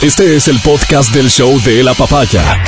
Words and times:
Este 0.00 0.36
es 0.36 0.46
el 0.46 0.60
podcast 0.60 1.12
del 1.12 1.28
show 1.28 1.60
de 1.62 1.82
la 1.82 1.92
papaya. 1.92 2.62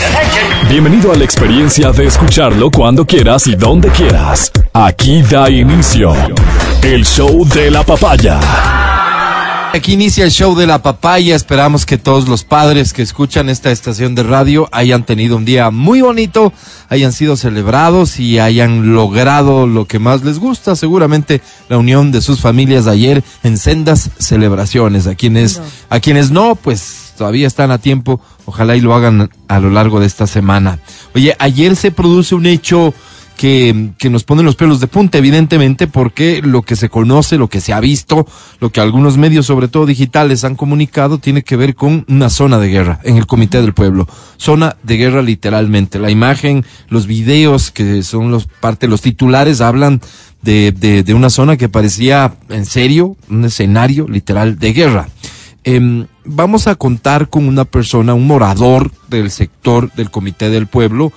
Bienvenido 0.68 1.12
a 1.12 1.14
la 1.14 1.22
experiencia 1.22 1.92
de 1.92 2.06
escucharlo 2.06 2.72
cuando 2.72 3.06
quieras 3.06 3.46
y 3.46 3.54
donde 3.54 3.88
quieras. 3.90 4.50
Aquí 4.72 5.22
da 5.22 5.48
inicio 5.48 6.12
el 6.82 7.04
show 7.06 7.46
de 7.46 7.70
la 7.70 7.84
papaya. 7.84 8.40
Aquí 9.72 9.92
inicia 9.92 10.24
el 10.24 10.32
show 10.32 10.56
de 10.56 10.66
la 10.66 10.82
papaya. 10.82 11.36
Esperamos 11.36 11.86
que 11.86 11.98
todos 11.98 12.28
los 12.28 12.42
padres 12.42 12.92
que 12.92 13.02
escuchan 13.02 13.48
esta 13.48 13.70
estación 13.70 14.16
de 14.16 14.24
radio 14.24 14.68
hayan 14.72 15.06
tenido 15.06 15.36
un 15.36 15.44
día 15.44 15.70
muy 15.70 16.00
bonito, 16.00 16.52
hayan 16.88 17.12
sido 17.12 17.36
celebrados 17.36 18.18
y 18.18 18.40
hayan 18.40 18.92
logrado 18.92 19.68
lo 19.68 19.86
que 19.86 20.00
más 20.00 20.24
les 20.24 20.40
gusta, 20.40 20.74
seguramente 20.74 21.40
la 21.68 21.78
unión 21.78 22.10
de 22.10 22.22
sus 22.22 22.40
familias 22.40 22.88
ayer 22.88 23.22
en 23.44 23.56
sendas 23.56 24.10
celebraciones. 24.18 25.06
A 25.06 25.14
quienes, 25.14 25.62
a 25.88 26.00
quienes 26.00 26.32
no, 26.32 26.56
pues 26.56 27.09
todavía 27.20 27.46
están 27.46 27.70
a 27.70 27.76
tiempo. 27.76 28.18
Ojalá 28.46 28.76
y 28.76 28.80
lo 28.80 28.94
hagan 28.94 29.28
a 29.46 29.60
lo 29.60 29.68
largo 29.68 30.00
de 30.00 30.06
esta 30.06 30.26
semana. 30.26 30.78
Oye, 31.14 31.36
ayer 31.38 31.76
se 31.76 31.90
produce 31.90 32.34
un 32.34 32.46
hecho 32.46 32.94
que, 33.36 33.90
que, 33.98 34.08
nos 34.08 34.24
pone 34.24 34.42
los 34.42 34.56
pelos 34.56 34.80
de 34.80 34.86
punta, 34.86 35.18
evidentemente, 35.18 35.86
porque 35.86 36.40
lo 36.42 36.62
que 36.62 36.76
se 36.76 36.88
conoce, 36.88 37.36
lo 37.36 37.48
que 37.48 37.60
se 37.60 37.74
ha 37.74 37.80
visto, 37.80 38.26
lo 38.58 38.70
que 38.70 38.80
algunos 38.80 39.18
medios, 39.18 39.44
sobre 39.44 39.68
todo 39.68 39.84
digitales, 39.84 40.44
han 40.44 40.56
comunicado, 40.56 41.18
tiene 41.18 41.42
que 41.42 41.56
ver 41.56 41.74
con 41.74 42.06
una 42.08 42.30
zona 42.30 42.58
de 42.58 42.68
guerra 42.68 43.00
en 43.04 43.18
el 43.18 43.26
Comité 43.26 43.60
del 43.60 43.74
Pueblo. 43.74 44.08
Zona 44.38 44.76
de 44.82 44.96
guerra 44.96 45.20
literalmente. 45.20 45.98
La 45.98 46.10
imagen, 46.10 46.64
los 46.88 47.06
videos, 47.06 47.70
que 47.70 48.02
son 48.02 48.30
los, 48.30 48.46
parte 48.46 48.88
los 48.88 49.02
titulares, 49.02 49.60
hablan 49.60 50.00
de, 50.40 50.72
de, 50.72 51.02
de 51.02 51.12
una 51.12 51.28
zona 51.28 51.58
que 51.58 51.68
parecía, 51.68 52.32
en 52.48 52.64
serio, 52.64 53.14
un 53.28 53.44
escenario 53.44 54.08
literal 54.08 54.58
de 54.58 54.72
guerra. 54.72 55.08
Eh, 55.64 56.06
vamos 56.24 56.66
a 56.66 56.74
contar 56.74 57.28
con 57.28 57.46
una 57.46 57.64
persona, 57.64 58.14
un 58.14 58.26
morador 58.26 58.90
del 59.08 59.30
sector 59.30 59.92
del 59.92 60.10
Comité 60.10 60.48
del 60.48 60.66
Pueblo, 60.66 61.12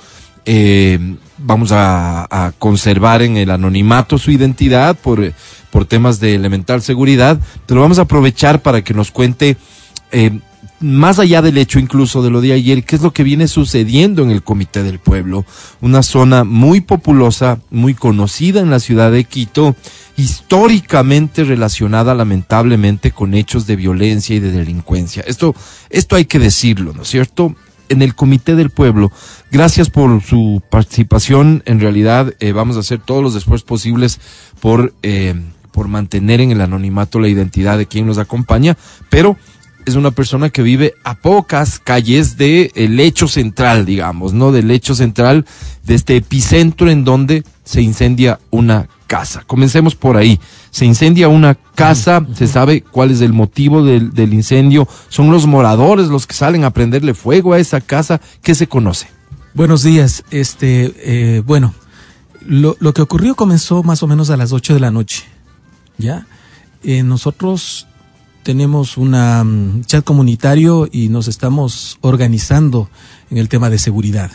eh, 0.46 1.00
vamos 1.38 1.72
a, 1.72 2.54
conservar 2.60 3.22
en 3.22 3.38
el 3.38 3.50
anonimato 3.52 4.18
su 4.18 4.32
identidad 4.32 4.98
por, 4.98 5.34
por 5.72 5.86
temas 5.86 6.20
de 6.20 6.36
elemental 6.36 6.82
seguridad, 6.82 7.40
pero 7.66 7.82
vamos 7.82 8.00
a 8.00 8.04
aprovechar 8.04 8.62
para 8.62 8.84
que 8.84 8.94
nos 8.94 9.12
cuente, 9.12 9.58
eh, 10.12 10.40
más 10.84 11.18
allá 11.18 11.42
del 11.42 11.58
hecho 11.58 11.80
incluso 11.80 12.22
de 12.22 12.30
lo 12.30 12.42
de 12.42 12.52
ayer, 12.52 12.84
qué 12.84 12.98
es 12.98 13.02
lo 13.02 13.14
que 13.14 13.24
viene 13.24 13.48
sucediendo 13.48 14.22
en 14.22 14.32
el 14.32 14.44
Comité 14.44 14.84
del 14.84 15.00
Pueblo, 15.00 15.46
una 15.80 16.04
zona 16.04 16.44
muy 16.44 16.82
populosa, 16.82 17.60
muy 17.72 17.94
conocida 17.94 18.60
en 18.60 18.70
la 18.70 18.82
ciudad 18.82 19.10
de 19.10 19.24
Quito, 19.24 19.78
históricamente 20.18 21.46
relacionada 21.46 22.14
lamentablemente 22.14 23.12
con 23.12 23.34
hechos 23.34 23.66
de 23.66 23.78
violencia 23.78 24.36
y 24.36 24.40
de 24.40 24.52
delincuencia. 24.52 25.24
Esto, 25.26 25.56
esto 25.90 26.18
hay 26.18 26.26
que 26.26 26.40
decirlo, 26.40 26.94
¿no 26.94 27.04
es 27.04 27.08
cierto? 27.08 27.56
en 27.90 28.02
el 28.02 28.16
Comité 28.16 28.56
del 28.56 28.70
Pueblo. 28.70 29.12
Gracias 29.52 29.90
por 29.90 30.24
su 30.24 30.64
participación. 30.70 31.62
En 31.66 31.80
realidad, 31.80 32.34
eh, 32.40 32.52
vamos 32.52 32.76
a 32.76 32.80
hacer 32.80 33.00
todos 33.00 33.22
los 33.22 33.36
esfuerzos 33.36 33.68
posibles 33.68 34.20
por, 34.60 34.94
eh, 35.04 35.36
por 35.72 35.90
mantener 35.90 36.42
en 36.42 36.52
el 36.52 36.62
anonimato 36.62 37.20
la 37.20 37.28
identidad 37.28 37.78
de 37.78 37.86
quien 37.86 38.08
nos 38.08 38.18
acompaña, 38.18 38.78
pero 39.10 39.38
es 39.86 39.96
una 39.96 40.12
persona 40.12 40.50
que 40.50 40.62
vive 40.62 40.94
a 41.04 41.16
pocas 41.16 41.80
calles 41.80 42.38
del 42.38 42.72
el 42.76 43.00
hecho 43.00 43.28
central, 43.28 43.86
digamos, 43.86 44.34
¿no? 44.34 44.52
Del 44.52 44.72
hecho 44.72 44.96
central 44.96 45.46
de 45.84 45.96
este 45.96 46.16
epicentro 46.18 46.90
en 46.90 47.04
donde 47.04 47.44
se 47.64 47.82
incendia 47.82 48.40
una 48.50 48.88
casa. 49.08 49.44
Comencemos 49.46 49.96
por 49.96 50.18
ahí. 50.18 50.40
Se 50.72 50.86
incendia 50.86 51.28
una 51.28 51.56
casa, 51.56 52.26
se 52.34 52.48
sabe 52.48 52.82
cuál 52.82 53.12
es 53.12 53.22
el 53.22 53.34
motivo 53.34 53.84
del, 53.84 54.12
del, 54.12 54.34
incendio, 54.34 54.88
son 55.10 55.32
los 55.32 55.46
moradores 55.46 56.08
los 56.08 56.26
que 56.26 56.34
salen 56.34 56.64
a 56.64 56.72
prenderle 56.72 57.14
fuego 57.14 57.54
a 57.54 57.60
esa 57.60 57.82
casa. 57.82 58.22
¿Qué 58.42 58.56
se 58.56 58.68
conoce? 58.68 59.08
Buenos 59.54 59.84
días. 59.84 60.24
Este, 60.32 60.94
eh, 60.98 61.44
bueno, 61.46 61.74
lo, 62.46 62.76
lo, 62.80 62.94
que 62.94 63.02
ocurrió 63.02 63.36
comenzó 63.36 63.84
más 63.84 64.02
o 64.02 64.08
menos 64.08 64.30
a 64.30 64.38
las 64.38 64.52
8 64.52 64.74
de 64.74 64.80
la 64.80 64.92
noche. 64.92 65.26
¿Ya? 65.98 66.26
Eh, 66.84 67.04
nosotros 67.04 67.88
tenemos 68.44 68.98
un 68.98 69.16
um, 69.16 69.82
chat 69.84 70.04
comunitario 70.04 70.88
y 70.92 71.10
nos 71.10 71.28
estamos 71.28 71.98
organizando 72.02 72.90
en 73.30 73.38
el 73.38 73.50
tema 73.50 73.70
de 73.70 73.80
seguridad. 73.80 74.32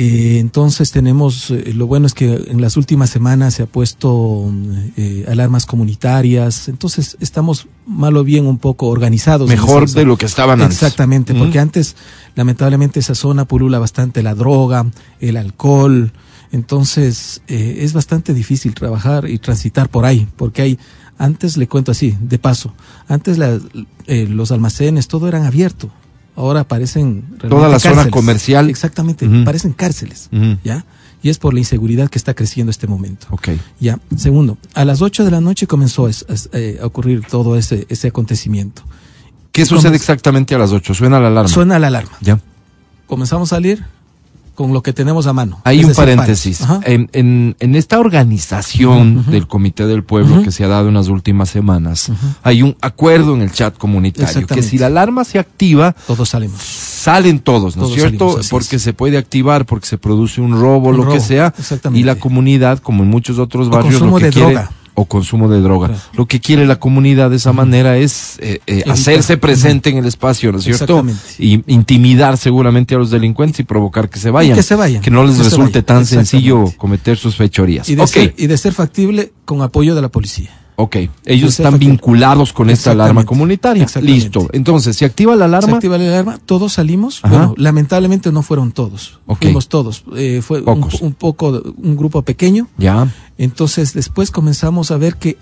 Eh, 0.00 0.38
entonces 0.38 0.92
tenemos, 0.92 1.50
eh, 1.50 1.72
lo 1.74 1.88
bueno 1.88 2.06
es 2.06 2.14
que 2.14 2.32
en 2.46 2.60
las 2.60 2.76
últimas 2.76 3.10
semanas 3.10 3.54
se 3.54 3.64
ha 3.64 3.66
puesto 3.66 4.48
eh, 4.96 5.24
alarmas 5.28 5.66
comunitarias, 5.66 6.68
entonces 6.68 7.16
estamos 7.18 7.66
mal 7.84 8.16
o 8.16 8.22
bien 8.22 8.46
un 8.46 8.58
poco 8.58 8.86
organizados. 8.86 9.48
Mejor 9.48 9.90
de 9.90 10.04
lo 10.04 10.16
que 10.16 10.26
estaban 10.26 10.62
antes. 10.62 10.76
Exactamente, 10.76 11.34
Mm. 11.34 11.38
porque 11.38 11.58
antes 11.58 11.96
lamentablemente 12.36 13.00
esa 13.00 13.16
zona 13.16 13.44
pulula 13.44 13.80
bastante 13.80 14.22
la 14.22 14.36
droga, 14.36 14.86
el 15.18 15.36
alcohol, 15.36 16.12
entonces 16.52 17.42
eh, 17.48 17.78
es 17.80 17.92
bastante 17.92 18.34
difícil 18.34 18.74
trabajar 18.74 19.28
y 19.28 19.38
transitar 19.38 19.88
por 19.88 20.04
ahí, 20.04 20.28
porque 20.36 20.62
hay, 20.62 20.78
antes 21.18 21.56
le 21.56 21.66
cuento 21.68 21.90
así, 21.92 22.16
de 22.20 22.38
paso, 22.38 22.72
antes 23.08 23.38
la, 23.38 23.58
eh, 24.06 24.26
los 24.28 24.52
almacenes, 24.52 25.08
todo 25.08 25.26
eran 25.28 25.44
abierto, 25.44 25.90
ahora 26.36 26.64
parecen 26.64 27.24
toda 27.38 27.66
la 27.68 27.74
cárceles. 27.74 27.98
zona 27.98 28.10
comercial 28.10 28.70
exactamente 28.70 29.28
parecen 29.44 29.72
cárceles 29.72 30.30
ya 30.64 30.84
y 31.20 31.30
es 31.30 31.38
por 31.38 31.52
la 31.52 31.58
inseguridad 31.58 32.08
que 32.08 32.16
está 32.18 32.32
creciendo 32.34 32.70
este 32.70 32.86
momento 32.86 33.26
Ok. 33.30 33.48
ya 33.80 33.98
segundo 34.16 34.56
a 34.74 34.84
las 34.84 35.02
8 35.02 35.24
de 35.24 35.32
la 35.32 35.40
noche 35.40 35.66
comenzó 35.66 36.06
a, 36.06 36.10
a- 36.10 36.12
eh, 36.52 36.78
a 36.80 36.86
ocurrir 36.86 37.22
todo 37.28 37.56
ese 37.56 37.86
ese 37.88 38.06
acontecimiento 38.08 38.82
¿Qué 39.50 39.66
sucede 39.66 39.96
exactamente 39.96 40.54
a 40.54 40.58
las 40.58 40.70
8? 40.70 40.94
Suena 40.94 41.18
la 41.18 41.26
alarma. 41.26 41.48
suena 41.48 41.78
la 41.80 41.88
alarma 41.88 42.12
Ya. 42.20 42.38
comenzamos 43.08 43.52
a 43.52 43.56
salir 43.56 43.84
con 44.58 44.72
lo 44.72 44.82
que 44.82 44.92
tenemos 44.92 45.28
a 45.28 45.32
mano. 45.32 45.60
Hay 45.62 45.78
un 45.78 45.90
decir, 45.90 45.96
paréntesis. 46.02 46.62
En, 46.82 47.08
en, 47.12 47.54
en 47.60 47.76
esta 47.76 48.00
organización 48.00 49.24
del 49.30 49.46
Comité 49.46 49.86
del 49.86 50.02
Pueblo 50.02 50.42
que 50.42 50.50
se 50.50 50.64
ha 50.64 50.68
dado 50.68 50.88
en 50.88 50.94
las 50.94 51.06
últimas 51.06 51.48
semanas, 51.48 52.10
hay 52.42 52.64
un 52.64 52.76
acuerdo 52.80 53.36
en 53.36 53.42
el 53.42 53.52
chat 53.52 53.78
comunitario 53.78 54.48
que 54.48 54.64
si 54.64 54.76
la 54.76 54.86
alarma 54.86 55.22
se 55.22 55.38
activa, 55.38 55.94
todos 56.08 56.30
salimos. 56.30 56.60
salen 56.60 57.38
todos, 57.38 57.76
¿no 57.76 57.84
es 57.84 57.90
Todos 57.90 57.94
cierto? 57.94 58.26
salimos, 58.30 58.48
porque 58.48 58.76
es. 58.76 58.82
se 58.82 58.92
puede 58.94 59.16
activar, 59.16 59.64
porque 59.64 59.86
se 59.86 59.96
produce 59.96 60.40
un 60.40 60.60
robo, 60.60 60.88
Un 60.88 60.96
lo 60.96 61.08
que 61.08 61.20
sea, 61.20 61.54
y 61.94 62.02
la 62.02 62.16
comunidad, 62.16 62.80
como 62.80 63.04
en 63.04 63.10
muchos 63.10 63.38
otros 63.38 63.70
barrios, 63.70 64.00
lo 64.00 64.16
que 64.16 64.24
de 64.24 64.30
quiere, 64.32 64.54
droga. 64.54 64.70
O 64.98 65.04
consumo 65.04 65.48
de 65.48 65.60
droga. 65.60 65.88
Claro. 65.88 66.02
Lo 66.14 66.26
que 66.26 66.40
quiere 66.40 66.66
la 66.66 66.76
comunidad 66.76 67.30
de 67.30 67.36
esa 67.36 67.52
manera 67.52 67.96
es 67.96 68.36
eh, 68.40 68.60
eh, 68.66 68.82
hacerse 68.88 69.36
presente 69.36 69.90
en 69.90 69.98
el 69.98 70.06
espacio, 70.06 70.50
¿no 70.50 70.58
es 70.58 70.64
cierto? 70.64 71.04
Y 71.38 71.62
intimidar 71.72 72.36
seguramente 72.36 72.96
a 72.96 72.98
los 72.98 73.10
delincuentes 73.10 73.60
y 73.60 73.62
provocar 73.62 74.10
que 74.10 74.18
se 74.18 74.30
vayan. 74.30 74.56
que 74.56 74.62
se 74.64 74.74
vayan, 74.74 75.00
Que 75.00 75.10
no 75.10 75.24
les 75.24 75.36
que 75.36 75.44
resulte 75.44 75.82
tan 75.82 76.04
sencillo 76.04 76.64
cometer 76.76 77.16
sus 77.16 77.36
fechorías. 77.36 77.88
y 77.88 77.94
de, 77.94 78.06
ser, 78.08 78.34
y 78.36 78.48
de 78.48 78.58
ser 78.58 78.72
factible 78.72 79.32
con 79.44 79.62
apoyo 79.62 79.94
de 79.94 80.02
la 80.02 80.08
policía 80.08 80.50
ok. 80.80 80.96
Ellos 81.24 81.50
de 81.50 81.56
ser 81.56 81.66
están 81.66 81.78
vinculados 81.80 82.52
con 82.52 82.70
esta 82.70 82.92
alarma 82.92 83.24
comunitaria. 83.24 83.86
Listo. 84.00 84.48
Entonces, 84.52 84.96
se 84.96 85.04
activa 85.04 85.34
la 85.34 85.40
se 85.40 85.44
alarma. 85.56 85.76
activa 85.76 85.98
la 85.98 86.04
alarma, 86.04 86.38
todos 86.46 86.74
salimos. 86.74 87.18
Ajá. 87.22 87.34
Bueno, 87.36 87.54
lamentablemente 87.56 88.30
no 88.30 88.42
fueron 88.42 88.70
todos. 88.72 89.18
Ok. 89.26 89.42
Fuimos 89.42 89.68
todos. 89.68 90.04
Eh, 90.16 90.40
fue 90.40 90.62
un, 90.62 91.12
poco, 91.14 91.62
un 91.76 91.96
grupo 91.96 92.22
pequeño. 92.22 92.68
Ya. 92.78 93.12
Entonces 93.38 93.92
después 93.92 94.30
comenzamos 94.30 94.90
a 94.92 94.96
ver 94.96 95.16
que, 95.16 95.36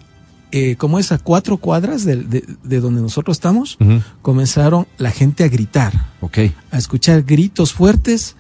eh, 0.53 0.77
como 0.77 0.99
es 0.99 1.13
a 1.13 1.19
cuatro 1.19 1.59
cuadras 1.59 2.05
de, 2.05 2.17
de- 2.17 2.45
de 2.65 2.81
donde 2.81 3.03
nosotros 3.03 3.37
estamos, 3.37 3.77
comenzaron 4.23 4.87
la 4.97 5.11
gente 5.11 5.45
a 5.45 5.49
gritar, 5.49 5.93
Ok. 6.23 6.39
a 6.71 6.79
escuchar 6.79 7.23
gritos 7.25 7.73
fuertes 7.75 8.37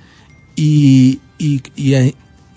y, 0.55 1.21
y, 1.39 1.63
y 1.77 1.95
a- 1.95 2.13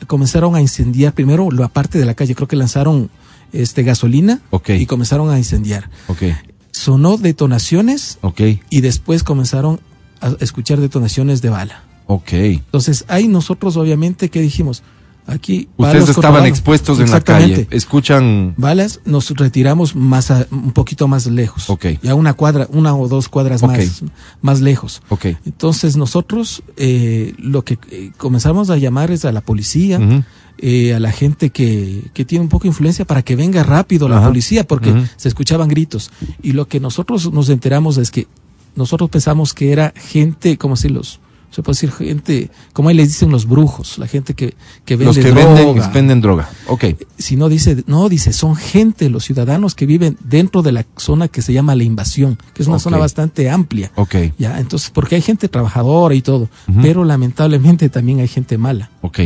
comenzaron 0.08 0.56
a 0.56 0.62
incendiar 0.62 1.14
primero 1.14 1.52
la 1.52 1.68
parte 1.68 2.00
de 2.00 2.06
la 2.06 2.14
calle. 2.14 2.36
Creo 2.36 2.48
que 2.48 2.56
lanzaron 2.56 3.10
este 3.54 3.84
gasolina 3.84 4.42
Ok. 4.52 4.70
y 4.72 4.86
comenzaron 4.86 5.30
a 5.32 5.38
incendiar. 5.38 5.90
Ok. 6.08 6.24
Sonó 6.72 7.18
detonaciones 7.18 8.18
Ok. 8.22 8.42
y 8.70 8.82
después 8.82 9.24
comenzaron 9.24 9.80
a 10.22 10.36
escuchar 10.40 10.80
detonaciones 10.80 11.42
de 11.42 11.50
bala. 11.50 11.84
Entonces, 12.32 13.06
ahí 13.08 13.28
nosotros 13.28 13.78
obviamente, 13.78 14.30
¿qué 14.30 14.42
dijimos? 14.42 14.82
Aquí... 15.28 15.70
Ustedes 15.78 16.10
estaban 16.10 16.48
expuestos 16.48 17.00
en 17.00 17.12
la 17.12 17.22
calle. 17.22 17.68
Escuchan. 17.70 18.56
Balas, 18.58 19.00
nos 19.06 19.30
retiramos 19.30 19.96
más 19.96 20.32
a- 20.32 20.48
un 20.50 20.72
poquito 20.72 21.08
más 21.08 21.28
lejos. 21.28 21.70
Ok. 21.70 21.86
Ya 22.02 22.16
una 22.16 22.34
cuadra, 22.34 22.68
una 22.72 22.96
o 22.96 23.08
dos 23.08 23.30
cuadras 23.30 23.62
más, 23.62 24.02
más 24.42 24.60
lejos. 24.62 25.04
Ok. 25.10 25.28
Entonces 25.46 25.98
nosotros 25.98 26.64
eh, 26.78 27.36
lo 27.38 27.64
que 27.64 27.78
eh, 27.92 28.12
comenzamos 28.18 28.72
a 28.72 28.78
llamar 28.78 29.12
es 29.12 29.24
a 29.24 29.32
la 29.32 29.42
policía, 29.42 30.00
Ujú. 30.00 30.24
Eh, 30.62 30.94
a 30.94 31.00
la 31.00 31.12
gente 31.12 31.50
que, 31.50 32.04
que 32.14 32.26
tiene 32.26 32.44
un 32.44 32.50
poco 32.50 32.64
de 32.64 32.70
influencia 32.70 33.06
para 33.06 33.22
que 33.22 33.36
venga 33.36 33.64
rápido 33.64 34.08
la 34.10 34.18
Ajá. 34.18 34.28
policía, 34.28 34.66
porque 34.66 34.94
se 35.16 35.28
escuchaban 35.28 35.68
gritos. 35.70 36.12
Y 36.44 36.52
lo 36.52 36.68
que 36.68 36.80
nosotros 36.80 37.32
nos 37.32 37.50
enteramos 37.50 37.98
es 37.98 38.12
que 38.12 38.28
nosotros 38.76 39.10
pensamos 39.10 39.54
que 39.54 39.72
era 39.72 39.94
gente, 39.96 40.58
como 40.58 40.76
si 40.76 40.90
los 40.90 41.20
se 41.52 41.64
puede 41.64 41.74
decir 41.74 41.92
gente, 41.92 42.52
como 42.74 42.90
ahí 42.90 42.96
les 42.96 43.08
dicen 43.08 43.32
los 43.32 43.48
brujos, 43.48 43.98
la 43.98 44.06
gente 44.06 44.36
que, 44.36 44.54
que 44.86 44.96
vende 44.96 45.06
Los 45.06 45.18
que 45.18 45.32
droga. 45.32 45.54
venden, 45.56 45.92
venden 45.94 46.22
droga. 46.22 46.50
Ok. 46.68 46.86
Si 47.18 47.38
no 47.38 47.50
dice, 47.50 47.84
no, 47.88 48.08
dice, 48.08 48.34
son 48.34 48.56
gente, 48.56 49.10
los 49.10 49.24
ciudadanos 49.26 49.74
que 49.74 49.88
viven 49.88 50.16
dentro 50.24 50.62
de 50.62 50.72
la 50.74 50.86
zona 50.98 51.28
que 51.28 51.42
se 51.42 51.52
llama 51.52 51.74
la 51.74 51.84
invasión, 51.84 52.38
que 52.54 52.62
es 52.62 52.68
una 52.68 52.78
zona 52.78 52.98
bastante 52.98 53.50
amplia. 53.50 53.92
Ok. 53.96 54.16
Ya, 54.38 54.60
entonces, 54.60 54.92
porque 54.92 55.16
hay 55.16 55.22
gente 55.24 55.48
trabajadora 55.48 56.14
y 56.14 56.22
todo, 56.22 56.50
pero 56.84 57.04
lamentablemente 57.04 57.90
también 57.90 58.20
hay 58.20 58.28
gente 58.28 58.60
mala. 58.60 58.92
Ok. 59.02 59.22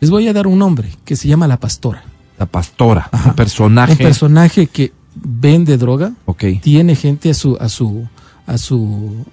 Les 0.00 0.10
voy 0.10 0.28
a 0.28 0.32
dar 0.32 0.46
un 0.46 0.58
nombre 0.58 0.88
que 1.04 1.16
se 1.16 1.28
llama 1.28 1.46
la 1.48 1.58
pastora. 1.58 2.04
La 2.38 2.46
pastora. 2.46 3.08
Ajá. 3.10 3.30
Un 3.30 3.36
personaje. 3.36 3.92
Un 3.92 3.98
personaje 3.98 4.66
que 4.68 4.92
vende 5.14 5.76
droga, 5.76 6.12
ok. 6.26 6.44
tiene 6.62 6.94
gente 6.94 7.30
a 7.30 7.34
su, 7.34 7.56
a 7.60 7.68
su, 7.68 8.06
a 8.46 8.56
su, 8.58 9.24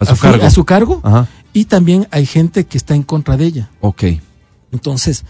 A 0.00 0.06
su 0.06 0.16
cargo. 0.18 0.44
a 0.46 0.50
su 0.50 0.64
cargo, 0.64 1.00
Ajá. 1.04 1.26
y 1.52 1.66
también 1.66 2.08
hay 2.10 2.24
gente 2.24 2.64
que 2.64 2.78
está 2.78 2.94
en 2.94 3.02
contra 3.02 3.36
de 3.36 3.44
ella. 3.44 3.70
Ok. 3.82 4.04
Entonces, 4.72 5.24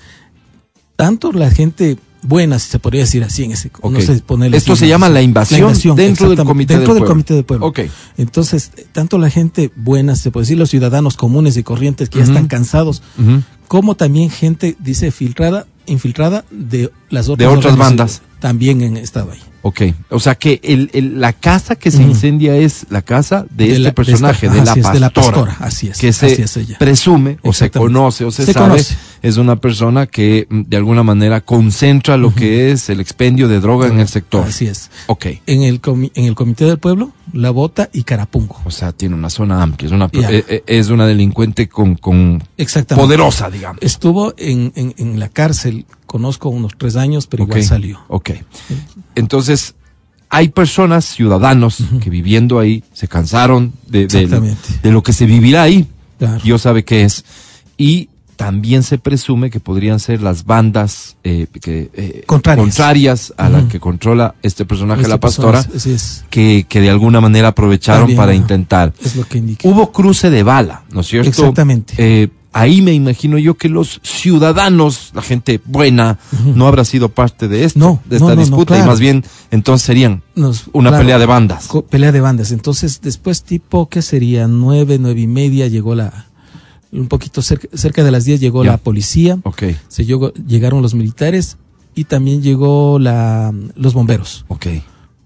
tanto 0.95 1.33
la 1.33 1.51
gente 1.51 1.99
buena, 2.27 2.59
si 2.59 2.71
se 2.71 2.79
podría 2.79 3.03
decir 3.03 3.23
así, 3.25 3.45
en 3.45 3.53
ese, 3.53 3.71
Ok. 3.81 3.93
no 3.93 4.01
sé, 4.01 4.21
ponerle 4.21 4.57
Esto 4.57 4.77
se 4.77 4.89
llama 4.89 5.09
la 5.09 5.23
invasión 5.23 5.73
dentro 5.97 6.29
del 6.31 6.45
comité 6.45 6.75
dentro 6.75 6.95
del 6.95 7.05
comité 7.05 7.35
del 7.35 7.45
pueblo. 7.45 7.67
Ok. 7.67 7.81
Entonces, 8.17 8.71
tanto 8.93 9.19
la 9.19 9.31
gente 9.31 9.71
buena, 9.77 10.17
se 10.17 10.31
puede 10.31 10.45
decir, 10.45 10.59
los 10.59 10.71
ciudadanos 10.71 11.17
comunes 11.17 11.57
y 11.57 11.63
corrientes 11.63 12.09
que 12.09 12.19
ya 12.19 12.25
están 12.25 12.47
cansados, 12.49 13.03
como 13.69 13.95
también 13.97 14.31
gente, 14.31 14.77
dice, 14.81 15.11
filtrada, 15.11 15.67
infiltrada 15.87 16.45
de 16.51 16.91
las 17.11 17.29
otras, 17.29 17.51
De 17.51 17.57
otras 17.57 17.77
bandas. 17.77 18.23
También 18.41 18.83
en 18.83 18.97
estado 18.97 19.33
ahí. 19.33 19.41
Ok. 19.69 19.83
O 20.11 20.21
sea 20.21 20.37
que 20.37 20.61
el, 20.63 20.91
el- 20.93 21.21
la 21.21 21.33
casa 21.33 21.75
que 21.75 21.91
se 21.91 22.01
incendia 22.01 22.57
es 22.57 22.87
la 22.89 23.03
casa 23.03 23.47
de, 23.51 23.65
De 23.65 23.71
este 23.73 23.79
la- 23.81 23.93
personaje, 23.93 24.49
de, 24.49 24.59
esta- 24.59 24.77
la 24.77 24.81
es, 24.89 24.93
de 24.93 25.01
la 25.01 25.11
pastora. 25.11 25.37
pastora, 25.47 25.67
así 25.67 25.89
es, 25.89 25.99
Que 25.99 26.13
se 26.13 26.27
así 26.27 26.43
es 26.43 26.57
ella. 26.57 26.77
presume 26.79 27.39
o 27.43 27.53
se 27.53 27.71
conoce 27.71 28.25
o 28.25 28.31
se, 28.31 28.47
Se 28.47 28.53
sabe. 28.53 28.69
conoce. 28.71 28.97
Es 29.23 29.39
una 29.39 29.57
persona 29.57 30.07
que 30.07 30.47
mm, 30.49 30.61
de 30.69 30.77
alguna 30.77 31.03
manera 31.03 31.41
concentra 31.41 32.17
lo 32.17 32.33
que 32.33 32.71
es 32.71 32.89
el 32.91 33.01
expendio 33.01 33.49
de 33.49 33.59
droga 33.59 33.89
en 33.89 33.99
el 33.99 34.07
sector. 34.07 34.47
Así 34.47 34.67
es. 34.69 34.89
Ok. 35.09 35.27
En 35.47 35.63
el, 35.63 35.83
comi- 35.83 36.13
en 36.15 36.27
el 36.27 36.37
comité 36.37 36.65
del 36.67 36.79
pueblo, 36.79 37.11
La 37.33 37.51
Bota 37.51 37.89
y 37.93 38.05
Carapungo. 38.05 38.61
O 38.65 38.71
sea, 38.71 38.93
tiene 38.93 39.17
una 39.17 39.31
zona 39.31 39.63
amplia. 39.65 39.87
Es 39.89 39.93
una, 39.93 40.05
eh, 40.13 40.45
eh, 40.49 40.63
es 40.69 40.91
una 40.91 41.07
delincuente 41.09 41.69
con, 41.69 41.97
con 41.97 42.41
Exactamente. 42.57 43.05
poderosa, 43.05 43.51
digamos. 43.51 43.83
Estuvo 43.83 44.33
en, 44.37 44.73
en, 44.77 44.95
en 44.97 45.19
la 45.19 45.29
cárcel, 45.29 45.87
conozco 46.07 46.51
unos 46.51 46.75
tres 46.79 46.95
años, 46.95 47.27
pero 47.27 47.43
igual 47.45 47.65
salió. 47.65 48.01
Ok. 48.07 48.31
Entonces, 49.17 49.75
hay 50.29 50.49
personas, 50.51 51.05
ciudadanos, 51.05 51.79
que 52.01 52.09
viviendo 52.11 52.59
ahí 52.61 52.85
se 52.93 53.09
cansaron 53.09 53.73
de, 53.89 54.07
de- 54.07 54.23
Exactamente. 54.23 54.69
de 54.83 54.91
lo 54.93 55.03
que 55.03 55.13
se 55.13 55.27
vivirá 55.27 55.63
ahí. 55.65 55.89
Claro. 56.19 56.41
Dios 56.45 56.63
sabe 56.63 56.85
qué 56.85 57.03
es. 57.05 57.25
Y 57.77 58.09
también 58.37 58.83
se 58.83 58.99
presume 58.99 59.49
que 59.51 59.61
podrían 59.61 59.99
ser 59.99 60.21
las 60.23 60.45
bandas 60.45 61.17
eh, 61.25 61.47
que, 61.63 61.91
eh, 61.95 62.23
Contrarias. 62.27 63.33
a 63.39 63.49
la 63.49 63.67
que 63.69 63.81
controla 63.81 64.35
este 64.43 64.65
personaje, 64.67 65.01
Esta 65.03 65.15
la 65.15 65.21
pastora, 65.21 65.63
persona, 65.63 65.77
Así 65.79 65.93
es, 65.93 66.25
que, 66.29 66.67
que 66.69 66.81
de 66.83 66.91
alguna 66.91 67.21
manera 67.23 67.49
aprovecharon 67.49 68.03
También, 68.03 68.17
para 68.19 68.35
intentar. 68.35 68.93
es 69.03 69.17
lo 69.17 69.25
que 69.27 69.39
indica. 69.39 69.67
Hubo 69.67 69.91
cruce 69.91 70.29
de 70.29 70.43
bala, 70.43 70.83
¿no 70.91 71.01
es 71.01 71.07
cierto? 71.07 71.29
Exactamente. 71.31 71.95
Eh, 71.97 72.29
ahí 72.59 72.81
me 72.81 72.93
imagino 72.93 73.37
yo 73.39 73.55
que 73.57 73.69
los 73.69 74.01
ciudadanos, 74.03 75.11
la 75.15 75.23
gente 75.23 75.61
buena, 75.65 76.19
no 76.55 76.67
habrá 76.67 76.85
sido 76.85 77.09
parte 77.11 77.49
de 77.49 77.65
esto, 77.65 77.79
No, 77.79 78.01
de 78.07 78.17
esta 78.17 78.29
no, 78.29 78.35
no, 78.35 78.37
no, 78.37 78.41
disputa, 78.41 78.79
y 78.79 78.83
más 78.83 78.99
bien 79.01 79.25
entonces 79.51 79.85
serían 79.87 80.23
Nos- 80.35 80.65
una 80.73 80.89
claro, 80.91 81.03
pelea 81.03 81.19
de 81.19 81.27
bandas. 81.27 81.69
pelea 81.91 82.13
de 82.13 82.21
bandas. 82.21 82.53
Entonces, 82.53 83.01
después, 83.03 83.43
tipo, 83.43 83.89
¿qué 83.89 84.01
sería? 84.03 84.47
Nueve, 84.49 84.99
nueve 84.99 85.21
y 85.21 85.27
media, 85.27 85.67
llegó 85.69 85.95
la. 85.95 86.27
Un 86.93 87.09
poquito 87.09 87.43
cerca, 87.43 87.69
cerca 87.77 88.03
de 88.05 88.11
las 88.11 88.25
diez 88.25 88.41
llegó 88.41 88.65
Ya. 88.65 88.71
la 88.73 88.77
policía, 88.79 89.39
Ok, 89.43 89.65
se 89.89 90.05
llegó, 90.07 90.33
llegaron 90.35 90.81
los 90.83 90.95
militares 90.95 91.59
y 91.95 92.05
también 92.05 92.43
llegó 92.43 92.99
la, 92.99 93.53
los 93.75 93.93
bomberos, 93.93 94.45
ok, 94.49 94.67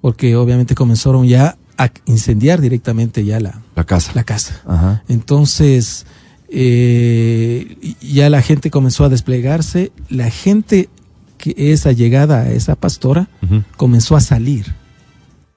porque 0.00 0.34
obviamente 0.36 0.74
comenzaron 0.74 1.26
ya 1.28 1.56
a 1.76 1.90
incendiar 2.06 2.60
directamente 2.60 3.24
ya 3.24 3.38
la, 3.40 3.60
la 3.76 3.84
casa. 3.84 4.10
la 4.14 4.24
casa. 4.24 4.60
Ajá. 4.66 5.02
Entonces, 5.08 6.06
eh, 6.52 7.76
y- 7.81 8.14
ya 8.14 8.29
la 8.31 8.43
gente 8.43 8.70
comenzó 8.70 9.05
a 9.05 9.08
desplegarse. 9.08 9.93
La 10.08 10.31
gente 10.31 10.88
que 11.38 11.55
es 11.73 11.87
allegada 11.87 12.41
a 12.43 12.50
esa 12.52 12.76
pastora 12.76 13.29
comenzó 13.76 14.14
a 14.17 14.20
salir 14.20 14.75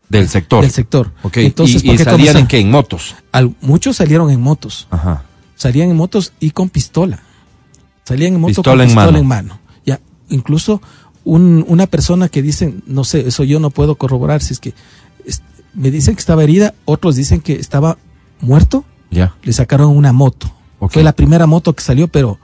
Del 0.10 0.30
sector. 0.30 0.62
del 0.62 0.72
sector. 0.72 1.12
Ok, 1.24 1.38
Entonces, 1.38 1.84
y, 1.84 1.88
¿por 1.88 1.96
y 1.96 1.98
qué 1.98 2.04
salían 2.04 2.20
comenzó? 2.20 2.40
en 2.40 2.48
qué? 2.48 2.60
En 2.60 2.72
motos. 2.72 3.16
Al- 3.32 3.56
muchos 3.62 3.98
salieron 3.98 4.30
en 4.30 4.40
motos. 4.42 4.88
Ajá. 4.92 5.24
Salían 5.56 5.90
en 5.90 5.98
motos 5.98 6.32
y 6.40 6.52
con 6.52 6.70
pistola. 6.70 7.20
Salían 8.06 8.34
en 8.36 8.42
moto 8.42 8.50
Pistola 8.56 8.72
con 8.76 8.82
en 8.82 8.88
pistola 8.88 9.06
mano. 9.08 9.18
en 9.20 9.28
mano. 9.28 9.60
Ya, 9.86 10.00
incluso 10.30 10.82
un- 11.26 11.66
una 11.68 11.88
persona 11.88 12.30
que 12.30 12.42
dicen, 12.42 12.84
no 12.86 13.04
sé, 13.04 13.28
eso 13.28 13.44
yo 13.44 13.60
no 13.60 13.70
puedo 13.70 13.96
corroborar, 13.96 14.42
si 14.42 14.54
es 14.54 14.60
que 14.60 14.74
es- 15.26 15.42
me 15.74 15.90
dicen 15.92 16.16
que 16.16 16.20
estaba 16.20 16.44
herida, 16.44 16.74
otros 16.86 17.16
dicen 17.16 17.40
que 17.42 17.54
estaba 17.54 17.98
muerto, 18.42 18.84
Ya. 19.12 19.36
le 19.44 19.54
sacaron 19.54 19.96
una 19.96 20.12
moto. 20.14 20.54
Ok. 20.86 20.94
Fue 20.94 21.04
la 21.04 21.14
primera 21.14 21.46
moto 21.48 21.74
que 21.74 21.82
salió, 21.84 22.08
pero 22.08 22.40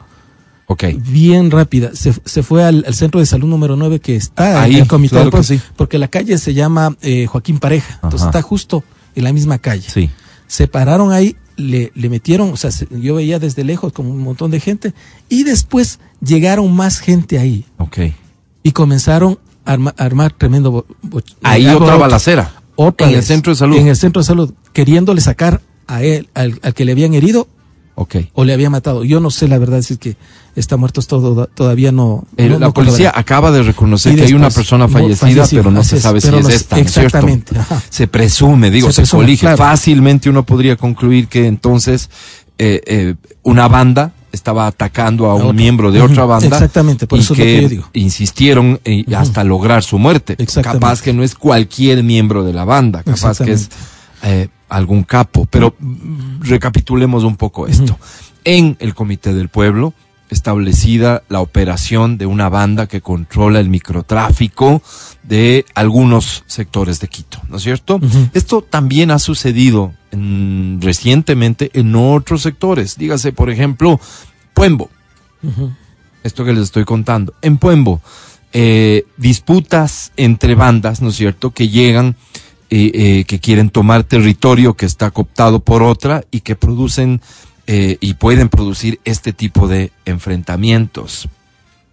Ok. 0.67 0.83
bien 0.97 1.49
rápida. 1.51 1.91
Se, 1.93 2.13
se 2.25 2.43
fue 2.43 2.63
al, 2.63 2.83
al 2.87 2.93
centro 2.93 3.19
de 3.19 3.25
salud 3.25 3.47
número 3.47 3.75
9 3.75 3.99
que 3.99 4.15
está 4.15 4.61
Ahí, 4.61 4.77
en 4.77 4.85
comité 4.85 5.15
claro 5.15 5.43
sí. 5.43 5.59
porque 5.75 5.97
la 5.97 6.07
calle 6.07 6.37
se 6.37 6.53
llama 6.53 6.95
eh, 7.01 7.25
Joaquín 7.25 7.59
Pareja, 7.59 7.99
entonces 8.03 8.27
está 8.27 8.41
justo 8.41 8.83
en 9.15 9.23
la 9.23 9.33
misma 9.33 9.57
calle. 9.57 9.87
Sí. 9.89 10.09
Se 10.47 10.67
pararon 10.67 11.11
ahí, 11.11 11.35
le, 11.57 11.91
le 11.95 12.09
metieron, 12.09 12.51
o 12.51 12.57
sea, 12.57 12.71
se- 12.71 12.87
yo 12.91 13.15
veía 13.15 13.39
desde 13.39 13.63
lejos 13.63 13.91
como 13.93 14.11
un 14.11 14.19
montón 14.21 14.51
de 14.51 14.59
gente 14.59 14.93
y 15.27 15.43
después 15.43 15.99
llegaron 16.21 16.73
más 16.75 16.99
gente 16.99 17.37
ahí 17.39 17.65
Ok. 17.77 17.97
y 18.63 18.71
comenzaron 18.71 19.37
a 19.65 19.73
arma- 19.73 19.93
a 19.97 20.03
armar 20.05 20.31
tremendo 20.33 20.71
bo- 20.71 20.85
bo- 21.01 21.21
Ahí 21.43 21.67
otra 21.67 21.97
balacera. 21.97 22.53
Otra 22.75 23.09
en 23.09 23.15
el 23.15 23.23
centro 23.23 23.51
de 23.51 23.57
salud. 23.57 23.75
En 23.77 23.87
el 23.87 23.95
centro 23.97 24.21
de 24.21 24.25
salud, 24.25 24.53
queriéndole 24.71 25.19
sacar 25.19 25.61
a 25.87 26.01
él, 26.03 26.29
al, 26.33 26.59
al 26.63 26.73
que 26.73 26.85
le 26.85 26.93
habían 26.93 27.13
herido 27.13 27.47
Ok. 28.01 28.15
o 28.33 28.45
le 28.45 28.53
había 28.53 28.69
matado. 28.69 29.03
Yo 29.03 29.19
no 29.19 29.29
sé 29.29 29.49
la 29.49 29.57
verdad 29.57 29.81
si 29.81 29.93
es 29.95 29.99
que 29.99 30.15
está 30.55 30.77
muerto 30.77 31.01
todo, 31.01 31.47
todavía 31.47 31.91
no. 31.91 32.25
El- 32.37 32.53
no- 32.53 32.59
la 32.59 32.67
no 32.67 32.73
policía 32.73 33.11
acaba 33.13 33.51
de 33.51 33.61
reconocer 33.61 34.15
que 34.15 34.23
hay 34.23 34.33
una 34.33 34.49
persona 34.49 34.87
fallecida, 34.87 35.45
pero 35.51 35.69
no 35.69 35.83
se 35.83 35.97
es, 35.97 36.03
sabe 36.03 36.21
si 36.21 36.27
es 36.27 36.33
no 36.33 36.39
esta, 36.49 36.77
¿no 36.77 36.81
es 36.81 36.91
cierto? 36.93 37.07
exactamente, 37.17 37.59
ajá. 37.59 37.81
Se 37.89 38.07
presume, 38.07 38.71
digo, 38.71 38.87
Se 38.87 38.93
se, 38.93 39.01
presume, 39.01 39.23
colige. 39.23 39.41
claro. 39.41 39.57
Fácilmente 39.57 40.29
uno 40.29 40.43
podría 40.45 40.77
concluir 40.77 41.27
que 41.27 41.45
entonces 41.45 42.09
eh, 42.57 42.81
eh, 42.87 43.15
una 43.43 43.67
banda 43.67 44.13
estaba 44.31 44.67
atacando 44.67 45.27
a 45.27 45.31
A 45.31 45.35
un 45.35 45.41
otra. 45.41 45.53
miembro 45.53 45.91
de 45.91 46.01
otra 46.01 46.23
banda. 46.23 46.47
exactamente, 46.47 47.05
por 47.07 47.17
y 47.17 47.21
eso 47.21 47.33
es 47.33 47.39
lo 47.39 47.45
que 47.45 47.61
yo 47.63 47.69
digo. 47.69 47.89
insistieron 47.93 48.79
eh, 48.85 49.03
hasta 49.15 49.43
lograr 49.43 49.83
su 49.83 49.97
muerte. 49.99 50.37
Capaz 50.63 51.01
que 51.01 51.11
no 51.13 51.23
es 51.23 51.35
cualquier 51.35 52.03
miembro 52.03 52.43
de 52.45 52.53
la 52.53 52.63
banda, 52.63 53.03
capaz 53.03 53.39
que 53.43 53.51
es 53.53 53.69
eh, 54.23 54.47
algún 54.69 55.03
capo. 55.03 55.45
Pero 55.49 55.75
mm, 55.79 56.41
recapitulemos 56.41 57.23
un 57.23 57.35
poco 57.37 57.67
esto. 57.67 57.97
En 58.43 58.77
el 58.79 58.95
Comité 58.95 59.33
del 59.33 59.49
Pueblo, 59.49 59.93
establecida 60.29 61.23
la 61.27 61.41
operación 61.41 62.17
de 62.17 62.25
una 62.27 62.49
banda 62.49 62.87
que 62.87 63.01
controla 63.01 63.59
el 63.59 63.67
microtráfico 63.69 64.81
de 65.23 65.65
algunos 65.73 66.43
sectores 66.47 66.99
de 66.99 67.07
Quito, 67.07 67.41
¿no 67.49 67.57
es 67.57 67.63
cierto? 67.63 67.99
Esto 68.33 68.61
también 68.61 69.09
ha 69.11 69.17
sucedido 69.19 69.93
en- 70.11 70.79
recientemente 70.81 71.71
en 71.73 71.95
otros 71.95 72.43
sectores. 72.43 72.95
Dígase, 72.97 73.31
por 73.33 73.49
ejemplo, 73.49 73.99
Puembo, 74.53 74.89
esto 76.23 76.45
que 76.45 76.53
les 76.53 76.63
estoy 76.63 76.85
contando. 76.85 77.33
En 77.41 77.57
Puembo, 77.57 78.01
eh, 78.53 79.05
disputas 79.17 80.11
entre 80.15 80.53
bandas, 80.55 81.01
¿no 81.01 81.09
es 81.09 81.15
cierto?, 81.15 81.51
que 81.51 81.69
llegan, 81.69 82.15
eh, 82.71 82.91
eh, 82.93 83.23
que 83.25 83.39
quieren 83.39 83.69
tomar 83.69 84.03
territorio 84.03 84.75
que 84.75 84.85
está 84.85 85.11
cooptado 85.11 85.59
por 85.59 85.81
otra 85.83 86.23
y 86.31 86.41
que 86.41 86.55
producen 86.55 87.21
eh, 87.67 87.97
y 88.01 88.13
pueden 88.15 88.49
producir 88.49 88.99
este 89.05 89.33
tipo 89.33 89.67
de 89.67 89.91
enfrentamientos. 90.05 91.27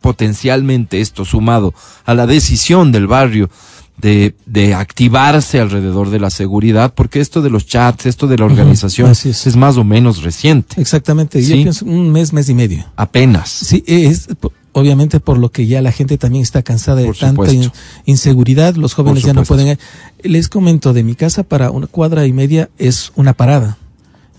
Potencialmente 0.01 1.01
esto 1.01 1.25
sumado 1.25 1.75
a 2.05 2.15
la 2.15 2.27
decisión 2.27 2.93
del 2.93 3.07
barrio 3.07 3.51
de, 3.97 4.35
de 4.45 4.75
activarse 4.75 5.59
alrededor 5.59 6.11
de 6.11 6.21
la 6.21 6.29
seguridad, 6.31 6.93
porque 6.95 7.21
esto 7.21 7.41
de 7.43 7.49
los 7.51 7.67
chats, 7.67 8.05
esto 8.07 8.27
de 8.27 8.37
la 8.37 8.45
organización 8.45 9.11
es. 9.11 9.25
es 9.47 9.57
más 9.57 9.79
o 9.79 9.85
menos 9.85 10.23
reciente, 10.23 10.81
Exactamente, 10.81 11.41
yo 11.43 11.57
Sí. 11.57 11.63
pienso 11.63 11.87
un 11.87 12.13
mes, 12.13 12.33
mes 12.35 12.49
y 12.51 12.55
medio. 12.55 12.85
apenas. 12.97 13.49
Sí, 13.51 13.83
es 13.87 14.29
obviamente 14.77 15.21
por 15.21 15.39
lo 15.39 15.51
que 15.51 15.67
ya 15.67 15.81
la 15.81 15.91
gente 15.91 16.19
también 16.19 16.43
está 16.43 16.63
cansada 16.63 17.01
de 17.01 17.11
tanta 17.15 17.51
in- 17.51 17.73
inseguridad, 18.05 18.75
los 18.77 18.93
jóvenes 18.93 19.23
ya 19.23 19.33
no 19.33 19.43
pueden. 19.45 19.79
Les 20.23 20.51
comento, 20.51 20.93
de 20.93 21.03
mi 21.03 21.15
casa 21.15 21.45
para 21.45 21.71
una 21.71 21.87
cuadra 21.87 22.27
y 22.27 22.35
media 22.35 22.69
es 22.77 23.11
una 23.17 23.33
parada. 23.33 23.79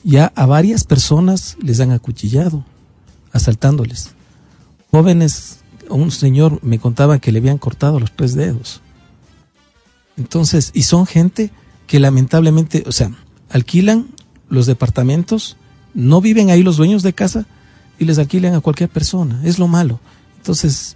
Ya 0.03 0.31
a 0.35 0.45
varias 0.45 0.83
personas 0.83 1.57
les 1.59 1.79
han 1.79 1.91
acuchillado, 1.91 2.63
asaltándoles. 3.33 4.11
Jóvenes, 4.91 5.61
un 5.89 6.11
señor 6.11 6.59
me 6.61 6.77
contaba 6.77 7.17
que 7.17 7.31
le 7.31 7.39
habían 7.39 7.57
cortado 7.57 7.99
los 7.99 8.11
tres 8.15 8.35
dedos. 8.35 8.81
Entonces, 10.17 10.69
y 10.75 10.83
son 10.83 11.07
gente 11.07 11.49
que 11.87 11.99
lamentablemente, 11.99 12.83
o 12.85 12.91
sea, 12.91 13.11
alquilan 13.49 14.07
los 14.49 14.67
departamentos 14.67 15.57
no 15.95 16.21
viven 16.21 16.51
ahí 16.51 16.61
los 16.61 16.77
dueños 16.77 17.01
de 17.01 17.13
casa 17.13 17.47
y 17.97 18.05
les 18.05 18.19
alquilan 18.19 18.53
a 18.53 18.61
cualquier 18.61 18.89
persona. 18.89 19.41
Es 19.43 19.57
lo 19.57 19.67
malo. 19.67 19.99
Entonces, 20.51 20.95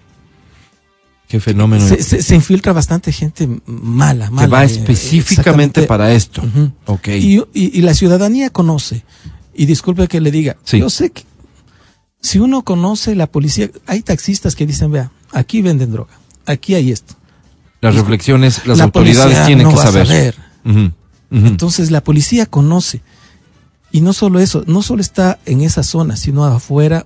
Qué 1.28 1.42
fenómeno. 1.42 1.86
se, 1.86 2.02
se- 2.02 2.24
se 2.24 2.36
infiltra 2.36 2.72
bastante 2.72 3.12
gente 3.12 3.50
mala, 3.66 4.32
mala. 4.32 4.48
que 4.48 4.52
va 4.54 4.64
eh, 4.64 4.68
específicamente 4.68 5.84
para 5.84 6.14
esto. 6.14 6.42
Ujú. 6.42 6.72
Ok. 6.86 7.10
Y, 7.10 7.36
y- 7.54 7.78
y 7.78 7.82
la 7.82 7.94
ciudadanía 7.94 8.50
conoce. 8.50 9.04
Y 9.54 9.66
disculpe 9.66 10.08
que 10.08 10.22
le 10.22 10.32
diga, 10.32 10.56
Sí. 10.64 10.80
yo 10.80 10.90
sé 10.90 11.10
que 11.10 11.24
si 12.22 12.40
uno 12.40 12.64
conoce 12.64 13.14
la 13.14 13.28
policía, 13.28 13.70
hay 13.88 14.02
taxistas 14.04 14.56
que 14.56 14.66
dicen, 14.66 14.90
vea, 14.90 15.12
aquí 15.34 15.62
venden 15.62 15.92
droga, 15.92 16.14
aquí 16.46 16.74
hay 16.76 16.90
esto. 16.94 17.16
Las 17.82 17.96
reflexiones, 17.96 18.66
las 18.66 18.78
La 18.78 18.86
autoridades 18.86 19.46
tienen 19.48 19.68
no 19.68 19.74
que 19.74 19.82
a 19.82 19.84
saber. 19.84 20.36
Ujú, 20.64 20.80
ujú. 20.80 20.92
Entonces 21.30 21.92
la 21.92 22.02
policía 22.02 22.46
conoce. 22.46 23.02
Y 23.92 24.00
no 24.00 24.14
solo 24.14 24.40
eso, 24.40 24.64
no 24.66 24.82
solo 24.82 25.02
está 25.02 25.40
en 25.46 25.60
esa 25.60 25.84
zona, 25.84 26.16
sino 26.16 26.46
afuera. 26.46 27.06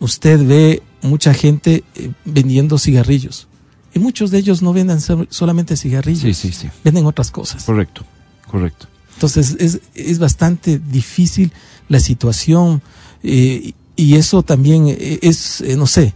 Usted 0.00 0.44
ve 0.44 0.82
mucha 1.06 1.32
gente 1.34 1.84
eh, 1.94 2.10
vendiendo 2.24 2.78
cigarrillos. 2.78 3.48
Y 3.94 3.98
muchos 3.98 4.30
de 4.30 4.38
ellos 4.38 4.60
no 4.62 4.72
venden 4.74 5.00
so- 5.00 5.26
solamente 5.30 5.76
cigarrillos, 5.76 6.20
sí, 6.22 6.34
sí, 6.34 6.52
sí. 6.52 6.68
venden 6.84 7.06
otras 7.06 7.30
cosas. 7.30 7.64
Correcto, 7.64 8.04
correcto. 8.46 8.86
Entonces 9.14 9.56
es, 9.58 9.80
es 9.94 10.18
bastante 10.18 10.78
difícil 10.78 11.50
la 11.88 12.00
situación 12.00 12.82
eh, 13.22 13.72
y 13.96 14.16
eso 14.16 14.42
también 14.42 14.88
eh, 14.88 15.18
es, 15.22 15.62
eh, 15.62 15.76
no 15.76 15.86
sé, 15.86 16.12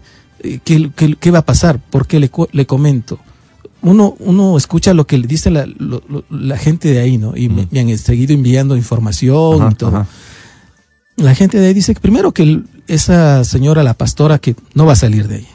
¿qué, 0.65 0.91
qué, 0.95 1.17
qué 1.19 1.31
va 1.31 1.39
a 1.39 1.47
pasar? 1.47 1.81
Porque 1.91 2.21
le, 2.21 2.29
cu- 2.29 2.49
le 2.53 2.67
comento. 2.67 3.19
Uno, 3.83 4.15
uno 4.19 4.59
escucha 4.59 4.93
lo 4.93 5.07
que 5.07 5.17
le 5.17 5.27
dice 5.27 5.51
la, 5.51 5.65
lo- 5.65 6.03
lo- 6.07 6.25
la 6.29 6.59
gente 6.59 6.91
de 6.93 7.01
ahí, 7.01 7.17
¿no? 7.17 7.35
Y 7.35 7.49
me, 7.49 7.67
me 7.71 7.81
han 7.81 7.97
seguido 7.97 8.35
enviando 8.35 8.77
información 8.77 9.63
Ajá, 9.63 9.71
y 9.73 9.75
todo. 9.77 9.97
ajá. 9.97 10.07
La 11.17 11.35
gente 11.35 11.59
de 11.59 11.69
ahí 11.69 11.75
dice 11.75 11.95
que 11.95 12.01
primero 12.01 12.33
que 12.33 12.43
el- 12.43 12.65
esa 12.95 13.45
señora, 13.45 13.83
la 13.83 13.95
pastora, 13.95 14.39
que 14.39 14.57
no 14.75 14.87
va 14.87 14.93
a 14.95 14.97
salir 14.97 15.29
de 15.29 15.37
ahí. 15.37 15.49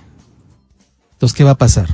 Entonces, 1.13 1.35
¿qué 1.35 1.43
va 1.43 1.51
a 1.51 1.57
pasar? 1.57 1.87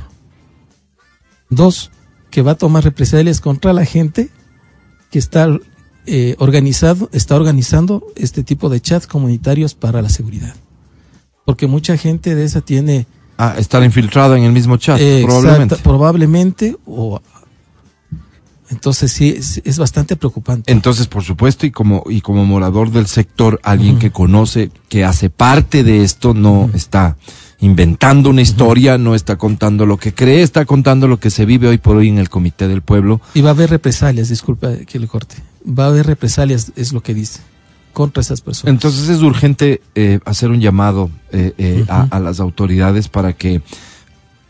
Dos, 1.50 1.90
que 2.30 2.42
va 2.42 2.52
a 2.52 2.56
tomar 2.56 2.84
represalias 2.84 3.40
contra 3.40 3.72
la 3.72 3.84
gente 3.84 4.30
que 5.10 5.18
está 5.18 5.48
eh, 6.06 6.36
organizado, 6.38 7.08
está 7.12 7.36
organizando 7.36 8.04
este 8.16 8.42
tipo 8.42 8.68
de 8.68 8.80
chats 8.80 9.06
comunitarios 9.06 9.74
para 9.74 10.00
la 10.00 10.08
seguridad. 10.08 10.54
Porque 11.44 11.66
mucha 11.66 11.96
gente 11.96 12.34
de 12.34 12.44
esa 12.44 12.60
tiene 12.60 13.06
Ah, 13.38 13.56
estar 13.58 13.82
infiltrada 13.82 14.36
en 14.36 14.44
el 14.44 14.52
mismo 14.52 14.76
chat, 14.76 15.00
eh, 15.00 15.22
probablemente. 15.24 15.76
probablemente 15.76 16.76
o 16.86 17.20
entonces 18.72 19.12
sí 19.12 19.34
es, 19.36 19.60
es 19.64 19.78
bastante 19.78 20.16
preocupante. 20.16 20.72
Entonces, 20.72 21.06
por 21.06 21.22
supuesto, 21.22 21.66
y 21.66 21.70
como, 21.70 22.04
y 22.08 22.22
como 22.22 22.46
morador 22.46 22.90
del 22.90 23.06
sector, 23.06 23.60
alguien 23.62 23.98
que 23.98 24.10
conoce, 24.10 24.70
que 24.88 25.04
hace 25.04 25.28
parte 25.28 25.84
de 25.84 26.02
esto, 26.02 26.32
no 26.32 26.70
está 26.72 27.16
inventando 27.60 28.30
una 28.30 28.40
historia, 28.40 28.96
no 28.96 29.14
está 29.14 29.36
contando 29.36 29.84
lo 29.84 29.98
que 29.98 30.14
cree, 30.14 30.42
está 30.42 30.64
contando 30.64 31.06
lo 31.06 31.20
que 31.20 31.30
se 31.30 31.44
vive 31.44 31.68
hoy 31.68 31.78
por 31.78 31.96
hoy 31.96 32.08
en 32.08 32.18
el 32.18 32.30
Comité 32.30 32.66
del 32.66 32.80
Pueblo. 32.80 33.20
Y 33.34 33.42
va 33.42 33.50
a 33.50 33.52
haber 33.52 33.68
represalias, 33.68 34.30
disculpa 34.30 34.74
que 34.86 34.98
le 34.98 35.06
corte. 35.06 35.36
Va 35.66 35.84
a 35.84 35.88
haber 35.88 36.06
represalias, 36.06 36.72
es 36.74 36.94
lo 36.94 37.02
que 37.02 37.12
dice, 37.12 37.40
contra 37.92 38.22
esas 38.22 38.40
personas. 38.40 38.72
Entonces 38.72 39.10
es 39.10 39.20
urgente 39.20 39.82
eh, 39.94 40.18
hacer 40.24 40.50
un 40.50 40.60
llamado 40.60 41.10
eh, 41.30 41.52
eh, 41.58 41.84
a 41.88 42.18
las 42.20 42.40
autoridades 42.40 43.08
para 43.08 43.34
que 43.34 43.60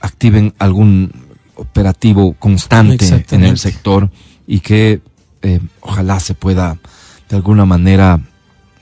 activen 0.01 0.55
algún 0.59 1.13
operativo 1.57 2.35
constante 2.39 2.97
en 3.37 3.45
el 3.45 3.59
sector 3.59 4.11
y 4.47 4.61
que 4.61 5.01
eh, 5.43 5.61
ojalá 5.81 6.21
se 6.21 6.35
pueda 6.35 6.77
de 7.29 7.37
alguna 7.37 7.65
manera 7.65 8.21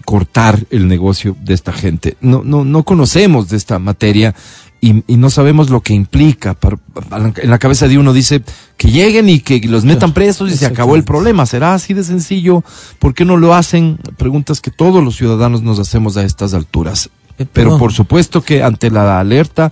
cortar 0.05 0.65
el 0.71 0.89
negocio 0.89 1.37
de 1.41 1.55
esta 1.55 1.73
gente. 1.73 2.17
No, 2.21 2.43
no, 2.45 2.65
no 2.65 2.83
conocemos 2.83 3.49
de 3.49 3.57
esta 3.57 3.79
materia 3.79 4.35
y, 4.81 5.05
y 5.13 5.17
no 5.19 5.31
sabemos 5.31 5.71
lo 5.71 5.83
que 5.83 5.93
implica. 5.95 6.55
Para- 6.55 6.77
para- 6.79 7.33
en 7.37 7.51
la 7.51 7.59
cabeza 7.59 7.87
de 7.87 7.99
uno 7.99 8.13
dice 8.13 8.43
que 8.77 8.91
lleguen 8.91 9.29
y 9.29 9.41
que 9.41 9.61
los 9.69 9.85
metan 9.85 10.13
presos 10.15 10.51
y 10.51 10.57
se 10.57 10.67
acabó 10.67 10.97
el 10.97 11.05
problema. 11.05 11.47
¿Será 11.47 11.75
así 11.75 11.95
de 11.95 12.03
sencillo? 12.03 12.65
¿Por 12.99 13.15
qué 13.15 13.25
no 13.25 13.37
lo 13.37 13.55
hacen? 13.55 13.99
Preguntas 14.17 14.61
que 14.61 14.71
todos 14.71 15.05
los 15.05 15.17
ciudadanos 15.17 15.63
nos 15.63 15.79
hacemos 15.79 16.17
a 16.17 16.25
estas 16.25 16.55
alturas. 16.55 17.11
Eh, 17.41 17.47
Pero 17.51 17.79
por 17.79 17.95
supuesto 17.95 18.43
que 18.43 18.63
ante 18.63 18.91
la 18.91 19.19
alerta 19.19 19.71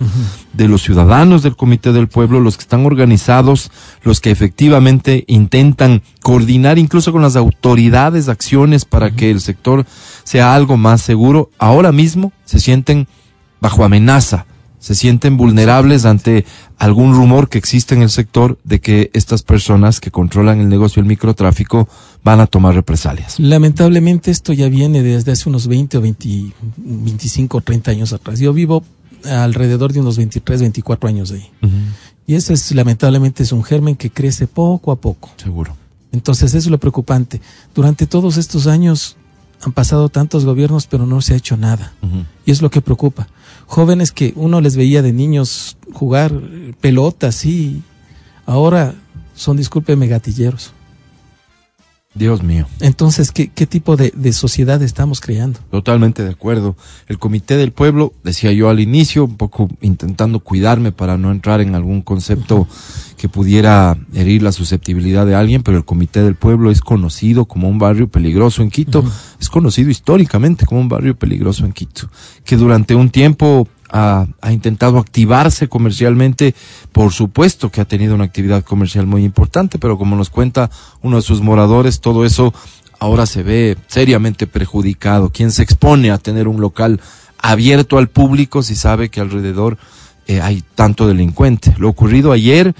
de 0.53 0.67
los 0.67 0.81
ciudadanos 0.81 1.43
del 1.43 1.55
Comité 1.55 1.93
del 1.93 2.07
Pueblo, 2.07 2.39
los 2.39 2.57
que 2.57 2.63
están 2.63 2.83
organizados, 2.83 3.69
los 4.01 4.19
que 4.21 4.31
efectivamente 4.31 5.23
intentan 5.27 6.01
coordinar 6.23 6.79
incluso 6.79 7.11
con 7.11 7.21
las 7.21 7.35
autoridades 7.35 8.27
acciones 8.27 8.85
para 8.85 9.11
que 9.11 9.29
el 9.29 9.39
sector 9.39 9.85
sea 10.23 10.55
algo 10.55 10.77
más 10.77 11.03
seguro, 11.03 11.51
ahora 11.59 11.91
mismo 11.91 12.33
se 12.43 12.59
sienten 12.59 13.07
bajo 13.61 13.83
amenaza, 13.83 14.47
se 14.79 14.95
sienten 14.95 15.37
vulnerables 15.37 16.05
ante 16.05 16.45
algún 16.77 17.13
rumor 17.13 17.49
que 17.49 17.57
existe 17.57 17.95
en 17.95 18.01
el 18.01 18.09
sector 18.09 18.57
de 18.63 18.79
que 18.79 19.11
estas 19.13 19.43
personas 19.43 19.99
que 19.99 20.11
controlan 20.11 20.59
el 20.59 20.69
negocio 20.69 21.01
del 21.01 21.09
microtráfico 21.09 21.87
van 22.23 22.39
a 22.39 22.47
tomar 22.47 22.73
represalias. 22.75 23.39
Lamentablemente 23.39 24.31
esto 24.31 24.53
ya 24.53 24.69
viene 24.69 25.03
desde 25.03 25.33
hace 25.33 25.49
unos 25.49 25.67
20 25.67 25.97
o 25.97 26.01
20, 26.01 26.53
25 26.77 27.57
o 27.57 27.61
30 27.61 27.91
años 27.91 28.13
atrás. 28.13 28.39
Yo 28.39 28.53
vivo 28.53 28.83
alrededor 29.25 29.91
de 29.91 29.99
unos 29.99 30.17
23, 30.17 30.61
24 30.61 31.09
años 31.09 31.31
ahí. 31.31 31.49
Y 32.25 32.35
ese 32.35 32.53
es 32.53 32.71
lamentablemente 32.73 33.43
es 33.43 33.51
un 33.51 33.63
germen 33.63 33.95
que 33.95 34.09
crece 34.09 34.47
poco 34.47 34.91
a 34.91 34.95
poco. 34.95 35.29
Seguro. 35.37 35.75
Entonces 36.11 36.53
eso 36.53 36.67
es 36.67 36.71
lo 36.71 36.79
preocupante. 36.79 37.41
Durante 37.75 38.07
todos 38.07 38.37
estos 38.37 38.67
años 38.67 39.17
han 39.61 39.73
pasado 39.73 40.07
tantos 40.07 40.45
gobiernos 40.45 40.87
pero 40.87 41.05
no 41.05 41.21
se 41.21 41.33
ha 41.33 41.37
hecho 41.37 41.57
nada. 41.57 41.93
Y 42.45 42.51
es 42.51 42.61
lo 42.61 42.69
que 42.69 42.81
preocupa. 42.81 43.27
Jóvenes 43.69 44.11
que 44.11 44.33
uno 44.35 44.61
les 44.61 44.75
veía 44.75 45.03
de 45.03 45.13
niños 45.13 45.77
jugar 45.93 46.33
eh, 46.33 46.73
pelota, 46.81 47.31
sí, 47.31 47.83
ahora 48.47 48.95
son, 49.35 49.57
discúlpeme, 49.57 50.07
gatilleros. 50.07 50.73
Dios 52.15 52.41
mío. 52.41 52.65
Entonces, 52.79 53.31
¿qué, 53.31 53.49
qué 53.49 53.67
tipo 53.67 53.95
de, 53.95 54.11
de 54.15 54.33
sociedad 54.33 54.81
estamos 54.81 55.21
creando? 55.21 55.59
Totalmente 55.69 56.23
de 56.23 56.31
acuerdo. 56.31 56.75
El 57.07 57.19
Comité 57.19 57.57
del 57.57 57.71
Pueblo, 57.71 58.11
decía 58.23 58.51
yo 58.51 58.69
al 58.69 58.79
inicio, 58.79 59.25
un 59.25 59.37
poco 59.37 59.69
intentando 59.81 60.39
cuidarme 60.39 60.91
para 60.91 61.19
no 61.19 61.31
entrar 61.31 61.61
en 61.61 61.75
algún 61.75 62.01
concepto 62.01 62.67
que 63.19 63.27
pudiera 63.27 63.97
herir 64.13 64.41
la 64.41 64.53
susceptibilidad 64.53 65.25
de 65.25 65.35
alguien, 65.35 65.61
pero 65.61 65.77
el 65.77 65.83
Comité 65.83 66.23
del 66.23 66.35
Pueblo 66.35 66.71
es 66.71 66.79
conocido 66.79 67.43
como 67.43 67.67
un 67.67 67.77
barrio 67.77 68.07
peligroso 68.07 68.61
en 68.61 68.71
Quito, 68.71 69.03
es 69.41 69.49
conocido 69.49 69.89
históricamente 69.89 70.65
como 70.65 70.79
un 70.79 70.87
barrio 70.87 71.17
peligroso 71.17 71.65
en 71.65 71.73
Quito, 71.73 72.09
que 72.45 72.55
durante 72.55 72.95
un 72.95 73.09
tiempo 73.09 73.67
ha, 73.91 74.25
ha 74.39 74.53
intentado 74.53 74.99
activarse 74.99 75.67
comercialmente, 75.67 76.55
por 76.93 77.11
supuesto 77.11 77.69
que 77.69 77.81
ha 77.81 77.85
tenido 77.85 78.15
una 78.15 78.23
actividad 78.23 78.63
comercial 78.63 79.05
muy 79.05 79.25
importante, 79.25 79.79
pero 79.79 79.97
como 79.97 80.15
nos 80.15 80.29
cuenta 80.29 80.69
uno 81.01 81.17
de 81.17 81.21
sus 81.21 81.41
moradores, 81.41 81.99
todo 81.99 82.23
eso 82.23 82.53
ahora 82.99 83.25
se 83.25 83.43
ve 83.43 83.77
seriamente 83.87 84.47
perjudicado. 84.47 85.29
¿Quién 85.29 85.51
se 85.51 85.63
expone 85.63 86.09
a 86.09 86.19
tener 86.19 86.47
un 86.47 86.61
local 86.61 87.01
abierto 87.37 87.97
al 87.97 88.07
público 88.07 88.63
si 88.63 88.75
sabe 88.75 89.09
que 89.09 89.19
alrededor 89.19 89.77
eh, 90.25 90.39
hay 90.39 90.63
tanto 90.75 91.05
delincuente? 91.05 91.75
Lo 91.77 91.89
ocurrido 91.89 92.31
ayer 92.31 92.73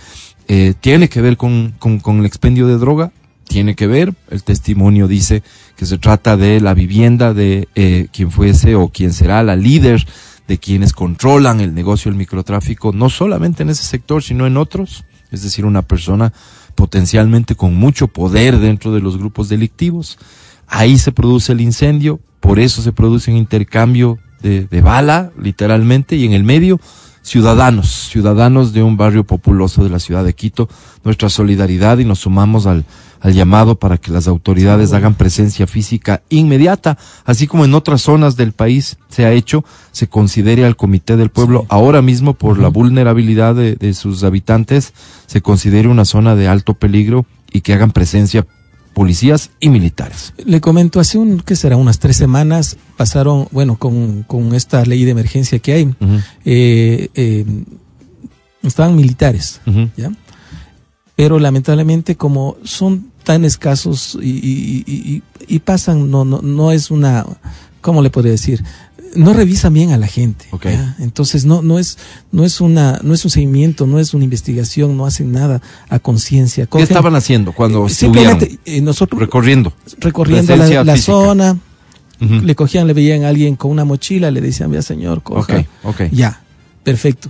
eh, 0.49 0.73
tiene 0.81 1.07
que 1.07 1.21
ver 1.21 1.37
con, 1.37 1.75
con, 1.77 1.99
con 1.99 2.19
el 2.19 2.25
expendio 2.25 2.67
de 2.67 2.77
droga, 2.77 3.11
tiene 3.47 3.75
que 3.75 3.87
ver, 3.87 4.13
el 4.29 4.43
testimonio 4.43 5.07
dice 5.07 5.43
que 5.75 5.85
se 5.85 5.99
trata 5.99 6.37
de 6.37 6.59
la 6.59 6.73
vivienda 6.73 7.33
de 7.33 7.67
eh, 7.75 8.07
quien 8.11 8.31
fuese 8.31 8.75
o 8.75 8.89
quien 8.89 9.13
será 9.13 9.43
la 9.43 9.55
líder 9.55 10.05
de 10.47 10.57
quienes 10.57 10.93
controlan 10.93 11.61
el 11.61 11.75
negocio 11.75 12.09
del 12.09 12.17
microtráfico, 12.17 12.91
no 12.91 13.09
solamente 13.09 13.61
en 13.61 13.69
ese 13.69 13.83
sector, 13.83 14.23
sino 14.23 14.47
en 14.47 14.57
otros, 14.57 15.05
es 15.31 15.43
decir, 15.43 15.65
una 15.65 15.83
persona 15.83 16.33
potencialmente 16.73 17.53
con 17.53 17.75
mucho 17.75 18.07
poder 18.07 18.57
dentro 18.57 18.91
de 18.91 19.01
los 19.01 19.17
grupos 19.17 19.49
delictivos. 19.49 20.17
Ahí 20.65 20.97
se 20.97 21.11
produce 21.11 21.51
el 21.51 21.61
incendio, 21.61 22.19
por 22.39 22.59
eso 22.59 22.81
se 22.81 22.91
produce 22.91 23.29
un 23.29 23.37
intercambio 23.37 24.17
de, 24.41 24.65
de 24.65 24.81
bala, 24.81 25.31
literalmente, 25.39 26.15
y 26.15 26.25
en 26.25 26.33
el 26.33 26.43
medio, 26.43 26.79
ciudadanos, 27.29 28.09
ciudadanos 28.09 28.73
de 28.73 28.81
un 28.81 28.97
barrio 28.97 29.23
populoso 29.23 29.83
de 29.83 29.91
la 29.91 29.99
ciudad 29.99 30.23
de 30.23 30.33
Quito, 30.33 30.67
nuestra 31.03 31.29
solidaridad 31.29 31.99
y 31.99 32.05
nos 32.05 32.21
sumamos 32.21 32.65
al, 32.65 32.85
al 33.21 33.33
llamado 33.33 33.75
para 33.75 33.99
que 33.99 34.11
las 34.11 34.27
autoridades 34.27 34.93
hagan 34.93 35.13
presencia 35.13 35.67
física 35.67 36.23
inmediata, 36.29 36.97
así 37.25 37.45
como 37.45 37.65
en 37.65 37.75
otras 37.75 38.01
zonas 38.01 38.35
del 38.35 38.53
país 38.53 38.97
se 39.09 39.25
ha 39.25 39.31
hecho, 39.31 39.63
se 39.91 40.07
considere 40.07 40.65
al 40.65 40.75
Comité 40.75 41.17
del 41.17 41.29
Pueblo 41.29 41.59
Sí. 41.61 41.65
ahora 41.69 42.01
mismo 42.01 42.33
por 42.33 42.57
la 42.57 42.69
vulnerabilidad 42.69 43.53
de, 43.53 43.75
de 43.75 43.93
sus 43.93 44.23
habitantes, 44.23 44.93
se 45.27 45.41
considere 45.41 45.87
una 45.87 46.05
zona 46.05 46.35
de 46.35 46.47
alto 46.47 46.73
peligro 46.73 47.27
y 47.51 47.61
que 47.61 47.73
hagan 47.73 47.91
presencia 47.91 48.47
policías 48.95 49.51
y 49.59 49.69
militares. 49.69 50.33
Le 50.43 50.61
comento, 50.61 50.99
hace 50.99 51.19
un, 51.19 51.41
¿qué 51.41 51.55
será? 51.55 51.77
Unas 51.77 51.99
tres 51.99 52.17
semanas 52.17 52.77
pasaron, 52.99 53.47
bueno, 53.51 53.77
con, 53.77 54.23
con 54.23 54.53
esta 54.53 54.83
ley 54.83 55.05
de 55.05 55.11
emergencia 55.11 55.57
que 55.59 55.71
hay, 55.71 55.95
eh, 56.43 57.07
eh, 57.15 57.45
estaban 58.61 58.93
militares. 58.97 59.61
¿ya? 59.95 60.11
Pero 61.15 61.39
lamentablemente 61.39 62.17
como 62.17 62.57
son 62.65 63.11
tan 63.23 63.45
escasos 63.45 64.17
y, 64.21 64.27
y- 64.29 64.83
y- 64.85 65.13
y- 65.15 65.23
y 65.55 65.59
pasan, 65.59 66.11
no, 66.11 66.25
no, 66.25 66.41
no 66.41 66.73
es 66.73 66.91
una, 66.91 67.25
¿cómo 67.79 68.01
le 68.01 68.09
podría 68.09 68.33
decir? 68.33 68.63
No 69.15 69.31
revisan 69.33 69.73
bien 69.73 69.91
a 69.91 69.97
la 69.97 70.07
gente. 70.07 70.45
Entonces 70.99 71.45
no, 71.45 71.61
no 71.61 71.79
es, 71.79 71.97
no 72.33 72.43
es 72.43 72.59
una, 72.59 72.99
no 73.01 73.13
es 73.13 73.23
un 73.23 73.31
seguimiento, 73.31 73.87
no 73.87 73.97
es 73.99 74.13
una 74.13 74.25
investigación, 74.25 74.97
no 74.97 75.05
hacen 75.05 75.31
nada 75.31 75.61
a 75.87 75.99
conciencia. 75.99 76.65
¿Qué 76.65 76.81
estaban 76.83 77.15
haciendo 77.15 77.53
cuando 77.53 77.87
Eh, 77.87 77.91
estuvieron 77.91 78.39
Simplemente 78.39 78.59
eh, 78.77 78.81
nosotros 78.81 79.21
recorriendo? 79.21 79.71
recorriendo 79.99 80.53
la, 80.57 80.65
física. 80.65 80.83
Le 82.19 82.55
cogían, 82.55 82.85
le 82.87 82.93
veían 82.93 83.23
a 83.23 83.29
alguien 83.29 83.55
con 83.55 83.71
una 83.71 83.85
mochila, 83.85 84.29
le 84.31 84.41
decían, 84.41 84.71
vea 84.71 84.81
señor, 84.81 85.23
coja. 85.23 85.65
Ya, 86.11 86.41
perfecto. 86.83 87.29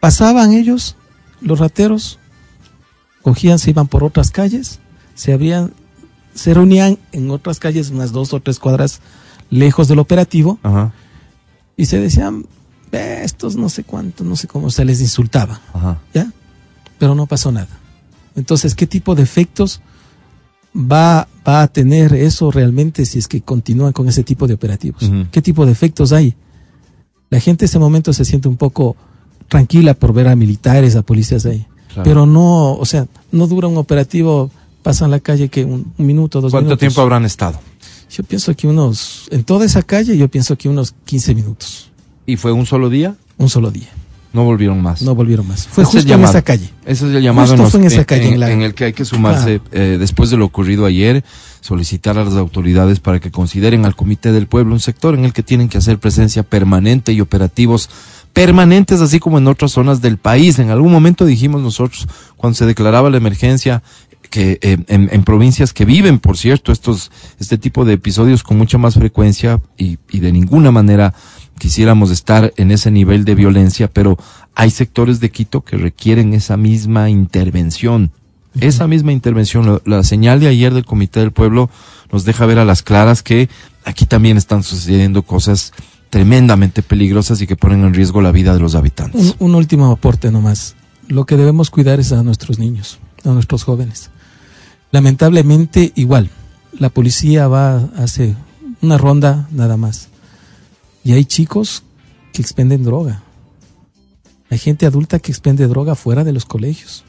Pasaban 0.00 0.52
ellos, 0.52 0.96
los 1.40 1.58
rateros, 1.60 2.18
cogían, 3.22 3.58
se 3.58 3.70
iban 3.70 3.86
por 3.86 4.02
otras 4.02 4.30
calles, 4.30 4.80
se 5.14 5.32
habían, 5.32 5.72
se 6.34 6.54
reunían 6.54 6.98
en 7.12 7.30
otras 7.30 7.60
calles, 7.60 7.90
unas 7.90 8.10
dos 8.10 8.32
o 8.32 8.40
tres 8.40 8.58
cuadras 8.58 9.00
lejos 9.50 9.86
del 9.86 10.00
operativo, 10.00 10.58
Ajá, 10.62 10.92
y 11.76 11.86
se 11.86 12.00
decían, 12.00 12.46
"Ve, 12.90 13.22
estos 13.22 13.56
no 13.56 13.68
sé 13.68 13.84
cuánto, 13.84 14.24
no 14.24 14.34
sé 14.34 14.48
cómo, 14.48 14.70
se 14.70 14.84
les 14.84 15.00
insultaba, 15.00 15.60
ajá. 15.72 15.98
¿ya? 16.12 16.32
Pero 16.98 17.14
no 17.14 17.26
pasó 17.26 17.52
nada. 17.52 17.68
Entonces, 18.34 18.74
¿qué 18.74 18.86
tipo 18.86 19.14
de 19.14 19.22
efectos 19.22 19.80
va, 20.74 21.28
va 21.46 21.62
a 21.62 21.68
tener 21.68 22.14
eso 22.14 22.50
realmente 22.50 23.04
si 23.06 23.18
es 23.18 23.28
que 23.28 23.40
continúan 23.42 23.92
con 23.92 24.08
ese 24.08 24.22
tipo 24.22 24.46
de 24.46 24.54
operativos? 24.54 25.10
¿Qué 25.30 25.42
tipo 25.42 25.66
de 25.66 25.72
efectos 25.72 26.12
hay? 26.12 26.34
La 27.30 27.40
gente 27.40 27.64
en 27.64 27.68
ese 27.68 27.78
momento 27.78 28.12
se 28.12 28.24
siente 28.24 28.48
un 28.48 28.56
poco 28.56 28.96
tranquila 29.48 29.94
por 29.94 30.12
ver 30.12 30.28
a 30.28 30.36
militares, 30.36 30.96
a 30.96 31.02
policías 31.02 31.46
ahí. 31.46 31.66
Claro. 31.88 32.02
Pero 32.04 32.26
no, 32.26 32.74
o 32.74 32.84
sea, 32.86 33.06
no 33.32 33.46
dura 33.46 33.68
un 33.68 33.76
operativo, 33.76 34.50
pasan 34.82 35.10
la 35.10 35.20
calle 35.20 35.48
que 35.48 35.64
un, 35.64 35.92
un 35.96 36.06
minuto, 36.06 36.40
dos 36.40 36.50
¿Cuánto 36.50 36.66
minutos. 36.68 36.80
tiempo 36.80 37.00
habrán 37.02 37.24
estado? 37.24 37.60
Yo 38.10 38.24
pienso 38.24 38.54
que 38.54 38.66
unos, 38.66 39.28
en 39.30 39.44
toda 39.44 39.64
esa 39.64 39.82
calle, 39.82 40.16
yo 40.16 40.28
pienso 40.28 40.56
que 40.56 40.68
unos 40.68 40.94
15 41.04 41.34
minutos, 41.34 41.90
¿Y 42.26 42.36
fue 42.36 42.52
un 42.52 42.66
solo 42.66 42.88
día? 42.90 43.16
un 43.38 43.48
solo 43.48 43.70
día. 43.70 43.88
No 44.32 44.44
volvieron 44.44 44.80
más. 44.82 45.02
No 45.02 45.14
volvieron 45.14 45.46
más. 45.46 45.66
Fue 45.68 45.84
Ese 45.84 45.92
justo 45.98 46.14
en 46.14 46.24
esa 46.24 46.40
calle. 46.42 46.70
Ese 46.86 47.06
es 47.08 47.14
el 47.14 47.22
llamado 47.22 47.48
Justo 47.48 47.54
en, 47.56 47.62
los- 47.62 47.70
fue 47.72 47.80
en 47.80 47.86
esa 47.86 47.98
en- 47.98 48.04
calle, 48.04 48.26
en- 48.28 48.32
en 48.34 48.40
la- 48.40 48.50
en 48.50 48.62
el 48.62 48.74
que 48.74 48.84
hay 48.84 48.92
que 48.94 49.04
sumarse 49.04 49.60
eh, 49.72 49.96
después 50.00 50.30
de 50.30 50.36
lo 50.38 50.46
ocurrido 50.46 50.86
ayer, 50.86 51.22
solicitar 51.60 52.16
a 52.18 52.24
las 52.24 52.34
autoridades 52.34 52.98
para 53.00 53.20
que 53.20 53.30
consideren 53.30 53.84
al 53.84 53.94
Comité 53.94 54.32
del 54.32 54.46
Pueblo 54.46 54.72
un 54.74 54.80
sector 54.80 55.14
en 55.14 55.24
el 55.24 55.32
que 55.32 55.42
tienen 55.42 55.68
que 55.68 55.78
hacer 55.78 55.98
presencia 55.98 56.42
permanente 56.42 57.12
y 57.12 57.20
operativos 57.20 57.90
permanentes, 58.32 59.00
así 59.00 59.18
como 59.20 59.38
en 59.38 59.46
otras 59.46 59.72
zonas 59.72 60.00
del 60.00 60.16
país. 60.18 60.58
En 60.58 60.70
algún 60.70 60.92
momento 60.92 61.24
dijimos 61.26 61.60
nosotros, 61.60 62.08
cuando 62.36 62.56
se 62.56 62.66
declaraba 62.66 63.10
la 63.10 63.18
emergencia, 63.18 63.82
que 64.30 64.58
eh, 64.62 64.78
en, 64.88 65.10
en 65.12 65.24
provincias 65.24 65.74
que 65.74 65.84
viven, 65.84 66.18
por 66.18 66.38
cierto, 66.38 66.72
estos, 66.72 67.10
este 67.38 67.58
tipo 67.58 67.84
de 67.84 67.92
episodios 67.94 68.42
con 68.42 68.56
mucha 68.56 68.78
más 68.78 68.94
frecuencia 68.94 69.60
y, 69.76 69.98
y 70.10 70.20
de 70.20 70.32
ninguna 70.32 70.70
manera 70.70 71.12
quisiéramos 71.62 72.10
estar 72.10 72.52
en 72.56 72.72
ese 72.72 72.90
nivel 72.90 73.24
de 73.24 73.36
violencia, 73.36 73.86
pero 73.86 74.18
hay 74.56 74.72
sectores 74.72 75.20
de 75.20 75.30
Quito 75.30 75.60
que 75.60 75.76
requieren 75.76 76.34
esa 76.34 76.56
misma 76.56 77.08
intervención. 77.08 78.10
Esa 78.60 78.88
misma 78.88 79.12
intervención, 79.12 79.80
la, 79.84 80.02
señal 80.02 80.40
de 80.40 80.48
ayer 80.48 80.74
del 80.74 80.84
Comité 80.84 81.20
del 81.20 81.30
Pueblo 81.30 81.70
nos 82.10 82.24
deja 82.24 82.46
ver 82.46 82.58
a 82.58 82.64
las 82.64 82.82
claras 82.82 83.22
que 83.22 83.48
aquí 83.84 84.06
también 84.06 84.38
están 84.38 84.64
sucediendo 84.64 85.22
cosas 85.22 85.72
tremendamente 86.10 86.82
peligrosas 86.82 87.40
y 87.40 87.46
que 87.46 87.54
ponen 87.54 87.84
en 87.84 87.94
riesgo 87.94 88.22
la 88.22 88.32
vida 88.32 88.54
de 88.54 88.58
los 88.58 88.74
habitantes. 88.74 89.36
Un, 89.38 89.50
un 89.50 89.54
último 89.54 89.88
aporte 89.92 90.32
nomás. 90.32 90.74
Lo 91.06 91.26
que 91.26 91.36
debemos 91.36 91.70
cuidar 91.70 92.00
es 92.00 92.10
a 92.10 92.24
nuestros 92.24 92.58
niños, 92.58 92.98
a 93.24 93.28
nuestros 93.28 93.62
jóvenes. 93.62 94.10
Lamentablemente, 94.90 95.92
igual, 95.94 96.28
la 96.76 96.88
policía 96.88 97.46
va, 97.46 97.76
hace 97.96 98.34
una 98.80 98.98
ronda 98.98 99.46
nada 99.52 99.76
más. 99.76 100.08
Y 101.04 101.12
hay 101.12 101.24
chicos 101.24 101.82
que 102.32 102.42
expenden 102.42 102.84
droga. 102.84 103.22
Hay 104.50 104.58
gente 104.58 104.86
adulta 104.86 105.18
que 105.18 105.32
expende 105.32 105.66
droga 105.66 105.94
fuera 105.94 106.24
de 106.24 106.32
los 106.32 106.44
colegios. 106.44 107.04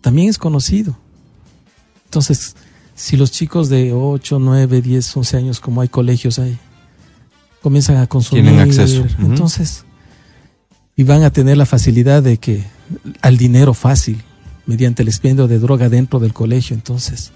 También 0.00 0.28
es 0.28 0.38
conocido. 0.38 0.96
Entonces, 2.06 2.56
si 2.94 3.16
los 3.16 3.30
chicos 3.32 3.68
de 3.68 3.92
8, 3.92 4.38
9, 4.38 4.82
10, 4.82 5.16
11 5.16 5.36
años, 5.36 5.60
como 5.60 5.80
hay 5.80 5.88
colegios 5.88 6.38
ahí, 6.38 6.58
comienzan 7.62 7.96
a 7.96 8.06
consumir, 8.06 8.44
Tienen 8.44 8.60
acceso. 8.60 9.06
Entonces, 9.20 9.84
y 10.96 11.02
van 11.04 11.22
a 11.22 11.30
tener 11.30 11.56
la 11.56 11.66
facilidad 11.66 12.22
de 12.22 12.36
que 12.38 12.64
al 13.22 13.36
dinero 13.36 13.72
fácil, 13.74 14.22
mediante 14.66 15.02
el 15.02 15.08
expendio 15.08 15.46
de 15.48 15.58
droga 15.58 15.88
dentro 15.88 16.20
del 16.20 16.32
colegio. 16.32 16.74
Entonces, 16.74 17.32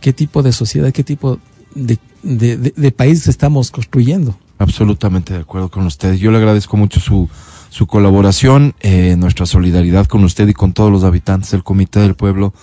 ¿qué 0.00 0.12
tipo 0.12 0.42
de 0.42 0.52
sociedad, 0.52 0.92
qué 0.92 1.02
tipo 1.04 1.38
de, 1.74 1.98
de, 2.22 2.56
de- 2.58 2.74
de 2.76 2.92
país 2.92 3.26
estamos 3.28 3.70
construyendo? 3.70 4.36
Absolutamente 4.62 5.34
de 5.34 5.40
acuerdo 5.40 5.70
con 5.70 5.84
usted. 5.86 6.14
Yo 6.14 6.30
le 6.30 6.38
agradezco 6.38 6.76
mucho 6.76 7.00
su, 7.00 7.28
su 7.68 7.88
colaboración, 7.88 8.74
eh, 8.80 9.16
nuestra 9.18 9.44
solidaridad 9.44 10.06
con 10.06 10.22
usted 10.22 10.46
y 10.46 10.54
con 10.54 10.72
todos 10.72 10.92
los 10.92 11.02
habitantes 11.02 11.50
del 11.50 11.64
Comité 11.64 11.98
del 11.98 12.14
Pueblo. 12.14 12.54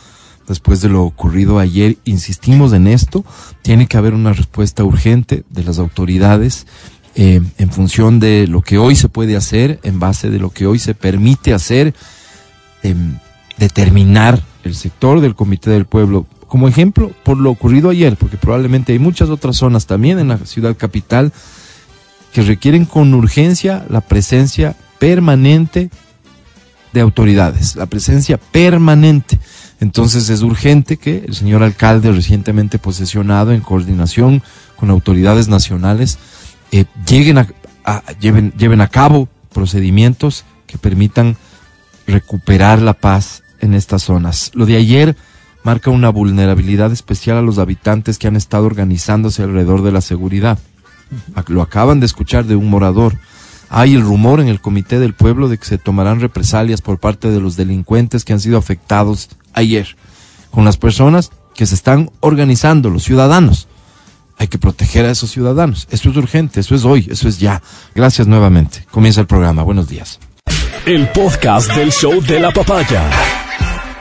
Después 0.47 0.79
de 0.81 0.87
lo 0.87 1.03
ocurrido 1.03 1.59
ayer, 1.59 1.97
insistimos 2.05 2.71
en 2.71 2.87
esto. 2.87 3.25
Tiene 3.63 3.87
que 3.87 3.97
haber 3.97 4.13
una 4.13 4.31
respuesta 4.31 4.85
urgente 4.85 5.43
de 5.49 5.63
las 5.65 5.77
autoridades 5.77 6.67
eh, 7.15 7.41
en 7.57 7.69
función 7.69 8.21
de 8.21 8.47
lo 8.47 8.61
que 8.61 8.77
hoy 8.77 8.95
se 8.95 9.09
puede 9.09 9.35
hacer, 9.35 9.81
en 9.83 9.99
base 9.99 10.29
de 10.29 10.39
lo 10.39 10.51
que 10.51 10.67
hoy 10.67 10.79
se 10.79 10.95
permite 10.95 11.53
hacer, 11.53 11.93
determinar 13.57 14.41
el 14.63 14.73
sector 14.73 15.19
del 15.19 15.35
Comité 15.35 15.69
del 15.69 15.85
Pueblo 15.85 16.25
como 16.47 16.67
ejemplo 16.67 17.11
por 17.23 17.37
lo 17.37 17.51
ocurrido 17.51 17.89
ayer, 17.89 18.15
porque 18.15 18.37
probablemente 18.37 18.93
hay 18.93 18.99
muchas 18.99 19.29
otras 19.29 19.57
zonas 19.57 19.85
también 19.85 20.17
en 20.17 20.29
la 20.29 20.37
ciudad 20.39 20.77
capital 20.77 21.33
que 22.33 22.41
requieren 22.41 22.85
con 22.85 23.13
urgencia 23.13 23.85
la 23.89 24.01
presencia 24.01 24.75
permanente 24.99 25.89
de 26.93 27.01
autoridades, 27.01 27.75
la 27.75 27.85
presencia 27.85 28.37
permanente. 28.37 29.39
Entonces 29.79 30.29
es 30.29 30.41
urgente 30.41 30.97
que 30.97 31.23
el 31.25 31.35
señor 31.35 31.63
alcalde 31.63 32.11
recientemente 32.11 32.79
posesionado 32.79 33.51
en 33.51 33.61
coordinación 33.61 34.43
con 34.75 34.89
autoridades 34.89 35.47
nacionales 35.47 36.17
eh, 36.71 36.85
lleguen 37.07 37.37
a, 37.37 37.47
lleven 38.19 38.81
a 38.81 38.87
cabo 38.87 39.29
procedimientos 39.53 40.45
que 40.67 40.77
permitan 40.77 41.37
recuperar 42.07 42.81
la 42.81 42.93
paz 42.93 43.43
en 43.59 43.73
estas 43.73 44.03
zonas. 44.03 44.51
Lo 44.53 44.65
de 44.65 44.75
ayer 44.75 45.15
marca 45.63 45.89
una 45.89 46.09
vulnerabilidad 46.09 46.91
especial 46.91 47.37
a 47.37 47.41
los 47.41 47.57
habitantes 47.57 48.17
que 48.17 48.27
han 48.27 48.35
estado 48.35 48.65
organizándose 48.65 49.43
alrededor 49.43 49.83
de 49.83 49.91
la 49.91 50.01
seguridad. 50.01 50.59
Lo 51.47 51.61
acaban 51.61 51.99
de 51.99 52.05
escuchar 52.05 52.45
de 52.45 52.55
un 52.55 52.69
morador. 52.69 53.17
Hay 53.69 53.93
el 53.93 54.01
rumor 54.01 54.39
en 54.39 54.47
el 54.47 54.61
comité 54.61 54.99
del 54.99 55.13
pueblo 55.13 55.47
de 55.47 55.57
que 55.57 55.65
se 55.65 55.77
tomarán 55.77 56.19
represalias 56.21 56.81
por 56.81 56.99
parte 56.99 57.29
de 57.29 57.39
los 57.39 57.55
delincuentes 57.55 58.25
que 58.25 58.33
han 58.33 58.39
sido 58.39 58.57
afectados 58.57 59.29
ayer, 59.53 59.95
con 60.51 60.65
las 60.65 60.77
personas 60.77 61.31
que 61.53 61.65
se 61.65 61.75
están 61.75 62.09
organizando, 62.19 62.89
los 62.89 63.03
ciudadanos. 63.03 63.67
Hay 64.37 64.47
que 64.47 64.57
proteger 64.57 65.05
a 65.05 65.11
esos 65.11 65.29
ciudadanos. 65.31 65.87
Eso 65.91 66.09
es 66.09 66.17
urgente, 66.17 66.61
eso 66.61 66.73
es 66.73 66.85
hoy, 66.85 67.07
eso 67.11 67.27
es 67.27 67.39
ya. 67.39 67.61
Gracias 67.93 68.25
nuevamente. 68.25 68.85
Comienza 68.89 69.19
el 69.21 69.27
programa. 69.27 69.63
Buenos 69.63 69.89
días. 69.89 70.19
El 70.85 71.09
podcast 71.09 71.75
del 71.75 71.91
show 71.91 72.21
de 72.21 72.39
la 72.39 72.51
papaya. 72.51 73.03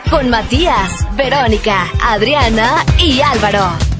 Con 0.08 0.30
Matías, 0.30 1.06
Verónica, 1.16 1.86
Adriana 2.02 2.84
y 2.98 3.20
Álvaro. 3.20 3.97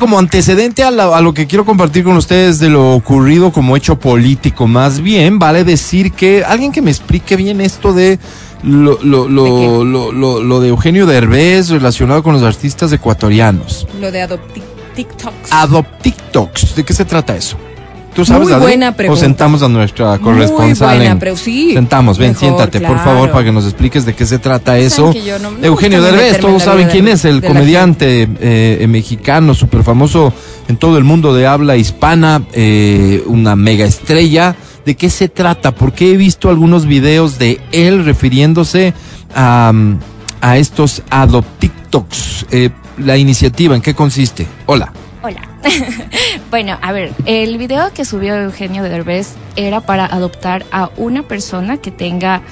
Como 0.00 0.18
antecedente 0.18 0.82
a, 0.82 0.90
la- 0.90 1.16
a 1.16 1.20
lo 1.20 1.32
que 1.34 1.46
quiero 1.46 1.64
compartir 1.64 2.02
con 2.02 2.16
ustedes 2.16 2.58
de 2.58 2.68
lo 2.68 2.94
ocurrido 2.96 3.52
como 3.52 3.76
hecho 3.76 3.96
político, 3.96 4.66
más 4.66 5.00
bien, 5.00 5.38
vale 5.38 5.62
decir 5.62 6.10
que 6.12 6.42
alguien 6.44 6.72
que 6.72 6.82
me 6.82 6.90
explique 6.90 7.36
bien 7.36 7.60
esto 7.60 7.92
de 7.92 8.18
lo, 8.64 8.98
lo, 9.04 9.28
lo, 9.28 9.84
lo, 9.84 10.10
lo- 10.10 10.42
lo 10.42 10.60
de 10.60 10.68
Eugenio 10.70 11.06
Derbez 11.06 11.68
relacionado 11.68 12.24
con 12.24 12.32
los 12.34 12.42
artistas 12.42 12.90
ecuatorianos. 12.92 13.86
Lo 14.00 14.10
de 14.10 14.22
adopti 14.22 14.62
TikToks. 14.96 15.52
Adoptiktoks, 15.52 16.74
¿de 16.74 16.84
qué 16.84 16.92
se 16.92 17.04
trata 17.04 17.36
eso? 17.36 17.56
¿Tú 18.14 18.24
sabes, 18.24 18.44
Muy 18.44 18.52
Adri? 18.52 18.62
buena 18.64 18.90
O 18.90 18.94
pregunta. 18.94 19.20
sentamos 19.20 19.62
a 19.62 19.68
nuestra 19.68 20.18
corresponsal. 20.18 20.88
Muy 20.90 20.96
buena, 20.98 21.12
en- 21.12 21.18
pero 21.18 21.36
sí. 21.36 21.72
Sentamos, 21.74 22.16
ven, 22.16 22.28
Mejor, 22.28 22.40
siéntate, 22.40 22.80
por 22.80 22.98
favor, 23.02 23.32
para 23.32 23.44
que 23.44 23.50
nos 23.52 23.64
expliques 23.64 24.04
de 24.06 24.14
qué 24.14 24.24
se 24.24 24.38
trata 24.38 24.78
eso. 24.78 25.12
no- 25.12 25.66
Eugenio 25.66 26.00
Derbez, 26.00 26.38
todos 26.38 26.62
saben 26.62 26.88
quién 26.88 27.08
es, 27.08 27.24
el 27.24 27.42
comediante 27.42 28.22
eh, 28.22 28.28
eh, 28.80 28.86
mexicano, 28.86 29.52
súper 29.54 29.82
famoso 29.82 30.32
en 30.68 30.76
todo 30.76 30.96
el 30.96 31.02
mundo 31.04 31.34
de 31.34 31.46
habla 31.48 31.76
hispana, 31.76 32.42
eh, 32.52 33.22
una 33.26 33.56
mega 33.56 33.84
estrella. 33.84 34.54
¿De 34.86 34.94
qué 34.96 35.10
se 35.10 35.28
trata? 35.28 35.72
Porque 35.72 36.12
he 36.12 36.16
visto 36.16 36.48
algunos 36.50 36.86
videos 36.86 37.38
de 37.38 37.58
él 37.72 38.04
refiriéndose 38.04 38.94
a, 39.34 39.72
a 40.40 40.56
estos 40.58 41.02
adoptiktoks. 41.10 42.46
Eh, 42.50 42.70
la 42.98 43.16
iniciativa, 43.16 43.74
¿en 43.74 43.82
qué 43.82 43.94
consiste? 43.94 44.46
Hola. 44.66 44.92
Hola. 45.26 45.40
bueno, 46.50 46.76
a 46.82 46.92
ver, 46.92 47.14
el 47.24 47.56
video 47.56 47.90
que 47.94 48.04
subió 48.04 48.34
Eugenio 48.34 48.82
Derbez 48.82 49.36
era 49.56 49.80
para 49.80 50.04
adoptar 50.04 50.66
a 50.70 50.90
una 50.98 51.22
persona 51.22 51.78
que 51.78 51.90
tenga, 51.90 52.42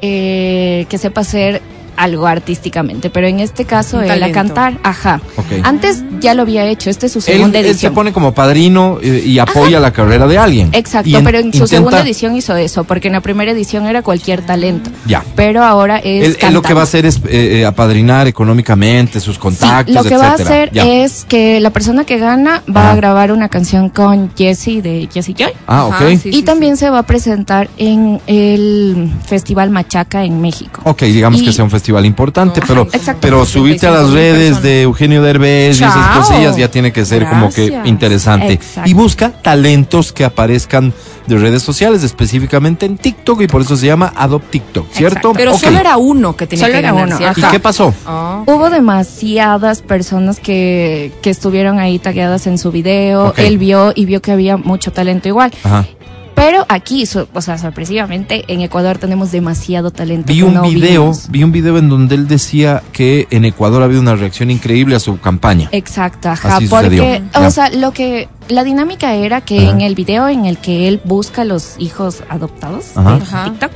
eh, 0.00 0.86
que 0.88 0.96
sepa 0.96 1.20
hacer 1.20 1.60
algo 1.96 2.26
artísticamente, 2.26 3.10
pero 3.10 3.26
en 3.26 3.40
este 3.40 3.64
caso 3.64 3.98
Un 3.98 4.04
él 4.10 4.22
a 4.22 4.32
cantar, 4.32 4.78
ajá. 4.82 5.20
Ok. 5.36 5.46
Antes 5.64 6.02
ya 6.20 6.34
lo 6.34 6.42
había 6.42 6.64
hecho, 6.66 6.90
este 6.90 7.06
es 7.06 7.12
su 7.12 7.18
Él, 7.20 7.24
segunda 7.24 7.58
él 7.58 7.64
se 7.66 7.70
edición. 7.72 7.94
pone 7.94 8.12
como 8.12 8.32
padrino 8.34 8.98
eh, 9.02 9.22
y 9.26 9.38
apoya 9.38 9.80
la 9.80 9.92
carrera 9.92 10.26
de 10.26 10.38
alguien. 10.38 10.70
Exacto, 10.72 11.16
en- 11.18 11.24
pero 11.24 11.38
en 11.38 11.44
su 11.52 11.58
intenta- 11.58 11.66
segunda 11.68 12.00
edición 12.00 12.36
hizo 12.36 12.56
eso, 12.56 12.84
porque 12.84 13.08
en 13.08 13.14
la 13.14 13.20
primera 13.20 13.50
edición 13.52 13.86
era 13.86 14.02
cualquier 14.02 14.42
talento. 14.42 14.90
Ya. 15.06 15.22
Pero 15.36 15.62
ahora 15.64 15.98
es 15.98 16.28
Él, 16.28 16.36
él 16.40 16.54
lo 16.54 16.62
que 16.62 16.74
va 16.74 16.80
a 16.80 16.84
hacer 16.84 17.06
es 17.06 17.16
eh, 17.28 17.60
eh, 17.60 17.66
apadrinar 17.66 18.26
económicamente 18.26 19.20
sus 19.20 19.34
Sí, 19.36 19.40
contactos, 19.40 19.94
lo 19.94 20.04
que 20.04 20.16
va 20.16 20.28
a 20.28 20.34
hacer 20.34 20.70
Ya. 20.72 20.86
es 20.86 21.24
que 21.24 21.60
la 21.60 21.70
persona 21.70 22.04
que 22.04 22.18
gana 22.18 22.62
va 22.74 22.82
Ajá. 22.82 22.92
a 22.92 22.96
grabar 22.96 23.32
una 23.32 23.48
canción 23.48 23.88
con 23.88 24.30
Jesse 24.36 24.82
de 24.82 25.08
Jesse 25.12 25.34
Joy. 25.36 25.52
Ah, 25.66 25.86
ok. 25.86 25.92
Ajá, 25.94 26.16
sí. 26.22 26.30
y 26.32 26.42
también 26.42 26.76
se 26.76 26.90
va 26.90 27.00
a 27.00 27.02
presentar 27.04 27.68
en 27.78 28.20
el 28.26 29.10
Festival 29.26 29.70
Machaca 29.70 30.24
en 30.24 30.40
México. 30.40 30.80
Ok, 30.84 31.02
digamos 31.02 31.40
Y- 31.40 31.44
que 31.44 31.52
sea 31.52 31.64
un 31.64 31.70
festival 31.70 31.81
importante, 32.04 32.60
Ajá, 32.60 32.66
pero, 32.68 32.88
pero 33.20 33.46
subirte 33.46 33.86
a 33.86 33.90
las 33.90 34.06
65.000 34.08 34.12
redes 34.12 34.38
personas. 34.38 34.62
de 34.62 34.82
Eugenio 34.82 35.22
Derbez 35.22 35.80
y 35.80 35.84
esas 35.84 36.18
cosillas 36.18 36.56
ya 36.56 36.70
tiene 36.70 36.92
que 36.92 37.04
ser 37.04 37.28
como 37.28 37.50
que 37.50 37.80
interesante. 37.84 38.54
Exacto. 38.54 38.88
Y 38.88 38.94
busca 38.94 39.30
talentos 39.30 40.12
que 40.12 40.24
aparezcan 40.24 40.92
de 41.26 41.38
redes 41.38 41.62
sociales, 41.62 42.02
específicamente 42.02 42.86
en 42.86 42.98
TikTok, 42.98 43.42
y 43.42 43.46
por 43.46 43.62
eso 43.62 43.76
se 43.76 43.86
llama 43.86 44.12
Adopt 44.16 44.50
TikTok, 44.50 44.86
¿cierto? 44.90 45.18
Exacto. 45.18 45.32
Pero 45.34 45.58
solo 45.58 45.78
era 45.78 45.96
uno 45.96 46.36
que 46.36 46.46
tenía 46.46 46.66
Solo 46.66 46.72
que 46.72 46.78
era 46.78 46.92
ganar, 46.92 47.08
uno, 47.08 47.16
¿cierto? 47.18 47.40
¿Y 47.40 47.44
qué 47.44 47.60
pasó? 47.60 47.94
Ah. 48.06 48.42
Hubo 48.46 48.70
demasiadas 48.70 49.82
personas 49.82 50.40
que, 50.40 51.12
que 51.22 51.30
estuvieron 51.30 51.78
ahí 51.78 51.98
tagueadas 51.98 52.46
en 52.46 52.58
su 52.58 52.72
video. 52.72 53.34
Él 53.36 53.58
vio 53.58 53.92
y 53.94 54.04
vio 54.04 54.20
que 54.20 54.32
había 54.32 54.56
mucho 54.56 54.92
talento 54.92 55.28
igual. 55.28 55.52
Ajá. 55.62 55.86
Pero 56.34 56.64
aquí, 56.68 57.06
so- 57.06 57.28
o 57.34 57.40
sea, 57.40 57.58
sorpresivamente, 57.58 58.44
en 58.48 58.60
Ecuador 58.62 58.98
tenemos 58.98 59.30
demasiado 59.32 59.90
talento. 59.90 60.32
Vi 60.32 60.42
un 60.42 60.54
no 60.54 60.62
video, 60.62 61.02
vimos. 61.02 61.30
vi 61.30 61.44
un 61.44 61.52
video 61.52 61.78
en 61.78 61.88
donde 61.88 62.14
él 62.14 62.26
decía 62.26 62.82
que 62.92 63.28
en 63.30 63.44
Ecuador 63.44 63.82
ha 63.82 63.84
habido 63.84 64.00
una 64.00 64.14
reacción 64.16 64.50
increíble 64.50 64.96
a 64.96 65.00
su 65.00 65.18
campaña. 65.20 65.68
Exacto, 65.72 66.28
ajá, 66.30 66.56
Así 66.56 66.66
porque, 66.68 66.86
sucedió. 66.96 67.04
Ya. 67.32 67.40
o 67.46 67.50
sea, 67.50 67.70
lo 67.70 67.92
que, 67.92 68.28
la 68.48 68.64
dinámica 68.64 69.14
era 69.14 69.40
que 69.40 69.58
Ajá. 69.60 69.70
en 69.70 69.80
el 69.82 69.94
video 69.94 70.28
en 70.28 70.46
el 70.46 70.58
que 70.58 70.88
él 70.88 71.00
busca 71.04 71.44
los 71.44 71.74
hijos 71.78 72.22
adoptados 72.28 72.96
Ajá. 72.96 73.16
de 73.16 73.22
Ajá. 73.22 73.44
TikTok, 73.44 73.70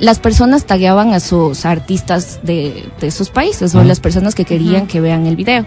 las 0.00 0.18
personas 0.18 0.64
tagueaban 0.64 1.12
a 1.12 1.20
sus 1.20 1.66
artistas 1.66 2.40
de, 2.42 2.88
de 3.00 3.10
sus 3.10 3.28
países 3.30 3.74
o 3.74 3.82
las 3.84 4.00
personas 4.00 4.34
que 4.34 4.44
querían 4.44 4.86
que 4.86 5.00
vean 5.00 5.26
el 5.26 5.36
video. 5.36 5.66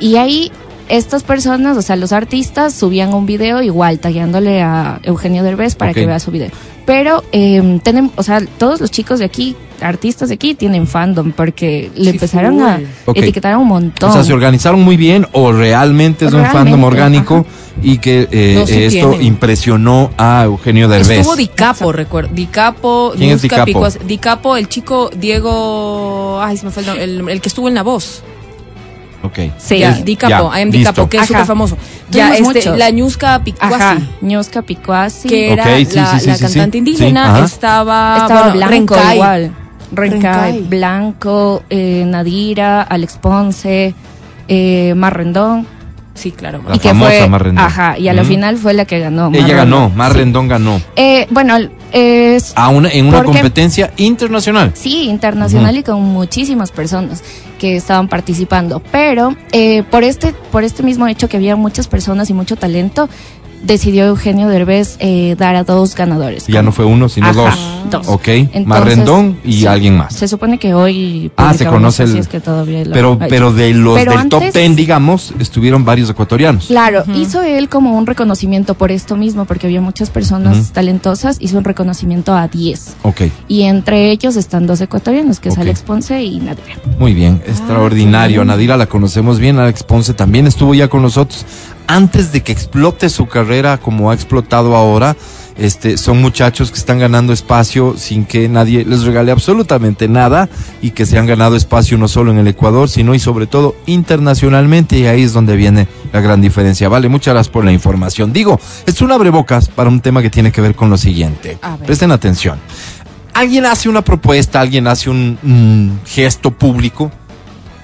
Y 0.00 0.16
ahí 0.16 0.50
estas 0.92 1.22
personas, 1.22 1.76
o 1.78 1.82
sea, 1.82 1.96
los 1.96 2.12
artistas 2.12 2.74
subían 2.74 3.14
un 3.14 3.24
video 3.24 3.62
igual 3.62 3.98
tagueándole 3.98 4.60
a 4.62 5.00
Eugenio 5.02 5.42
Derbez 5.42 5.74
para 5.74 5.94
que 5.94 6.04
vea 6.06 6.20
su 6.20 6.30
video. 6.30 6.50
Pero 6.84 7.22
eh, 7.32 7.80
tenemos, 7.82 8.12
o 8.16 8.22
sea, 8.22 8.42
todos 8.58 8.80
los 8.80 8.90
chicos 8.90 9.18
de 9.20 9.24
aquí, 9.24 9.56
artistas 9.80 10.28
de 10.28 10.34
aquí, 10.34 10.54
tienen 10.54 10.86
fandom 10.86 11.32
porque 11.32 11.90
le 11.94 12.04
Sí, 12.04 12.10
empezaron 12.10 12.60
a 12.60 12.80
etiquetar 13.14 13.56
un 13.56 13.68
montón. 13.68 14.10
O 14.10 14.12
sea, 14.12 14.22
se 14.22 14.32
organizaron 14.34 14.82
muy 14.82 14.96
bien 14.98 15.26
o 15.32 15.52
realmente 15.52 16.26
es 16.26 16.32
un 16.34 16.44
fandom 16.44 16.84
orgánico 16.84 17.46
y 17.82 17.96
que 17.98 18.28
eh, 18.30 18.54
No, 18.58 18.66
sí 18.66 18.74
eh, 18.74 18.86
esto 18.86 19.10
tienen. 19.10 19.26
impresionó 19.26 20.10
a 20.18 20.42
Eugenio 20.44 20.88
Derbez. 20.88 21.20
Estuvo 21.20 21.36
Dicapo, 21.36 21.92
recuerdo. 21.92 22.30
Dicapo, 22.34 23.12
¿Quién 23.16 23.30
es 23.30 23.42
Dicapo? 23.42 23.64
Picuas- 23.64 23.98
Dicapo, 24.04 24.56
el 24.58 24.68
chico 24.68 25.08
Diego. 25.16 26.38
Ay, 26.42 26.56
se 26.58 26.66
me 26.66 26.70
fue 26.72 26.82
el 26.82 26.86
nombre. 26.88 27.04
El, 27.04 27.28
el 27.28 27.40
que 27.40 27.48
estuvo 27.48 27.68
en 27.68 27.74
La 27.74 27.82
Voz. 27.82 28.22
Ok. 29.22 29.38
Sí. 29.58 29.78
Ya, 29.78 29.92
Dicapo, 29.92 30.50
ya, 30.52 30.58
I 30.58 30.62
am 30.62 30.70
listo. 30.70 30.90
Dicapo, 30.90 31.08
que 31.08 31.16
es 31.18 31.26
súper 31.26 31.46
famoso. 31.46 31.76
Ya, 32.10 32.30
este, 32.32 32.42
muchos. 32.42 32.78
la 32.78 32.90
Ñusca 32.90 33.42
Picuasi. 33.44 34.08
Ñusca 34.20 34.62
Picuasi. 34.62 35.28
Que 35.28 35.52
era 35.52 35.62
Ok, 35.64 35.68
sí, 35.88 35.96
la, 35.96 36.06
sí, 36.06 36.20
sí, 36.20 36.26
la 36.26 36.34
sí, 36.36 36.42
cantante 36.42 36.72
sí. 36.72 36.78
indígena, 36.78 37.38
estaba, 37.44 38.16
Estaba 38.18 38.40
bueno, 38.52 38.56
Blanco 38.56 38.94
Rencay. 38.94 39.14
igual. 39.16 39.52
Rencay, 39.92 40.20
Rencay. 40.52 40.60
Blanco, 40.68 41.62
eh, 41.70 42.04
Nadira, 42.06 42.82
Alex 42.82 43.18
Ponce, 43.18 43.94
eh, 44.48 44.94
Marrendón. 44.96 45.66
Sí, 46.14 46.30
claro. 46.30 46.62
La 46.68 46.76
y 46.76 46.78
que 46.78 46.88
famosa 46.88 47.10
fue, 47.10 47.28
Mar 47.28 47.42
Rendón. 47.42 47.64
Ajá, 47.64 47.98
y 47.98 48.08
a 48.08 48.12
la 48.12 48.24
final 48.24 48.56
fue 48.56 48.74
la 48.74 48.84
que 48.84 48.98
ganó. 48.98 49.30
Ella 49.32 49.56
ganó, 49.56 49.80
Rendón. 49.80 49.96
Mar 49.96 50.12
Rendón 50.14 50.48
ganó. 50.48 50.80
Eh, 50.96 51.26
bueno, 51.30 51.56
es 51.90 52.52
A 52.54 52.68
una, 52.68 52.90
en 52.90 53.06
una 53.06 53.24
competencia 53.24 53.92
internacional. 53.96 54.72
Sí, 54.74 55.08
internacional 55.08 55.76
y 55.76 55.82
con 55.82 56.02
muchísimas 56.02 56.70
personas 56.70 57.22
que 57.58 57.76
estaban 57.76 58.08
participando. 58.08 58.82
Pero 58.92 59.36
eh, 59.52 59.84
por 59.84 60.04
este 60.04 60.34
por 60.50 60.64
este 60.64 60.82
mismo 60.82 61.06
hecho 61.06 61.28
que 61.28 61.36
había 61.36 61.56
muchas 61.56 61.88
personas 61.88 62.28
y 62.28 62.34
mucho 62.34 62.56
talento, 62.56 63.08
decidió 63.62 64.04
Eugenio 64.06 64.48
Derbez 64.48 64.96
eh, 64.98 65.34
dar 65.38 65.54
a 65.56 65.64
dos 65.64 65.94
ganadores. 65.94 66.46
Ya 66.46 66.62
no 66.62 66.72
fue 66.72 66.84
uno, 66.84 67.08
sino 67.08 67.28
Ajá, 67.28 67.40
dos. 67.42 67.54
dos. 67.90 68.08
Ok, 68.08 68.28
Entonces, 68.28 68.66
Marrendón 68.66 69.38
y 69.44 69.52
sí, 69.60 69.66
alguien 69.66 69.96
más. 69.96 70.14
Se 70.14 70.26
supone 70.28 70.58
que 70.58 70.74
hoy. 70.74 71.30
Ah, 71.36 71.54
se 71.54 71.66
conoce 71.66 72.04
el- 72.04 72.12
si 72.12 72.18
es 72.18 72.28
que 72.28 72.40
todavía 72.40 72.84
lo 72.84 72.92
Pero, 72.92 73.18
pero 73.28 73.52
de 73.52 73.72
los 73.74 73.94
Pero 73.98 74.16
del 74.18 74.28
top 74.28 74.42
10, 74.52 74.76
digamos, 74.76 75.32
estuvieron 75.38 75.84
varios 75.84 76.10
ecuatorianos. 76.10 76.66
Claro, 76.66 77.04
hizo 77.14 77.42
él 77.42 77.68
como 77.68 77.96
un 77.96 78.06
reconocimiento 78.06 78.74
por 78.74 78.90
esto 78.92 79.16
mismo, 79.16 79.44
porque 79.44 79.66
había 79.66 79.80
muchas 79.80 80.10
personas 80.10 80.72
talentosas, 80.72 81.36
hizo 81.40 81.58
un 81.58 81.64
reconocimiento 81.64 82.34
a 82.34 82.48
10. 82.48 82.96
Ok, 83.02 83.22
Y 83.48 83.62
entre 83.62 84.10
ellos 84.10 84.36
están 84.36 84.66
dos 84.66 84.80
ecuatorianos, 84.80 85.38
que 85.40 85.48
es 85.50 85.58
Alex 85.58 85.82
Ponce 85.82 86.22
y 86.22 86.38
Nadira. 86.38 86.76
muy 86.98 87.14
bien, 87.14 87.40
Ah, 87.46 87.50
extraordinario. 87.50 88.44
Nadira 88.44 88.76
la 88.76 88.86
conocemos 88.86 89.38
bien, 89.38 89.58
Alex 89.58 89.82
Ponce 89.82 90.14
también 90.14 90.46
estuvo 90.46 90.74
ya 90.74 90.88
con 90.88 91.02
nosotros. 91.02 91.44
Antes 91.86 92.32
de 92.32 92.42
que 92.42 92.52
explote 92.52 93.08
su 93.08 93.26
carrera 93.26 93.78
como 93.78 94.10
ha 94.10 94.14
explotado 94.14 94.76
ahora, 94.76 95.16
este, 95.56 95.98
son 95.98 96.20
muchachos 96.20 96.70
que 96.70 96.78
están 96.78 96.98
ganando 96.98 97.32
espacio 97.32 97.94
sin 97.98 98.24
que 98.24 98.48
nadie 98.48 98.84
les 98.84 99.04
regale 99.04 99.32
absolutamente 99.32 100.08
nada 100.08 100.48
y 100.80 100.92
que 100.92 101.04
se 101.04 101.18
han 101.18 101.26
ganado 101.26 101.56
espacio 101.56 101.98
no 101.98 102.08
solo 102.08 102.32
en 102.32 102.38
el 102.38 102.48
Ecuador, 102.48 102.88
sino 102.88 103.14
y 103.14 103.18
sobre 103.18 103.46
todo 103.46 103.76
internacionalmente 103.86 104.98
y 104.98 105.06
ahí 105.06 105.22
es 105.22 105.32
donde 105.32 105.56
viene 105.56 105.88
la 106.12 106.20
gran 106.20 106.40
diferencia. 106.40 106.88
Vale, 106.88 107.08
muchas 107.08 107.34
gracias 107.34 107.52
por 107.52 107.64
la 107.64 107.72
información. 107.72 108.32
Digo, 108.32 108.58
es 108.86 109.00
un 109.02 109.12
abrebocas 109.12 109.68
para 109.68 109.90
un 109.90 110.00
tema 110.00 110.22
que 110.22 110.30
tiene 110.30 110.52
que 110.52 110.60
ver 110.60 110.74
con 110.74 110.88
lo 110.90 110.96
siguiente. 110.96 111.58
Presten 111.84 112.12
atención. 112.12 112.58
Alguien 113.34 113.66
hace 113.66 113.88
una 113.88 114.02
propuesta, 114.02 114.60
alguien 114.60 114.86
hace 114.86 115.10
un, 115.10 115.38
un 115.42 116.00
gesto 116.04 116.50
público 116.50 117.10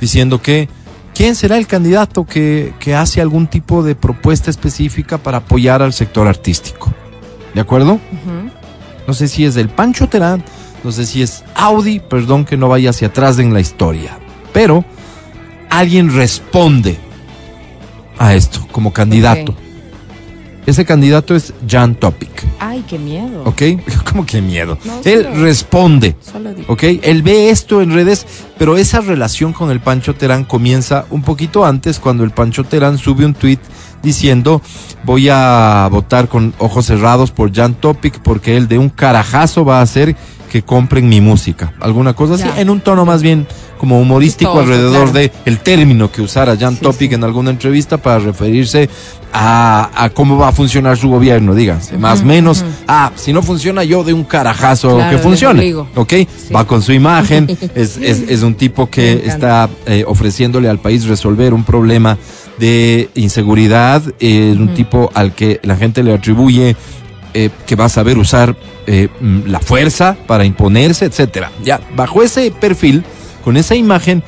diciendo 0.01 0.41
que 0.41 0.69
quién 1.19 1.35
será 1.35 1.59
el 1.59 1.67
candidato 1.67 2.25
que, 2.25 2.75
que 2.79 2.95
hace 2.95 3.21
algún 3.21 3.49
tipo 3.49 3.83
de 3.83 3.97
propuesta 3.97 4.51
específica 4.51 5.19
para 5.19 5.39
apoyar 5.39 5.83
al 5.83 5.93
sector 5.93 6.29
artístico. 6.29 6.95
¿De 7.55 7.61
acuerdo? 7.61 7.99
No 9.05 9.15
sé 9.15 9.27
si 9.27 9.45
es 9.45 9.57
el 9.57 9.69
Pancho 9.69 10.09
Terán, 10.09 10.45
no 10.85 10.93
sé 10.93 11.05
si 11.07 11.21
es 11.23 11.43
Audi, 11.57 11.99
perdón 11.99 12.45
que 12.45 12.57
no 12.57 12.69
vaya 12.69 12.91
hacia 12.91 13.09
atrás 13.09 13.41
en 13.41 13.53
la 13.53 13.59
historia, 13.59 14.17
pero 14.53 14.85
alguien 15.71 16.15
responde 16.15 16.97
a 18.17 18.37
esto 18.37 18.65
como 18.71 18.93
candidato. 18.93 19.57
Ese 20.69 20.85
candidato 20.85 21.35
es 21.35 21.55
Jan 21.67 21.95
Topic, 21.95 22.29
Ay, 22.61 22.85
qué 22.87 22.99
miedo. 22.99 23.43
¿ok? 23.47 23.63
Como 24.11 24.27
que 24.27 24.43
miedo. 24.43 24.77
No, 24.85 25.01
Él 25.05 25.23
solo- 25.25 25.43
responde. 25.43 26.15
Solo 26.21 26.53
digo. 26.53 26.71
¿ok? 26.73 26.83
Él 27.03 27.23
ve 27.23 27.49
esto 27.49 27.81
en 27.81 27.93
redes, 27.95 28.27
pero 28.59 28.77
esa 28.77 29.01
relación 29.01 29.55
con 29.55 29.71
el 29.71 29.81
Pancho 29.81 30.15
Terán 30.15 30.45
comienza 30.45 31.07
un 31.11 31.23
poquito 31.23 31.65
antes 31.65 31.99
cuando 31.99 32.23
el 32.23 32.33
Pancho 32.33 32.65
Terán 32.65 32.99
sube 32.99 33.25
un 33.25 33.33
tweet 33.33 33.59
diciendo 34.03 34.61
voy 35.05 35.29
a 35.31 35.89
votar 35.91 36.29
con 36.29 36.53
ojos 36.59 36.85
cerrados 36.87 37.31
por 37.31 37.51
Jan 37.53 37.75
Topic 37.75 38.21
porque 38.21 38.57
él 38.57 38.69
de 38.69 38.79
un 38.79 38.91
carajazo 38.91 39.65
va 39.65 39.79
a 39.79 39.83
hacer 39.83 40.15
que 40.49 40.63
compren 40.63 41.09
mi 41.09 41.21
música. 41.21 41.73
Alguna 41.81 42.15
cosa 42.15 42.35
así, 42.35 42.49
en 42.57 42.71
un 42.71 42.81
tono 42.81 43.05
más 43.05 43.23
bien 43.23 43.47
como 43.79 44.01
humorístico 44.01 44.59
alrededor 44.59 45.11
claro. 45.11 45.13
de 45.13 45.33
el 45.45 45.59
término 45.61 46.11
que 46.11 46.21
usara 46.21 46.57
Jan 46.57 46.75
Sí, 46.75 46.81
Topic 46.83 47.11
sí. 47.11 47.15
en 47.15 47.23
alguna 47.23 47.51
entrevista 47.51 47.97
para 47.97 48.19
referirse 48.19 48.89
a, 49.33 49.91
a 49.95 50.11
cómo 50.11 50.37
va 50.37 50.49
a 50.49 50.53
funcionar 50.53 50.97
su 50.97 51.09
gobierno, 51.09 51.55
díganse, 51.55 51.97
más 51.97 52.23
o 52.23 52.25
menos, 52.25 52.65
ah, 52.89 53.13
si 53.15 53.33
no 53.33 53.43
funciona 53.43 53.85
yo 53.85 54.03
de 54.03 54.13
un 54.15 54.25
carajazo 54.25 54.97
Claro, 54.97 55.11
que 55.17 55.23
funcione. 55.23 55.75
¿ok? 55.95 56.13
Va 56.55 56.67
con 56.67 56.83
su 56.83 56.93
imagen, 56.93 57.47
es, 57.75 57.99
es, 57.99 58.25
es 58.29 58.43
un 58.43 58.55
tipo 58.55 58.91
que 58.91 59.23
está 59.27 59.69
eh, 59.87 60.05
ofreciéndole 60.07 60.69
al 60.69 60.79
país 60.81 61.05
resolver 61.07 61.55
un 61.55 61.63
problema 61.63 62.19
de 62.59 63.11
inseguridad, 63.15 64.03
eh, 64.19 64.51
es 64.53 64.59
un 64.59 64.75
tipo 64.75 65.11
al 65.15 65.33
que 65.35 65.61
la 65.63 65.77
gente 65.77 66.03
le 66.03 66.13
atribuye 66.15 66.75
eh, 67.35 67.51
que 67.67 67.77
va 67.77 67.87
a 67.87 67.89
saber 67.89 68.19
usar 68.19 68.57
eh, 68.87 69.09
mm, 69.21 69.41
la 69.47 69.61
fuerza 69.61 70.17
para 70.27 70.45
imponerse, 70.45 71.05
etcétera. 71.05 71.51
Ya, 71.63 71.81
bajo 71.97 72.23
ese 72.23 72.51
perfil, 72.51 73.05
con 73.45 73.57
esa 73.57 73.75
imagen, 73.75 74.23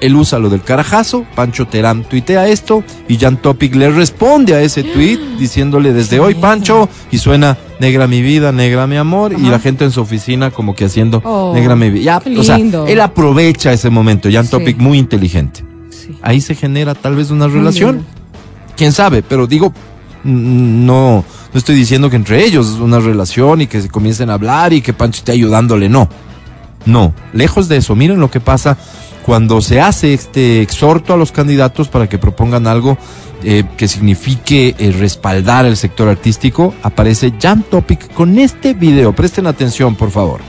él 0.00 0.14
usa 0.14 0.38
lo 0.38 0.50
del 0.50 0.62
carajazo, 0.62 1.24
Pancho 1.34 1.66
Terán 1.66 2.04
tuitea 2.04 2.48
esto 2.48 2.84
y 3.08 3.16
Jan 3.16 3.38
Topic 3.40 3.74
le 3.74 3.90
responde 3.90 4.54
a 4.54 4.60
ese 4.62 4.82
tweet 4.82 5.18
diciéndole 5.38 5.92
desde 5.92 6.20
hoy 6.20 6.34
Pancho 6.34 6.88
y 7.10 7.18
suena 7.18 7.56
negra 7.80 8.06
mi 8.06 8.20
vida, 8.20 8.52
negra 8.52 8.86
mi 8.86 8.96
amor 8.96 9.32
y 9.32 9.42
la 9.42 9.58
gente 9.58 9.84
en 9.84 9.90
su 9.90 10.00
oficina 10.00 10.50
como 10.50 10.74
que 10.74 10.84
haciendo 10.84 11.22
Oh, 11.24 11.52
negra 11.54 11.76
mi 11.76 11.90
vida. 11.90 12.20
Ya, 12.24 12.38
o 12.38 12.42
sea, 12.42 12.56
él 12.56 13.00
aprovecha 13.00 13.72
ese 13.72 13.90
momento, 13.90 14.28
Jan 14.30 14.44
Sí. 14.44 14.50
Topic 14.50 14.78
muy 14.78 14.98
inteligente. 14.98 15.64
Sí. 15.90 16.16
Ahí 16.22 16.40
se 16.40 16.54
genera 16.54 16.94
tal 16.94 17.16
vez 17.16 17.30
una 17.30 17.48
relación. 17.48 18.04
Quién 18.76 18.92
sabe, 18.92 19.22
pero 19.22 19.46
digo, 19.46 19.72
no, 20.26 21.24
no 21.52 21.58
estoy 21.58 21.76
diciendo 21.76 22.10
que 22.10 22.16
entre 22.16 22.44
ellos 22.44 22.66
es 22.66 22.78
una 22.78 22.98
relación 22.98 23.60
y 23.60 23.66
que 23.66 23.80
se 23.80 23.88
comiencen 23.88 24.28
a 24.30 24.34
hablar 24.34 24.72
y 24.72 24.82
que 24.82 24.92
Pancho 24.92 25.18
esté 25.18 25.32
ayudándole, 25.32 25.88
no. 25.88 26.08
No, 26.84 27.14
lejos 27.32 27.68
de 27.68 27.78
eso, 27.78 27.96
miren 27.96 28.20
lo 28.20 28.30
que 28.30 28.40
pasa 28.40 28.76
cuando 29.24 29.60
se 29.60 29.80
hace 29.80 30.14
este 30.14 30.62
exhorto 30.62 31.12
a 31.12 31.16
los 31.16 31.32
candidatos 31.32 31.88
para 31.88 32.08
que 32.08 32.16
propongan 32.16 32.68
algo 32.68 32.96
eh, 33.42 33.64
que 33.76 33.88
signifique 33.88 34.76
eh, 34.78 34.92
respaldar 34.92 35.66
el 35.66 35.76
sector 35.76 36.08
artístico, 36.08 36.74
aparece 36.82 37.32
Jam 37.40 37.64
Topic 37.68 38.12
con 38.14 38.38
este 38.38 38.72
video. 38.72 39.12
Presten 39.12 39.46
atención, 39.48 39.96
por 39.96 40.10
favor. 40.10 40.40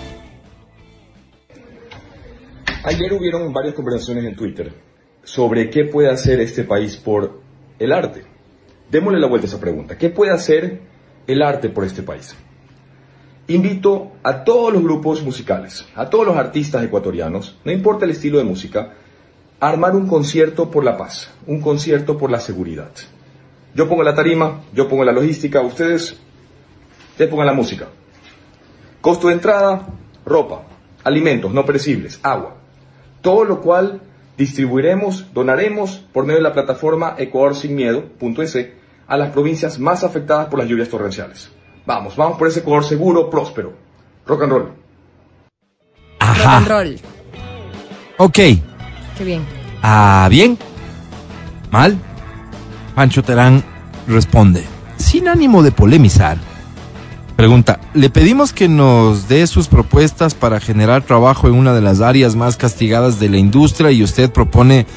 Ayer 2.83 3.11
hubieron 3.13 3.51
varias 3.51 3.73
conversaciones 3.73 4.25
en 4.25 4.35
Twitter 4.35 4.71
sobre 5.23 5.69
qué 5.69 5.85
puede 5.85 6.09
hacer 6.09 6.39
este 6.39 6.63
país 6.63 6.97
por 6.97 7.41
el 7.79 7.91
arte. 7.91 8.36
Démosle 8.89 9.19
la 9.19 9.27
vuelta 9.27 9.47
a 9.47 9.49
esa 9.49 9.59
pregunta. 9.59 9.97
¿Qué 9.97 10.09
puede 10.09 10.31
hacer 10.31 10.81
el 11.27 11.41
arte 11.41 11.69
por 11.69 11.83
este 11.83 12.03
país? 12.03 12.35
Invito 13.49 14.13
a 14.23 14.43
todos 14.43 14.73
los 14.73 14.83
grupos 14.83 15.23
musicales, 15.23 15.85
a 15.95 16.09
todos 16.09 16.27
los 16.27 16.35
artistas 16.35 16.83
ecuatorianos, 16.83 17.57
no 17.63 17.71
importa 17.71 18.05
el 18.05 18.11
estilo 18.11 18.37
de 18.37 18.43
música, 18.43 18.93
a 19.59 19.69
armar 19.69 19.95
un 19.95 20.07
concierto 20.07 20.69
por 20.69 20.83
la 20.83 20.97
paz, 20.97 21.31
un 21.45 21.61
concierto 21.61 22.17
por 22.17 22.29
la 22.29 22.39
seguridad. 22.39 22.91
Yo 23.73 23.87
pongo 23.87 24.03
la 24.03 24.15
tarima, 24.15 24.63
yo 24.73 24.89
pongo 24.89 25.05
la 25.05 25.11
logística, 25.11 25.61
ustedes, 25.61 26.17
ustedes 27.11 27.29
pongan 27.29 27.47
la 27.47 27.53
música. 27.53 27.87
Costo 28.99 29.27
de 29.27 29.35
entrada, 29.35 29.87
ropa, 30.25 30.63
alimentos 31.03 31.53
no 31.53 31.65
perecibles, 31.65 32.19
agua. 32.23 32.55
Todo 33.21 33.45
lo 33.45 33.61
cual 33.61 34.01
distribuiremos, 34.37 35.33
donaremos 35.33 36.05
por 36.11 36.25
medio 36.25 36.39
de 36.39 36.43
la 36.43 36.53
plataforma 36.53 37.15
ecuadorsinmiedo.es 37.17 38.76
a 39.07 39.17
las 39.17 39.29
provincias 39.31 39.79
más 39.79 40.03
afectadas 40.03 40.47
por 40.47 40.59
las 40.59 40.67
lluvias 40.67 40.89
torrenciales. 40.89 41.49
Vamos, 41.85 42.15
vamos 42.15 42.37
por 42.37 42.47
ese 42.47 42.59
Ecuador 42.59 42.83
seguro, 42.83 43.29
próspero. 43.29 43.73
Rock 44.25 44.43
and 44.43 44.51
roll. 44.51 44.63
Rock 44.63 44.73
Ajá. 46.19 46.57
and 46.57 46.67
roll. 46.67 46.99
Ok. 48.17 48.33
Qué 48.33 49.23
bien. 49.23 49.45
Ah, 49.81 50.27
bien. 50.29 50.57
Mal. 51.71 51.97
Pancho 52.95 53.23
Terán 53.23 53.63
responde, 54.07 54.63
sin 54.97 55.27
ánimo 55.27 55.63
de 55.63 55.71
polemizar. 55.71 56.37
Pregunta, 57.35 57.79
le 57.93 58.09
pedimos 58.09 58.51
que 58.51 58.67
nos 58.67 59.27
dé 59.27 59.45
sus 59.45 59.67
propuestas 59.67 60.33
para 60.33 60.59
generar 60.59 61.03
trabajo 61.03 61.47
en 61.47 61.53
una 61.53 61.73
de 61.75 61.81
las 61.81 62.01
áreas 62.01 62.35
más 62.35 62.57
castigadas 62.57 63.19
de 63.19 63.29
la 63.29 63.37
industria 63.37 63.91
y 63.91 64.01
usted 64.01 64.31
propone 64.31 64.87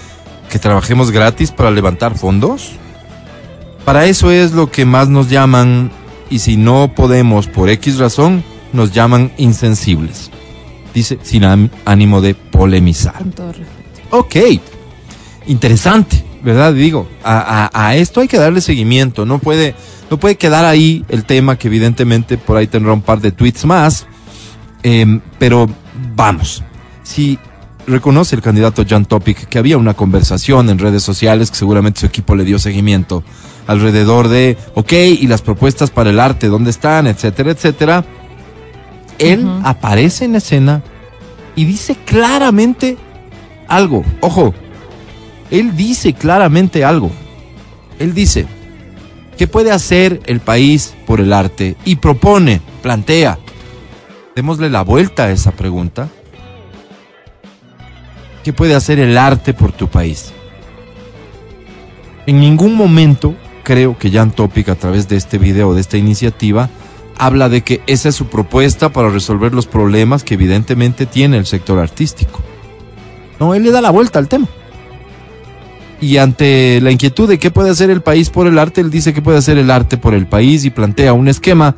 que 0.49 0.59
trabajemos 0.59 1.11
gratis 1.11 1.51
para 1.51 1.71
levantar 1.71 2.17
fondos. 2.17 2.73
Para 3.85 4.07
eso 4.07 4.31
es 4.31 4.53
lo 4.53 4.71
que 4.71 4.85
más 4.85 5.09
nos 5.09 5.29
llaman 5.31 5.91
y 6.31 6.39
si 6.41 6.57
no 6.57 6.93
podemos 6.95 7.47
por 7.49 7.69
X 7.71 7.99
razón, 7.99 8.45
nos 8.73 8.93
llaman 8.93 9.33
insensibles. 9.37 10.31
Dice 10.95 11.19
sin 11.23 11.45
ánimo 11.85 12.21
de 12.21 12.35
polemizar. 12.35 13.15
Con 13.19 13.33
todo 13.33 13.53
respeto. 13.53 14.01
Ok, 14.11 14.37
interesante, 15.47 16.25
¿verdad? 16.43 16.73
Digo, 16.75 17.09
a, 17.23 17.69
a- 17.73 17.87
a 17.89 17.97
esto 17.97 18.21
hay 18.21 18.29
que 18.29 18.39
darle 18.39 18.61
seguimiento, 18.61 19.25
no 19.27 19.39
puede, 19.39 19.75
no 20.11 20.19
puede 20.19 20.37
quedar 20.37 20.65
ahí 20.65 21.05
el 21.09 21.25
tema 21.25 21.57
que 21.57 21.69
evidentemente 21.69 22.39
por 22.39 22.57
ahí 22.57 22.67
tendrá 22.67 22.93
un 22.93 23.03
par 23.03 23.21
de 23.21 23.33
tweets 23.33 23.65
más, 23.65 24.07
em, 24.83 25.21
pero 25.39 25.69
vamos, 26.15 26.63
si 27.03 27.39
reconoce 27.87 28.37
el 28.37 28.43
candidato 28.43 28.85
Jan 28.89 29.05
Topic 29.05 29.47
que 29.49 29.59
había 29.59 29.79
una 29.79 29.95
conversación 29.95 30.71
en 30.71 30.79
redes 30.79 31.03
sociales 31.03 31.51
que 31.51 31.57
seguramente 31.57 32.01
su 32.01 32.07
equipo 32.07 32.35
le 32.37 32.45
dio 32.45 32.59
seguimiento 32.59 33.23
alrededor 33.67 34.29
de, 34.29 34.57
ok, 34.75 34.93
y 34.93 35.27
las 35.27 35.43
propuestas 35.43 35.91
para 35.91 36.11
el 36.11 36.19
arte, 36.19 36.49
¿dónde 36.49 36.71
están? 36.71 37.07
Etcétera, 37.07 37.53
etcétera. 37.53 38.05
Él 39.19 39.47
aparece 39.65 40.25
en 40.25 40.35
escena 40.35 40.83
y 41.55 41.65
dice 41.65 41.95
claramente 42.05 42.97
algo. 43.69 44.05
Ojo, 44.21 44.55
él 45.51 45.77
dice 45.77 46.15
claramente 46.15 46.85
algo. 46.85 47.11
Él 47.99 48.15
dice, 48.15 48.47
¿qué 49.37 49.47
puede 49.47 49.71
hacer 49.71 50.21
el 50.27 50.41
país 50.41 50.95
por 51.07 51.21
el 51.21 51.33
arte? 51.33 51.77
Y 51.85 51.97
propone, 51.97 52.61
plantea, 52.83 53.39
démosle 54.35 54.71
la 54.71 54.83
vuelta 54.83 55.25
a 55.25 55.31
esa 55.31 55.53
pregunta. 55.53 56.09
¿Qué 58.45 58.53
puede 58.53 58.75
hacer 58.75 58.99
el 58.99 59.19
arte 59.19 59.53
por 59.53 59.73
tu 59.73 59.89
país? 59.89 60.33
En 62.27 62.41
ningún 62.41 62.75
momento 62.75 63.35
creo 63.63 63.99
que 63.99 64.11
Jan 64.11 64.31
Topic 64.31 64.69
a 64.71 64.77
través 64.77 65.09
de 65.09 65.17
este 65.17 65.39
video, 65.39 65.75
de 65.75 65.81
esta 65.81 65.99
iniciativa, 65.99 66.71
habla 67.19 67.49
de 67.51 67.63
que 67.63 67.83
esa 67.87 68.09
es 68.09 68.15
su 68.15 68.29
propuesta 68.29 68.91
para 68.91 69.11
resolver 69.11 69.53
los 69.53 69.67
problemas 69.67 70.25
que 70.25 70.35
evidentemente 70.35 71.05
tiene 71.07 71.37
el 71.37 71.47
sector 71.47 71.79
artístico. 71.79 72.41
No, 73.39 73.55
él 73.55 73.63
le 73.63 73.71
da 73.71 73.81
la 73.83 73.91
vuelta 73.91 74.19
al 74.19 74.29
tema. 74.29 74.47
Y 76.01 76.17
ante 76.17 76.81
la 76.81 76.91
inquietud 76.91 77.29
de 77.29 77.39
qué 77.39 77.51
puede 77.51 77.71
hacer 77.71 77.91
el 77.91 78.01
país 78.01 78.31
por 78.31 78.47
el 78.47 78.59
arte, 78.59 78.81
él 78.81 78.91
dice 78.91 79.13
que 79.13 79.21
puede 79.21 79.37
hacer 79.37 79.59
el 79.59 79.71
arte 79.71 79.99
por 79.99 80.15
el 80.15 80.27
país 80.27 80.65
y 80.65 80.71
plantea 80.71 81.13
un 81.13 81.29
esquema 81.29 81.77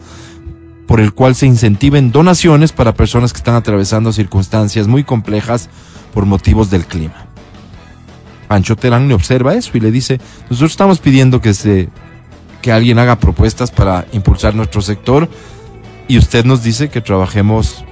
por 0.87 1.01
el 1.01 1.13
cual 1.13 1.35
se 1.35 1.47
incentiven 1.47 2.13
donaciones 2.13 2.71
para 2.71 2.95
personas 2.95 3.33
que 3.33 3.39
están 3.39 3.57
atravesando 3.57 4.13
circunstancias 4.13 4.87
muy 4.87 5.03
complejas 5.03 5.69
por 6.13 6.27
motivos 6.27 6.71
del 6.71 6.87
clima. 6.87 7.27
Pancho 8.49 8.77
Terán 8.77 9.09
le 9.09 9.15
observa 9.15 9.55
eso 9.55 9.71
y 9.75 9.81
le 9.81 9.91
dice, 9.91 10.21
nosotros 10.51 10.73
estamos 10.73 10.99
pidiendo 10.99 11.41
que 11.41 11.55
se 11.55 11.89
que 12.61 12.71
alguien 12.71 12.99
haga 12.99 13.19
propuestas 13.19 13.71
para 13.71 14.07
impulsar 14.13 14.55
nuestro 14.55 14.81
sector 14.81 15.29
y 16.07 16.17
usted 16.17 16.45
nos 16.45 16.63
dice 16.63 16.89
que 16.89 17.01
trabajemos 17.01 17.85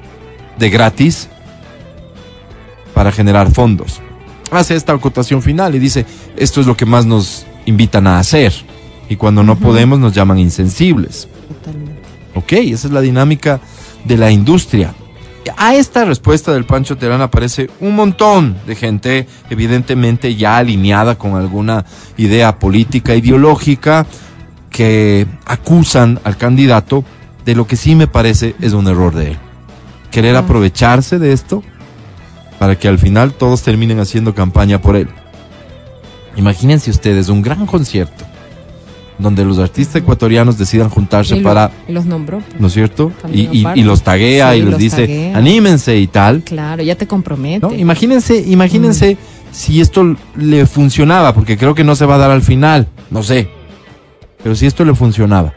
de 0.59 0.71
gratis 0.71 1.29
para 2.95 3.11
generar 3.11 3.51
fondos. 3.51 4.01
Hace 4.51 4.77
esta 4.77 4.93
acotación 4.93 5.43
final 5.43 5.75
y 5.75 5.79
dice, 5.79 6.07
esto 6.37 6.61
es 6.61 6.67
lo 6.67 6.77
que 6.77 6.87
más 6.87 7.05
nos 7.05 7.47
invitan 7.67 8.07
a 8.07 8.19
hacer 8.19 8.53
y 9.09 9.17
cuando 9.17 9.43
no 9.43 9.57
podemos 9.57 9.99
nos 9.99 10.13
llaman 10.13 10.39
insensibles. 10.39 11.29
Totalmente. 11.49 12.01
Ok, 12.35 12.53
esa 12.53 12.87
es 12.87 12.93
la 12.93 13.01
dinámica 13.01 13.61
de 14.05 14.17
la 14.17 14.31
industria. 14.31 14.95
A 15.57 15.75
esta 15.75 16.05
respuesta 16.05 16.53
del 16.53 16.65
Pancho 16.65 16.97
Terán 16.97 17.23
aparece 17.23 17.71
un 17.81 17.95
montón 17.97 18.57
de 18.67 18.75
gente, 18.75 19.27
evidentemente 19.49 20.35
ya 20.37 20.59
alineada 20.59 21.17
con 21.17 21.35
alguna 21.35 21.85
idea 22.17 22.59
política, 22.59 23.15
ideológica, 23.15 24.07
que 24.69 25.27
acusan 25.47 26.21
al 26.25 26.37
candidato 26.37 27.05
de 27.45 27.55
lo 27.55 27.67
que 27.67 27.77
sí 27.77 27.95
me 27.95 28.07
parece 28.07 28.55
es 28.61 28.73
un 28.73 28.87
error 28.87 29.15
de 29.15 29.33
él. 29.33 29.39
Querer 30.11 30.37
Ah. 30.37 30.41
aprovecharse 30.41 31.19
de 31.19 31.33
esto 31.33 31.63
para 32.59 32.79
que 32.79 32.89
al 32.89 32.99
final 32.99 33.33
todos 33.33 33.63
terminen 33.63 33.99
haciendo 34.01 34.35
campaña 34.35 34.81
por 34.81 34.97
él. 34.97 35.09
Imagínense 36.37 36.91
ustedes 36.91 37.29
un 37.29 37.43
gran 37.43 37.67
concierto 37.67 38.30
donde 39.21 39.45
los 39.45 39.59
artistas 39.59 39.97
ecuatorianos 39.97 40.59
decidan 40.59 40.89
juntarse 40.89 41.37
Y, 41.37 41.41
lo- 41.41 41.49
para 41.49 41.71
y 41.89 41.93
los 41.93 42.05
nombró. 42.07 42.39
pues. 42.41 42.61
¿no 42.61 42.67
es 42.67 42.73
cierto? 42.73 43.13
Y, 43.33 43.65
y- 43.77 43.83
los 43.83 44.03
taguea 44.03 44.53
Sí, 44.53 44.59
y 44.59 44.63
les 44.63 44.71
los 44.71 44.79
dice, 44.79 45.07
taguea. 45.07 45.37
anímense 45.37 45.97
y 45.99 46.07
tal. 46.07 46.43
Claro, 46.43 46.83
ya 46.83 46.95
te 46.97 47.07
compromete. 47.07 47.67
¿no? 47.67 47.73
Imagínense, 47.75 48.39
imagínense 48.47 49.17
si 49.53 49.81
esto 49.81 50.17
le 50.37 50.67
funcionaba, 50.67 51.35
porque 51.35 51.57
creo 51.57 51.75
que 51.75 51.85
no 51.85 51.95
se 51.97 52.07
va 52.07 52.15
a 52.17 52.19
dar 52.19 52.31
al 52.31 52.43
final, 52.43 52.87
no 53.11 53.23
sé. 53.23 53.49
Pero 54.43 54.55
si 54.55 54.67
esto 54.67 54.85
le 54.85 54.95
funcionaba. 54.95 55.53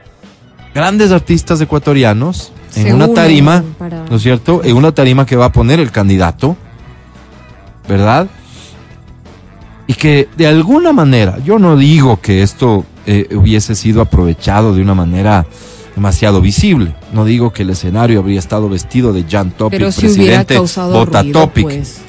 Grandes 0.75 1.11
artistas 1.11 1.61
ecuatorianos 1.61 2.51
en 2.75 2.83
Se 2.83 2.93
una 2.93 3.07
tarima, 3.13 3.63
para- 3.77 4.03
¿no 4.09 4.15
es 4.15 4.23
cierto? 4.23 4.61
En 4.63 4.75
una 4.75 4.91
tarima 4.91 5.25
que 5.25 5.35
va 5.35 5.45
a 5.45 5.51
poner 5.51 5.79
el 5.79 5.91
candidato, 5.91 6.57
¿verdad? 7.87 8.27
Y 9.85 9.93
que 9.93 10.27
de 10.37 10.47
alguna 10.47 10.93
manera, 10.93 11.37
yo 11.45 11.59
no 11.59 11.75
digo 11.77 12.19
que 12.21 12.41
esto 12.41 12.85
eh, 13.05 13.27
hubiese 13.35 13.75
sido 13.75 14.01
aprovechado 14.01 14.73
de 14.75 14.81
una 14.81 14.93
manera 14.93 15.45
demasiado 15.95 16.41
visible. 16.41 16.95
No 17.13 17.25
digo 17.25 17.53
que 17.53 17.63
el 17.63 17.69
escenario 17.69 18.19
habría 18.19 18.39
estado 18.39 18.69
vestido 18.69 19.13
de 19.13 19.25
Jan 19.29 19.51
Topic, 19.51 19.79
Pero 19.79 19.91
si 19.91 20.07
hubiera 20.07 20.43
presidente 20.43 21.21
ruido, 21.23 21.39
Topic. 21.39 21.63
pues. 21.63 22.01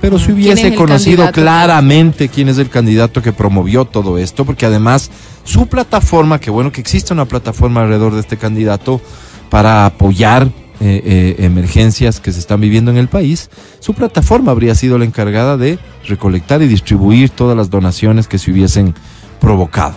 Pero 0.00 0.18
si 0.18 0.26
¿Quién 0.26 0.36
hubiese 0.36 0.74
conocido 0.74 1.24
candidato? 1.24 1.32
claramente 1.32 2.28
quién 2.28 2.48
es 2.48 2.58
el 2.58 2.68
candidato 2.68 3.22
que 3.22 3.32
promovió 3.32 3.84
todo 3.84 4.18
esto, 4.18 4.44
porque 4.44 4.66
además 4.66 5.10
su 5.44 5.68
plataforma, 5.68 6.40
que 6.40 6.50
bueno 6.50 6.72
que 6.72 6.80
existe 6.80 7.12
una 7.12 7.24
plataforma 7.24 7.82
alrededor 7.82 8.14
de 8.14 8.20
este 8.20 8.36
candidato 8.36 9.00
para 9.48 9.86
apoyar 9.86 10.48
eh, 10.80 11.02
eh, 11.04 11.36
emergencias 11.44 12.18
que 12.18 12.32
se 12.32 12.40
están 12.40 12.60
viviendo 12.60 12.90
en 12.90 12.96
el 12.96 13.06
país, 13.06 13.48
su 13.78 13.94
plataforma 13.94 14.50
habría 14.50 14.74
sido 14.74 14.98
la 14.98 15.04
encargada 15.04 15.56
de 15.56 15.78
recolectar 16.08 16.62
y 16.62 16.66
distribuir 16.66 17.30
todas 17.30 17.56
las 17.56 17.70
donaciones 17.70 18.26
que 18.26 18.38
se 18.38 18.50
hubiesen 18.50 18.94
provocado. 19.40 19.94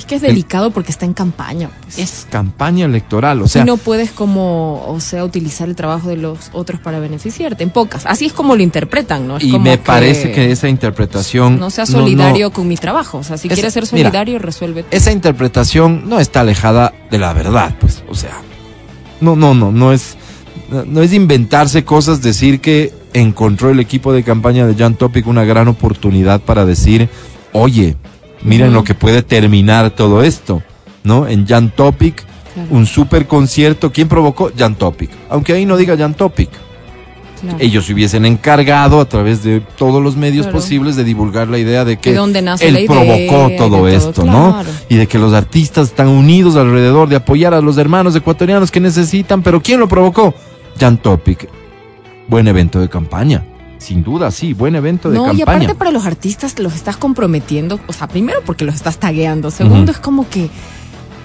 Es 0.00 0.06
que 0.06 0.14
es 0.14 0.22
delicado 0.22 0.70
porque 0.70 0.90
está 0.90 1.04
en 1.04 1.12
campaña. 1.12 1.70
pues. 1.82 1.98
Es 1.98 2.26
campaña 2.30 2.86
electoral, 2.86 3.42
o 3.42 3.48
sea, 3.48 3.62
y 3.62 3.64
no 3.66 3.76
puedes 3.76 4.10
como, 4.10 4.82
o 4.86 4.98
sea, 5.00 5.24
utilizar 5.24 5.68
el 5.68 5.76
trabajo 5.76 6.08
de 6.08 6.16
los 6.16 6.50
otros 6.52 6.80
para 6.80 6.98
beneficiarte, 7.00 7.62
en 7.64 7.70
pocas. 7.70 8.06
Así 8.06 8.24
es 8.26 8.32
como 8.32 8.56
lo 8.56 8.62
interpretan, 8.62 9.28
¿no? 9.28 9.36
Es 9.36 9.44
y 9.44 9.50
como 9.52 9.64
me 9.64 9.76
parece 9.78 10.32
que 10.32 10.50
esa 10.50 10.68
interpretación 10.68 11.58
no 11.60 11.68
sea 11.70 11.84
no- 11.84 11.92
no- 11.92 11.98
solidario 11.98 12.50
con 12.50 12.66
mi 12.66 12.76
trabajo. 12.76 13.18
O 13.18 13.22
sea, 13.24 13.36
si 13.36 13.48
quieres 13.48 13.72
ser 13.74 13.82
mira, 13.92 14.08
solidario, 14.08 14.38
resuelve. 14.38 14.84
esa 14.90 15.12
interpretación 15.12 16.08
no 16.08 16.18
está 16.18 16.40
alejada 16.40 16.92
de 17.10 17.18
la 17.18 17.32
verdad, 17.34 17.76
pues, 17.78 18.02
o 18.08 18.14
sea, 18.14 18.40
no, 19.20 19.36
no, 19.36 19.54
no, 19.54 19.70
no 19.70 19.92
es, 19.92 20.16
no, 20.70 20.84
no 20.84 21.02
es 21.02 21.12
inventarse 21.12 21.84
cosas, 21.84 22.22
decir 22.22 22.60
que 22.60 22.92
encontró 23.12 23.70
el 23.70 23.80
equipo 23.80 24.12
de 24.12 24.22
campaña 24.22 24.66
de 24.66 24.74
Jan 24.74 24.94
Topic 24.94 25.26
una 25.26 25.44
gran 25.44 25.68
oportunidad 25.68 26.40
para 26.40 26.64
decir, 26.64 27.08
oye, 27.52 27.96
miren 28.42 28.72
lo 28.72 28.84
que 28.84 28.94
puede 28.94 29.22
terminar 29.22 29.90
todo 29.90 30.22
esto, 30.22 30.62
¿no? 31.04 31.26
En 31.26 31.46
Jan 31.46 31.70
Topic, 31.70 32.24
Claro. 32.54 32.68
un 32.72 32.86
super 32.86 33.26
concierto. 33.26 33.92
¿Quién 33.92 34.08
provocó? 34.08 34.50
Jan 34.56 34.74
Topic. 34.74 35.10
Aunque 35.28 35.52
ahí 35.52 35.66
no 35.66 35.76
diga 35.76 35.96
Jan 35.96 36.14
Topic. 36.14 36.50
Claro. 37.40 37.56
Ellos 37.60 37.86
se 37.86 37.94
hubiesen 37.94 38.26
encargado 38.26 39.00
a 39.00 39.06
través 39.06 39.42
de 39.42 39.60
todos 39.78 40.02
los 40.02 40.14
medios 40.16 40.46
Claro. 40.46 40.58
posibles 40.58 40.94
de 40.96 41.04
divulgar 41.04 41.48
la 41.48 41.58
idea 41.58 41.86
de 41.86 41.96
que 41.98 42.12
De 42.12 42.18
él 42.18 42.76
idea, 42.76 42.86
provocó 42.86 43.50
todo 43.56 43.88
esto, 43.88 44.24
¿no? 44.24 44.62
Y 44.90 44.96
de 44.96 45.06
que 45.06 45.18
los 45.18 45.32
artistas 45.32 45.88
están 45.88 46.08
unidos 46.08 46.56
alrededor 46.56 47.08
de 47.08 47.16
apoyar 47.16 47.54
a 47.54 47.60
los 47.62 47.78
hermanos 47.78 48.14
ecuatorianos 48.14 48.70
que 48.70 48.80
necesitan, 48.80 49.42
pero 49.42 49.62
¿quién 49.62 49.80
lo 49.80 49.88
provocó? 49.88 50.34
Jan 50.78 50.98
Topic. 50.98 51.48
Buen 52.28 52.46
evento 52.46 52.78
de 52.78 52.88
campaña. 52.90 53.44
Sin 53.80 54.02
duda, 54.04 54.30
sí, 54.30 54.52
buen 54.52 54.74
evento 54.76 55.08
de 55.10 55.16
No, 55.16 55.24
y 55.32 55.38
campaña. 55.38 55.56
aparte 55.56 55.74
para 55.74 55.90
los 55.90 56.04
artistas 56.04 56.58
los 56.58 56.74
estás 56.74 56.98
comprometiendo, 56.98 57.80
o 57.86 57.92
sea, 57.94 58.08
primero 58.08 58.40
porque 58.44 58.64
los 58.66 58.74
estás 58.74 58.98
tagueando, 58.98 59.50
segundo 59.50 59.90
es 59.90 59.98
como 59.98 60.28
que 60.28 60.50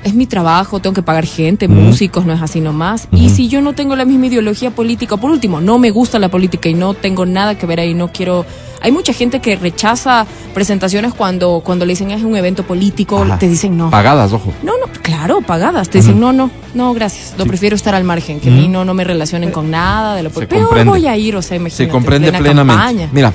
es 0.05 0.13
mi 0.13 0.27
trabajo, 0.27 0.79
tengo 0.79 0.93
que 0.93 1.01
pagar 1.01 1.25
gente, 1.25 1.67
músicos, 1.67 2.25
no 2.27 2.33
es 2.33 2.41
así 2.41 2.61
nomás. 2.61 3.07
Y 3.11 3.29
si 3.31 3.47
yo 3.49 3.59
no 3.59 3.73
tengo 3.73 3.95
la 3.95 4.05
misma 4.05 4.27
ideología 4.27 4.69
política, 4.69 5.17
por 5.17 5.31
último, 5.31 5.59
no 5.61 5.79
me 5.79 5.89
gusta 5.89 6.19
la 6.19 6.29
política 6.29 6.69
y 6.69 6.75
no 6.75 6.93
tengo 6.93 7.25
nada 7.25 7.57
que 7.57 7.65
ver 7.65 7.79
ahí, 7.79 7.93
no 7.95 8.11
quiero... 8.13 8.45
Hay 8.81 8.91
mucha 8.91 9.13
gente 9.13 9.39
que 9.41 9.55
rechaza 9.55 10.27
presentaciones 10.53 11.15
cuando, 11.15 11.61
cuando 11.65 11.85
le 11.85 11.93
dicen 11.93 12.11
es 12.11 12.21
un 12.23 12.35
evento 12.37 12.61
político, 12.67 13.23
Ajá. 13.23 13.39
te 13.39 13.47
dicen 13.49 13.75
no. 13.75 13.89
Pagadas, 13.89 14.31
ojo. 14.31 14.53
No, 14.61 14.73
no, 14.77 14.85
claro, 15.01 15.41
pagadas. 15.41 15.89
Te 15.89 15.97
dicen, 15.97 16.19
no, 16.19 16.31
no, 16.31 16.51
no, 16.75 16.93
gracias. 16.93 17.33
Lo 17.35 17.45
Sí. 17.45 17.49
prefiero 17.49 17.75
estar 17.75 17.95
al 17.95 18.03
margen, 18.03 18.39
que 18.39 18.49
a 18.49 18.51
mí 18.51 18.67
no, 18.67 18.85
no 18.85 18.93
me 18.93 19.03
relacionen 19.03 19.49
con 19.51 19.71
nada 19.71 20.15
de 20.15 20.21
lo 20.21 20.29
comprende. 20.29 20.83
voy 20.83 21.07
a 21.07 21.17
ir, 21.17 21.35
o 21.35 21.41
sea, 21.41 21.57
imagínate. 21.57 21.85
Se 21.85 21.89
comprende 21.89 22.27
plena 22.29 22.43
plenamente. 22.43 22.79
campaña. 22.79 23.09
Mira, 23.11 23.33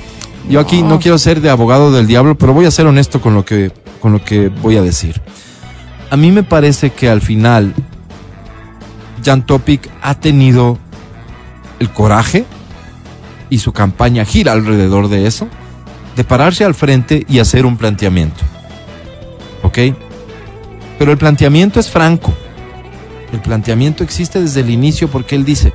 yo 0.49 0.61
aquí 0.61 0.83
No. 0.83 0.99
quiero 0.99 1.17
ser 1.17 1.41
de 1.41 1.49
abogado 1.49 1.91
del 1.91 2.07
diablo, 2.07 2.37
pero 2.37 2.53
voy 2.53 2.65
a 2.65 2.71
ser 2.71 2.85
honesto 2.87 3.19
con 3.19 3.33
lo 3.33 3.43
que, 3.43 3.73
con 3.99 4.13
lo 4.13 4.23
que 4.23 4.47
voy 4.47 4.77
a 4.77 4.81
decir. 4.81 5.21
A 6.11 6.17
mí 6.17 6.29
me 6.31 6.43
parece 6.43 6.89
que 6.91 7.09
al 7.09 7.21
final 7.21 7.73
Jan 9.23 9.45
Topic 9.45 9.89
ha 10.01 10.13
tenido 10.15 10.77
el 11.79 11.89
coraje 11.89 12.45
y 13.49 13.59
su 13.59 13.71
campaña 13.71 14.25
gira 14.25 14.51
alrededor 14.51 15.07
de 15.07 15.25
eso, 15.25 15.47
de 16.17 16.23
pararse 16.25 16.65
al 16.65 16.75
frente 16.75 17.25
y 17.29 17.39
hacer 17.39 17.65
un 17.65 17.77
planteamiento. 17.77 18.41
¿Ok? 19.63 19.77
Pero 20.99 21.13
el 21.13 21.17
planteamiento 21.17 21.79
es 21.79 21.89
franco. 21.89 22.33
El 23.31 23.39
planteamiento 23.39 24.03
existe 24.03 24.41
desde 24.41 24.59
el 24.59 24.69
inicio 24.69 25.07
porque 25.07 25.35
él 25.35 25.45
dice, 25.45 25.71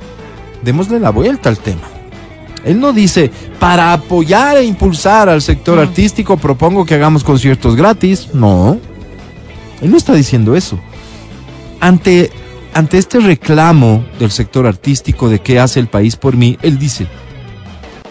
démosle 0.61 0.99
la 0.99 1.09
vuelta 1.09 1.49
al 1.49 1.57
tema. 1.57 1.87
Él 2.63 2.79
no 2.79 2.93
dice, 2.93 3.31
para 3.59 3.91
apoyar 3.91 4.57
e 4.57 4.65
impulsar 4.65 5.29
al 5.29 5.41
sector 5.41 5.77
No. 5.77 5.81
artístico 5.81 6.37
propongo 6.37 6.85
que 6.85 6.93
hagamos 6.93 7.23
conciertos 7.23 7.75
gratis. 7.75 8.29
No. 8.33 8.79
Él 9.81 9.91
no 9.91 9.97
está 9.97 10.13
diciendo 10.13 10.55
eso. 10.55 10.79
Ante, 11.79 12.31
ante 12.73 12.97
este 12.97 13.19
reclamo 13.19 14.05
del 14.19 14.31
sector 14.31 14.65
artístico 14.65 15.29
de 15.29 15.39
qué 15.39 15.59
hace 15.59 15.79
el 15.79 15.87
país 15.87 16.15
por 16.15 16.35
mí, 16.35 16.57
él 16.61 16.79
dice, 16.79 17.07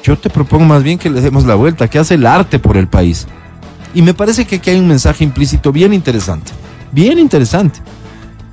yo 0.02 0.16
te 0.16 0.30
propongo 0.30 0.64
más 0.64 0.82
bien 0.82 0.98
que 0.98 1.10
le 1.10 1.20
demos 1.20 1.44
la 1.44 1.56
vuelta, 1.56 1.88
que 1.88 1.98
hace 1.98 2.14
el 2.14 2.26
arte 2.26 2.58
por 2.58 2.76
el 2.76 2.88
país. 2.88 3.26
Y 3.94 4.02
me 4.02 4.14
parece 4.14 4.44
que 4.44 4.56
aquí 4.56 4.70
hay 4.70 4.78
un 4.78 4.88
mensaje 4.88 5.24
implícito 5.24 5.72
bien 5.72 5.92
interesante, 5.92 6.52
bien 6.92 7.18
interesante. 7.18 7.80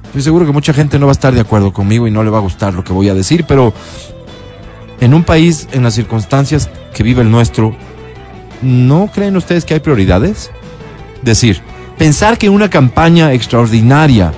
Estoy 0.05 0.21
seguro 0.21 0.45
que 0.45 0.51
mucha 0.51 0.73
gente 0.73 0.97
no 0.97 1.07
va 1.07 1.11
a 1.11 1.13
estar 1.13 1.33
de 1.33 1.41
acuerdo 1.41 1.73
conmigo 1.73 2.07
y 2.07 2.11
no 2.11 2.23
le 2.23 2.29
va 2.29 2.37
a 2.37 2.41
gustar 2.41 2.73
lo 2.73 2.83
que 2.83 2.93
voy 2.93 3.09
a 3.09 3.13
decir, 3.13 3.45
pero 3.47 3.73
en 4.99 5.13
un 5.13 5.23
país, 5.23 5.67
en 5.71 5.83
las 5.83 5.95
circunstancias 5.95 6.69
que 6.93 7.03
vive 7.03 7.21
el 7.21 7.29
nuestro, 7.31 7.75
¿no 8.61 9.09
creen 9.13 9.35
ustedes 9.35 9.65
que 9.65 9.73
hay 9.73 9.79
prioridades? 9.79 10.51
Decir, 11.23 11.61
pensar 11.97 12.37
que 12.37 12.49
una 12.49 12.69
campaña 12.69 13.33
extraordinaria 13.33 14.33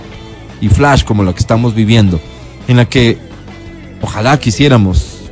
y 0.62 0.70
flash 0.70 1.04
como 1.04 1.24
la 1.24 1.34
que 1.34 1.40
estamos 1.40 1.74
viviendo, 1.74 2.20
en 2.68 2.78
la 2.78 2.86
que 2.86 3.18
ojalá 4.02 4.40
quisiéramos 4.40 5.30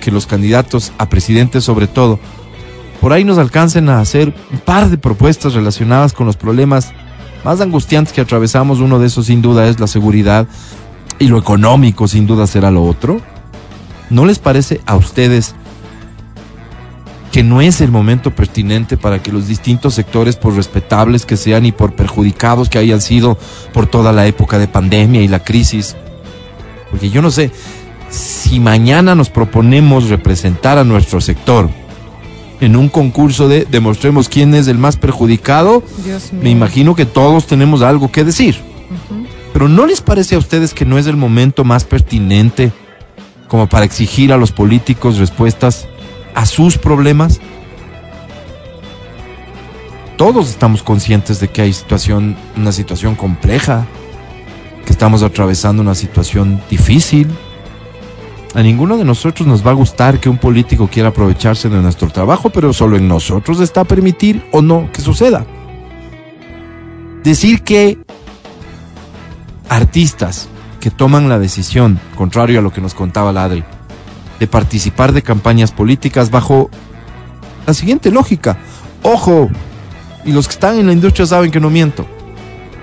que 0.00 0.10
los 0.10 0.26
candidatos 0.26 0.92
a 0.98 1.08
presidente 1.08 1.60
sobre 1.60 1.86
todo, 1.86 2.18
por 3.00 3.12
ahí 3.12 3.24
nos 3.24 3.38
alcancen 3.38 3.88
a 3.88 4.00
hacer 4.00 4.34
un 4.52 4.58
par 4.58 4.88
de 4.88 4.98
propuestas 4.98 5.54
relacionadas 5.54 6.12
con 6.12 6.26
los 6.26 6.36
problemas 6.36 6.92
más 7.44 7.60
angustiantes 7.60 8.12
que 8.14 8.20
atravesamos. 8.20 8.80
Uno 8.80 8.98
de 8.98 9.06
esos 9.06 9.26
sin 9.26 9.42
duda 9.42 9.68
es 9.68 9.78
la 9.78 9.86
seguridad 9.86 10.46
y 11.18 11.28
lo 11.28 11.38
económico 11.38 12.08
sin 12.08 12.26
duda 12.26 12.46
será 12.46 12.70
lo 12.70 12.84
otro. 12.84 13.20
¿No 14.10 14.24
les 14.24 14.38
parece 14.38 14.80
a 14.86 14.96
ustedes 14.96 15.54
que 17.34 17.42
no 17.42 17.60
es 17.60 17.80
el 17.80 17.90
momento 17.90 18.30
pertinente 18.30 18.96
para 18.96 19.20
que 19.20 19.32
los 19.32 19.48
distintos 19.48 19.94
sectores, 19.94 20.36
por 20.36 20.54
respetables 20.54 21.26
que 21.26 21.36
sean 21.36 21.66
y 21.66 21.72
por 21.72 21.96
perjudicados 21.96 22.68
que 22.68 22.78
hayan 22.78 23.00
sido 23.00 23.36
por 23.72 23.88
toda 23.88 24.12
la 24.12 24.28
época 24.28 24.56
de 24.56 24.68
pandemia 24.68 25.20
y 25.20 25.26
la 25.26 25.42
crisis, 25.42 25.96
porque 26.92 27.10
yo 27.10 27.22
no 27.22 27.32
sé, 27.32 27.50
si 28.08 28.60
mañana 28.60 29.16
nos 29.16 29.30
proponemos 29.30 30.10
representar 30.10 30.78
a 30.78 30.84
nuestro 30.84 31.20
sector 31.20 31.68
en 32.60 32.76
un 32.76 32.88
concurso 32.88 33.48
de 33.48 33.64
demostremos 33.68 34.28
quién 34.28 34.54
es 34.54 34.68
el 34.68 34.78
más 34.78 34.96
perjudicado, 34.96 35.82
me 36.40 36.50
imagino 36.50 36.94
que 36.94 37.04
todos 37.04 37.48
tenemos 37.48 37.82
algo 37.82 38.12
que 38.12 38.22
decir. 38.22 38.58
Pero 39.52 39.68
¿no 39.68 39.86
les 39.86 40.00
parece 40.00 40.36
a 40.36 40.38
ustedes 40.38 40.72
que 40.72 40.84
no 40.84 40.98
es 40.98 41.08
el 41.08 41.16
momento 41.16 41.64
más 41.64 41.82
pertinente 41.82 42.70
como 43.48 43.68
para 43.68 43.84
exigir 43.84 44.32
a 44.32 44.36
los 44.36 44.52
políticos 44.52 45.18
respuestas 45.18 45.88
a 46.34 46.46
sus 46.46 46.78
problemas? 46.78 47.40
Todos 50.16 50.48
estamos 50.48 50.82
conscientes 50.82 51.40
de 51.40 51.48
que 51.48 51.62
hay 51.62 51.72
situación, 51.72 52.36
una 52.56 52.72
situación 52.72 53.14
compleja, 53.16 53.86
que 54.84 54.92
estamos 54.92 55.22
atravesando 55.22 55.82
una 55.82 55.94
situación 55.94 56.60
difícil. 56.70 57.28
A 58.54 58.62
ninguno 58.62 58.96
de 58.96 59.04
nosotros 59.04 59.48
nos 59.48 59.66
va 59.66 59.72
a 59.72 59.74
gustar 59.74 60.20
que 60.20 60.28
un 60.28 60.38
político 60.38 60.88
quiera 60.88 61.08
aprovecharse 61.08 61.68
de 61.68 61.80
nuestro 61.82 62.10
trabajo, 62.10 62.50
pero 62.50 62.72
solo 62.72 62.96
en 62.96 63.08
nosotros 63.08 63.60
está 63.60 63.82
permitir 63.84 64.46
o 64.52 64.62
no 64.62 64.88
que 64.92 65.00
suceda. 65.00 65.44
Decir 67.24 67.62
que 67.62 67.98
artistas 69.68 70.48
que 70.78 70.90
toman 70.90 71.28
la 71.28 71.38
decisión, 71.38 71.98
contrario 72.14 72.60
a 72.60 72.62
lo 72.62 72.72
que 72.72 72.80
nos 72.80 72.94
contaba 72.94 73.32
la 73.32 73.44
Adri, 73.44 73.64
de 74.40 74.46
participar 74.46 75.12
de 75.12 75.22
campañas 75.22 75.72
políticas 75.72 76.30
bajo 76.30 76.70
la 77.66 77.74
siguiente 77.74 78.10
lógica. 78.10 78.58
Ojo, 79.02 79.50
y 80.24 80.32
los 80.32 80.48
que 80.48 80.54
están 80.54 80.78
en 80.78 80.86
la 80.86 80.92
industria 80.92 81.26
saben 81.26 81.50
que 81.50 81.60
no 81.60 81.70
miento. 81.70 82.06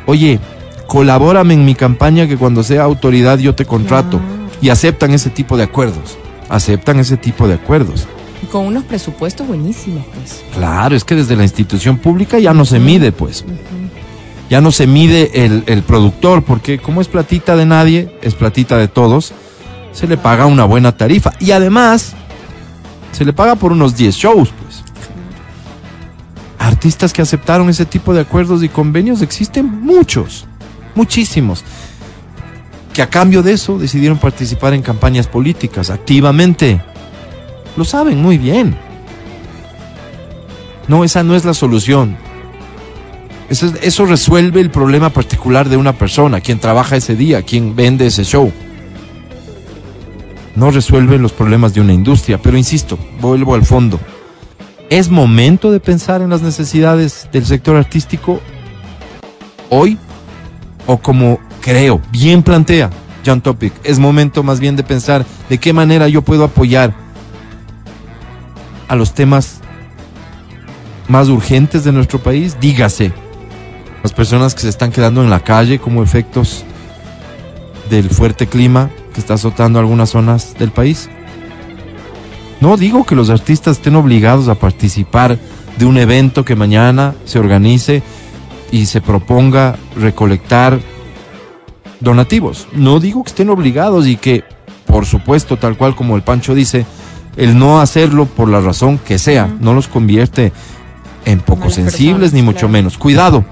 Oye, 0.05 0.39
colabórame 0.87 1.53
en 1.53 1.65
mi 1.65 1.75
campaña 1.75 2.27
que 2.27 2.37
cuando 2.37 2.63
sea 2.63 2.83
autoridad 2.83 3.39
yo 3.39 3.55
te 3.55 3.65
contrato. 3.65 4.19
Y 4.61 4.69
aceptan 4.69 5.11
ese 5.11 5.31
tipo 5.31 5.57
de 5.57 5.63
acuerdos. 5.63 6.17
Aceptan 6.49 6.99
ese 6.99 7.17
tipo 7.17 7.47
de 7.47 7.55
acuerdos. 7.55 8.07
Y 8.43 8.45
Con 8.45 8.67
unos 8.67 8.83
presupuestos 8.83 9.47
buenísimos, 9.47 10.03
pues. 10.13 10.43
Claro, 10.53 10.95
es 10.95 11.03
que 11.03 11.15
desde 11.15 11.35
la 11.35 11.43
institución 11.43 11.97
pública 11.97 12.37
ya 12.37 12.53
no 12.53 12.65
se 12.65 12.79
mide, 12.79 13.11
pues. 13.11 13.43
Ya 14.49 14.61
no 14.61 14.71
se 14.71 14.85
mide 14.85 15.45
el, 15.45 15.63
el 15.65 15.81
productor, 15.81 16.43
porque 16.43 16.77
como 16.77 17.01
es 17.01 17.07
platita 17.07 17.55
de 17.55 17.65
nadie, 17.65 18.15
es 18.21 18.35
platita 18.35 18.77
de 18.77 18.87
todos, 18.87 19.33
se 19.91 20.07
le 20.07 20.17
paga 20.17 20.45
una 20.45 20.65
buena 20.65 20.91
tarifa. 20.91 21.33
Y 21.39 21.51
además, 21.51 22.13
se 23.11 23.25
le 23.25 23.33
paga 23.33 23.55
por 23.55 23.71
unos 23.71 23.95
10 23.95 24.15
shows, 24.15 24.49
pues. 24.61 24.83
Artistas 26.59 27.11
que 27.13 27.21
aceptaron 27.21 27.69
ese 27.69 27.85
tipo 27.85 28.13
de 28.13 28.21
acuerdos 28.21 28.63
y 28.63 28.69
convenios 28.69 29.21
existen 29.21 29.65
muchos, 29.81 30.45
muchísimos, 30.95 31.63
que 32.93 33.01
a 33.01 33.09
cambio 33.09 33.41
de 33.41 33.53
eso 33.53 33.77
decidieron 33.77 34.17
participar 34.17 34.73
en 34.73 34.81
campañas 34.81 35.27
políticas 35.27 35.89
activamente. 35.89 36.81
Lo 37.77 37.83
saben 37.85 38.21
muy 38.21 38.37
bien. 38.37 38.75
No, 40.87 41.03
esa 41.03 41.23
no 41.23 41.35
es 41.35 41.45
la 41.45 41.53
solución. 41.53 42.15
Eso, 43.49 43.65
es- 43.67 43.73
eso 43.81 44.05
resuelve 44.05 44.61
el 44.61 44.69
problema 44.69 45.09
particular 45.09 45.67
de 45.69 45.77
una 45.77 45.93
persona, 45.93 46.41
quien 46.41 46.59
trabaja 46.59 46.95
ese 46.95 47.15
día, 47.15 47.43
quien 47.43 47.75
vende 47.75 48.07
ese 48.07 48.23
show. 48.23 48.51
No 50.55 50.71
resuelve 50.71 51.17
los 51.17 51.31
problemas 51.31 51.73
de 51.73 51.81
una 51.81 51.93
industria, 51.93 52.41
pero 52.41 52.57
insisto, 52.57 52.97
vuelvo 53.19 53.55
al 53.55 53.65
fondo. 53.65 53.99
¿Es 54.89 55.09
momento 55.09 55.71
de 55.71 55.79
pensar 55.79 56.21
en 56.21 56.29
las 56.29 56.41
necesidades 56.41 57.29
del 57.31 57.45
sector 57.45 57.77
artístico 57.77 58.41
hoy? 59.69 59.97
O 60.87 60.97
como 60.97 61.39
creo, 61.61 62.01
bien 62.11 62.43
plantea 62.43 62.89
John 63.25 63.41
Topic, 63.41 63.73
es 63.83 63.99
momento 63.99 64.43
más 64.43 64.59
bien 64.59 64.75
de 64.75 64.83
pensar 64.83 65.25
de 65.49 65.57
qué 65.57 65.73
manera 65.73 66.07
yo 66.07 66.21
puedo 66.21 66.43
apoyar 66.43 66.93
a 68.87 68.95
los 68.95 69.13
temas 69.13 69.61
más 71.07 71.29
urgentes 71.29 71.83
de 71.83 71.91
nuestro 71.91 72.19
país, 72.19 72.57
dígase, 72.59 73.13
las 74.03 74.13
personas 74.13 74.55
que 74.55 74.61
se 74.61 74.69
están 74.69 74.91
quedando 74.91 75.23
en 75.23 75.29
la 75.29 75.41
calle 75.41 75.79
como 75.79 76.03
efectos 76.03 76.63
del 77.89 78.09
fuerte 78.09 78.47
clima, 78.47 78.89
que 79.13 79.19
está 79.19 79.35
azotando 79.35 79.79
algunas 79.79 80.09
zonas 80.09 80.55
del 80.57 80.71
país. 80.71 81.09
No 82.59 82.77
digo 82.77 83.05
que 83.05 83.15
los 83.15 83.29
artistas 83.29 83.77
estén 83.77 83.95
obligados 83.95 84.47
a 84.47 84.55
participar 84.55 85.37
de 85.77 85.85
un 85.85 85.97
evento 85.97 86.45
que 86.45 86.55
mañana 86.55 87.15
se 87.25 87.39
organice 87.39 88.03
y 88.71 88.85
se 88.85 89.01
proponga 89.01 89.75
recolectar 89.95 90.79
donativos. 91.99 92.67
No 92.73 92.99
digo 92.99 93.23
que 93.23 93.29
estén 93.29 93.49
obligados 93.49 94.07
y 94.07 94.15
que, 94.15 94.43
por 94.85 95.05
supuesto, 95.05 95.57
tal 95.57 95.77
cual 95.77 95.95
como 95.95 96.15
el 96.15 96.21
Pancho 96.21 96.53
dice, 96.53 96.85
el 97.37 97.57
no 97.57 97.81
hacerlo 97.81 98.25
por 98.25 98.49
la 98.49 98.61
razón 98.61 98.97
que 98.99 99.17
sea, 99.17 99.49
no 99.59 99.73
los 99.73 99.87
convierte 99.87 100.51
en 101.25 101.39
poco 101.39 101.61
Malas 101.61 101.75
sensibles 101.75 102.13
personas, 102.13 102.33
ni 102.33 102.41
mucho 102.41 102.59
claro. 102.59 102.73
menos. 102.73 102.97
Cuidado. 102.97 103.45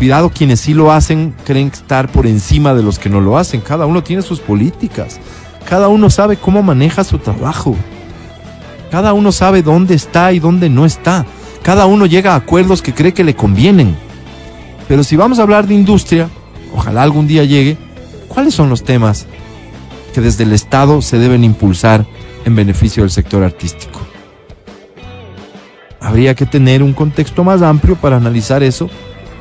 Cuidado 0.00 0.30
quienes 0.30 0.60
sí 0.60 0.72
lo 0.72 0.92
hacen 0.92 1.34
creen 1.44 1.68
estar 1.68 2.10
por 2.10 2.26
encima 2.26 2.72
de 2.72 2.82
los 2.82 2.98
que 2.98 3.10
no 3.10 3.20
lo 3.20 3.36
hacen. 3.36 3.60
Cada 3.60 3.84
uno 3.84 4.02
tiene 4.02 4.22
sus 4.22 4.40
políticas. 4.40 5.20
Cada 5.68 5.88
uno 5.88 6.08
sabe 6.08 6.38
cómo 6.38 6.62
maneja 6.62 7.04
su 7.04 7.18
trabajo. 7.18 7.76
Cada 8.90 9.12
uno 9.12 9.30
sabe 9.30 9.62
dónde 9.62 9.92
está 9.92 10.32
y 10.32 10.38
dónde 10.38 10.70
no 10.70 10.86
está. 10.86 11.26
Cada 11.62 11.84
uno 11.84 12.06
llega 12.06 12.32
a 12.32 12.36
acuerdos 12.36 12.80
que 12.80 12.94
cree 12.94 13.12
que 13.12 13.24
le 13.24 13.36
convienen. 13.36 13.94
Pero 14.88 15.04
si 15.04 15.16
vamos 15.16 15.38
a 15.38 15.42
hablar 15.42 15.66
de 15.66 15.74
industria, 15.74 16.30
ojalá 16.74 17.02
algún 17.02 17.26
día 17.26 17.44
llegue, 17.44 17.76
¿cuáles 18.26 18.54
son 18.54 18.70
los 18.70 18.82
temas 18.82 19.26
que 20.14 20.22
desde 20.22 20.44
el 20.44 20.54
Estado 20.54 21.02
se 21.02 21.18
deben 21.18 21.44
impulsar 21.44 22.06
en 22.46 22.56
beneficio 22.56 23.02
del 23.02 23.10
sector 23.10 23.44
artístico? 23.44 24.00
Habría 26.00 26.34
que 26.34 26.46
tener 26.46 26.82
un 26.82 26.94
contexto 26.94 27.44
más 27.44 27.60
amplio 27.60 27.96
para 27.96 28.16
analizar 28.16 28.62
eso 28.62 28.88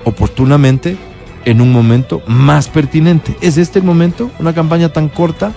oportunamente 0.04 0.98
en 1.46 1.62
un 1.62 1.72
momento 1.72 2.22
más 2.28 2.68
pertinente. 2.68 3.36
¿Es 3.42 3.58
este 3.58 3.80
el 3.80 3.86
momento? 3.86 4.30
¿Una 4.40 4.54
campaña 4.54 4.90
tan 4.90 5.10
corta? 5.10 5.54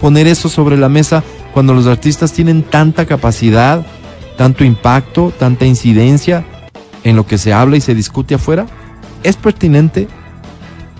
Poner 0.00 0.26
eso 0.26 0.48
sobre 0.48 0.76
la 0.76 0.88
mesa 0.88 1.24
cuando 1.52 1.74
los 1.74 1.86
artistas 1.86 2.32
tienen 2.32 2.62
tanta 2.62 3.06
capacidad, 3.06 3.84
tanto 4.36 4.64
impacto, 4.64 5.32
tanta 5.38 5.64
incidencia 5.64 6.44
en 7.02 7.16
lo 7.16 7.26
que 7.26 7.38
se 7.38 7.52
habla 7.52 7.76
y 7.76 7.80
se 7.80 7.94
discute 7.94 8.34
afuera. 8.34 8.66
¿Es 9.22 9.36
pertinente? 9.36 10.08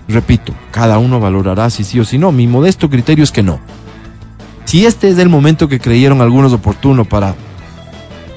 Repito, 0.07 0.53
cada 0.71 0.97
uno 0.97 1.19
valorará 1.19 1.69
si 1.69 1.83
sí 1.83 1.99
o 1.99 2.05
si 2.05 2.17
no. 2.17 2.31
Mi 2.31 2.47
modesto 2.47 2.89
criterio 2.89 3.23
es 3.23 3.31
que 3.31 3.43
no. 3.43 3.59
Si 4.65 4.85
este 4.85 5.09
es 5.09 5.17
el 5.17 5.29
momento 5.29 5.67
que 5.67 5.79
creyeron 5.79 6.21
algunos 6.21 6.53
oportuno 6.53 7.05
para 7.05 7.35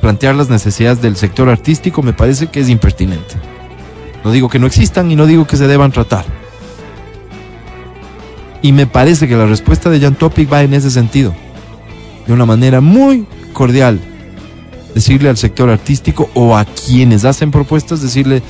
plantear 0.00 0.34
las 0.34 0.48
necesidades 0.50 1.00
del 1.00 1.16
sector 1.16 1.48
artístico, 1.48 2.02
me 2.02 2.12
parece 2.12 2.48
que 2.48 2.60
es 2.60 2.68
impertinente. 2.68 3.34
No 4.24 4.32
digo 4.32 4.48
que 4.48 4.58
no 4.58 4.66
existan 4.66 5.10
y 5.10 5.16
no 5.16 5.26
digo 5.26 5.46
que 5.46 5.56
se 5.56 5.66
deban 5.66 5.92
tratar. 5.92 6.24
Y 8.62 8.72
me 8.72 8.86
parece 8.86 9.26
que 9.26 9.36
la 9.36 9.46
respuesta 9.46 9.88
de 9.88 10.00
Jan 10.00 10.14
Topic 10.14 10.52
va 10.52 10.62
en 10.62 10.74
ese 10.74 10.90
sentido. 10.90 11.34
De 12.26 12.32
una 12.32 12.44
manera 12.44 12.80
muy 12.80 13.26
cordial. 13.52 13.98
Decirle 14.94 15.28
al 15.28 15.36
sector 15.36 15.70
artístico 15.70 16.28
o 16.34 16.56
a 16.56 16.64
quienes 16.64 17.24
hacen 17.24 17.50
propuestas, 17.50 18.02
decirle, 18.02 18.42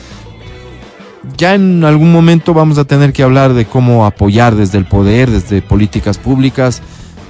ya 1.37 1.55
en 1.55 1.85
algún 1.85 2.12
momento 2.12 2.55
vamos 2.55 2.79
a 2.79 2.85
tener 2.85 3.12
que 3.12 3.23
hablar 3.23 3.53
de 3.53 3.66
cómo 3.66 4.07
apoyar 4.07 4.57
desde 4.57 4.79
el 4.79 4.87
poder, 4.87 5.31
desde 5.31 5.62
políticas 5.62 6.18
públicas, 6.18 6.83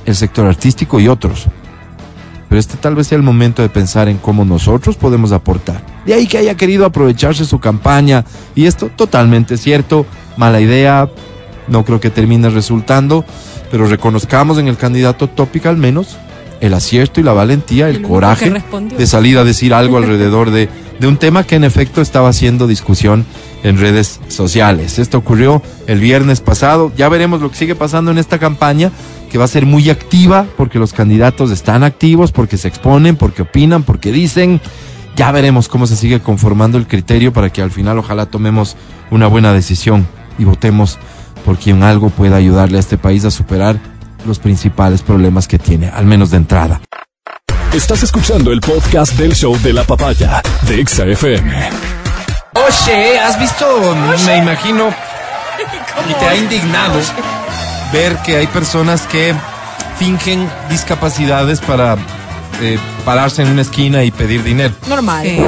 el 0.07 0.15
sector 0.15 0.47
artístico 0.47 1.01
y 1.01 1.09
otros. 1.09 1.49
Pero 2.51 2.59
este 2.59 2.77
tal 2.77 2.97
vez 2.97 3.07
sea 3.07 3.17
el 3.17 3.23
momento 3.23 3.63
de 3.63 3.69
pensar 3.69 4.09
en 4.09 4.19
cómo 4.19 4.45
nosotros 4.45 4.97
podemos 4.97 5.31
aportar. 5.31 5.83
De 6.05 6.15
ahí 6.15 6.27
que 6.27 6.37
haya 6.37 6.57
querido 6.57 6.85
aprovecharse 6.85 7.45
su 7.45 7.61
campaña. 7.61 8.25
Y 8.57 8.67
esto 8.67 8.89
totalmente 8.89 9.57
cierto. 9.57 10.05
Mala 10.37 10.61
idea. 10.61 11.09
No 11.69 11.85
creo 11.85 12.01
que 12.01 12.11
termine 12.11 12.51
resultando. 12.51 13.25
Pero 13.71 13.87
reconozcamos 13.87 14.59
en 14.59 14.67
el 14.67 14.77
candidato 14.77 15.29
tópico 15.29 15.69
al 15.69 15.77
menos 15.77 16.19
el 16.61 16.75
acierto 16.75 17.21
y 17.21 17.23
la 17.23 17.33
valentía, 17.33 17.89
el 17.89 17.97
El 17.97 18.03
coraje 18.03 18.53
de 18.97 19.07
salir 19.07 19.39
a 19.39 19.45
decir 19.45 19.73
algo 19.73 19.97
alrededor 19.97 20.51
de, 20.51 20.69
de 20.99 21.07
un 21.07 21.17
tema 21.17 21.45
que 21.45 21.57
en 21.57 21.65
efecto 21.65 22.03
estaba 22.03 22.29
haciendo 22.29 22.67
discusión 22.67 23.25
en 23.63 23.79
redes 23.79 24.21
sociales. 24.29 24.99
Esto 24.99 25.19
ocurrió 25.19 25.63
el 25.87 26.01
viernes 26.01 26.41
pasado. 26.41 26.93
Ya 26.97 27.09
veremos 27.09 27.41
lo 27.41 27.51
que 27.51 27.57
sigue 27.57 27.75
pasando 27.75 28.11
en 28.11 28.19
esta 28.19 28.39
campaña, 28.39 28.91
que 29.31 29.39
va 29.39 29.45
a 29.47 29.49
ser 29.49 29.65
muy 29.65 29.89
activa 29.89 30.45
porque 30.59 30.79
los 30.79 30.93
candidatos 30.93 31.51
están 31.51 31.85
activos, 31.85 32.33
porque 32.33 32.59
se 32.59 32.69
exponen, 32.69 33.17
porque 33.17 33.43
opinan, 33.43 33.83
porque 33.83 34.13
dicen. 34.13 34.61
Ya 35.17 35.33
veremos 35.33 35.69
cómo 35.69 35.87
se 35.87 35.97
sigue 35.97 36.21
conformando 36.21 36.79
el 36.79 36.87
criterio 36.87 37.33
para 37.33 37.51
que 37.51 37.61
al 37.61 37.71
final 37.71 37.99
ojalá 37.99 38.27
tomemos 38.27 38.77
una 39.11 39.27
buena 39.27 39.53
decisión 39.53 40.07
y 40.39 40.45
votemos 40.45 40.99
por 41.45 41.59
quien 41.59 41.83
algo 41.83 42.11
pueda 42.11 42.37
ayudarle 42.37 42.77
a 42.77 42.81
este 42.81 42.97
país 42.97 43.25
a 43.25 43.31
superar 43.31 43.79
los 44.25 44.39
principales 44.39 45.03
problemas 45.03 45.49
que 45.49 45.59
tiene, 45.59 45.89
al 45.89 46.07
menos 46.07 46.31
de 46.31 46.37
entrada. 46.39 46.81
Estás 47.75 48.03
escuchando 48.03 48.53
el 48.53 48.61
podcast 48.61 49.15
del 49.15 49.35
show 49.35 49.59
de 49.63 49.73
la 49.73 49.85
papaya 49.85 50.43
de 50.67 50.81
Exa 50.81 51.05
FM. 51.05 51.71
Oye, 52.55 53.19
¿has 53.19 53.39
visto? 53.39 53.67
Me 54.27 54.39
imagino 54.39 54.89
y 56.09 56.15
te 56.15 56.27
ha 56.27 56.37
indignado 56.37 57.01
ver 57.93 58.17
que 58.25 58.37
hay 58.37 58.47
personas 58.47 59.03
que 59.03 59.35
fingen 59.99 60.49
discapacidades 60.69 61.61
para 61.61 61.97
eh, 62.61 62.79
pararse 63.05 63.43
en 63.43 63.49
una 63.49 63.63
esquina 63.63 64.05
y 64.05 64.11
pedir 64.11 64.43
dinero. 64.43 64.75
Normal. 64.89 65.25
Sí. 65.27 65.39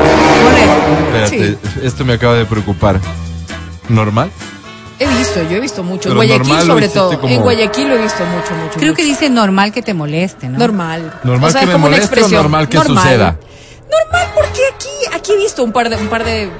Espérate, 1.22 1.58
esto 1.82 2.04
me 2.04 2.14
acaba 2.14 2.34
de 2.34 2.44
preocupar. 2.44 3.00
¿Normal? 3.88 4.30
He 4.98 5.06
visto, 5.06 5.42
yo 5.50 5.56
he 5.56 5.60
visto 5.60 5.82
mucho. 5.82 6.08
Pero 6.10 6.22
En 6.22 6.28
Guayaquil 6.28 6.66
sobre 6.66 6.88
todo. 6.88 7.20
como- 7.20 7.34
En 7.34 7.40
Guayaquil 7.42 7.88
lo 7.88 7.94
he 7.96 8.02
visto 8.02 8.24
mucho, 8.24 8.54
mucho. 8.54 8.74
Creo 8.78 8.92
mucho. 8.92 8.94
que 8.94 9.04
dice 9.04 9.28
normal 9.30 9.72
que 9.72 9.82
te 9.82 9.94
moleste, 9.94 10.48
¿no? 10.48 10.58
Normal. 10.58 11.20
¿Normal 11.24 11.48
O 11.50 11.52
sea, 11.52 11.62
que 11.62 11.66
me 11.66 11.76
moleste 11.76 12.22
o 12.22 12.28
normal 12.28 12.68
que 12.68 12.78
suceda? 12.78 13.36
Normal 13.90 14.26
porque 14.34 14.60
aquí, 14.74 14.88
aquí 15.14 15.32
he 15.32 15.36
visto 15.36 15.64
un 15.64 15.72
par 15.72 15.88
de, 15.90 15.96
un 15.96 16.06
par 16.08 16.24
de, 16.24 16.44
eh, 16.44 16.50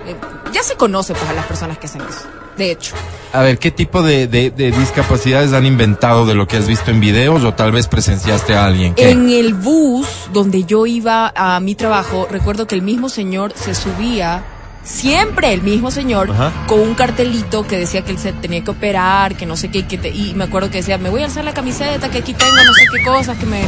ya 0.53 0.63
se 0.63 0.75
conoce 0.75 1.15
pues 1.15 1.31
a 1.31 1.33
las 1.35 1.47
personas 1.47 1.79
que 1.79 1.87
hacen 1.87 2.03
eso. 2.03 2.27
De 2.57 2.71
hecho, 2.71 2.95
A 3.33 3.41
ver, 3.41 3.59
¿qué 3.59 3.71
tipo 3.71 4.03
de, 4.03 4.27
de- 4.27 4.51
de 4.51 4.71
discapacidades 4.73 5.55
han 5.55 5.65
inventado 5.65 6.27
de 6.27 6.35
lo 6.35 6.47
que 6.47 6.59
has 6.59 6.67
visto 6.69 6.91
en 6.91 7.01
videos 7.01 7.43
o 7.45 7.55
tal 7.55 7.73
vez 7.73 7.89
presenciaste 7.89 8.55
a 8.55 8.67
alguien? 8.67 8.95
¿Qué? 8.95 9.11
en 9.11 9.31
el 9.31 9.55
bus 9.55 10.07
donde 10.35 10.65
yo 10.65 10.85
iba 10.87 11.33
a 11.35 11.59
mi 11.61 11.75
trabajo, 11.75 12.29
recuerdo 12.31 12.67
que 12.67 12.75
el 12.75 12.83
mismo 12.83 13.09
señor 13.09 13.55
se 13.57 13.75
subía, 13.75 14.45
siempre 14.85 15.55
el 15.55 15.63
mismo 15.63 15.91
señor, 15.91 16.31
Ajá. 16.31 16.53
con 16.67 16.81
un 16.81 16.95
cartelito 16.95 17.67
que 17.67 17.79
decía 17.79 18.05
que 18.05 18.11
él 18.13 18.19
se 18.19 18.33
tenía 18.35 18.63
que 18.63 18.71
operar, 18.73 19.35
que 19.35 19.47
no 19.47 19.57
sé 19.57 19.71
qué, 19.71 19.87
que 19.87 19.97
te- 19.97 20.11
y 20.11 20.35
me 20.35 20.45
acuerdo 20.45 20.69
que 20.71 20.79
decía, 20.79 20.99
me 20.99 21.09
voy 21.09 21.23
a 21.23 21.25
alzar 21.25 21.45
la 21.45 21.55
camiseta, 21.55 22.11
que 22.11 22.19
aquí 22.19 22.35
tengo 22.35 22.53
no 22.55 22.75
sé 22.75 22.85
qué 22.95 23.03
cosas, 23.05 23.39
que 23.39 23.47
me 23.47 23.63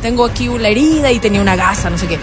tengo 0.00 0.24
aquí 0.24 0.48
una 0.48 0.68
herida 0.68 1.12
y 1.12 1.18
tenía 1.18 1.42
una 1.42 1.54
gasa, 1.54 1.90
no 1.90 1.98
sé 1.98 2.06
qué. 2.06 2.18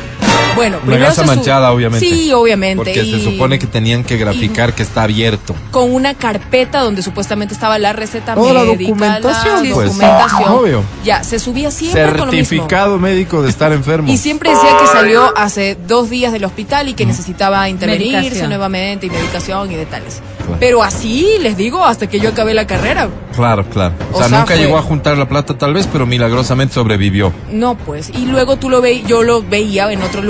Bueno, 0.56 0.78
Una 0.78 0.86
primero 0.86 1.06
gasa 1.06 1.24
manchada, 1.24 1.72
obviamente. 1.72 2.08
Sí, 2.08 2.32
obviamente. 2.34 2.78
Porque 2.78 3.04
y 3.04 3.12
se 3.12 3.24
supone 3.24 3.60
que 3.60 3.68
tenían 3.68 4.04
que 4.04 4.18
graficar 4.18 4.74
que 4.74 4.84
está 4.84 5.04
abierto. 5.04 5.56
con 5.72 5.94
una 5.94 6.14
carpeta 6.14 6.80
donde 6.82 7.02
supuestamente 7.02 7.54
estaba 7.54 7.78
la 7.80 7.94
receta 7.94 8.36
Toda 8.36 8.54
la 8.54 8.64
médica, 8.64 8.90
documentación, 8.90 9.68
la 9.70 9.74
pues. 9.76 9.88
documentación. 9.88 10.52
Obvio. 10.52 10.84
Ya, 11.04 11.24
se 11.24 11.40
subía 11.40 11.72
siempre 11.72 12.04
con 12.04 12.18
lo 12.18 12.26
mismo. 12.28 12.46
Certificado 12.46 13.00
médico 13.00 13.42
de 13.42 13.50
estar 13.50 13.72
enfermo. 13.72 14.12
Y 14.12 14.18
siempre 14.18 14.50
decía 14.50 14.70
que 14.80 14.88
salió 14.88 15.34
hace 15.38 15.78
dos 15.88 16.10
días 16.10 16.32
del 16.34 16.46
hospital 16.46 16.90
y 16.90 16.94
que 16.94 17.06
necesitaba 17.06 17.70
intervenirse 17.70 18.18
Medicación. 18.18 18.50
nuevamente 18.50 19.06
y 19.06 19.10
medicación 19.10 19.72
y 19.72 19.76
de 19.76 19.86
tales. 19.86 20.22
Claro. 20.40 20.58
Pero 20.60 20.84
así, 20.84 21.28
les 21.42 21.56
digo, 21.58 21.86
hasta 21.86 22.08
que 22.08 22.20
yo 22.20 22.30
acabé 22.30 22.54
la 22.56 22.66
carrera. 22.66 23.08
Claro, 23.36 23.66
claro. 23.70 23.94
O, 24.12 24.16
O 24.16 24.20
sea, 24.20 24.30
sea, 24.30 24.40
nunca 24.40 24.56
fue- 24.56 24.64
llegó 24.64 24.78
a 24.78 24.82
juntar 24.82 25.18
la 25.18 25.30
plata 25.30 25.56
tal 25.58 25.74
vez, 25.74 25.88
pero 25.92 26.06
milagrosamente 26.08 26.74
sobrevivió. 26.74 27.32
No, 27.52 27.76
pues. 27.78 28.10
Y 28.10 28.26
luego 28.26 28.58
tú 28.58 28.70
lo 28.70 28.82
veías, 28.82 29.08
yo 29.08 29.22
lo 29.24 29.44
veía 29.44 29.92
en 29.92 30.02
otro 30.02 30.22
lugar 30.24 30.29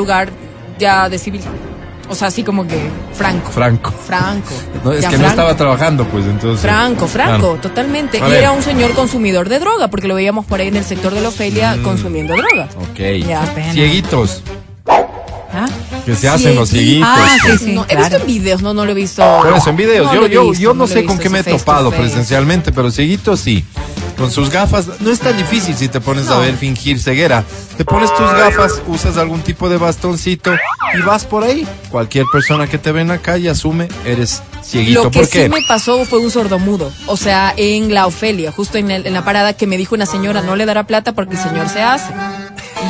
ya 0.77 1.09
de 1.09 1.17
civil. 1.17 1.41
O 2.11 2.15
sea, 2.15 2.29
así 2.29 2.43
como 2.43 2.65
que 2.65 2.75
franco. 3.13 3.51
Franco. 3.51 3.91
Franco. 3.91 4.53
No, 4.83 4.93
es 4.93 5.01
Ya, 5.01 5.09
que 5.09 5.17
no 5.17 5.27
estaba 5.27 5.55
trabajando, 5.55 6.05
pues 6.05 6.25
entonces. 6.25 6.61
Franco, 6.61 7.05
Franco, 7.07 7.37
Claro. 7.53 7.59
totalmente. 7.61 8.19
A 8.21 8.27
y 8.27 8.31
ver. 8.31 8.39
era 8.39 8.51
un 8.51 8.63
señor 8.63 8.93
consumidor 8.93 9.47
de 9.49 9.59
droga, 9.59 9.89
porque 9.89 10.07
lo 10.07 10.15
veíamos 10.15 10.45
por 10.45 10.59
ahí 10.61 10.69
en 10.69 10.77
el 10.77 10.85
sector 10.85 11.13
de 11.13 11.21
la 11.21 11.29
Ofelia 11.29 11.75
Mm. 11.75 11.83
consumiendo 11.83 12.33
droga. 12.35 12.67
Ok. 12.77 13.27
Ya. 13.27 13.41
pena. 13.53 13.73
Cieguitos. 13.73 14.41
¿Ah? 15.51 15.65
Que 16.05 16.15
se 16.15 16.29
hacen 16.29 16.55
los 16.55 16.69
cieguitos. 16.69 17.09
Ah, 17.11 17.37
sí, 17.43 17.57
sí. 17.57 17.71
no, 17.73 17.85
he 17.89 17.95
visto 17.95 18.15
en 18.17 18.25
videos, 18.25 18.61
no, 18.61 18.73
no 18.73 18.85
lo 18.85 18.91
he 18.91 18.95
visto. 18.95 19.21
Por 19.43 19.53
eso, 19.55 19.69
en 19.71 19.75
videos. 19.75 20.05
No 20.07 20.13
yo 20.15 20.27
yo, 20.27 20.49
visto, 20.49 20.63
yo 20.63 20.73
no, 20.73 20.87
sé 20.87 21.05
con 21.05 21.17
qué 21.19 21.29
me 21.29 21.39
he 21.39 21.43
topado 21.43 21.91
presencialmente, 21.91 22.71
pero 22.71 22.89
cieguitos 22.91 23.39
sí. 23.39 23.65
Con 24.19 24.31
sus 24.31 24.49
gafas, 24.49 24.85
no 24.99 25.09
es 25.11 25.19
tan 25.19 25.37
difícil 25.37 25.73
si 25.75 25.87
te 25.87 26.01
pones 26.01 26.27
a 26.29 26.37
ver 26.39 26.53
fingir 26.57 26.99
ceguera. 27.01 27.45
Te 27.77 27.85
pones 27.85 28.13
tus 28.13 28.29
gafas, 28.33 28.81
usas 28.87 29.15
algún 29.17 29.41
tipo 29.41 29.69
de 29.69 29.77
bastoncito 29.77 30.51
y 30.93 31.01
vas 31.03 31.23
por 31.23 31.43
ahí. 31.45 31.65
Cualquier 31.89 32.25
persona 32.31 32.67
que 32.67 32.77
te 32.77 32.91
ve 32.91 32.99
en 32.99 33.07
la 33.07 33.19
calle 33.19 33.49
asume 33.49 33.87
eres 34.05 34.43
cieguito. 34.61 35.05
Lo 35.05 35.11
que 35.11 35.19
¿Por 35.21 35.29
qué? 35.29 35.43
sí 35.45 35.49
me 35.49 35.61
pasó 35.65 36.03
fue 36.03 36.19
un 36.19 36.29
sordomudo. 36.31 36.91
O 37.07 37.15
sea, 37.15 37.53
en 37.55 37.93
la 37.93 38.07
Ofelia, 38.07 38.51
justo 38.51 38.77
en, 38.77 38.91
el- 38.91 39.07
en 39.07 39.13
la 39.13 39.23
parada 39.23 39.53
que 39.53 39.67
me 39.67 39.77
dijo 39.77 39.95
una 39.95 40.05
señora, 40.05 40.41
no 40.41 40.57
le 40.57 40.65
dará 40.65 40.85
plata 40.85 41.13
porque 41.13 41.35
el 41.37 41.41
señor 41.41 41.69
se 41.69 41.81
hace. 41.81 42.11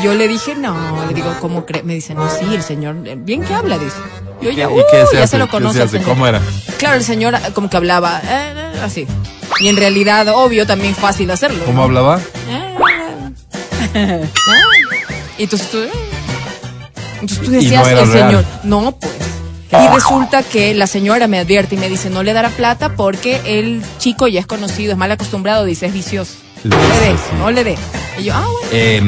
Y 0.01 0.03
yo 0.03 0.15
le 0.15 0.27
dije, 0.27 0.55
no, 0.55 0.75
le 1.07 1.13
digo, 1.13 1.31
¿cómo 1.39 1.63
cree? 1.67 1.83
Me 1.83 1.93
dice, 1.93 2.15
no, 2.15 2.27
sí, 2.27 2.45
el 2.55 2.63
señor, 2.63 2.95
eh, 3.05 3.15
bien 3.17 3.43
que 3.43 3.53
habla, 3.53 3.77
dice. 3.77 3.97
Yo 4.41 4.49
ya, 4.49 4.65
¿Y 4.65 4.75
qué 4.91 5.03
"Uh, 5.03 5.07
se 5.11 5.17
ya 5.17 5.23
hace? 5.23 5.27
se 5.31 5.37
lo 5.37 5.45
¿Qué 5.45 5.51
conoce. 5.51 5.73
se 5.77 5.81
el 5.83 5.87
hace? 5.89 5.97
señor". 5.99 6.09
¿Cómo 6.09 6.25
era? 6.25 6.41
Claro, 6.79 6.95
el 6.95 7.03
señor 7.03 7.35
eh, 7.35 7.39
como 7.53 7.69
que 7.69 7.77
hablaba, 7.77 8.19
eh, 8.23 8.53
eh, 8.55 8.79
así. 8.83 9.05
Y 9.59 9.67
en 9.67 9.77
realidad, 9.77 10.27
obvio, 10.29 10.65
también 10.65 10.95
fácil 10.95 11.29
hacerlo. 11.31 11.65
¿Cómo 11.65 11.79
¿no? 11.79 11.83
hablaba? 11.83 12.19
Y 15.37 15.43
entonces 15.43 15.69
tú, 15.69 15.77
eh. 15.79 15.89
entonces 17.21 17.41
tú 17.41 17.51
decías, 17.51 17.83
no 17.83 17.89
el 17.89 18.11
real. 18.11 18.29
señor, 18.29 18.45
no, 18.63 18.91
pues. 18.99 19.13
Y 19.71 19.87
resulta 19.93 20.41
que 20.41 20.73
la 20.73 20.87
señora 20.87 21.27
me 21.27 21.37
advierte 21.37 21.75
y 21.75 21.77
me 21.77 21.89
dice, 21.89 22.09
no 22.09 22.23
le 22.23 22.33
dará 22.33 22.49
plata 22.49 22.95
porque 22.95 23.39
el 23.45 23.83
chico 23.99 24.27
ya 24.27 24.39
es 24.39 24.47
conocido, 24.47 24.93
es 24.93 24.97
mal 24.97 25.11
acostumbrado, 25.11 25.63
dice, 25.63 25.85
es 25.85 25.93
vicioso. 25.93 26.33
No 26.63 26.75
le 26.75 26.99
dé, 26.99 27.15
no 27.37 27.51
le 27.51 27.63
dé. 27.63 27.75
Y 28.17 28.23
yo, 28.23 28.33
ah, 28.33 28.45
bueno. 28.45 28.67
Eh, 28.71 29.01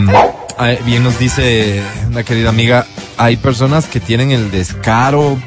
ah, 0.57 0.71
bien 0.85 1.03
nos 1.03 1.17
dice 1.17 1.81
una 2.07 2.23
querida 2.23 2.49
amiga, 2.49 2.85
hay 3.17 3.37
personas 3.37 3.87
que 3.87 3.99
tienen 3.99 4.31
el 4.31 4.51
descaro, 4.51 5.41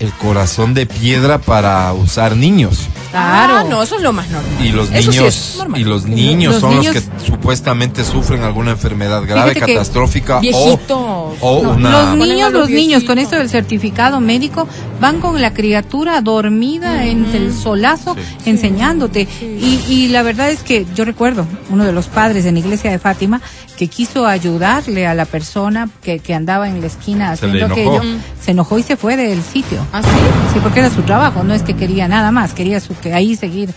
el 0.00 0.12
corazón 0.14 0.74
de 0.74 0.86
piedra 0.86 1.38
para 1.38 1.92
usar 1.92 2.36
niños. 2.36 2.88
Claro. 3.12 3.54
Ah, 3.58 3.64
no, 3.68 3.82
eso 3.82 3.96
es 3.96 4.02
lo 4.02 4.12
más 4.12 4.28
normal. 4.30 4.50
Y 4.66 4.72
los 4.72 4.90
Eso 4.90 5.12
sí 5.12 5.18
niños, 5.18 5.54
normal. 5.58 5.80
y 5.80 5.84
los 5.84 6.04
niños 6.06 6.52
Los 6.54 6.60
son 6.62 6.70
niños- 6.78 6.94
los 6.94 7.04
que 7.04 7.24
supuestamente 7.26 8.04
sufren 8.04 8.42
alguna 8.42 8.70
enfermedad 8.72 9.22
grave, 9.26 9.54
Fíjate 9.54 9.74
catastrófica 9.74 10.40
Viejitos. 10.40 10.90
o, 10.90 11.34
o 11.40 11.62
No, 11.62 11.70
una... 11.72 12.14
los 12.14 12.16
niños, 12.26 12.52
los 12.52 12.70
niños 12.70 13.04
con 13.04 13.18
esto 13.18 13.36
del 13.36 13.48
certificado 13.50 14.18
médico 14.20 14.66
van 15.00 15.20
con 15.20 15.40
la 15.40 15.52
criatura 15.52 16.20
dormida 16.22 17.04
en 17.06 17.26
el 17.34 17.52
solazo 17.54 18.16
Sí. 18.42 18.50
enseñándote. 18.50 19.28
Y, 19.42 19.80
y 19.88 20.08
la 20.08 20.22
verdad 20.22 20.50
es 20.50 20.62
que 20.62 20.86
yo 20.94 21.04
recuerdo 21.04 21.46
uno 21.70 21.84
de 21.84 21.92
los 21.92 22.06
padres 22.06 22.44
en 22.46 22.54
la 22.54 22.60
iglesia 22.60 22.90
de 22.90 22.98
Fátima 22.98 23.40
que 23.76 23.88
quiso 23.88 24.26
ayudarle 24.26 25.06
a 25.06 25.14
la 25.14 25.24
persona 25.24 25.88
que, 26.02 26.18
que 26.20 26.34
andaba 26.34 26.68
en 26.68 26.80
la 26.80 26.86
esquina 26.86 27.36
Se 27.36 27.46
haciendo 27.46 27.74
enojó. 27.74 27.96
aquello. 27.98 28.16
Se 28.40 28.50
enojó 28.52 28.78
y 28.78 28.82
se 28.82 28.96
fue 28.96 29.16
del 29.16 29.42
sitio. 29.42 29.84
¿Ah, 29.92 30.02
sí? 30.02 30.08
Sí, 30.54 30.60
porque 30.62 30.80
era 30.80 30.90
su 30.90 31.02
trabajo, 31.02 31.42
no 31.42 31.52
es 31.54 31.62
que 31.62 31.74
quería 31.74 32.06
nada 32.08 32.30
más, 32.32 32.52
quería 32.52 32.80
su, 32.80 32.94
que 33.02 33.12
ahí 33.12 33.36
seguir 33.36 33.68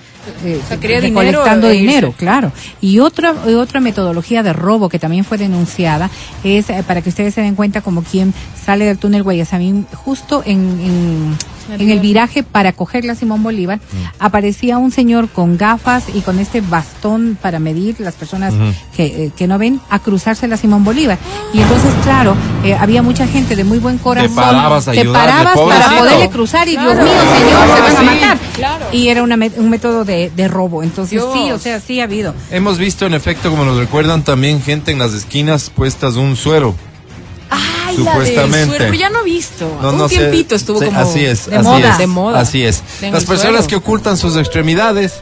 eh, 0.43 0.59
O 0.63 0.67
sea, 0.67 0.77
quería 0.79 1.01
dinero 1.01 1.21
recolectando 1.21 1.69
dinero, 1.69 2.13
claro. 2.17 2.51
Y 2.81 2.99
otra 2.99 3.31
otra 3.31 3.79
metodología 3.79 4.43
de 4.43 4.53
robo 4.53 4.89
que 4.89 4.99
también 4.99 5.23
fue 5.25 5.37
denunciada 5.37 6.09
es 6.43 6.69
eh, 6.69 6.83
para 6.87 7.01
que 7.01 7.09
ustedes 7.09 7.33
se 7.33 7.41
den 7.41 7.55
cuenta 7.55 7.81
como 7.81 8.03
quien 8.03 8.33
sale 8.65 8.85
del 8.85 8.97
túnel 8.97 9.23
Guayasamín 9.23 9.85
justo 9.93 10.41
en, 10.45 10.57
en, 10.59 11.37
en 11.79 11.89
el 11.89 11.99
viraje 11.99 12.43
para 12.43 12.73
coger 12.73 13.05
la 13.05 13.15
Simón 13.15 13.43
Bolívar, 13.43 13.79
aparecía 14.19 14.77
un 14.77 14.91
señor 14.91 15.29
con 15.29 15.57
gafas 15.57 16.05
y 16.13 16.21
con 16.21 16.39
este 16.39 16.61
bastón 16.61 17.37
para 17.41 17.59
medir 17.59 17.99
las 17.99 18.13
personas 18.15 18.53
que, 18.95 19.05
eh, 19.05 19.31
que 19.35 19.47
no 19.47 19.57
ven 19.57 19.79
a 19.89 19.99
cruzarse 19.99 20.47
la 20.47 20.57
Simón 20.57 20.83
Bolívar. 20.83 21.17
Y 21.53 21.61
entonces, 21.61 21.91
claro, 22.03 22.35
eh, 22.63 22.75
había 22.79 23.01
mucha 23.03 23.27
gente 23.27 23.55
de 23.55 23.63
muy 23.63 23.77
buen 23.79 23.97
corazón. 23.97 24.35
parabas 24.35 24.87
a 24.87 24.91
te 24.93 25.01
ayudarle, 25.01 25.31
parabas 25.31 25.57
para 25.59 25.97
poderle 25.99 26.29
cruzar 26.29 26.67
y 26.67 26.71
Dios 26.77 26.95
mío, 26.95 27.05
señor, 27.05 27.75
se 27.75 27.81
van 27.81 27.95
a 27.95 27.99
Sí. 27.99 28.05
matar. 28.05 28.37
Claro. 28.55 28.85
Y 28.91 29.07
era 29.09 29.23
una 29.23 29.35
un 29.57 29.69
método 29.69 30.05
de, 30.05 30.14
de 30.35 30.47
robo. 30.47 30.83
Entonces, 30.83 31.11
Dios. 31.21 31.33
sí, 31.33 31.51
o 31.51 31.59
sea, 31.59 31.79
sí 31.79 31.99
ha 31.99 32.03
habido. 32.05 32.33
Hemos 32.51 32.77
visto 32.77 33.05
en 33.05 33.13
efecto, 33.13 33.49
como 33.49 33.65
nos 33.65 33.77
recuerdan 33.77 34.23
también, 34.23 34.61
gente 34.61 34.91
en 34.91 34.99
las 34.99 35.13
esquinas 35.13 35.69
puestas 35.69 36.15
un 36.15 36.35
suero. 36.35 36.75
Ay, 37.49 37.95
Supuestamente. 37.97 38.57
La 38.59 38.65
suero, 38.65 38.85
pero 38.85 38.93
ya 38.95 39.09
no 39.09 39.21
he 39.21 39.23
visto. 39.25 39.79
No, 39.81 39.89
un 39.91 39.97
no 39.99 40.09
sé. 40.09 40.17
tiempito 40.17 40.55
estuvo 40.55 40.79
Sí, 40.79 40.85
como 40.85 40.99
así 40.99 41.23
es, 41.25 41.45
de 41.49 41.55
así 41.57 41.67
moda. 41.67 41.91
es, 41.91 41.97
De 41.99 42.07
moda. 42.07 42.39
Así 42.39 42.63
es. 42.65 42.81
Las 43.01 43.25
personas 43.25 43.65
suero. 43.65 43.67
que 43.67 43.75
ocultan 43.75 44.17
sus 44.17 44.35
extremidades, 44.35 45.13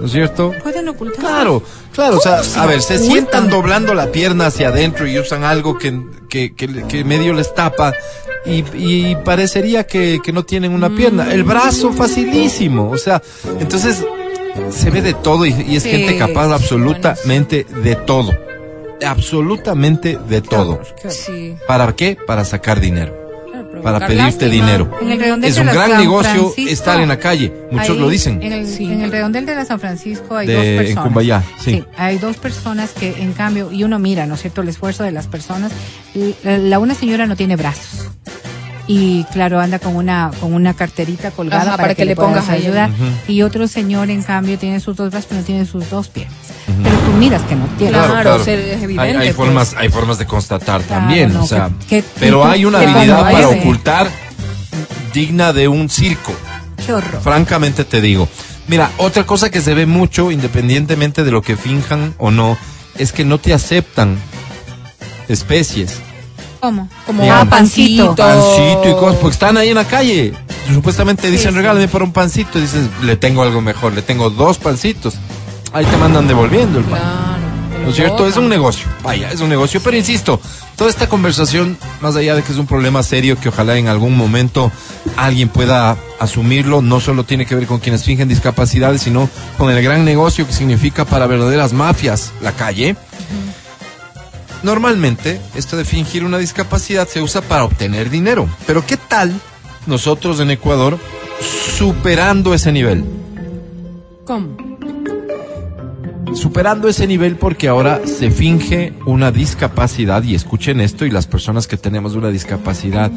¿no 0.00 0.06
es 0.06 0.12
cierto? 0.12 0.52
Pueden 0.62 0.88
ocultar. 0.88 1.20
Claro, 1.20 1.62
claro, 1.92 2.18
o 2.18 2.20
sea, 2.20 2.42
se 2.42 2.58
a 2.58 2.66
ver, 2.66 2.82
se 2.82 2.98
sientan 2.98 3.48
doblando 3.48 3.94
la 3.94 4.10
pierna 4.12 4.46
hacia 4.46 4.68
adentro 4.68 5.06
y 5.06 5.18
usan 5.18 5.44
algo 5.44 5.78
que, 5.78 6.00
que, 6.28 6.54
que, 6.54 6.84
que 6.86 7.04
medio 7.04 7.34
les 7.34 7.54
tapa 7.54 7.94
y, 8.44 8.64
y 8.74 9.16
parecería 9.24 9.86
que, 9.86 10.20
que 10.22 10.32
no 10.32 10.44
tienen 10.44 10.72
una 10.72 10.90
pierna. 10.90 11.32
El 11.32 11.44
brazo 11.44 11.92
facilísimo, 11.92 12.90
o 12.90 12.98
sea, 12.98 13.22
entonces 13.60 14.04
se 14.70 14.90
ve 14.90 15.02
de 15.02 15.14
todo 15.14 15.46
y, 15.46 15.50
y 15.68 15.76
es 15.76 15.82
Sí, 15.82 15.90
gente 15.90 16.18
capaz 16.18 16.52
absolutamente 16.52 17.66
de 17.82 17.94
todo. 17.94 18.32
Absolutamente 19.04 20.18
de 20.28 20.40
todo. 20.40 20.80
Sí. 21.08 21.56
¿Para 21.66 21.94
qué? 21.94 22.16
Para 22.26 22.44
sacar 22.44 22.80
dinero. 22.80 23.27
Para 23.82 24.06
pedirte 24.06 24.24
lástima. 24.46 24.50
dinero. 24.50 24.98
En 25.00 25.44
Es 25.44 25.58
un 25.58 25.66
gran 25.66 25.90
San 25.90 26.00
negocio 26.00 26.32
Francisco, 26.50 26.70
estar 26.70 27.00
en 27.00 27.08
la 27.08 27.18
calle. 27.18 27.52
Muchos 27.70 27.90
ahí, 27.90 27.98
lo 27.98 28.08
dicen. 28.08 28.42
En 28.42 28.52
el, 28.52 28.66
Sí. 28.66 28.84
en 28.84 29.02
el 29.02 29.10
redondel 29.10 29.46
de 29.46 29.54
la 29.54 29.64
San 29.64 29.78
Francisco 29.80 30.36
hay 30.36 30.46
De- 30.46 30.54
dos 30.54 30.64
en 30.64 30.76
personas. 30.78 31.04
Cumbayá, 31.04 31.42
sí. 31.58 31.84
hay 31.96 32.18
dos 32.18 32.36
personas 32.36 32.90
que, 32.92 33.22
en 33.22 33.32
cambio, 33.32 33.70
y 33.72 33.84
uno 33.84 33.98
mira, 33.98 34.26
¿no 34.26 34.34
es 34.34 34.40
cierto?, 34.42 34.62
el 34.62 34.68
esfuerzo 34.68 35.04
de 35.04 35.12
las 35.12 35.26
personas. 35.26 35.72
La 36.44 36.78
una 36.78 36.94
señora 36.94 37.26
no 37.26 37.36
tiene 37.36 37.56
brazos. 37.56 38.08
Y 38.90 39.24
claro, 39.32 39.60
anda 39.60 39.78
con 39.78 39.94
una 39.96 40.30
con 40.40 40.54
una 40.54 40.72
carterita 40.72 41.30
colgada 41.30 41.60
Ajá, 41.62 41.70
para, 41.72 41.82
para 41.82 41.94
que, 41.94 42.02
que 42.02 42.04
le 42.06 42.10
le 42.12 42.16
pongas. 42.16 42.44
Ujú. 42.48 43.04
Y 43.32 43.42
otro 43.42 43.68
señor, 43.68 44.08
en 44.08 44.22
cambio, 44.22 44.58
tiene 44.58 44.80
sus 44.80 44.96
dos 44.96 45.10
brazos, 45.10 45.26
pero 45.28 45.40
no 45.42 45.46
tiene 45.46 45.66
sus 45.66 45.90
dos 45.90 46.08
piernas. 46.08 46.34
Pero 46.82 46.96
tú 46.98 47.12
miras 47.18 47.42
que 47.42 47.54
no 47.54 47.66
tiene. 47.76 47.92
Claro. 47.92 48.36
o 48.36 48.44
sea, 48.44 48.54
es 48.54 48.82
evidente, 48.82 49.00
Hay, 49.02 49.10
hay 49.10 49.16
pues. 49.18 49.36
formas, 49.36 49.74
hay 49.76 49.90
formas 49.90 50.18
de 50.18 50.24
constatar 50.26 50.80
Claro, 50.82 51.00
también, 51.02 51.34
no, 51.34 51.44
o 51.44 51.46
sea, 51.46 51.70
que- 51.88 52.00
que- 52.02 52.08
pero 52.18 52.46
hay 52.46 52.64
una 52.64 52.78
habilidad 52.80 53.20
para 53.30 53.50
ese. 53.50 53.60
ocultar 53.60 54.08
digna 55.12 55.52
de 55.52 55.68
un 55.68 55.90
circo. 55.90 56.32
Qué 56.84 56.92
horror. 56.94 57.20
Francamente 57.22 57.84
te 57.84 58.00
digo. 58.00 58.26
Mira, 58.68 58.90
otra 58.98 59.24
cosa 59.24 59.50
que 59.50 59.60
se 59.60 59.74
ve 59.74 59.84
mucho, 59.86 60.30
independientemente 60.30 61.24
de 61.24 61.30
lo 61.30 61.42
que 61.42 61.56
finjan 61.56 62.14
o 62.18 62.30
no, 62.30 62.56
es 62.96 63.12
que 63.12 63.24
no 63.24 63.38
te 63.38 63.52
aceptan 63.52 64.16
especies. 65.28 66.00
¿Cómo? 66.60 66.88
Como 67.06 67.32
ah, 67.32 67.46
pancito. 67.48 68.14
Pancito 68.14 68.88
y 68.88 68.92
cosas, 68.94 69.16
porque 69.20 69.34
están 69.34 69.56
ahí 69.56 69.68
en 69.68 69.76
la 69.76 69.86
calle. 69.86 70.32
Supuestamente 70.72 71.30
dicen, 71.30 71.54
regálame 71.54 71.88
para 71.88 72.04
un 72.04 72.12
pancito. 72.12 72.60
Dices, 72.60 72.88
le 73.02 73.16
tengo 73.16 73.42
algo 73.42 73.60
mejor, 73.60 73.92
le 73.92 74.02
tengo 74.02 74.30
dos 74.30 74.58
pancitos. 74.58 75.14
Ahí 75.72 75.84
te 75.84 75.96
mandan 75.96 76.26
devolviendo 76.26 76.78
el 76.78 76.84
pan. 76.84 77.00
Claro. 77.00 77.38
¿No 77.82 77.90
es 77.90 77.96
cierto? 77.96 78.26
Es 78.26 78.36
un 78.36 78.48
negocio. 78.48 78.86
Vaya, 79.02 79.30
es 79.30 79.40
un 79.40 79.48
negocio. 79.48 79.80
Pero 79.82 79.96
insisto, 79.96 80.40
toda 80.76 80.90
esta 80.90 81.08
conversación, 81.08 81.78
más 82.00 82.16
allá 82.16 82.34
de 82.34 82.42
que 82.42 82.52
es 82.52 82.58
un 82.58 82.66
problema 82.66 83.02
serio 83.02 83.38
que 83.40 83.48
ojalá 83.48 83.78
en 83.78 83.88
algún 83.88 84.16
momento 84.16 84.70
alguien 85.16 85.48
pueda 85.48 85.96
asumirlo, 86.18 86.82
no 86.82 87.00
solo 87.00 87.24
tiene 87.24 87.46
que 87.46 87.54
ver 87.54 87.66
con 87.66 87.78
quienes 87.78 88.04
fingen 88.04 88.28
discapacidades, 88.28 89.02
sino 89.02 89.28
con 89.56 89.70
el 89.70 89.82
gran 89.82 90.04
negocio 90.04 90.46
que 90.46 90.52
significa 90.52 91.04
para 91.04 91.26
verdaderas 91.26 91.72
mafias 91.72 92.32
la 92.42 92.52
calle. 92.52 92.96
Normalmente, 94.62 95.40
esto 95.54 95.76
de 95.76 95.84
fingir 95.84 96.24
una 96.24 96.38
discapacidad 96.38 97.06
se 97.06 97.22
usa 97.22 97.40
para 97.40 97.64
obtener 97.64 98.10
dinero. 98.10 98.48
Pero 98.66 98.84
¿qué 98.84 98.96
tal 98.96 99.32
nosotros 99.86 100.40
en 100.40 100.50
Ecuador 100.50 100.98
superando 101.76 102.54
ese 102.54 102.72
nivel? 102.72 103.04
¿Cómo? 104.24 104.68
superando 106.34 106.88
ese 106.88 107.06
nivel 107.06 107.36
porque 107.36 107.68
ahora 107.68 108.02
se 108.06 108.30
finge 108.30 108.92
una 109.06 109.32
discapacidad 109.32 110.22
y 110.22 110.34
escuchen 110.34 110.80
esto 110.80 111.04
y 111.04 111.10
las 111.10 111.26
personas 111.26 111.66
que 111.66 111.76
tenemos 111.76 112.14
una 112.14 112.28
discapacidad, 112.28 113.10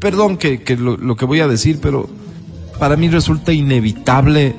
perdón 0.00 0.36
que, 0.36 0.62
que 0.62 0.76
lo, 0.76 0.96
lo 0.96 1.16
que 1.16 1.24
voy 1.24 1.40
a 1.40 1.48
decir, 1.48 1.78
pero 1.80 2.08
para 2.78 2.96
mí 2.96 3.08
resulta 3.08 3.52
inevitable 3.52 4.54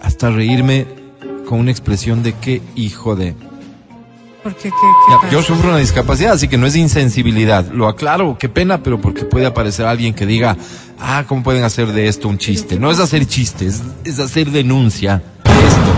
hasta 0.00 0.30
reírme 0.30 0.86
con 1.48 1.60
una 1.60 1.70
expresión 1.70 2.22
de 2.22 2.34
qué 2.34 2.62
hijo 2.74 3.16
de... 3.16 3.34
Yo 5.30 5.42
sufro 5.42 5.68
una 5.70 5.78
discapacidad, 5.78 6.32
así 6.32 6.48
que 6.48 6.56
no 6.58 6.66
es 6.66 6.76
insensibilidad. 6.76 7.66
Lo 7.72 7.88
aclaro, 7.88 8.36
qué 8.38 8.48
pena, 8.48 8.82
pero 8.82 9.00
porque 9.00 9.24
puede 9.24 9.46
aparecer 9.46 9.86
alguien 9.86 10.14
que 10.14 10.26
diga, 10.26 10.56
ah, 11.00 11.24
¿cómo 11.26 11.42
pueden 11.42 11.64
hacer 11.64 11.88
de 11.92 12.08
esto 12.08 12.28
un 12.28 12.38
chiste? 12.38 12.78
No 12.78 12.90
es 12.90 12.98
hacer 13.00 13.26
chistes, 13.26 13.82
es 14.04 14.18
hacer 14.18 14.50
denuncia 14.50 15.22
de 15.44 15.50
esto. 15.66 15.92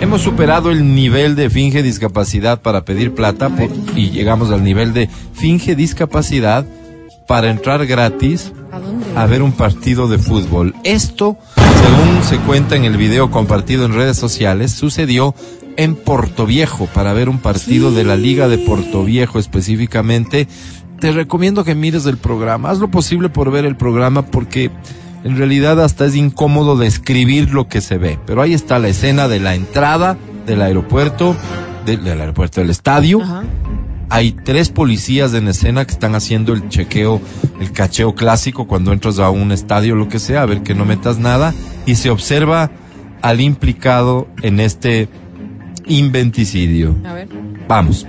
Hemos 0.00 0.22
superado 0.22 0.70
el 0.70 0.94
nivel 0.94 1.34
de 1.34 1.50
finge 1.50 1.82
discapacidad 1.82 2.62
para 2.62 2.84
pedir 2.84 3.14
plata 3.14 3.48
por- 3.48 3.70
y 3.96 4.10
llegamos 4.10 4.50
al 4.52 4.62
nivel 4.62 4.92
de 4.94 5.08
finge 5.34 5.74
discapacidad 5.74 6.64
para 7.26 7.50
entrar 7.50 7.84
gratis 7.86 8.52
a 9.16 9.26
ver 9.26 9.42
un 9.42 9.52
partido 9.52 10.06
de 10.08 10.18
fútbol. 10.18 10.74
Esto, 10.84 11.36
según 11.56 12.22
se 12.22 12.38
cuenta 12.46 12.76
en 12.76 12.84
el 12.84 12.96
video 12.96 13.30
compartido 13.30 13.84
en 13.84 13.92
redes 13.92 14.16
sociales, 14.16 14.70
sucedió 14.72 15.34
en 15.78 15.94
Portoviejo 15.94 16.86
para 16.92 17.12
ver 17.12 17.28
un 17.28 17.38
partido 17.38 17.92
de 17.92 18.02
la 18.02 18.16
Liga 18.16 18.48
de 18.48 18.58
Portoviejo 18.58 19.38
específicamente. 19.38 20.48
Te 20.98 21.12
recomiendo 21.12 21.62
que 21.62 21.76
mires 21.76 22.04
el 22.06 22.18
programa. 22.18 22.70
Haz 22.70 22.80
lo 22.80 22.90
posible 22.90 23.28
por 23.28 23.52
ver 23.52 23.64
el 23.64 23.76
programa 23.76 24.26
porque 24.26 24.72
en 25.22 25.36
realidad 25.36 25.80
hasta 25.80 26.04
es 26.06 26.16
incómodo 26.16 26.76
describir 26.76 27.54
lo 27.54 27.68
que 27.68 27.80
se 27.80 27.96
ve. 27.96 28.18
Pero 28.26 28.42
ahí 28.42 28.54
está 28.54 28.80
la 28.80 28.88
escena 28.88 29.28
de 29.28 29.38
la 29.38 29.54
entrada 29.54 30.18
del 30.46 30.62
aeropuerto, 30.62 31.36
del, 31.86 32.02
del 32.02 32.20
aeropuerto 32.20 32.60
del 32.60 32.70
estadio. 32.70 33.22
Ajá. 33.22 33.44
Hay 34.10 34.32
tres 34.32 34.70
policías 34.70 35.32
en 35.34 35.46
escena 35.46 35.84
que 35.84 35.92
están 35.92 36.16
haciendo 36.16 36.54
el 36.54 36.68
chequeo, 36.68 37.20
el 37.60 37.70
cacheo 37.70 38.16
clásico 38.16 38.66
cuando 38.66 38.92
entras 38.92 39.20
a 39.20 39.30
un 39.30 39.52
estadio, 39.52 39.94
lo 39.94 40.08
que 40.08 40.18
sea, 40.18 40.42
a 40.42 40.46
ver 40.46 40.64
que 40.64 40.74
no 40.74 40.84
metas 40.84 41.18
nada. 41.18 41.54
Y 41.86 41.94
se 41.94 42.10
observa 42.10 42.72
al 43.22 43.40
implicado 43.40 44.26
en 44.42 44.58
este 44.58 45.08
inventicidio. 45.88 46.94
A 47.04 47.14
ver. 47.14 47.28
Vamos. 47.68 48.06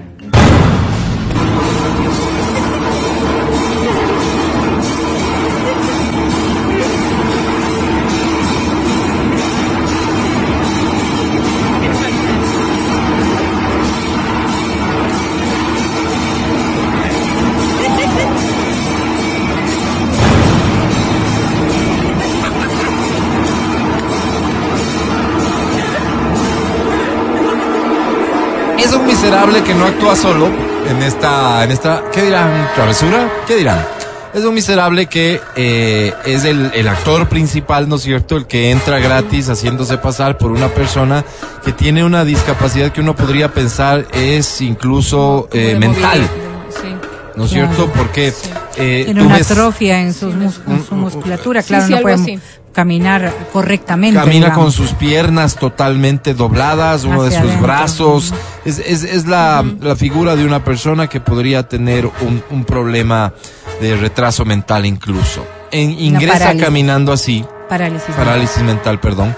Miserable 29.21 29.61
que 29.63 29.75
no 29.75 29.85
actúa 29.85 30.15
solo 30.15 30.47
en 30.89 31.03
esta, 31.03 31.61
en 31.65 31.71
esta, 31.71 32.03
¿qué 32.09 32.23
dirán? 32.23 32.69
¿Travesura? 32.73 33.29
¿Qué 33.45 33.57
dirán? 33.57 33.85
Es 34.33 34.45
un 34.45 34.53
miserable 34.53 35.07
que 35.07 35.41
eh, 35.57 36.13
es 36.25 36.45
el, 36.45 36.71
el 36.73 36.87
actor 36.87 37.27
principal, 37.27 37.89
¿no 37.89 37.97
es 37.97 38.03
cierto? 38.03 38.37
El 38.37 38.47
que 38.47 38.71
entra 38.71 38.97
gratis 38.99 39.49
haciéndose 39.49 39.97
pasar 39.97 40.37
por 40.37 40.53
una 40.53 40.69
persona 40.69 41.25
que 41.65 41.73
tiene 41.73 42.05
una 42.05 42.23
discapacidad 42.23 42.93
que 42.93 43.01
uno 43.01 43.13
podría 43.13 43.51
pensar 43.51 44.05
es 44.13 44.61
incluso 44.61 45.49
eh, 45.51 45.75
mental, 45.77 46.21
Sí. 46.69 46.95
¿No 47.35 47.45
es 47.45 47.51
Claro. 47.51 47.73
cierto? 47.73 47.91
Porque 47.93 48.33
eh, 48.77 49.03
Tiene 49.05 49.23
una 49.23 49.37
ves- 49.37 49.51
atrofia 49.51 50.01
en, 50.01 50.13
sus 50.13 50.33
mus- 50.35 50.61
su 50.87 50.95
musculatura, 50.95 51.61
Sí, 51.61 51.69
claro, 51.69 51.85
sí, 51.85 51.91
no 51.93 52.01
puede 52.01 52.39
caminar 52.73 53.33
correctamente. 53.51 54.19
Camina 54.19 54.53
con 54.53 54.71
sus 54.71 54.91
piernas 54.93 55.55
totalmente 55.55 56.33
dobladas, 56.33 57.03
uno 57.03 57.23
de 57.23 57.31
sus 57.31 57.39
adentro. 57.39 57.61
brazos. 57.63 58.33
Es, 58.63 58.79
es, 58.79 59.03
es 59.03 59.25
la, 59.25 59.65
la 59.81 59.95
figura 59.95 60.35
de 60.35 60.45
una 60.45 60.63
persona 60.63 61.07
que 61.07 61.19
podría 61.19 61.67
tener 61.67 62.05
un, 62.05 62.43
un 62.51 62.63
problema 62.65 63.33
de 63.81 63.97
retraso 63.97 64.45
mental 64.45 64.85
incluso. 64.85 65.45
En- 65.71 65.91
ingresa 65.99 66.55
caminando 66.57 67.11
así, 67.11 67.43
Parálisis. 67.67 68.15
parálisis 68.15 68.61
mental, 68.63 68.99
perdón. 68.99 69.35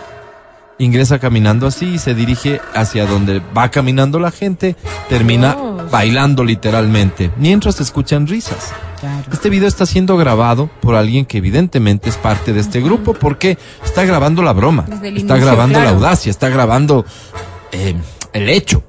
Ingresa 0.78 1.20
caminando 1.20 1.68
así 1.68 1.86
y 1.96 2.00
se 2.00 2.16
dirige 2.16 2.60
hacia 2.74 3.06
donde 3.06 3.39
va 3.56 3.70
caminando 3.70 4.20
la 4.20 4.32
gente, 4.32 4.76
termina 5.10 5.54
Dios. 5.54 5.70
Bailando 5.92 6.44
literalmente, 6.44 7.32
mientras 7.38 7.80
escuchan 7.80 8.28
risas. 8.28 8.72
Claro. 9.00 9.26
Este 9.32 9.50
video 9.50 9.68
está 9.68 9.86
siendo 9.86 10.16
grabado 10.16 10.70
por 10.80 10.96
alguien 10.96 11.26
que 11.26 11.39
evidentemente 11.39 12.10
es 12.10 12.18
parte 12.18 12.54
de 12.54 12.60
este 12.60 12.82
grupo 12.82 13.14
porque 13.14 13.58
está 13.84 14.06
grabando 14.06 14.42
la 14.44 14.54
broma, 14.54 14.86
está 14.92 15.08
inicio, 15.08 15.36
grabando 15.38 15.80
la 15.80 15.89
audacia, 15.89 16.30
está 16.30 16.50
grabando 16.50 17.06
eh, 17.72 17.96
el 18.34 18.50
hecho 18.50 18.84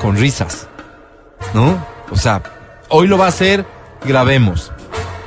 con 0.00 0.16
risas, 0.16 0.68
¿no? 1.52 1.84
O 2.10 2.16
sea, 2.16 2.42
hoy 2.88 3.06
lo 3.06 3.18
va 3.18 3.26
a 3.26 3.28
hacer, 3.28 3.66
grabemos. 4.04 4.72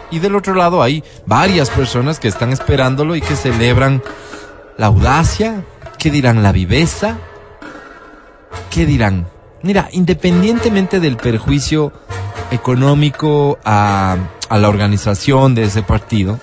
Y 0.10 0.20
del 0.20 0.36
otro 0.36 0.54
lado 0.54 0.82
hay 0.82 1.04
varias 1.26 1.70
personas 1.70 2.20
que 2.20 2.28
están 2.28 2.52
esperándolo 2.52 3.16
y 3.16 3.22
que 3.22 3.36
celebran 3.36 4.02
la 4.78 4.88
audacia, 4.88 5.64
¿qué 5.98 6.12
dirán? 6.12 6.44
La 6.44 6.52
viveza, 6.52 7.18
¿qué 8.70 8.86
dirán? 8.86 9.28
Mira, 9.64 9.90
independientemente 9.92 11.00
del 11.00 11.18
perjuicio 11.18 11.92
económico 12.52 13.58
a, 13.64 14.18
a 14.50 14.58
la 14.58 14.70
organización 14.70 15.56
de 15.56 15.64
ese 15.64 15.82
partido, 15.82 16.40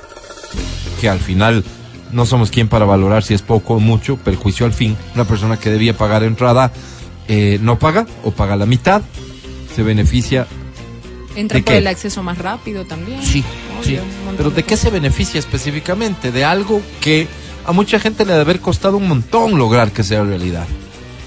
que 1.01 1.09
al 1.09 1.21
final 1.21 1.65
no 2.13 2.27
somos 2.27 2.51
quien 2.51 2.69
para 2.69 2.85
valorar 2.85 3.23
si 3.23 3.35
es 3.35 3.43
poco 3.43 3.75
o 3.75 3.81
mucho, 3.81 4.17
perjuicio 4.17 4.67
al 4.67 4.73
fin, 4.73 4.97
una 5.15 5.25
persona 5.25 5.59
que 5.59 5.71
debía 5.71 5.97
pagar 5.97 6.23
entrada 6.23 6.73
eh, 7.29 7.59
no 7.63 7.79
paga 7.79 8.07
o 8.25 8.33
paga 8.33 8.57
la 8.57 8.67
mitad, 8.67 9.03
se 9.75 9.83
beneficia 9.83 10.47
Entra 11.37 11.59
¿De 11.59 11.63
por 11.63 11.75
el 11.75 11.87
acceso 11.87 12.25
más 12.25 12.39
rápido 12.39 12.85
también. 12.85 13.23
Sí, 13.23 13.45
Obvio, 13.81 14.01
sí. 14.03 14.09
Pero 14.37 14.51
¿de 14.51 14.65
qué 14.65 14.77
se 14.77 14.91
beneficia 14.91 15.39
específicamente? 15.39 16.33
De 16.33 16.45
algo 16.45 16.83
que 17.01 17.29
a 17.65 17.73
mucha 17.73 18.01
gente 18.01 18.25
le 18.25 18.33
debe 18.33 18.43
haber 18.43 18.61
costado 18.61 18.97
un 18.97 19.07
montón 19.07 19.57
lograr 19.57 19.93
que 19.93 20.03
sea 20.03 20.25
realidad. 20.25 20.67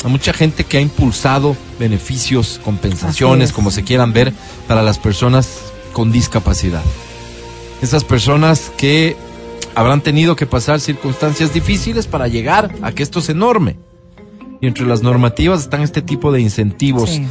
A 0.04 0.08
mucha 0.10 0.34
gente 0.34 0.64
que 0.66 0.78
ha 0.78 0.82
impulsado 0.82 1.56
beneficios, 1.80 2.60
compensaciones, 2.64 3.54
como 3.54 3.72
se 3.72 3.84
quieran 3.84 4.12
ver, 4.14 4.34
para 4.68 4.82
las 4.84 5.00
personas 5.00 5.72
con 5.94 6.12
discapacidad. 6.12 6.84
Esas 7.82 8.04
personas 8.04 8.72
que 8.78 9.16
habrán 9.76 10.02
tenido 10.02 10.36
que 10.36 10.46
pasar 10.46 10.80
circunstancias 10.80 11.54
difíciles 11.54 12.08
para 12.08 12.28
llegar 12.28 12.76
a 12.82 12.92
que 12.92 13.04
esto 13.04 13.20
es 13.20 13.30
enorme. 13.30 13.78
Y 14.62 14.68
entre 14.68 14.86
las 14.86 15.04
normativas 15.04 15.62
están 15.62 15.82
este 15.82 16.02
tipo 16.02 16.32
de 16.32 16.42
incentivos 16.42 17.10
Sí. 17.12 17.26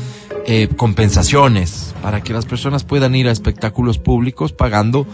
eh, 0.46 0.68
compensaciones 0.76 1.94
para 2.02 2.22
que 2.22 2.32
las 2.32 2.46
personas 2.46 2.84
puedan 2.84 3.14
ir 3.14 3.28
a 3.28 3.30
espectáculos 3.30 3.98
públicos 3.98 4.52
pagando 4.52 5.06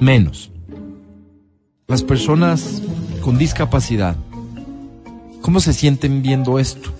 menos. 0.00 0.50
Las 1.86 2.02
personas 2.02 2.82
con 3.22 3.38
discapacidad, 3.38 4.16
¿cómo 5.48 5.60
se 5.60 5.72
sienten 5.72 6.20
viendo 6.20 6.58
esto? 6.58 6.92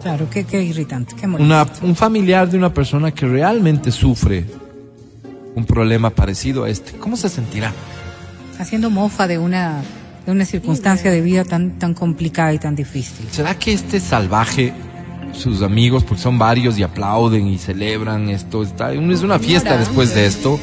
Claro, 0.00 0.30
qué, 0.30 0.44
qué 0.44 0.62
irritante, 0.62 1.14
qué 1.14 1.26
molesto. 1.26 1.44
Una, 1.44 1.90
un 1.90 1.94
familiar 1.94 2.48
de 2.48 2.56
una 2.56 2.72
persona 2.72 3.12
que 3.12 3.26
realmente 3.26 3.92
sufre 3.92 4.46
un 5.54 5.66
problema 5.66 6.08
parecido 6.08 6.64
a 6.64 6.70
este, 6.70 6.92
¿cómo 6.92 7.18
se 7.18 7.28
sentirá? 7.28 7.70
Haciendo 8.58 8.88
mofa 8.88 9.28
de 9.28 9.36
una, 9.36 9.82
de 10.24 10.32
una 10.32 10.46
circunstancia 10.46 11.10
de 11.10 11.20
vida 11.20 11.44
tan, 11.44 11.78
tan 11.78 11.92
complicada 11.92 12.54
y 12.54 12.58
tan 12.58 12.74
difícil. 12.74 13.28
¿Será 13.30 13.54
que 13.58 13.74
este 13.74 14.00
salvaje, 14.00 14.72
sus 15.34 15.60
amigos, 15.60 16.02
porque 16.02 16.22
son 16.22 16.38
varios 16.38 16.78
y 16.78 16.82
aplauden 16.82 17.46
y 17.46 17.58
celebran 17.58 18.30
esto, 18.30 18.62
está, 18.62 18.90
es 18.90 19.22
una 19.22 19.38
fiesta 19.38 19.76
después 19.76 20.14
de 20.14 20.24
esto? 20.24 20.58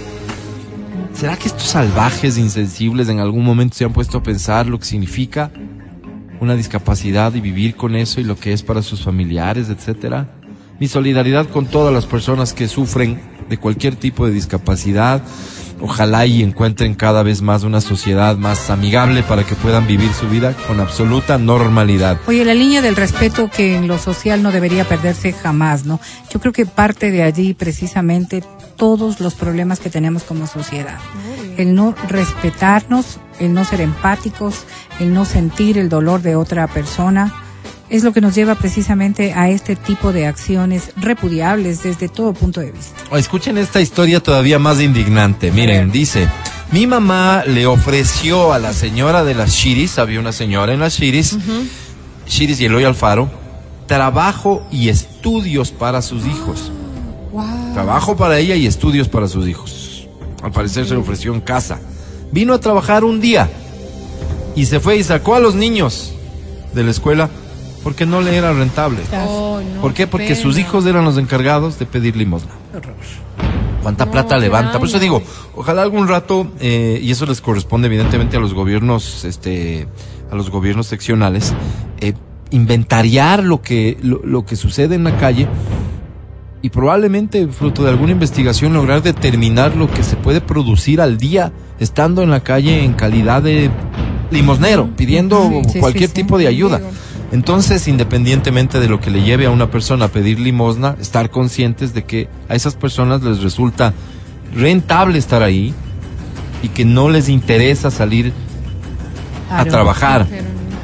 ¿Será 1.14 1.38
que 1.38 1.48
estos 1.48 1.68
salvajes 1.68 2.39
insensibles 2.39 3.08
en 3.08 3.20
algún 3.20 3.45
momento 3.45 3.76
se 3.76 3.86
han 3.86 3.93
puesto 3.93 4.18
a 4.18 4.24
pensar 4.24 4.66
lo 4.66 4.80
que 4.80 4.86
significa 4.86 5.52
una 6.40 6.56
discapacidad 6.56 7.34
y 7.34 7.42
vivir 7.42 7.76
con 7.76 7.96
eso 7.96 8.22
y 8.22 8.24
lo 8.24 8.38
que 8.38 8.54
es 8.54 8.64
para 8.64 8.82
sus 8.82 9.04
familiares, 9.04 9.70
etcétera? 9.70 10.30
Mi 10.80 10.88
solidaridad 10.88 11.48
con 11.48 11.66
todas 11.66 11.94
las 11.94 12.06
personas 12.06 12.54
que 12.54 12.68
sufren 12.68 13.20
de 13.50 13.58
cualquier 13.58 13.96
tipo 13.96 14.26
de 14.26 14.32
discapacidad. 14.32 15.22
Ojalá 15.80 16.26
y 16.26 16.42
encuentren 16.42 16.96
cada 16.96 17.22
vez 17.22 17.44
más 17.44 17.64
una 17.64 17.82
sociedad 17.82 18.36
más 18.36 18.72
amigable 18.72 19.22
para 19.22 19.44
que 19.44 19.56
puedan 19.56 19.86
vivir 19.86 20.12
su 20.12 20.28
vida 20.28 20.54
con 20.68 20.80
absoluta 20.80 21.38
normalidad. 21.38 22.18
Oye, 22.26 22.44
la 22.46 22.56
línea 22.56 22.82
del 22.82 22.96
respeto 22.96 23.50
que 23.50 23.76
en 23.76 23.88
lo 23.88 24.00
social 24.00 24.42
no 24.42 24.52
debería 24.52 24.86
perderse 24.86 25.34
jamás, 25.34 25.86
¿no? 25.86 26.00
Yo 26.32 26.40
creo 26.40 26.52
que 26.52 26.66
parte 26.66 27.12
de 27.12 27.22
allí 27.22 27.54
precisamente 27.54 28.44
todos 28.76 29.20
los 29.20 29.36
problemas 29.36 29.80
que 29.80 29.92
tenemos 29.92 30.24
como 30.24 30.48
sociedad. 30.48 30.98
El 31.58 31.76
no 31.76 31.94
respetarnos, 32.08 33.20
el 33.40 33.54
no 33.54 33.66
ser 33.66 33.82
empáticos, 33.82 34.64
el 35.00 35.14
no 35.14 35.26
sentir 35.26 35.78
el 35.78 35.90
dolor 35.90 36.22
de 36.22 36.36
otra 36.36 36.68
persona, 36.68 37.34
es 37.90 38.04
lo 38.04 38.12
que 38.12 38.22
nos 38.22 38.36
lleva 38.36 38.56
precisamente 38.56 39.34
a 39.34 39.50
este 39.50 39.76
tipo 39.76 40.12
de 40.12 40.28
acciones 40.28 40.92
repudiables 40.98 41.84
desde 41.84 42.10
todo 42.10 42.34
punto 42.34 42.60
de 42.60 42.72
vista. 42.72 42.96
Escuchen 43.18 43.58
esta 43.58 43.80
historia 43.80 44.20
todavía 44.20 44.60
más 44.60 44.82
indignante. 44.82 45.52
Miren, 45.52 45.92
dice, 45.92 46.28
mi 46.72 46.86
mamá 46.86 47.44
le 47.46 47.66
ofreció 47.66 48.52
a 48.52 48.60
la 48.60 48.74
señora 48.74 49.24
de 49.24 49.36
las 49.36 49.52
Shiris, 49.52 50.00
había 50.00 50.20
una 50.20 50.34
señora 50.34 50.74
en 50.74 50.82
las 50.82 51.00
Shiris, 51.00 51.38
Shiris 52.28 52.60
y 52.60 52.66
Eloy 52.66 52.84
Alfaro, 52.84 53.30
trabajo 53.88 54.68
y 54.70 54.90
estudios 54.90 55.72
para 55.72 56.02
sus 56.02 56.26
hijos. 56.26 56.72
Trabajo 57.74 58.18
para 58.18 58.38
ella 58.40 58.56
y 58.56 58.66
estudios 58.66 59.08
para 59.08 59.28
sus 59.28 59.48
hijos. 59.48 60.08
Al 60.44 60.52
parecer 60.52 60.86
se 60.86 60.94
le 60.94 61.00
ofreció 61.00 61.34
en 61.34 61.42
casa. 61.42 61.80
Vino 62.32 62.53
a 62.53 62.59
trabajar 62.59 63.03
un 63.03 63.21
día 63.21 63.49
y 64.55 64.65
se 64.65 64.80
fue 64.80 64.97
y 64.97 65.03
sacó 65.03 65.36
a 65.36 65.39
los 65.39 65.55
niños 65.55 66.13
de 66.73 66.84
la 66.84 66.91
escuela 66.91 67.30
porque 67.84 68.05
no 68.05 68.21
le 68.21 68.36
era 68.36 68.51
rentable. 68.53 68.99
Oh, 69.28 69.61
no, 69.61 69.82
¿Por 69.82 69.93
qué? 69.93 70.07
Porque 70.07 70.36
sus 70.36 70.57
hijos 70.57 70.86
eran 70.86 71.05
los 71.05 71.17
encargados 71.17 71.80
de 71.80 71.86
pedir 71.86 72.17
limosna. 72.17 72.51
¿Cuánta 73.82 74.11
plata 74.11 74.38
levanta? 74.38 74.80
Por 74.80 74.89
eso 74.89 74.99
digo, 74.99 75.21
ojalá 75.55 75.84
algún 75.84 76.07
rato, 76.07 76.51
eh, 76.59 76.99
y 77.01 77.11
eso 77.11 77.25
les 77.25 77.39
corresponde 77.39 77.88
evidentemente 77.88 78.36
a 78.36 78.39
los 78.39 78.53
gobiernos, 78.53 79.23
este, 79.23 79.88
a 80.30 80.36
los 80.36 80.49
gobiernos 80.49 80.88
seccionales, 80.88 81.53
eh, 82.01 82.13
inventariar 82.49 83.43
lo 83.43 83.61
que, 83.61 83.97
lo, 84.01 84.19
lo 84.25 84.45
que 84.45 84.55
sucede 84.55 84.95
en 84.95 85.05
la 85.05 85.17
calle 85.17 85.47
y 86.61 86.69
probablemente 86.69 87.47
fruto 87.47 87.84
de 87.84 87.89
alguna 87.89 88.11
investigación 88.11 88.73
lograr 88.73 89.01
determinar 89.01 89.75
lo 89.75 89.89
que 89.89 90.03
se 90.03 90.15
puede 90.17 90.41
producir 90.41 90.99
al 90.99 91.17
día 91.17 91.53
estando 91.80 92.23
en 92.23 92.30
la 92.32 92.39
calle 92.41 92.84
en 92.84 92.93
calidad 92.93 93.41
de 93.41 93.69
limosnero, 94.32 94.89
pidiendo 94.95 95.49
Sí, 95.65 95.69
sí, 95.73 95.80
cualquier 95.80 96.09
sí. 96.09 96.15
tipo 96.15 96.38
de 96.38 96.47
ayuda. 96.47 96.82
Entonces, 97.32 97.88
independientemente 97.88 98.80
de 98.80 98.88
lo 98.88 99.01
que 99.01 99.11
le 99.11 99.21
lleve 99.21 99.45
a 99.45 99.49
una 99.49 99.69
persona 99.69 100.05
a 100.05 100.07
pedir 100.07 100.39
limosna, 100.39 100.95
estar 101.01 101.30
conscientes 101.30 101.93
de 101.93 102.03
que 102.05 102.30
a 102.47 102.55
esas 102.55 102.75
personas 102.75 103.21
les 103.21 103.41
resulta 103.41 103.93
rentable 104.55 105.17
estar 105.17 105.43
ahí 105.43 105.73
y 106.63 106.69
que 106.69 106.86
no 106.86 107.09
les 107.09 107.28
interesa 107.30 107.91
salir 107.91 108.32
a 109.51 109.65
trabajar. 109.65 110.25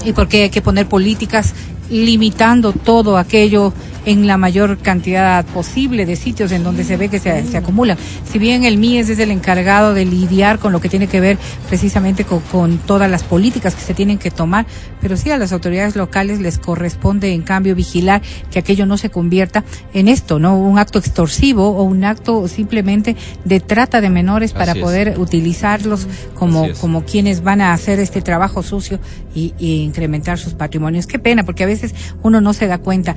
y 0.06 0.12
porque 0.14 0.44
hay 0.44 0.50
que 0.50 0.62
poner 0.62 0.88
políticas 0.88 1.54
limitando 1.90 2.74
todo 2.74 3.18
aquello 3.18 3.74
en 4.06 4.28
la 4.28 4.38
mayor 4.38 4.78
cantidad 4.78 5.46
posible 5.46 6.06
de 6.06 6.16
sitios 6.16 6.52
en 6.52 6.64
donde 6.64 6.84
se 6.84 6.98
ve 6.98 7.10
que 7.10 7.20
se, 7.20 7.46
se 7.46 7.58
acumulan. 7.58 7.98
Si 8.30 8.40
bien 8.40 8.64
el 8.64 8.78
MIES 8.78 9.10
es 9.10 9.20
el 9.20 9.32
encargado 9.32 9.94
de 9.94 10.06
lidiar 10.06 10.60
con 10.60 10.72
lo 10.72 10.82
que 10.82 10.90
tiene 10.90 11.08
que 11.08 11.20
ver 11.20 11.38
precisamente 11.68 12.26
con, 12.26 12.40
con 12.42 12.78
todas 12.80 13.10
las 13.10 13.24
políticas 13.24 13.76
que 13.76 13.82
se 13.82 13.94
tienen 13.94 14.18
que 14.18 14.32
tomar, 14.32 14.66
pero 15.02 15.18
sí 15.18 15.32
a 15.32 15.38
las 15.38 15.52
autoridades 15.52 15.96
locales 15.96 16.40
les 16.40 16.58
corresponde 16.58 17.34
en 17.34 17.42
cambio 17.42 17.76
vigilar 17.76 18.22
que 18.52 18.60
aquello 18.60 18.86
no 18.86 18.98
se 18.98 19.10
convierta 19.10 19.64
en 19.94 20.08
esto, 20.08 20.40
¿no? 20.40 20.58
Un 20.58 20.80
acto 20.80 21.00
extorsivo 21.00 21.70
o 21.70 21.84
un 21.84 22.04
acto 22.04 22.48
simplemente 22.48 23.16
de 23.46 23.60
trata 23.60 24.02
de 24.02 24.10
menores 24.10 24.54
para 24.54 24.72
Así 24.72 24.80
es. 24.80 24.84
poder 24.84 25.20
utilizarlos 25.20 26.08
como, 26.34 26.68
como 26.80 27.04
quienes 27.06 27.44
van 27.44 27.62
a 27.62 27.74
hacer 27.74 28.00
este 28.00 28.22
trabajo 28.22 28.64
sucio 28.64 29.00
y, 29.36 29.54
y 29.58 29.82
incrementar 29.82 30.38
sus 30.38 30.54
patrimonios. 30.54 31.08
Qué 31.08 31.20
pena, 31.20 31.44
porque 31.44 31.64
a 31.64 31.68
veces 31.68 31.94
uno 32.22 32.42
no 32.42 32.54
se 32.54 32.68
da 32.68 32.78
cuenta. 32.78 33.16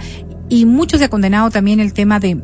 Y 0.49 0.65
mucho 0.67 0.99
se 0.99 1.05
ha 1.05 1.09
condenado 1.09 1.51
también 1.51 1.81
el 1.81 1.93
tema 1.93 2.21
de 2.21 2.39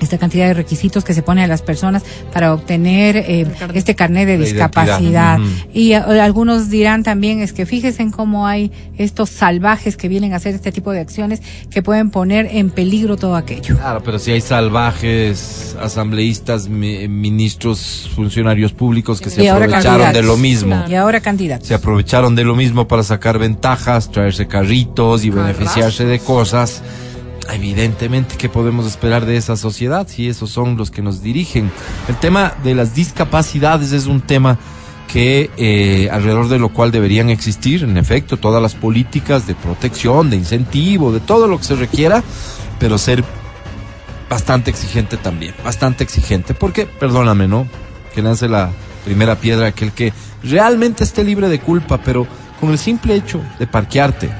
esta 0.00 0.16
cantidad 0.16 0.46
de 0.46 0.54
requisitos 0.54 1.02
que 1.02 1.12
se 1.12 1.22
pone 1.24 1.42
a 1.42 1.48
las 1.48 1.60
personas 1.60 2.04
para 2.32 2.54
obtener 2.54 3.16
eh, 3.16 3.46
este 3.74 3.96
carnet 3.96 4.28
de 4.28 4.38
La 4.38 4.44
discapacidad. 4.44 5.38
Y 5.74 5.90
eh, 5.92 5.96
algunos 5.96 6.70
dirán 6.70 7.02
también 7.02 7.40
es 7.40 7.52
que 7.52 7.66
fíjense 7.66 8.02
en 8.02 8.12
cómo 8.12 8.46
hay 8.46 8.70
estos 8.96 9.28
salvajes 9.28 9.96
que 9.96 10.06
vienen 10.06 10.34
a 10.34 10.36
hacer 10.36 10.54
este 10.54 10.70
tipo 10.70 10.92
de 10.92 11.00
acciones 11.00 11.42
que 11.68 11.82
pueden 11.82 12.10
poner 12.10 12.46
en 12.52 12.70
peligro 12.70 13.16
todo 13.16 13.34
aquello. 13.34 13.76
Claro, 13.76 14.00
pero 14.04 14.20
si 14.20 14.30
hay 14.30 14.40
salvajes, 14.40 15.76
asambleístas, 15.80 16.68
mi- 16.68 17.08
ministros, 17.08 18.08
funcionarios 18.14 18.72
públicos 18.72 19.20
que 19.20 19.30
se 19.30 19.42
Y 19.42 19.48
aprovecharon 19.48 20.12
de 20.12 20.22
lo 20.22 20.36
mismo. 20.36 20.84
Y 20.88 20.94
ahora 20.94 21.20
candidatos. 21.20 21.66
Se 21.66 21.74
aprovecharon 21.74 22.36
de 22.36 22.44
lo 22.44 22.54
mismo 22.54 22.86
para 22.86 23.02
sacar 23.02 23.38
ventajas, 23.38 24.12
traerse 24.12 24.46
carritos 24.46 25.24
y 25.24 25.30
beneficiarse 25.30 26.04
de 26.04 26.20
cosas. 26.20 26.82
Evidentemente, 27.50 28.36
¿qué 28.36 28.48
podemos 28.48 28.86
esperar 28.86 29.24
de 29.24 29.36
esa 29.36 29.56
sociedad 29.56 30.06
si 30.08 30.28
esos 30.28 30.50
son 30.50 30.76
los 30.76 30.90
que 30.90 31.02
nos 31.02 31.22
dirigen? 31.22 31.70
El 32.08 32.16
tema 32.16 32.54
de 32.62 32.74
las 32.74 32.94
discapacidades 32.94 33.92
es 33.92 34.06
un 34.06 34.20
tema 34.20 34.58
que 35.08 35.50
eh, 35.56 36.10
alrededor 36.12 36.48
de 36.48 36.58
lo 36.58 36.68
cual 36.68 36.90
deberían 36.90 37.30
existir, 37.30 37.82
en 37.82 37.96
efecto, 37.96 38.36
todas 38.36 38.62
las 38.62 38.74
políticas 38.74 39.46
de 39.46 39.54
protección, 39.54 40.28
de 40.28 40.36
incentivo, 40.36 41.10
de 41.12 41.20
todo 41.20 41.48
lo 41.48 41.58
que 41.58 41.64
se 41.64 41.76
requiera, 41.76 42.22
pero 42.78 42.98
ser 42.98 43.24
bastante 44.28 44.70
exigente 44.70 45.16
también, 45.16 45.54
bastante 45.64 46.04
exigente, 46.04 46.52
porque, 46.52 46.84
perdóname, 46.84 47.48
¿no? 47.48 47.66
Que 48.14 48.20
lance 48.20 48.48
la 48.48 48.70
primera 49.04 49.36
piedra 49.36 49.68
aquel 49.68 49.92
que 49.92 50.12
realmente 50.42 51.02
esté 51.02 51.24
libre 51.24 51.48
de 51.48 51.60
culpa, 51.60 51.98
pero 52.04 52.26
con 52.60 52.70
el 52.70 52.78
simple 52.78 53.14
hecho 53.14 53.40
de 53.58 53.66
parquearte 53.66 54.30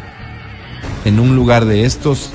en 1.07 1.19
un 1.19 1.35
lugar 1.35 1.65
de 1.65 1.85
estos, 1.85 2.31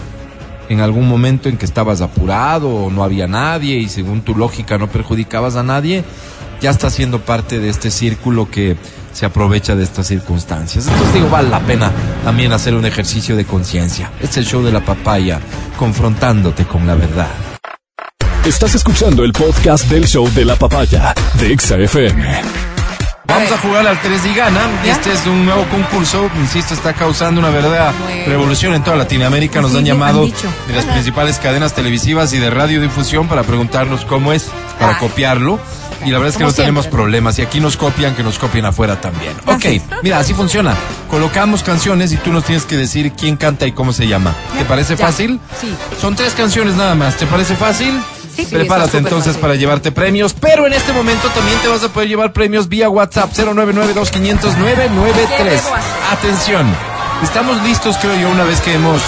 en 0.70 0.80
algún 0.80 1.07
momento 1.07 1.49
en 1.49 1.57
que 1.57 1.66
estabas 1.66 2.01
apurado 2.01 2.70
o 2.70 2.91
no 2.91 3.03
había 3.03 3.28
nadie 3.28 3.78
y 3.78 3.89
según 3.89 4.22
tu 4.22 4.36
lógica 4.36 4.78
no 4.78 4.88
perjudicabas 4.88 5.55
a 5.55 5.64
nadie, 5.64 6.03
ya 6.61 6.70
está 6.70 6.89
siendo 6.89 7.20
parte 7.20 7.59
de 7.59 7.70
este 7.70 7.91
círculo 7.91 8.49
que 8.49 8.78
se 9.11 9.26
aprovecha 9.26 9.76
de 9.76 9.84
estas 9.84 10.07
circunstancias. 10.07 10.88
Entonces 10.88 11.14
digo, 11.14 11.30
vale 11.30 11.49
la 11.49 11.59
pena 11.59 11.91
también 12.24 12.51
hacer 12.53 12.74
un 12.74 12.86
ejercicio 12.86 13.36
de 13.36 13.45
conciencia. 13.45 14.11
Es 14.22 14.38
el 14.38 14.45
show 14.45 14.64
de 14.64 14.72
la 14.72 14.84
papaya, 14.84 15.39
confrontándote 15.78 16.66
con 16.66 16.88
la 16.88 16.95
verdad. 16.95 17.30
Estás 18.45 18.76
escuchando 18.76 19.24
el 19.24 19.32
podcast 19.32 19.89
del 19.89 20.05
show 20.05 20.30
de 20.34 20.45
la 20.45 20.55
papaya 20.55 21.14
de 21.39 21.53
Exa 21.53 21.78
FM. 21.78 22.72
Vamos 23.26 23.51
a 23.53 23.57
jugar 23.57 23.88
al 23.88 23.99
3 24.01 24.26
y 24.26 24.34
gana. 24.36 24.59
Este 24.84 25.13
es 25.13 25.26
un 25.26 25.45
nuevo 25.45 25.63
concurso, 25.69 26.30
insisto, 26.41 26.74
está 26.74 26.93
causando 26.93 27.39
una 27.39 27.49
verdadera 27.51 27.93
Bueno. 28.03 28.26
revolución 28.28 28.74
en 28.74 28.84
toda 28.84 28.97
Latinoamérica. 28.97 29.61
Nos 29.61 29.74
han 29.76 29.86
llamado 29.86 30.26
de 30.28 30.74
las 30.76 30.86
principales 30.86 31.38
cadenas 31.39 31.74
televisivas 31.74 32.34
y 32.34 32.39
de 32.39 32.49
radiodifusión 32.49 33.28
para 33.30 33.43
preguntarnos 33.43 34.03
cómo 34.05 34.34
es 34.34 34.47
para 34.80 34.97
copiarlo. 34.99 35.57
Y 36.05 36.11
la 36.11 36.17
verdad 36.17 36.30
es 36.30 36.34
que 36.36 36.43
Como 36.43 36.51
no 36.51 36.55
tenemos 36.55 36.88
problemas. 36.88 37.39
Y 37.39 37.43
aquí 37.43 37.61
nos 37.61 37.78
copian, 37.78 38.13
que 38.13 38.24
nos 38.24 38.38
copien 38.38 38.65
afuera 38.65 38.99
también. 38.99 39.32
Ok, 39.45 39.82
mira, 40.03 40.19
así 40.19 40.34
funciona. 40.34 40.76
Colocamos 41.09 41.63
canciones 41.63 42.11
y 42.11 42.17
tú 42.17 42.34
nos 42.34 42.43
tienes 42.43 42.65
que 42.65 42.76
decir 42.76 43.13
quién 43.13 43.38
canta 43.38 43.65
y 43.67 43.71
cómo 43.71 43.93
se 43.93 44.05
llama. 44.05 44.34
¿Te 44.57 44.65
parece 44.65 44.97
Ya. 44.97 45.05
fácil? 45.05 45.39
Sí. 45.61 45.74
Son 46.01 46.13
tres 46.17 46.34
canciones 46.34 46.76
nada 46.76 46.93
más. 46.95 47.15
¿Te 47.15 47.26
parece 47.26 47.55
fácil? 47.55 47.97
Sí. 48.36 48.45
Prepárate 48.45 48.97
entonces 48.97 49.34
fácil. 49.34 49.41
para 49.41 49.55
llevarte 49.55 49.91
premios, 49.91 50.34
pero 50.34 50.65
en 50.65 50.73
este 50.73 50.91
momento 50.93 51.27
también 51.29 51.57
te 51.59 51.67
vas 51.67 51.84
a 51.84 51.89
poder 51.89 52.09
llevar 52.09 52.34
premios 52.34 52.67
vía 52.67 52.89
WhatsApp 52.89 53.31
099-2500-993. 53.34 55.61
Atención, 56.11 56.65
estamos 57.23 57.61
listos 57.63 57.97
creo 57.97 58.15
yo 58.19 58.29
una 58.29 58.43
vez 58.43 58.59
que 58.61 58.73
hemos 58.73 59.01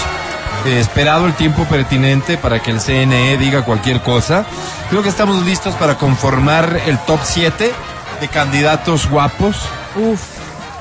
eh, 0.65 0.79
esperado 0.79 1.25
el 1.25 1.33
tiempo 1.33 1.65
pertinente 1.65 2.37
para 2.37 2.61
que 2.61 2.71
el 2.71 2.79
CNE 2.79 3.37
diga 3.37 3.65
cualquier 3.65 4.01
cosa. 4.01 4.45
Creo 4.89 5.03
que 5.03 5.09
estamos 5.09 5.43
listos 5.43 5.75
para 5.75 5.97
conformar 5.97 6.81
el 6.85 6.97
top 6.99 7.19
7 7.23 7.71
de 8.21 8.27
candidatos 8.29 9.09
guapos 9.09 9.57
Uf. 9.95 10.21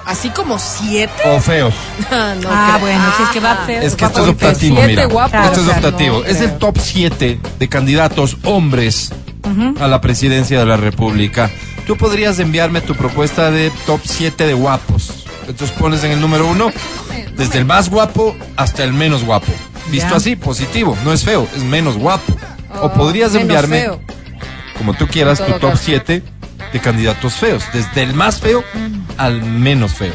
Así 0.06 0.28
como 0.30 0.58
siete. 0.58 1.12
o 1.26 1.40
feos. 1.40 1.72
Ah, 2.10 2.34
no 2.40 2.48
Ah, 2.50 2.66
creo. 2.76 2.80
bueno, 2.80 3.04
si 3.16 3.22
es 3.22 3.28
que 3.30 3.40
va 3.40 3.52
Ah. 3.52 3.66
feo. 3.66 3.82
Es 3.82 3.96
que 3.96 4.04
esto 4.04 4.22
es 4.22 4.28
optativo, 4.28 4.76
siete 4.76 4.88
mira. 4.90 5.04
guapos. 5.06 5.44
Esto 5.46 5.60
es 5.62 5.68
optativo. 5.68 6.18
no 6.20 6.24
es 6.26 6.40
el 6.40 6.58
top 6.58 6.78
7 6.78 7.40
de 7.58 7.68
candidatos 7.68 8.36
hombres 8.44 9.12
a 9.80 9.88
la 9.88 10.00
presidencia 10.00 10.58
de 10.58 10.66
la 10.66 10.76
República. 10.76 11.50
Tú 11.86 11.96
podrías 11.96 12.38
enviarme 12.38 12.80
tu 12.80 12.94
propuesta 12.94 13.50
de 13.50 13.70
top 13.86 14.00
7 14.04 14.46
de 14.46 14.54
guapos. 14.54 15.24
Entonces 15.46 15.76
pones 15.78 16.02
en 16.04 16.12
el 16.12 16.20
número 16.20 16.46
uno, 16.48 16.70
desde 17.36 17.58
el 17.58 17.64
más 17.66 17.90
guapo 17.90 18.34
hasta 18.56 18.82
el 18.84 18.92
menos 18.94 19.22
guapo. 19.24 19.52
Visto 19.90 20.10
Ya. 20.10 20.16
así, 20.16 20.36
positivo. 20.36 20.96
No 21.04 21.12
es 21.12 21.24
feo, 21.24 21.46
es 21.54 21.62
menos 21.62 21.96
guapo. 21.98 22.32
o 22.80 22.86
Oh, 22.86 22.92
podrías 22.94 23.34
enviarme, 23.34 23.82
feo. 23.82 24.00
como 24.78 24.94
tú 24.94 25.06
quieras, 25.06 25.38
tu 25.44 25.52
top 25.52 25.72
caso. 25.72 25.82
7 25.84 26.22
de 26.74 26.80
candidatos 26.80 27.32
feos. 27.34 27.62
Desde 27.72 28.02
el 28.02 28.12
más 28.12 28.40
feo 28.40 28.62
al 29.16 29.42
menos 29.42 29.94
feo. 29.94 30.12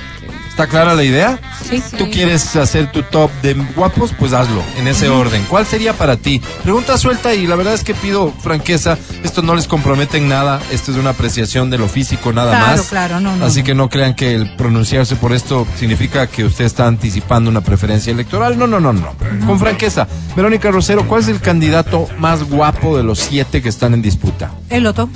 ¿Está 0.50 0.68
clara 0.68 0.94
la 0.94 1.06
idea? 1.06 1.40
Sí. 1.70 1.82
¿Tú 1.98 2.10
quieres 2.12 2.54
hacer 2.58 2.92
tu 2.92 3.02
top 3.02 3.32
de 3.42 3.54
guapos? 3.78 4.12
Pues 4.20 4.34
hazlo 4.34 4.62
en 4.78 4.90
ese 4.90 5.08
orden. 5.08 5.46
¿Cuál 5.48 5.66
sería 5.66 5.94
para 5.94 6.18
ti? 6.18 6.42
Pregunta 6.64 6.98
suelta 6.98 7.34
y 7.34 7.48
la 7.48 7.56
verdad 7.56 7.74
es 7.76 7.86
que 7.86 7.94
pido 7.94 8.34
franqueza. 8.42 8.98
Esto 9.24 9.42
no 9.42 9.56
les 9.56 9.68
compromete 9.70 10.18
en 10.18 10.28
nada. 10.28 10.60
Esto 10.70 10.92
es 10.92 10.98
una 10.98 11.12
apreciación 11.12 11.70
de 11.70 11.78
lo 11.78 11.88
físico 11.88 12.34
nada 12.34 12.52
Claro, 12.58 12.76
más. 12.78 12.88
claro, 12.90 13.20
no, 13.22 13.38
no, 13.38 13.46
Así 13.46 13.64
que 13.64 13.74
no 13.74 13.88
crean 13.90 14.16
que 14.16 14.36
el 14.36 14.54
pronunciarse 14.58 15.16
por 15.16 15.32
esto 15.32 15.66
significa 15.78 16.28
que 16.28 16.44
usted 16.44 16.66
está 16.66 16.88
anticipando 16.88 17.50
una 17.50 17.62
preferencia 17.62 18.12
electoral. 18.12 18.60
No, 18.60 18.68
no, 18.68 18.82
no, 18.82 18.92
no. 18.92 19.14
Con 19.46 19.60
franqueza. 19.60 20.10
Verónica 20.36 20.72
Rosero, 20.72 21.08
¿cuál 21.08 21.22
es 21.22 21.30
el 21.30 21.40
candidato 21.40 22.10
más 22.18 22.44
guapo 22.44 22.98
de 22.98 23.04
los 23.04 23.18
siete 23.20 23.62
que 23.62 23.70
están 23.70 23.94
en 23.94 24.02
disputa? 24.02 24.52
El 24.70 24.86
Otto. 24.88 25.10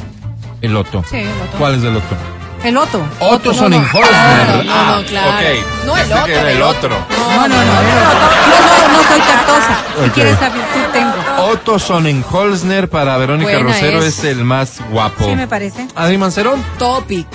El 0.64 0.76
Otto. 0.76 1.04
Sí, 1.10 1.18
el 1.18 1.28
Otto. 1.30 1.58
¿Cuál 1.60 1.76
es 1.76 1.84
el 1.84 1.96
Otto? 1.98 2.16
El 2.64 2.78
Otto. 2.78 3.02
Otto 3.20 3.52
no, 3.52 3.58
Sonnenholzner. 3.58 4.48
no, 4.48 4.64
no, 4.64 4.72
Ah, 4.74 4.98
no, 5.02 5.06
claro. 5.08 5.32
ok. 5.32 5.86
No, 5.86 5.98
el 5.98 6.12
era 6.32 6.52
el 6.52 6.62
otro. 6.62 6.90
No, 7.10 7.42
no, 7.42 7.48
no. 7.48 7.56
Yo 7.58 8.88
no, 8.88 8.98
no 8.98 9.04
soy 9.10 9.20
cartosa. 9.20 9.78
Si 10.00 10.06
Ok. 10.08 10.14
quieres 10.14 10.40
saber, 10.40 10.62
tú 10.62 10.80
tengo. 10.94 11.14
Otto 11.52 11.78
Sonnenholzner 11.80 12.90
para 12.90 13.18
Verónica 13.18 13.52
Buena 13.52 13.68
Rosero 13.74 14.00
es. 14.02 14.20
es. 14.20 14.24
el 14.24 14.46
más 14.46 14.80
guapo. 14.90 15.26
Sí, 15.26 15.36
me 15.36 15.48
parece. 15.48 15.86
Adri 15.96 16.18
Mancerón, 16.18 16.64
Topic. 16.80 17.28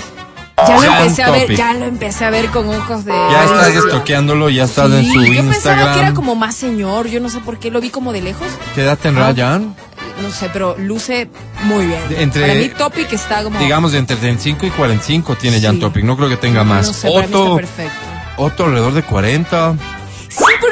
Ya 0.67 0.77
lo 0.77 0.83
empecé 0.83 1.23
a 1.23 1.31
ver, 1.31 1.43
topic. 1.43 1.57
ya 1.57 1.75
lo 1.75 1.85
empecé 1.85 2.25
a 2.25 2.31
ver 2.31 2.47
con 2.47 2.69
ojos 2.75 3.05
de. 3.05 3.13
ya 3.13 3.45
estás 3.45 3.69
estoqueándolo, 3.69 4.49
ya 4.49 4.65
estás 4.65 4.91
en 4.91 5.05
Sí, 5.05 5.13
su 5.13 5.23
yo 5.25 5.43
pensaba 5.43 5.53
Instagram. 5.55 5.95
que 5.95 6.01
era 6.01 6.15
como 6.15 6.35
más 6.35 6.57
señor, 6.57 7.07
yo 7.07 7.21
no 7.21 7.29
sé 7.29 7.39
por 7.41 7.59
qué 7.61 7.71
lo 7.71 7.81
vi 7.81 7.91
como 7.91 8.13
de 8.13 8.23
lejos. 8.23 8.49
¿Qué 8.75 8.83
edad 8.83 8.99
tendrá 8.99 9.29
Ah. 9.29 9.35
Jan? 9.37 9.77
No 10.23 10.31
sé, 10.31 10.51
pero 10.53 10.77
luce 10.79 11.29
muy 11.65 11.87
bien. 11.87 12.01
Entre- 12.19 12.43
Para 12.43 12.55
mí 12.55 12.69
Topic 12.71 13.13
está 13.13 13.43
como 13.43 13.59
Digamos 13.59 13.95
entre 13.95 14.17
35 14.17 14.67
y 14.67 14.71
45 14.71 15.37
tiene 15.37 15.61
Jan 15.61 15.75
Sí. 15.77 15.81
Topic, 15.81 16.05
no 16.05 16.17
creo 16.17 16.29
que 16.29 16.37
tenga 16.37 16.65
más. 16.65 16.87
No 16.89 16.93
sé, 16.93 17.09
para 17.09 17.21
mí 17.21 17.25
está 17.27 17.39
Otto, 17.39 17.57
perfecto. 17.57 17.93
Otto 18.37 18.65
alrededor 18.65 18.93
de 18.95 19.03
40. 19.03 19.75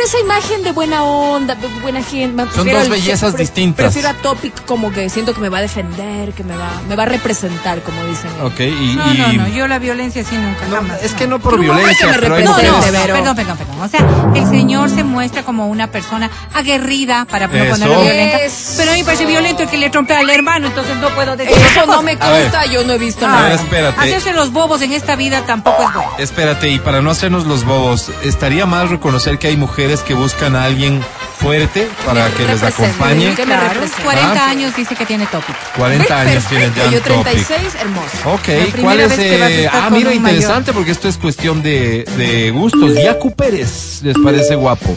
Esa 0.07 0.20
imagen 0.20 0.62
de 0.62 0.70
buena 0.70 1.02
onda, 1.02 1.57
de 1.57 1.66
buena 1.82 2.00
gente. 2.00 2.44
prefiero 2.44 2.78
dos 2.78 2.84
al- 2.86 2.90
bellezas 2.90 3.32
pre- 3.34 3.42
distintas. 3.42 3.86
Prefiero 3.86 4.09
a 4.11 4.14
Topic 4.14 4.64
como 4.64 4.92
que 4.92 5.11
siento 5.11 5.34
que 5.34 5.40
me 5.40 5.48
va 5.48 5.59
a 5.59 5.62
defender, 5.62 6.32
que 6.32 6.44
me 6.44 6.57
va, 6.57 6.70
me 6.88 6.94
va 6.94 7.02
a 7.02 7.07
representar, 7.07 7.82
como 7.82 8.04
dicen. 8.04 8.30
Ok, 8.42 8.61
y, 8.61 8.94
No, 8.94 9.04
no, 9.14 9.32
y- 9.32 9.36
no. 9.36 9.48
Yo 9.48 9.66
la 9.66 9.80
violencia 9.80 10.22
sí 10.22 10.36
nunca, 10.36 10.64
No, 10.66 10.76
jamás. 10.76 11.02
es 11.02 11.12
que 11.14 11.26
no 11.26 11.40
por 11.40 11.59
violencia, 11.59 12.07
me 12.07 12.18
pero 12.18 12.34
hay 12.36 12.44
No, 12.44 12.50
no, 12.52 12.57
perdón, 12.82 13.34
perdón, 13.36 13.57
perdón. 13.57 13.80
O 13.80 13.88
sea, 13.88 14.00
el 14.34 14.46
señor 14.48 14.90
se 14.90 15.02
muestra 15.02 15.42
como 15.42 15.66
una 15.66 15.88
persona 15.90 16.30
aguerrida 16.54 17.24
para 17.28 17.48
no 17.48 17.54
Eso. 17.57 17.72
ponerlo 17.72 18.00
violenta. 18.02 18.38
Pero 18.76 18.90
a 18.90 18.94
mí 18.94 19.00
me 19.00 19.04
parece 19.07 19.26
violento 19.26 19.62
el 19.64 19.68
que 19.68 19.76
le 19.78 19.90
trompea 19.90 20.20
al 20.20 20.30
hermano, 20.30 20.68
entonces 20.68 20.96
no 20.98 21.09
puedo 21.11 21.36
decir 21.36 21.57
Eso 21.57 21.84
no 21.86 22.02
me 22.02 22.14
ver. 22.14 22.18
consta, 22.42 22.64
yo 22.66 22.84
no 22.84 22.92
he 22.92 22.98
visto 22.98 23.26
nada. 23.26 23.42
ver, 23.42 23.52
espérate. 23.52 24.00
Hacerse 24.00 24.32
los 24.34 24.52
bobos 24.52 24.82
en 24.82 24.92
esta 24.92 25.16
vida 25.16 25.42
tampoco 25.46 25.82
es 25.82 25.94
bueno. 25.94 26.11
Espérate, 26.18 26.68
y 26.68 26.78
para 26.78 27.00
no 27.02 27.11
hacernos 27.11 27.44
los 27.46 27.64
bobos, 27.64 28.11
¿estaría 28.22 28.66
mal 28.66 28.88
reconocer 28.88 29.38
que 29.40 29.48
hay 29.48 29.57
mujeres 29.57 29.95
que 30.03 30.14
buscan 30.14 30.57
a 30.57 30.64
alguien 30.64 31.03
fuerte 31.38 31.88
para 32.05 32.28
que 32.30 32.44
les 32.47 32.62
acompañe? 32.62 33.34
que 33.34 33.42
Claro, 33.44 33.68
represente. 33.74 34.03
40 34.03 34.47
Ah. 34.47 34.51
años 34.51 34.76
dice 34.76 34.94
que 34.94 35.07
tiene 35.07 35.26
tópico. 35.26 35.59
40 35.76 36.20
años 36.20 36.44
tiene 36.44 36.70
Jan 36.74 36.90
yo 36.90 37.01
Topic. 37.03 37.22
36, 37.34 37.74
hermoso. 37.80 38.09
Ok, 38.32 38.80
¿cuál 38.80 39.01
es? 39.01 39.12
eh, 39.18 39.68
ah, 39.72 39.88
mira, 39.90 40.12
interesante 40.14 40.72
porque 40.72 40.90
esto 40.92 41.09
es 41.09 41.18
cuestión 41.18 41.62
de, 41.62 42.05
de 42.16 42.51
gustos. 42.51 42.94
Yacu 42.94 43.34
Pérez, 43.34 44.01
¿les 44.03 44.16
parece 44.18 44.55
guapo? 44.55 44.97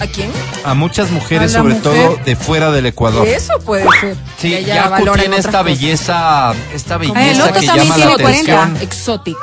¿A 0.00 0.06
quién? 0.08 0.30
A 0.64 0.74
muchas 0.74 1.10
mujeres, 1.12 1.54
A 1.54 1.58
sobre 1.58 1.74
mujer. 1.74 1.82
todo 1.82 2.18
de 2.24 2.34
fuera 2.34 2.72
del 2.72 2.86
Ecuador. 2.86 3.24
Eso 3.28 3.52
puede 3.64 3.86
ser. 4.00 4.16
Sí, 4.36 4.66
valora 4.90 5.20
tiene 5.22 5.36
esta 5.36 5.50
cosas. 5.50 5.64
belleza, 5.64 6.52
esta 6.74 6.94
el 6.94 7.00
belleza 7.00 7.44
otro 7.44 7.60
que 7.60 7.66
llama 7.66 7.96
la 7.98 8.06
tiene 8.06 8.22
40. 8.22 8.62
atención, 8.62 8.82
Exótica. 8.82 9.38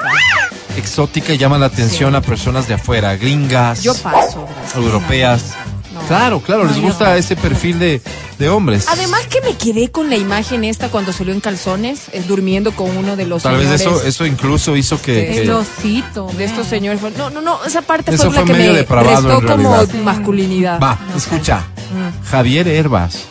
Exótica 0.80 1.34
y 1.34 1.38
llama 1.38 1.57
la 1.57 1.67
atención 1.67 2.15
a 2.15 2.21
personas 2.21 2.67
de 2.67 2.73
afuera, 2.75 3.15
gringas, 3.15 3.84
Yo 3.84 3.93
paso, 3.95 4.45
gracias. 4.55 4.75
europeas. 4.75 5.43
No. 5.93 6.01
Claro, 6.07 6.39
claro, 6.39 6.65
les 6.65 6.80
gusta 6.80 7.17
ese 7.17 7.36
perfil 7.36 7.80
de, 7.80 8.01
de 8.38 8.47
hombres. 8.49 8.86
Además 8.89 9.25
que 9.27 9.41
me 9.41 9.55
quedé 9.55 9.89
con 9.91 10.09
la 10.09 10.15
imagen 10.17 10.63
esta 10.63 10.89
cuando 10.89 11.11
salió 11.11 11.34
en 11.34 11.41
calzones, 11.41 12.09
eh, 12.13 12.23
durmiendo 12.27 12.71
con 12.73 12.95
uno 12.95 13.15
de 13.15 13.25
los 13.25 13.41
Tal 13.43 13.57
vez 13.57 13.69
eso, 13.71 14.01
eso 14.03 14.25
incluso 14.25 14.77
hizo 14.77 15.01
que, 15.01 15.27
Sí. 15.27 15.34
que- 15.34 15.41
El 15.41 15.49
osito. 15.51 16.27
de 16.38 16.43
estos 16.45 16.67
señores. 16.67 17.01
No, 17.17 17.30
no, 17.32 17.41
no, 17.41 17.59
esa 17.65 17.82
parte 17.82 18.13
Eso 18.13 18.25
fue 18.25 18.36
la 18.36 18.41
fue 18.41 18.51
que 18.53 18.53
medio 18.59 18.71
me 18.73 18.77
depravado, 18.80 19.39
restó 19.39 19.53
en 19.53 19.63
como 19.63 20.03
masculinidad. 20.03 20.80
Va, 20.80 20.97
escucha, 21.17 21.63
Javier 22.30 22.67
Herbas. 22.67 23.23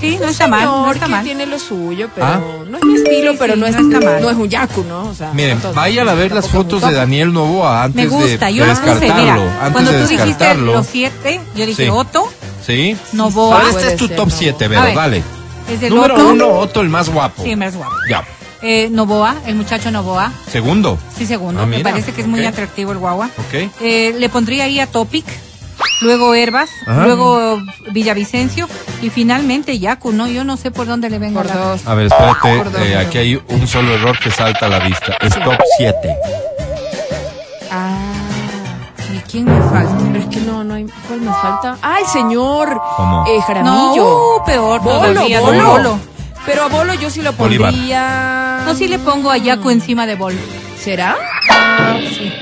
Sí, 0.00 0.18
no 0.20 0.28
está 0.28 0.46
mal, 0.48 0.64
no 0.64 0.92
está 0.92 1.06
que 1.06 1.10
mal. 1.12 1.24
tiene 1.24 1.46
lo 1.46 1.58
suyo, 1.58 2.08
pero 2.14 2.26
Ah. 2.26 2.40
no 2.68 2.78
es 2.78 2.84
mi 2.84 2.94
estilo, 2.96 3.32
Sí, 3.32 3.36
pero 3.40 3.54
sí, 3.54 3.60
no, 3.60 3.66
es, 3.66 3.76
no 3.76 3.80
está 3.98 4.00
mal. 4.10 4.22
no 4.22 4.30
es 4.30 4.36
un 4.36 4.48
yaku, 4.48 4.84
¿no? 4.84 5.08
O 5.08 5.14
sea, 5.14 5.32
Miren, 5.32 5.52
entonces, 5.52 5.76
vayan 5.76 6.08
a 6.08 6.14
ver 6.14 6.32
las 6.32 6.48
fotos 6.48 6.82
de 6.82 6.92
Daniel 6.92 7.32
Novoa 7.32 7.84
antes 7.84 8.04
Me 8.04 8.08
gusta, 8.08 8.46
de, 8.46 8.54
yo 8.54 8.62
de 8.64 8.70
descartarlo. 8.70 9.14
mira, 9.22 9.34
antes 9.60 9.72
cuando 9.72 9.92
de 9.92 10.02
tú 10.02 10.08
dijiste 10.08 10.54
los 10.56 10.86
siete, 10.86 11.40
yo 11.54 11.66
dije 11.66 11.84
Sí. 11.84 11.90
Otto, 11.90 12.28
¿Sí? 12.66 12.96
Novoa. 13.12 13.62
Este 13.70 13.88
es 13.88 13.96
tu 13.96 14.08
top 14.08 14.28
no. 14.28 14.34
7, 14.36 14.64
A 14.64 14.68
Vero, 14.68 14.82
ver. 14.82 14.94
dale. 14.94 15.22
es 15.72 15.82
el 15.82 15.94
Número 15.94 16.14
Otto. 16.14 16.28
uno, 16.28 16.48
Otto, 16.48 16.80
el 16.80 16.88
más 16.88 17.08
guapo. 17.08 17.42
Sí, 17.44 17.54
más 17.56 17.74
guapo. 17.76 17.94
Ya. 18.10 18.24
Eh, 18.62 18.88
Novoa, 18.90 19.36
el 19.46 19.54
muchacho 19.54 19.90
Novoa, 19.90 20.32
Segundo. 20.50 20.98
sí, 21.16 21.26
segundo. 21.26 21.62
Ah, 21.62 21.66
me 21.66 21.80
parece 21.80 22.12
que 22.12 22.22
es 22.22 22.26
muy 22.26 22.44
atractivo 22.44 22.90
el 22.92 22.98
guagua. 22.98 23.26
Ok. 23.38 23.70
Eh, 23.80 24.14
le 24.18 24.28
pondría 24.28 24.64
ahí 24.64 24.80
a 24.80 24.86
Topic, 24.86 25.24
luego 26.02 26.34
Herbas, 26.34 26.70
Ajá. 26.86 27.04
luego 27.04 27.60
Villavicencio 27.92 28.68
y 29.02 29.10
finalmente 29.10 29.78
Yaku, 29.78 30.12
¿no? 30.12 30.26
Yo 30.28 30.44
no 30.44 30.56
sé 30.56 30.70
por 30.70 30.86
dónde 30.86 31.10
le 31.10 31.18
vengo 31.18 31.40
Por 31.42 31.46
la- 31.46 31.54
dos. 31.56 31.86
A 31.86 31.94
ver, 31.94 32.06
espérate. 32.06 32.64
Dos, 32.64 32.82
eh, 32.82 32.96
aquí 32.96 33.18
hay 33.18 33.42
un 33.48 33.66
solo 33.66 33.94
error 33.94 34.18
que 34.18 34.30
salta 34.30 34.66
a 34.66 34.68
la 34.68 34.78
vista. 34.80 35.16
Es 35.20 35.34
top 35.34 35.56
7. 35.78 36.16
Ah, 37.70 37.96
¿Y 39.14 39.18
quién 39.30 39.44
me 39.44 39.60
falta? 39.70 39.96
pero 40.12 40.18
es 40.18 40.26
que 40.26 40.40
no, 40.40 40.64
no 40.64 40.74
hay. 40.74 40.86
¿Cuál 41.08 41.20
me 41.20 41.32
falta? 41.32 41.76
Ah, 41.82 41.98
el 42.00 42.06
señor 42.06 42.80
¿Cómo? 42.96 43.24
eh, 43.26 43.36
No, 43.38 43.42
Jaramillo. 43.42 44.36
uh, 44.36 44.44
peor 44.44 44.80
Bolo, 44.80 45.12
todavía, 45.12 45.40
Bolo. 45.40 45.66
Bolo. 45.66 45.98
Pero 46.44 46.62
a 46.62 46.68
Bolo 46.68 46.94
yo 46.94 47.10
sí 47.10 47.22
lo 47.22 47.32
Bolívar. 47.32 47.72
pondría. 47.72 48.60
No, 48.64 48.74
sí 48.74 48.86
le 48.88 48.98
pongo 49.00 49.30
a 49.30 49.36
Yaku 49.36 49.70
encima 49.70 50.06
de 50.06 50.14
Bolo. 50.14 50.38
¿Será? 50.78 51.16
Sí. 52.16 52.32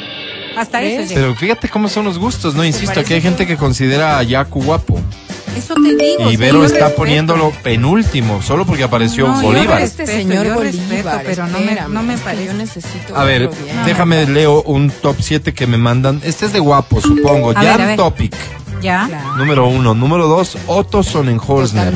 Pero 1.14 1.34
fíjate 1.34 1.68
cómo 1.68 1.88
son 1.88 2.04
los 2.04 2.18
gustos, 2.18 2.54
¿no? 2.54 2.64
Insisto, 2.64 3.00
aquí 3.00 3.14
hay 3.14 3.20
gente 3.20 3.46
que 3.46 3.56
considera 3.56 4.18
a 4.18 4.22
Yaku 4.22 4.62
guapo. 4.62 5.00
Eso 5.56 5.74
te 5.74 5.94
digo. 5.94 6.30
Y 6.32 6.36
Vero 6.36 6.64
está 6.64 6.78
respeto. 6.80 6.96
poniéndolo 6.96 7.52
penúltimo, 7.62 8.42
solo 8.42 8.66
porque 8.66 8.82
apareció 8.82 9.28
No, 9.28 9.40
Bolívar. 9.40 9.82
Este 9.82 10.04
señor 10.04 10.46
yo 10.46 10.54
Bolívar. 10.54 10.74
respeto, 10.74 11.20
pero 11.24 11.46
no 11.46 11.60
me- 11.60 11.74
no 11.88 12.16
parece. 12.24 12.46
Yo 12.46 12.52
necesito. 12.54 13.16
A 13.16 13.22
ver, 13.24 13.48
bien. 13.48 13.84
déjame 13.86 14.26
leo 14.26 14.62
un 14.62 14.90
top 14.90 15.16
7 15.20 15.54
que 15.54 15.66
me 15.68 15.78
mandan. 15.78 16.20
Este 16.24 16.46
es 16.46 16.52
de 16.52 16.58
guapo, 16.58 17.00
supongo. 17.00 17.50
A 17.52 17.54
Jan 17.54 17.78
ver. 17.86 17.96
Topic, 17.96 18.34
Ya. 18.82 19.06
Claro. 19.08 19.36
número 19.36 19.68
uno. 19.68 19.94
Número 19.94 20.26
dos, 20.26 20.58
Otto 20.66 21.04
Sonnenholzner. 21.04 21.92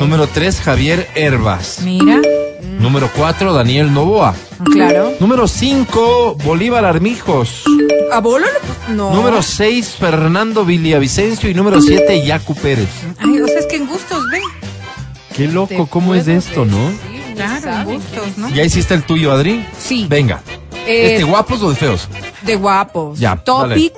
Número 0.00 0.26
tres, 0.26 0.60
Javier 0.60 1.06
Herbas. 1.14 1.80
Mira. 1.84 2.20
Número 2.64 3.10
cuatro, 3.14 3.52
Daniel 3.52 3.92
Novoa. 3.92 4.34
Claro. 4.72 5.12
Número 5.20 5.46
cinco, 5.48 6.36
Bolívar 6.44 6.84
Armijos. 6.84 7.62
¿A 8.12 8.20
Bolo? 8.20 8.46
lo- 8.88 8.94
No. 8.94 9.14
Número 9.14 9.42
seis, 9.42 9.96
Fernando 9.98 10.64
Villavicencio. 10.64 11.48
Y 11.50 11.54
número 11.54 11.80
siete, 11.80 12.24
Yacu 12.24 12.54
Pérez. 12.54 12.88
Ay, 13.18 13.40
o 13.40 13.46
sea, 13.46 13.58
es 13.60 13.66
que 13.66 13.76
en 13.76 13.86
gustos, 13.86 14.22
ven. 14.30 14.42
Qué 15.36 15.46
Te 15.46 15.52
loco, 15.52 15.86
¿cómo 15.86 16.14
es 16.14 16.26
de 16.26 16.36
esto, 16.36 16.64
no? 16.64 16.78
decir, 16.90 17.34
Claro, 17.34 17.54
en 17.56 17.62
¿saben 17.62 17.94
gustos? 17.96 18.38
¿no? 18.38 18.48
¿Ya 18.50 18.62
hiciste 18.64 18.94
el 18.94 19.02
tuyo, 19.04 19.32
Adri? 19.32 19.66
Sí. 19.78 20.06
Venga. 20.08 20.40
Eh, 20.86 21.12
¿Este 21.14 21.24
guapos 21.24 21.62
o 21.62 21.70
de 21.70 21.76
feos? 21.76 22.08
de 22.42 22.56
guapos. 22.56 23.18
Ya, 23.18 23.36
Topic, 23.36 23.94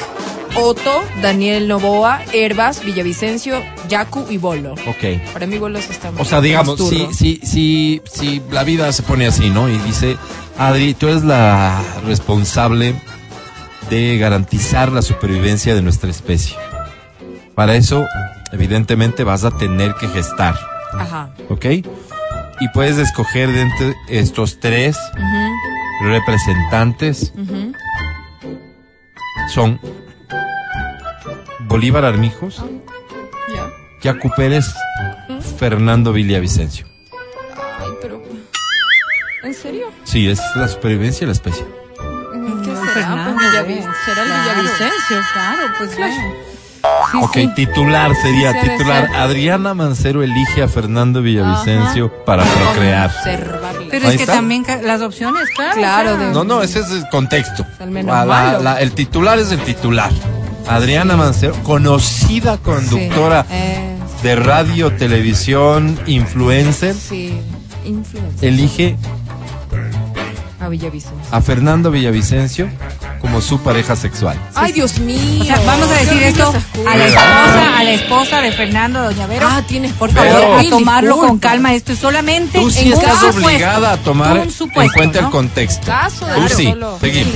Otto, 0.57 1.05
Daniel 1.23 1.69
Novoa, 1.69 2.21
Herbas, 2.33 2.85
Villavicencio, 2.85 3.63
Yaku 3.89 4.27
y 4.31 4.39
Bolo. 4.39 4.73
Ok. 4.73 5.21
Para 5.33 5.47
mí 5.47 5.59
Bolo 5.59 5.79
está 5.79 6.11
O 6.19 6.25
sea, 6.25 6.41
digamos, 6.41 6.81
si, 6.89 7.09
si, 7.13 7.41
si, 7.43 8.03
si 8.11 8.43
la 8.51 8.65
vida 8.65 8.91
se 8.93 9.03
pone 9.03 9.27
así, 9.27 9.51
¿no? 9.51 9.69
Y 9.69 9.77
dice, 9.79 10.17
Adri, 10.59 10.95
tú 10.95 11.09
eres 11.09 11.25
la 11.25 11.83
responsable 12.07 12.95
de 13.91 14.19
garantizar 14.19 14.91
la 14.91 15.03
supervivencia 15.03 15.75
de 15.75 15.83
nuestra 15.83 16.11
especie. 16.11 16.57
Para 17.55 17.75
eso, 17.77 18.07
evidentemente, 18.53 19.25
vas 19.25 19.45
a 19.45 19.51
tener 19.51 19.95
que 19.95 20.09
gestar, 20.09 20.59
Ajá. 20.93 21.35
¿ok? 21.49 21.67
Y 22.61 22.69
puedes 22.73 22.97
escoger 22.99 23.53
de 23.53 23.61
entre 23.61 23.95
estos 24.09 24.59
tres 24.61 24.97
representantes. 26.03 27.33
Son 29.53 29.79
Bolívar 31.67 32.05
Armijos, 32.05 32.63
Ya. 33.55 33.69
Yacu 34.03 34.31
Pérez, 34.37 34.67
Fernando 35.59 36.13
Villavicencio. 36.13 36.87
Ay, 37.81 37.89
pero. 38.01 38.23
¿En 39.43 39.55
serio? 39.55 39.87
Sí, 40.05 40.29
es 40.29 40.41
la 40.55 40.69
supervivencia 40.69 41.21
de 41.21 41.27
la 41.27 41.33
especie. 41.33 41.65
¿Qué 41.65 42.39
No, 42.39 42.65
será? 42.65 42.93
Fernando, 42.93 43.35
Pues 43.41 43.67
ves. 43.67 43.85
¿Será 44.05 44.23
el 44.23 44.29
Claro. 44.29 44.43
Villavicencio? 44.43 45.17
Claro, 45.33 45.63
pues 45.79 45.91
Claro. 45.95 46.13
Sí, 47.11 47.19
ok, 47.21 47.35
sí. 47.35 47.49
titular 47.57 48.15
sería 48.15 48.53
Sí, 48.53 48.59
titular. 48.69 49.07
ser. 49.09 49.17
Adriana 49.17 49.75
Mancero 49.75 50.23
elige 50.23 50.63
a 50.63 50.69
Fernando 50.69 51.21
Villavicencio 51.21 52.13
para 52.25 52.45
procrear. 52.45 53.11
Pero 53.91 54.09
es 54.09 54.17
que 54.17 54.23
está. 54.23 54.35
también 54.35 54.65
las 54.85 55.01
opciones, 55.01 55.49
claro. 55.55 55.75
Claro, 55.75 56.17
de- 56.17 56.31
No, 56.33 56.45
no, 56.45 56.63
ese 56.63 56.81
es 56.81 56.91
el 56.91 57.09
contexto. 57.09 57.67
Al 57.81 57.91
menos 57.91 58.15
La- 58.27 58.59
la- 58.61 58.81
el 58.81 58.93
titular 58.93 59.39
es 59.39 59.51
el 59.51 59.61
titular. 59.61 60.11
Adriana 60.69 61.17
Mancero, 61.17 61.55
conocida 61.63 62.59
conductora 62.59 63.43
Sí, 63.45 63.49
eh, 63.55 63.97
de 64.23 64.37
radio, 64.37 64.93
televisión, 64.93 65.99
influencer, 66.07 66.95
sí. 66.95 67.39
Influencer. 67.85 68.49
elige 68.49 68.97
A 70.61 70.69
Villavicencio. 70.69 71.19
a 71.31 71.41
Fernando 71.41 71.91
Villavicencio 71.93 72.69
como 73.21 73.41
su 73.41 73.61
pareja 73.61 73.95
sexual. 73.97 74.39
Ay, 74.55 74.73
Dios 74.73 74.99
mío. 74.99 75.43
O 75.43 75.45
sea, 75.45 75.61
vamos 75.65 75.89
a 75.89 75.95
decir 75.95 76.23
esto 76.23 76.53
a 76.89 76.97
la 76.97 77.07
esposa, 77.07 77.79
a 77.79 77.85
la 77.85 77.91
esposa 77.93 78.41
de 78.41 78.53
Fernando 78.53 79.03
Doña 79.03 79.27
Vero. 79.27 79.47
Ah, 79.51 79.63
tienes 79.67 79.93
por 79.93 80.11
Pero- 80.13 80.31
favor, 80.41 80.59
a 80.61 80.69
tomarlo 80.69 81.17
con 81.19 81.39
calma. 81.39 81.75
Esto 81.75 81.93
es 81.93 81.99
solamente 81.99 82.59
Tú 82.59 82.71
sí 82.71 82.89
en 82.89 82.93
estás 82.95 83.19
supuesto. 83.21 83.47
obligada 83.47 83.93
a 83.93 83.97
tomar 83.99 84.51
supuesto, 84.51 84.83
en 84.83 84.89
cuenta 84.91 85.21
¿no? 85.21 85.27
el 85.29 85.33
contexto. 85.33 85.87
Caso 85.87 86.27
de 86.27 86.35
Tú 86.35 86.41
oro, 86.41 86.57
sí, 86.57 86.65
solo. 86.67 86.99
seguimos. 87.01 87.35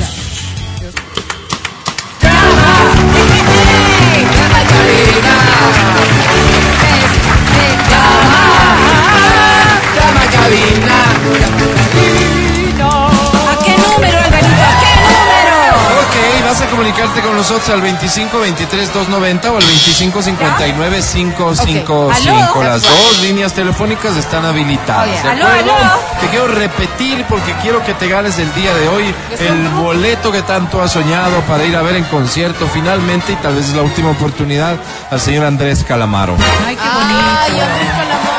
¿A 13.50 13.64
qué 13.64 13.76
número, 13.76 14.18
Alvarito? 14.18 14.62
¿A 14.62 14.80
qué 14.80 14.92
número? 15.00 15.56
Ok, 16.00 16.44
vas 16.46 16.60
a 16.60 16.66
comunicarte 16.66 17.20
con 17.20 17.36
nosotros 17.36 17.68
al 17.70 17.80
25 17.82 18.40
23 18.40 18.92
290 18.92 19.52
o 19.52 19.56
al 19.56 19.64
25 19.64 20.22
59 20.22 21.00
555. 21.12 22.06
Ok, 22.06 22.12
aló. 22.26 22.62
Las 22.62 22.82
dos 22.82 23.18
líneas 23.22 23.52
telefónicas 23.52 24.16
están 24.16 24.44
habilitadas. 24.44 25.08
Oye, 25.08 25.22
¿de 25.22 25.28
aló, 25.30 25.46
acuerdo? 25.46 25.72
aló. 25.74 25.90
Te 26.20 26.26
quiero 26.28 26.46
repetir 26.48 27.24
porque 27.28 27.52
quiero 27.62 27.84
que 27.84 27.94
te 27.94 28.08
ganes 28.08 28.38
el 28.38 28.52
día 28.54 28.74
de 28.74 28.88
hoy 28.88 29.14
el 29.38 29.68
boleto 29.70 30.32
que 30.32 30.42
tanto 30.42 30.82
has 30.82 30.92
soñado 30.92 31.40
para 31.42 31.64
ir 31.64 31.76
a 31.76 31.82
ver 31.82 31.96
en 31.96 32.04
concierto 32.04 32.68
finalmente 32.72 33.32
y 33.32 33.36
tal 33.36 33.54
vez 33.54 33.68
es 33.68 33.74
la 33.74 33.82
última 33.82 34.10
oportunidad 34.10 34.76
al 35.10 35.20
señor 35.20 35.44
Andrés 35.46 35.84
Calamaro. 35.86 36.36
Ay, 36.66 36.76
qué 36.76 36.82
Ay, 36.82 37.50
bonito. 37.50 37.64
Enrico 37.64 37.96
Lamar. 38.08 38.29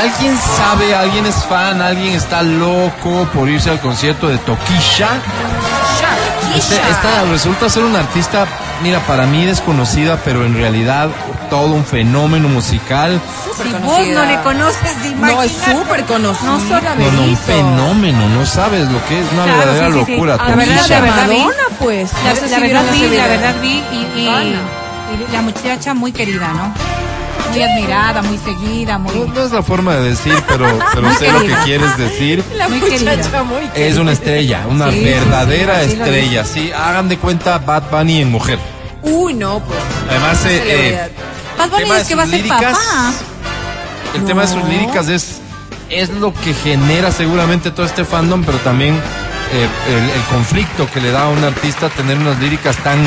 ¿Alguien 0.00 0.36
sabe, 0.56 0.94
alguien 0.94 1.26
es 1.26 1.34
fan, 1.44 1.80
alguien 1.80 2.14
está 2.14 2.42
loco 2.42 3.26
por 3.32 3.48
irse 3.48 3.70
al 3.70 3.80
concierto 3.80 4.28
de 4.28 4.38
Toquisha? 4.38 5.08
Este- 6.54 6.74
esta 6.76 7.24
resulta 7.30 7.68
ser 7.68 7.82
una 7.82 8.00
artista, 8.00 8.46
mira, 8.82 9.00
para 9.00 9.26
mí 9.26 9.44
desconocida, 9.46 10.18
pero 10.24 10.44
en 10.44 10.54
realidad 10.54 11.08
todo 11.50 11.68
un 11.74 11.84
fenómeno 11.84 12.48
musical. 12.48 13.20
Si 13.62 13.68
vos 13.72 14.06
no 14.08 14.24
le 14.24 14.40
conoces, 14.42 14.90
No, 15.18 15.42
es 15.42 15.52
súper 15.52 16.04
conocida. 16.04 16.50
No 16.50 16.60
solo 16.60 16.80
No, 16.98 17.10
no, 17.12 17.22
un 17.22 17.36
fenómeno, 17.36 18.28
no 18.28 18.44
sabes 18.46 18.88
lo 18.90 19.04
que 19.06 19.20
es 19.20 19.32
una 19.32 19.44
Claro, 19.44 19.58
verdadera 19.58 19.86
sí, 19.88 19.92
sí, 19.92 20.04
sí. 20.06 20.12
locura. 20.12 20.36
Ah, 20.38 20.48
la 20.50 20.56
verdad, 20.56 20.76
Toquisha. 20.76 20.94
la 20.94 21.00
verdad 21.00 21.28
vi. 21.28 21.38
Madonna, 21.38 21.62
pues. 21.78 22.10
La, 22.24 22.28
la 22.34 22.36
si 22.36 22.60
verdad 22.60 22.84
vi, 22.92 23.16
la 23.16 23.26
verdad 23.28 23.54
vi 23.62 23.82
y, 23.92 24.20
y- 24.20 24.60
y 25.28 25.32
la 25.32 25.42
muchacha 25.42 25.94
muy 25.94 26.12
querida, 26.12 26.48
¿no? 26.52 26.74
Muy 27.50 27.62
admirada, 27.62 28.22
muy 28.22 28.38
seguida, 28.38 28.98
muy, 28.98 29.14
No, 29.14 29.26
no 29.26 29.42
es 29.44 29.52
la 29.52 29.62
forma 29.62 29.94
de 29.96 30.10
decir, 30.10 30.34
pero, 30.48 30.66
pero 30.94 31.14
sé 31.14 31.32
lo 31.32 31.40
que 31.40 31.54
quieres 31.64 31.96
decir. 31.96 32.44
La 32.56 32.68
Muy 32.68 32.78
muchacha 32.80 33.16
querida. 33.16 33.42
muy 33.44 33.64
Es 33.64 33.70
querida. 33.72 34.00
una 34.00 34.12
estrella, 34.12 34.66
una 34.68 34.90
Sí, 34.90 34.92
sí, 34.92 34.98
sí, 34.98 35.04
verdadera 35.04 35.82
estrella. 35.82 36.44
Sí, 36.44 36.72
hagan 36.72 37.08
de 37.08 37.18
cuenta 37.18 37.58
Bad 37.58 37.84
Bunny 37.90 38.22
en 38.22 38.30
mujer. 38.30 38.58
Uy, 39.02 39.34
no, 39.34 39.60
pues. 39.60 39.78
Además, 40.10 40.44
eh, 40.46 40.62
eh, 40.66 41.10
Bad 41.58 41.70
Bunny 41.70 41.90
es 41.92 42.08
que 42.08 42.14
va 42.14 42.22
a 42.24 42.26
ser 42.26 42.34
líricas, 42.36 42.60
papá. 42.76 43.12
El 44.14 44.24
tema 44.24 44.42
de 44.42 44.48
sus 44.48 44.64
líricas 44.64 45.08
es, 45.08 45.38
es 45.90 46.08
lo 46.10 46.32
que 46.34 46.54
genera 46.54 47.10
seguramente 47.12 47.70
todo 47.70 47.86
este 47.86 48.04
fandom, 48.04 48.42
pero 48.44 48.58
también 48.58 48.94
eh, 48.94 49.68
el, 49.88 50.10
el 50.10 50.22
conflicto 50.30 50.88
que 50.92 51.00
le 51.00 51.10
da 51.10 51.24
a 51.24 51.28
un 51.28 51.44
artista 51.44 51.88
tener 51.90 52.18
unas 52.18 52.38
líricas 52.40 52.76
tan 52.78 52.98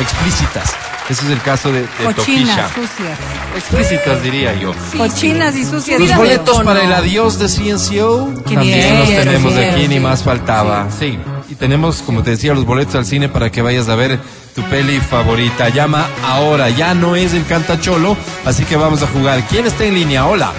explícitas. 0.00 0.72
Ese 1.08 1.24
es 1.24 1.30
el 1.30 1.42
caso 1.42 1.70
de, 1.72 1.80
de 1.82 1.86
Cochinas, 2.14 2.16
Toquisha. 2.16 2.68
sucias. 2.68 3.18
Explícitas, 3.56 4.22
diría 4.22 4.54
yo. 4.54 4.72
Cochinas 4.96 5.54
y 5.56 5.64
sucias. 5.64 6.00
Los 6.00 6.14
boletos 6.16 6.62
para 6.62 6.82
el 6.84 6.92
adiós 6.92 7.38
de 7.38 7.48
CNCO 7.48 8.32
Qué 8.46 8.54
también 8.54 8.78
bien, 8.78 8.98
los 9.00 9.08
tenemos 9.08 9.54
bien, 9.54 9.70
aquí, 9.74 9.88
ni 9.88 9.94
sí. 9.96 10.00
más 10.00 10.22
faltaba. 10.22 10.88
Sí. 10.96 11.18
y 11.50 11.54
tenemos, 11.56 12.02
como 12.02 12.22
te 12.22 12.30
decía, 12.30 12.54
los 12.54 12.64
boletos 12.64 12.94
al 12.94 13.04
cine 13.04 13.28
para 13.28 13.50
que 13.50 13.60
vayas 13.62 13.88
a 13.88 13.94
ver 13.96 14.18
tu 14.54 14.62
peli 14.64 15.00
favorita. 15.00 15.68
Llama 15.68 16.06
ahora, 16.24 16.70
ya 16.70 16.94
no 16.94 17.16
es 17.16 17.34
el 17.34 17.44
cantacholo, 17.46 18.16
así 18.44 18.64
que 18.64 18.76
vamos 18.76 19.02
a 19.02 19.06
jugar. 19.08 19.42
¿Quién 19.50 19.66
está 19.66 19.84
en 19.84 19.94
línea? 19.94 20.24
Hola. 20.26 20.52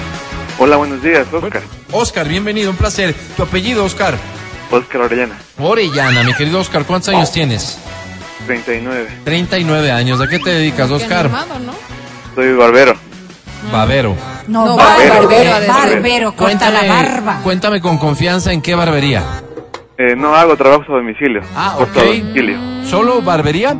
Hola, 0.59 0.75
buenos 0.75 1.01
días, 1.01 1.25
Oscar. 1.31 1.63
Oscar, 1.91 2.27
bienvenido, 2.27 2.69
un 2.69 2.77
placer. 2.77 3.15
¿Tu 3.37 3.43
apellido, 3.43 3.85
Oscar? 3.85 4.15
Oscar 4.69 5.01
Orellana, 5.01 5.37
Orellana, 5.59 6.23
mi 6.23 6.33
querido 6.33 6.59
Oscar, 6.59 6.83
¿cuántos 6.85 7.09
años 7.09 7.31
tienes? 7.31 7.77
39. 8.45 9.07
39 9.23 9.91
años. 9.91 10.21
¿A 10.21 10.27
qué 10.27 10.39
te 10.39 10.49
dedicas, 10.51 10.89
Oscar? 10.91 11.25
animado, 11.25 11.59
¿no? 11.59 11.73
Soy 12.35 12.53
barbero. 12.53 12.93
Babero. 13.71 14.15
No, 14.47 14.65
No, 14.65 14.75
barbero, 14.77 15.13
barbero, 15.13 15.51
barbero, 15.51 15.73
barbero. 15.93 16.35
corta 16.35 16.69
la 16.69 16.83
barba. 16.83 17.39
cuéntame 17.43 17.79
con 17.81 17.97
confianza 17.97 18.51
en 18.51 18.61
qué 18.61 18.75
barbería. 18.75 19.23
Eh, 19.97 20.15
no 20.17 20.35
hago 20.35 20.57
trabajos 20.57 20.85
a 20.89 20.93
domicilio. 20.93 21.41
Ah, 21.55 21.75
ok. 21.79 21.97
a 21.97 22.03
domicilio. 22.03 22.57
¿Solo 22.85 23.21
barbería? 23.21 23.77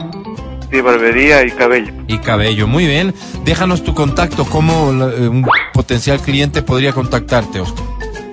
Sí, 0.72 0.80
barbería 0.82 1.44
y 1.46 1.52
cabello. 1.52 1.94
Y 2.08 2.18
cabello, 2.20 2.68
muy 2.68 2.86
bien. 2.88 3.14
Déjanos 3.44 3.84
tu 3.84 3.94
contacto, 3.94 4.46
cómo 4.46 4.92
eh, 4.92 5.28
un 5.28 5.46
potencial 5.74 6.20
cliente 6.22 6.62
podría 6.64 6.94
contactarte, 6.94 7.60
Oscar. 7.60 7.86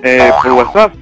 Eh, 0.03 0.31
por 0.41 0.51
WhatsApp, 0.53 0.93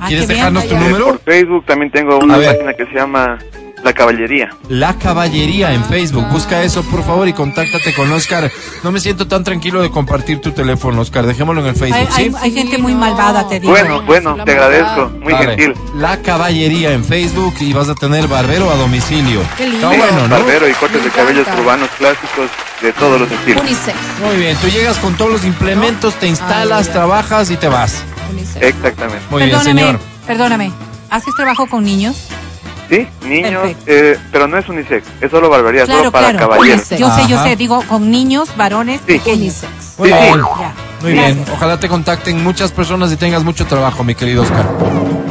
Ah, 0.00 0.06
¿Quieres 0.08 0.26
dejarnos 0.26 0.66
tu 0.66 0.74
eh, 0.74 0.78
número? 0.80 1.04
por 1.06 1.20
Facebook 1.20 1.64
también 1.64 1.92
tengo 1.92 2.18
una 2.18 2.34
página 2.34 2.74
que 2.74 2.84
se 2.86 2.92
llama 2.94 3.38
La 3.82 3.92
Caballería. 3.92 4.50
La 4.68 4.94
Caballería 4.96 5.72
en 5.72 5.84
Facebook. 5.84 6.24
Busca 6.30 6.62
eso, 6.62 6.84
por 6.84 7.02
favor, 7.04 7.26
y 7.26 7.32
contáctate 7.32 7.92
con 7.94 8.10
Oscar. 8.12 8.50
No 8.84 8.92
me 8.92 9.00
siento 9.00 9.26
tan 9.26 9.42
tranquilo 9.42 9.82
de 9.82 9.90
compartir 9.90 10.40
tu 10.40 10.52
teléfono, 10.52 11.00
Oscar. 11.00 11.26
Dejémoslo 11.26 11.62
en 11.62 11.66
el 11.68 11.74
Facebook, 11.74 12.08
hay- 12.14 12.30
¿sí? 12.30 12.36
hay 12.40 12.52
gente 12.52 12.78
muy 12.78 12.94
malvada, 12.94 13.48
te 13.48 13.58
digo. 13.58 13.72
Bueno, 13.72 14.00
bueno, 14.02 14.36
te 14.44 14.52
agradezco. 14.52 15.10
Muy 15.20 15.32
Vale. 15.32 15.46
gentil. 15.56 15.74
La 15.96 16.22
Caballería 16.22 16.92
en 16.92 17.04
Facebook 17.04 17.54
y 17.60 17.72
vas 17.72 17.88
a 17.88 17.96
tener 17.96 18.28
barbero 18.28 18.70
a 18.70 18.76
domicilio. 18.76 19.40
Qué 19.56 19.68
lindo. 19.68 19.90
Está 19.90 20.06
bueno, 20.06 20.28
¿no? 20.28 20.36
Barbero 20.36 20.68
y 20.68 20.72
cortes 20.74 21.02
de 21.02 21.10
cabellos 21.10 21.46
urbanos 21.58 21.88
clásicos 21.98 22.50
de 22.82 22.92
todos 22.92 23.20
los 23.20 23.32
estilos. 23.32 23.62
Unisex. 23.62 23.96
Muy 24.24 24.36
bien, 24.36 24.56
tú 24.58 24.68
llegas 24.68 24.96
con 24.98 25.14
todos 25.16 25.32
los 25.32 25.44
implementos, 25.44 26.14
te 26.14 26.28
instalas, 26.28 26.86
Ay, 26.86 26.92
trabajas 26.92 27.50
y 27.50 27.56
te 27.56 27.66
vas. 27.68 28.04
Unisex. 28.30 28.62
Exactamente. 28.64 29.24
Muy 29.28 29.44
bien, 29.46 29.60
señor. 29.60 29.98
perdóname. 30.26 30.72
¿Haces 31.10 31.34
trabajo 31.34 31.66
con 31.66 31.82
niños? 31.84 32.28
Sí, 32.90 33.08
niños, 33.26 33.70
eh, 33.86 34.18
pero 34.30 34.46
no 34.46 34.58
es 34.58 34.68
unisex, 34.68 35.06
es 35.20 35.30
solo 35.30 35.48
barbería, 35.48 35.84
Claro, 35.84 36.00
solo 36.00 36.12
para 36.12 36.30
claro. 36.30 36.50
caballeros. 36.50 36.80
Unisex. 36.90 37.00
Yo 37.00 37.10
sé, 37.14 37.22
yo 37.28 37.42
sé, 37.42 37.56
digo 37.56 37.82
con 37.88 38.10
niños, 38.10 38.50
varones, 38.56 39.00
Sí. 39.06 39.14
pequeños. 39.14 39.62
Unisex. 39.62 39.94
Muy 39.98 40.08
Sí, 40.08 40.14
bien. 40.14 40.34
sí. 40.34 41.02
Muy 41.02 41.12
bien. 41.12 41.44
Ojalá 41.54 41.80
te 41.80 41.88
contacten 41.88 42.42
muchas 42.44 42.70
personas 42.70 43.10
y 43.12 43.16
tengas 43.16 43.44
mucho 43.44 43.66
trabajo, 43.66 44.04
mi 44.04 44.14
querido 44.14 44.42
Oscar. 44.42 44.66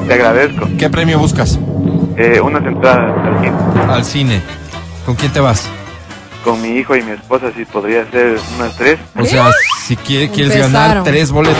Te 0.07 0.13
agradezco. 0.13 0.67
¿Qué 0.77 0.89
premio 0.89 1.19
buscas? 1.19 1.59
Eh, 2.17 2.41
unas 2.41 2.65
entradas 2.65 3.15
al 3.25 3.39
cine. 3.41 3.53
Al 3.93 4.05
cine. 4.05 4.41
¿Con 5.05 5.15
quién 5.15 5.31
te 5.31 5.39
vas? 5.39 5.67
Con 6.43 6.61
mi 6.61 6.69
hijo 6.79 6.95
y 6.95 7.03
mi 7.03 7.11
esposa, 7.11 7.47
si 7.55 7.63
podría 7.65 8.09
ser 8.11 8.37
unas 8.57 8.75
tres. 8.75 8.99
O 9.17 9.23
sea, 9.23 9.51
si 9.85 9.95
quiere- 9.95 10.29
quieres 10.29 10.57
ganar 10.57 11.03
tres 11.03 11.31
boletos. 11.31 11.55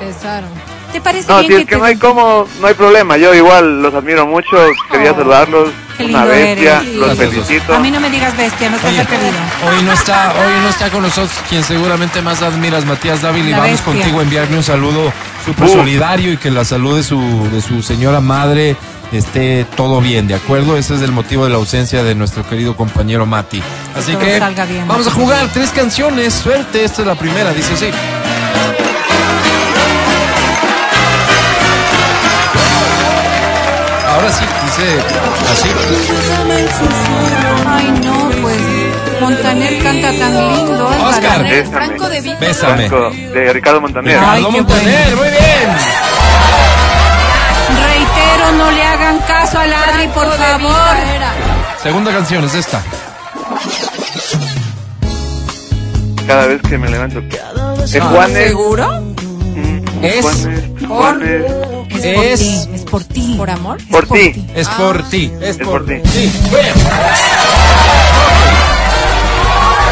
Empezaron. 0.00 0.48
¿Te 0.94 1.00
parece 1.00 1.26
No, 1.28 1.40
bien 1.40 1.46
si 1.48 1.52
es 1.54 1.58
que 1.58 1.66
que 1.66 1.72
te- 1.74 1.78
no 1.80 1.84
hay 1.86 1.96
como, 1.96 2.46
no 2.60 2.66
hay 2.68 2.74
problema. 2.74 3.16
Yo 3.16 3.34
igual 3.34 3.82
los 3.82 3.92
admiro 3.92 4.28
mucho, 4.28 4.46
quería 4.92 5.10
Oh, 5.10 5.16
saludarlos. 5.16 5.70
Una 5.98 6.24
bestia, 6.24 6.80
eres. 6.82 6.94
los 6.94 7.10
Sí. 7.10 7.16
felicito. 7.16 7.74
A 7.74 7.78
mí 7.80 7.90
no 7.90 7.98
me 8.00 8.10
digas 8.10 8.36
bestia, 8.36 8.70
no 8.70 8.76
estás 8.76 8.96
atrevido. 8.98 9.32
hoy 9.68 9.82
no 9.82 9.92
está, 9.92 10.32
hoy 10.38 10.62
no 10.62 10.68
está 10.68 10.90
con 10.90 11.02
nosotros 11.02 11.32
quien 11.48 11.64
seguramente 11.64 12.22
más 12.22 12.42
admiras, 12.42 12.84
Matías 12.84 13.22
Dávila, 13.22 13.48
y 13.48 13.52
vamos 13.52 13.70
bestia. 13.70 13.84
contigo 13.92 14.20
a 14.20 14.22
enviarle 14.22 14.56
un 14.56 14.62
saludo 14.62 15.12
súper 15.44 15.64
Uh. 15.68 15.72
solidario 15.72 16.32
y 16.32 16.36
que 16.36 16.52
la 16.52 16.64
salud 16.64 16.96
de 16.96 17.02
su, 17.02 17.48
de 17.52 17.60
su 17.60 17.82
señora 17.82 18.20
madre 18.20 18.76
esté 19.12 19.66
todo 19.76 20.00
bien, 20.00 20.28
¿de 20.28 20.34
acuerdo? 20.34 20.76
Ese 20.76 20.94
es 20.94 21.02
el 21.02 21.10
motivo 21.10 21.42
de 21.44 21.50
la 21.50 21.56
ausencia 21.56 22.04
de 22.04 22.14
nuestro 22.14 22.48
querido 22.48 22.76
compañero 22.76 23.26
Mati. 23.26 23.60
Así 23.96 24.14
que 24.14 24.38
salga 24.38 24.64
bien, 24.64 24.86
vamos 24.86 25.06
a 25.08 25.10
jugar 25.10 25.48
tres 25.52 25.70
canciones, 25.70 26.34
suerte, 26.34 26.84
esta 26.84 27.02
es 27.02 27.06
la 27.08 27.14
primera, 27.16 27.52
dice 27.52 27.72
así. 27.74 27.86
Ahora 34.14 34.30
sí, 34.32 34.44
dice 34.64 35.00
así. 35.52 35.68
Ay, 37.66 38.00
no, 38.04 38.30
pues 38.42 38.56
Montaner 39.20 39.82
canta 39.82 40.12
tan 40.12 40.54
lindo. 40.54 40.86
Oscar. 41.08 41.42
Bésame. 41.42 41.64
Franco 41.86 42.08
de 42.08 42.20
Vita. 42.20 42.36
Bésame. 42.40 42.88
Franco, 42.88 43.10
de 43.10 43.52
Ricardo 43.52 43.80
Montaner. 43.80 44.18
Ricardo 44.18 44.50
Montaner, 44.50 45.16
muy 45.16 45.28
bien. 45.28 45.68
Reitero, 47.86 48.52
no 48.58 48.70
le 48.70 48.82
hagan 48.84 49.18
caso 49.26 49.58
a 49.58 49.62
Adri, 49.62 50.08
por 50.08 50.30
favor. 50.32 50.96
Segunda 51.82 52.12
canción 52.12 52.44
es 52.44 52.54
esta. 52.54 52.80
Cada 56.26 56.46
vez 56.46 56.62
que 56.62 56.78
me 56.78 56.88
levanto. 56.88 57.20
De 57.20 58.00
Juanes. 58.00 58.48
¿Seguro? 58.48 59.00
mm, 59.00 60.04
Es- 60.04 60.22
Juanes, 60.22 60.64
Juanes. 60.88 61.42
Es, 62.04 62.40
Es- 62.40 62.50
por 62.56 62.64
ti, 62.64 62.74
es 62.74 62.82
por 62.82 63.04
ti. 63.04 63.34
¿Por 63.38 63.50
amor? 63.50 63.78
Es 63.80 63.86
Por 63.90 64.06
ti. 64.08 64.46
Es 64.54 64.68
por 64.68 65.02
ti. 65.08 65.32
Es, 65.40 65.56
por, 65.58 65.86
ti. 65.86 65.94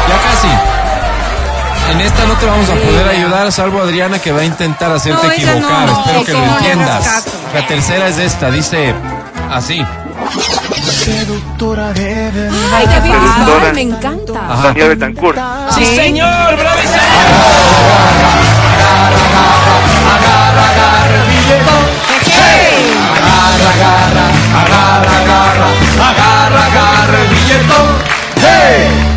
Ya 0.09 0.17
casi. 0.21 0.47
En 1.91 2.01
esta 2.01 2.25
no 2.25 2.33
te 2.35 2.45
vamos 2.45 2.69
a 2.69 2.73
poder 2.75 3.07
ayudar, 3.07 3.51
salvo 3.51 3.81
Adriana 3.81 4.19
que 4.19 4.31
va 4.31 4.41
a 4.41 4.45
intentar 4.45 4.91
hacerte 4.91 5.25
No, 5.27 5.31
equivocar. 5.33 5.87
no, 5.87 5.99
Espero 5.99 6.23
que 6.25 6.33
lo 6.33 6.39
no 6.45 6.57
entiendas. 6.57 7.25
La 7.53 7.67
tercera 7.67 8.07
es 8.07 8.17
esta, 8.17 8.49
dice 8.51 8.93
así. 9.51 9.79
Ay, 9.79 9.85
qué 11.05 11.09
bien 11.09 11.25
Seductora. 11.25 11.91
visual, 11.93 13.73
me 13.73 13.81
encanta. 13.81 14.39
Ajá. 14.53 14.63
Daniel 14.67 14.89
Betancourt. 14.89 15.37
Sí, 15.75 15.85
señor, 15.95 16.57
bravísimo. 27.07 27.75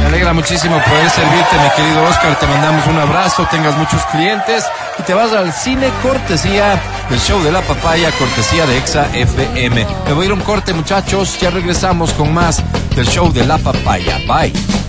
Me 0.01 0.07
alegra 0.07 0.33
muchísimo 0.33 0.81
poder 0.85 1.11
servirte, 1.11 1.59
mi 1.63 1.71
querido 1.75 2.03
Oscar. 2.05 2.39
Te 2.39 2.47
mandamos 2.47 2.87
un 2.87 2.99
abrazo, 2.99 3.47
tengas 3.51 3.77
muchos 3.77 4.05
clientes 4.07 4.65
y 4.99 5.03
te 5.03 5.15
vas 5.15 5.33
al 5.33 5.53
cine 5.53 5.91
cortesía 6.03 6.81
del 7.11 7.19
show 7.19 7.43
de 7.43 7.51
la 7.51 7.63
papaya, 7.63 8.11
cortesía 8.13 8.67
de 8.67 8.79
Exa 8.79 9.09
FM. 9.15 9.87
Me 10.07 10.13
voy 10.13 10.25
a 10.25 10.27
ir 10.27 10.33
un 10.33 10.41
corte, 10.41 10.73
muchachos. 10.73 11.39
Ya 11.41 11.51
regresamos 11.51 12.13
con 12.13 12.33
más 12.33 12.63
del 12.95 13.07
show 13.07 13.33
de 13.33 13.45
la 13.45 13.59
papaya. 13.59 14.19
Bye. 14.29 14.86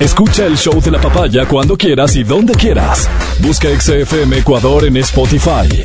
Escucha 0.00 0.46
el 0.46 0.56
show 0.56 0.80
de 0.80 0.90
la 0.90 0.98
papaya 0.98 1.44
cuando 1.46 1.76
quieras 1.76 2.16
y 2.16 2.24
donde 2.24 2.54
quieras. 2.54 3.06
Busca 3.42 3.68
XFM 3.68 4.38
Ecuador 4.38 4.86
en 4.86 4.96
Spotify. 4.96 5.84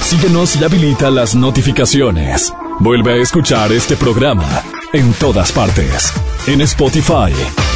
Síguenos 0.00 0.56
y 0.56 0.64
habilita 0.64 1.10
las 1.10 1.34
notificaciones. 1.34 2.50
Vuelve 2.80 3.12
a 3.12 3.16
escuchar 3.16 3.72
este 3.72 3.96
programa 3.96 4.48
en 4.94 5.12
todas 5.12 5.52
partes. 5.52 6.14
En 6.46 6.62
Spotify, 6.62 7.30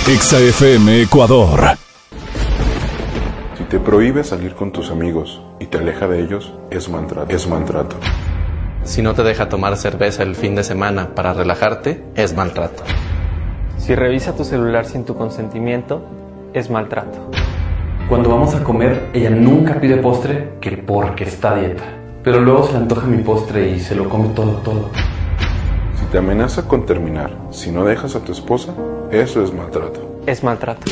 XFM 0.07 1.03
Ecuador. 1.03 1.77
Si 3.59 3.65
te 3.65 3.79
prohíbe 3.81 4.25
salir 4.25 4.55
con 4.55 4.73
tus 4.73 4.91
amigos 4.91 5.43
y 5.61 5.67
te 5.67 5.77
aleja 5.77 6.09
de 6.09 6.23
ellos, 6.23 6.55
es 6.71 6.89
maltrato. 6.89 7.31
Es 7.31 7.47
maltrato. 7.47 7.97
Si 8.83 9.03
no 9.03 9.13
te 9.13 9.25
deja 9.25 9.51
tomar 9.51 9.77
cerveza 9.77 10.23
el 10.23 10.37
fin 10.37 10.55
de 10.55 10.65
semana 10.65 11.15
para 11.15 11.35
relajarte, 11.35 12.03
es 12.15 12.35
maltrato. 12.35 12.83
Si 13.79 13.95
revisa 13.95 14.35
tu 14.35 14.45
celular 14.45 14.85
sin 14.85 15.05
tu 15.05 15.15
consentimiento, 15.15 16.03
es 16.53 16.69
maltrato. 16.69 17.31
Cuando 18.09 18.29
vamos 18.29 18.55
a 18.55 18.65
comer, 18.65 19.11
ella 19.15 19.31
nunca 19.31 19.81
pide 19.81 19.97
postre 19.97 20.55
que 20.61 20.77
porque 20.77 21.25
está 21.25 21.53
a 21.53 21.61
dieta. 21.61 21.85
Pero 22.23 22.41
luego 22.41 22.67
se 22.67 22.73
le 22.73 22.79
antoja 22.79 23.07
mi 23.07 23.23
postre 23.23 23.71
y 23.71 23.81
se 23.81 23.95
lo 23.95 24.09
come 24.09 24.29
todo, 24.35 24.53
todo. 24.65 24.91
Si 25.99 26.05
te 26.07 26.19
amenaza 26.19 26.67
con 26.67 26.85
terminar, 26.85 27.37
si 27.51 27.71
no 27.71 27.85
dejas 27.85 28.15
a 28.17 28.21
tu 28.21 28.33
esposa, 28.33 28.75
eso 29.11 29.43
es 29.43 29.53
maltrato. 29.55 30.23
Es 30.27 30.43
maltrato. 30.43 30.91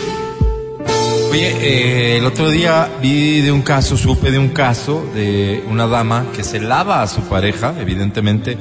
Oye, 1.31 1.57
eh, 1.61 2.19
el 2.19 2.25
otro 2.25 2.49
día 2.49 2.89
vi 3.03 3.41
de 3.41 3.53
un 3.53 3.63
caso, 3.63 3.97
supe 3.97 4.31
de 4.31 4.39
un 4.39 4.51
caso 4.51 5.05
de 5.15 5.65
una 5.69 5.87
dama 5.87 6.27
que 6.35 6.45
se 6.45 6.61
lava 6.61 7.03
a 7.03 7.07
su 7.07 7.23
pareja, 7.23 7.75
evidentemente, 7.79 8.57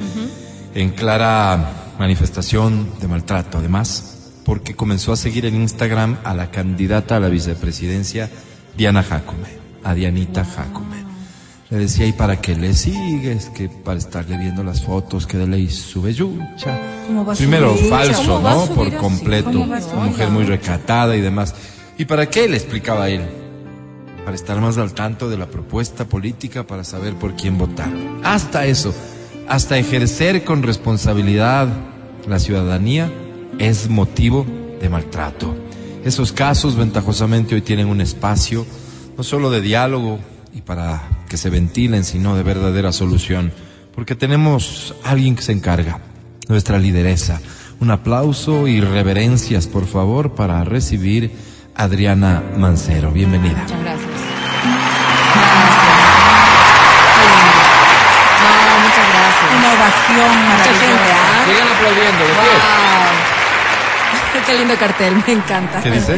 en 0.74 0.90
clara 0.90 1.70
manifestación 1.98 2.90
de 3.00 3.08
maltrato, 3.08 3.58
además, 3.58 4.15
porque 4.46 4.76
comenzó 4.76 5.12
a 5.12 5.16
seguir 5.16 5.44
en 5.44 5.56
Instagram 5.56 6.18
a 6.22 6.32
la 6.32 6.52
candidata 6.52 7.16
a 7.16 7.20
la 7.20 7.28
vicepresidencia, 7.28 8.30
Diana 8.76 9.02
Jacome, 9.02 9.48
a 9.82 9.92
Dianita 9.92 10.44
Jacome. 10.44 11.04
Le 11.68 11.78
decía, 11.78 12.06
¿y 12.06 12.12
para 12.12 12.40
qué 12.40 12.54
le 12.54 12.72
sigues? 12.72 13.46
Que 13.46 13.68
para 13.68 13.98
estarle 13.98 14.38
viendo 14.38 14.62
las 14.62 14.82
fotos, 14.82 15.26
que 15.26 15.36
de 15.36 15.48
ley 15.48 15.68
sube 15.68 16.14
yucha. 16.14 16.78
¿Cómo 17.08 17.24
va 17.24 17.32
a 17.32 17.36
Primero, 17.36 17.76
subir? 17.76 17.90
falso, 17.90 18.22
¿Cómo 18.22 18.42
va 18.42 18.52
a 18.52 18.54
¿no? 18.54 18.66
Por 18.66 18.86
así? 18.86 18.96
completo. 18.96 19.50
¿Cómo 19.50 19.66
va 19.66 19.78
a 19.78 19.84
Una 19.84 20.04
mujer 20.04 20.30
muy 20.30 20.44
recatada 20.44 21.16
y 21.16 21.20
demás. 21.20 21.52
¿Y 21.98 22.04
para 22.04 22.30
qué 22.30 22.48
le 22.48 22.56
explicaba 22.56 23.08
él? 23.10 23.22
para 24.24 24.34
estar 24.34 24.60
más 24.60 24.76
al 24.76 24.92
tanto 24.92 25.30
de 25.30 25.38
la 25.38 25.46
propuesta 25.46 26.04
política, 26.06 26.66
para 26.66 26.82
saber 26.82 27.14
por 27.14 27.36
quién 27.36 27.58
votar. 27.58 27.88
Hasta 28.24 28.66
eso, 28.66 28.92
hasta 29.46 29.78
ejercer 29.78 30.42
con 30.42 30.64
responsabilidad 30.64 31.68
la 32.26 32.40
ciudadanía 32.40 33.08
es 33.58 33.88
motivo 33.88 34.46
de 34.80 34.88
maltrato. 34.88 35.54
Esos 36.04 36.32
casos 36.32 36.76
ventajosamente 36.76 37.54
hoy 37.54 37.62
tienen 37.62 37.88
un 37.88 38.00
espacio 38.00 38.66
no 39.16 39.24
solo 39.24 39.50
de 39.50 39.60
diálogo 39.60 40.20
y 40.54 40.60
para 40.60 41.02
que 41.28 41.36
se 41.36 41.50
ventilen, 41.50 42.04
sino 42.04 42.36
de 42.36 42.42
verdadera 42.42 42.92
solución, 42.92 43.52
porque 43.94 44.14
tenemos 44.14 44.94
alguien 45.04 45.36
que 45.36 45.42
se 45.42 45.52
encarga, 45.52 46.00
nuestra 46.48 46.78
lideresa. 46.78 47.40
Un 47.80 47.90
aplauso 47.90 48.68
y 48.68 48.80
reverencias, 48.80 49.66
por 49.66 49.86
favor, 49.86 50.34
para 50.34 50.64
recibir 50.64 51.30
a 51.74 51.84
Adriana 51.84 52.42
Mancero. 52.56 53.10
Bienvenida. 53.10 53.62
Muchas 53.62 53.80
gracias. 53.80 54.10
No, 58.42 58.78
muchas 58.82 59.08
gracias. 59.12 59.50
Una 59.58 59.72
ovación 59.74 60.30
Mucha 60.56 60.72
gente. 60.72 61.10
¿ah? 61.12 61.44
Sigan 61.46 61.68
aplaudiendo, 61.68 62.24
de 62.24 62.32
Wow. 62.32 63.05
Qué 64.46 64.58
lindo 64.58 64.74
cartel, 64.76 65.14
me 65.26 65.32
encanta. 65.32 65.82
¿Qué 65.82 65.90
dice? 65.90 66.16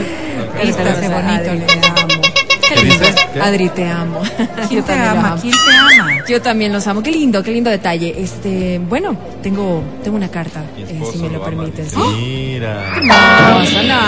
Bonito, 0.56 0.78
le 0.82 0.92
te 0.94 1.06
amo. 1.06 2.22
Qué 2.68 2.74
¿Qué 2.74 2.82
lindo. 2.82 3.04
dice? 3.04 3.14
¿Qué? 3.32 3.40
Adri, 3.40 3.68
te 3.70 3.88
amo. 3.88 4.20
¿Quién 4.68 4.80
Yo 4.80 4.84
te 4.84 4.92
también 4.92 5.04
lo 5.04 5.10
ama? 5.20 5.28
amo. 5.32 5.40
¿Quién 5.42 5.52
te 5.54 5.76
ama? 6.00 6.24
Yo 6.28 6.42
también 6.42 6.72
los 6.72 6.86
amo. 6.86 7.02
Qué 7.02 7.10
lindo, 7.12 7.42
qué 7.42 7.50
lindo 7.52 7.70
detalle. 7.70 8.14
Este, 8.20 8.78
bueno, 8.78 9.16
tengo, 9.42 9.82
tengo 10.02 10.16
una 10.16 10.28
carta, 10.30 10.62
eh, 10.76 11.00
si 11.12 11.18
me 11.18 11.30
lo 11.30 11.42
permites. 11.42 11.96
Mira. 11.96 12.92
No, 13.02 13.60
eso 13.62 13.82
no. 13.82 14.00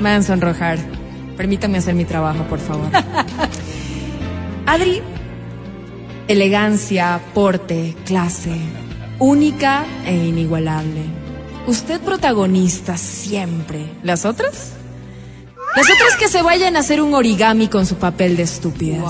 Me 0.00 0.10
van 0.10 0.20
a 0.20 0.22
sonrojar. 0.22 0.78
Permítame 1.36 1.78
hacer 1.78 1.94
mi 1.94 2.04
trabajo, 2.04 2.42
por 2.44 2.58
favor. 2.58 2.88
Adri, 4.66 5.00
elegancia, 6.28 7.20
porte, 7.34 7.94
clase, 8.04 8.52
única 9.18 9.84
e 10.04 10.14
inigualable. 10.14 11.02
Usted 11.68 12.00
protagonista 12.00 12.96
siempre. 12.96 13.84
¿Las 14.02 14.24
otras? 14.24 14.72
Las 15.76 15.90
otras 15.90 16.16
que 16.18 16.28
se 16.28 16.40
vayan 16.40 16.76
a 16.76 16.78
hacer 16.78 17.02
un 17.02 17.12
origami 17.12 17.68
con 17.68 17.84
su 17.84 17.96
papel 17.96 18.38
de 18.38 18.44
estúpidas. 18.44 19.04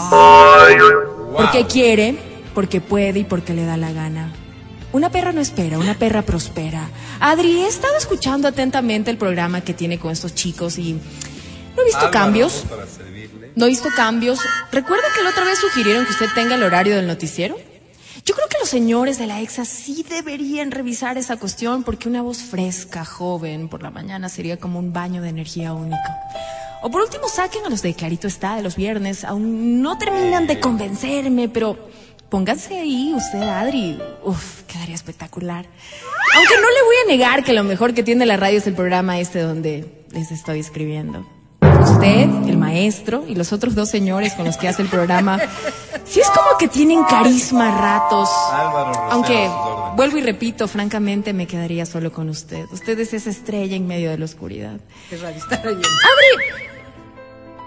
Porque 1.36 1.66
quiere, 1.66 2.18
porque 2.54 2.80
puede 2.80 3.20
y 3.20 3.24
porque 3.24 3.54
le 3.54 3.64
da 3.64 3.76
la 3.76 3.92
gana. 3.92 4.32
Una 4.90 5.08
perra 5.08 5.30
no 5.30 5.40
espera, 5.40 5.78
una 5.78 5.94
perra 5.94 6.22
prospera. 6.22 6.90
Adri, 7.20 7.60
he 7.60 7.68
estado 7.68 7.96
escuchando 7.96 8.48
atentamente 8.48 9.12
el 9.12 9.18
programa 9.18 9.60
que 9.60 9.72
tiene 9.72 10.00
con 10.00 10.10
estos 10.10 10.34
chicos 10.34 10.78
y 10.78 10.94
no 10.94 11.82
he 11.82 11.84
visto 11.84 12.10
cambios. 12.10 12.64
No 13.54 13.66
he 13.66 13.68
visto 13.68 13.88
cambios. 13.94 14.40
¿Recuerda 14.72 15.04
que 15.14 15.22
la 15.22 15.30
otra 15.30 15.44
vez 15.44 15.60
sugirieron 15.60 16.04
que 16.06 16.10
usted 16.10 16.26
tenga 16.34 16.56
el 16.56 16.64
horario 16.64 16.96
del 16.96 17.06
noticiero? 17.06 17.56
Yo 18.24 18.34
creo 18.34 18.48
que 18.48 18.58
los 18.60 18.68
señores 18.68 19.18
de 19.18 19.26
la 19.26 19.40
EXA 19.40 19.64
sí 19.64 20.04
deberían 20.08 20.70
revisar 20.70 21.18
esa 21.18 21.36
cuestión 21.36 21.82
porque 21.84 22.08
una 22.08 22.22
voz 22.22 22.42
fresca, 22.42 23.04
joven, 23.04 23.68
por 23.68 23.82
la 23.82 23.90
mañana 23.90 24.28
sería 24.28 24.58
como 24.58 24.78
un 24.78 24.92
baño 24.92 25.22
de 25.22 25.28
energía 25.28 25.72
único. 25.72 25.96
O 26.82 26.90
por 26.90 27.02
último 27.02 27.28
saquen 27.28 27.64
a 27.66 27.70
los 27.70 27.82
de 27.82 27.94
Clarito 27.94 28.28
Está 28.28 28.56
de 28.56 28.62
los 28.62 28.76
viernes. 28.76 29.24
Aún 29.24 29.82
no 29.82 29.98
terminan 29.98 30.46
de 30.46 30.60
convencerme, 30.60 31.48
pero 31.48 31.76
pónganse 32.28 32.78
ahí 32.78 33.12
usted, 33.14 33.42
Adri. 33.42 33.98
Uf, 34.24 34.62
quedaría 34.62 34.94
espectacular. 34.94 35.66
Aunque 36.36 36.54
no 36.54 36.70
le 36.70 36.82
voy 36.84 36.96
a 37.04 37.08
negar 37.08 37.44
que 37.44 37.52
lo 37.52 37.64
mejor 37.64 37.94
que 37.94 38.02
tiene 38.02 38.26
la 38.26 38.36
radio 38.36 38.58
es 38.58 38.66
el 38.66 38.74
programa 38.74 39.18
este 39.18 39.40
donde 39.40 40.04
les 40.12 40.30
estoy 40.30 40.60
escribiendo. 40.60 41.26
Usted, 41.82 42.28
el 42.46 42.56
maestro 42.56 43.24
y 43.26 43.34
los 43.34 43.52
otros 43.52 43.74
dos 43.74 43.88
señores 43.88 44.34
con 44.34 44.44
los 44.44 44.56
que 44.56 44.68
hace 44.68 44.82
el 44.82 44.88
programa, 44.88 45.38
sí 46.08 46.20
es 46.20 46.30
como 46.30 46.56
que 46.58 46.68
tienen 46.68 47.04
carisma 47.04 47.78
ratos. 47.78 48.28
Aunque, 49.10 49.48
vuelvo 49.96 50.18
y 50.18 50.22
repito, 50.22 50.68
francamente 50.68 51.32
me 51.32 51.46
quedaría 51.46 51.86
solo 51.86 52.12
con 52.12 52.28
usted. 52.28 52.64
Usted 52.72 52.98
es 52.98 53.14
esa 53.14 53.30
estrella 53.30 53.76
en 53.76 53.86
medio 53.86 54.10
de 54.10 54.18
la 54.18 54.24
oscuridad. 54.24 54.80
¡Abre! 55.12 55.78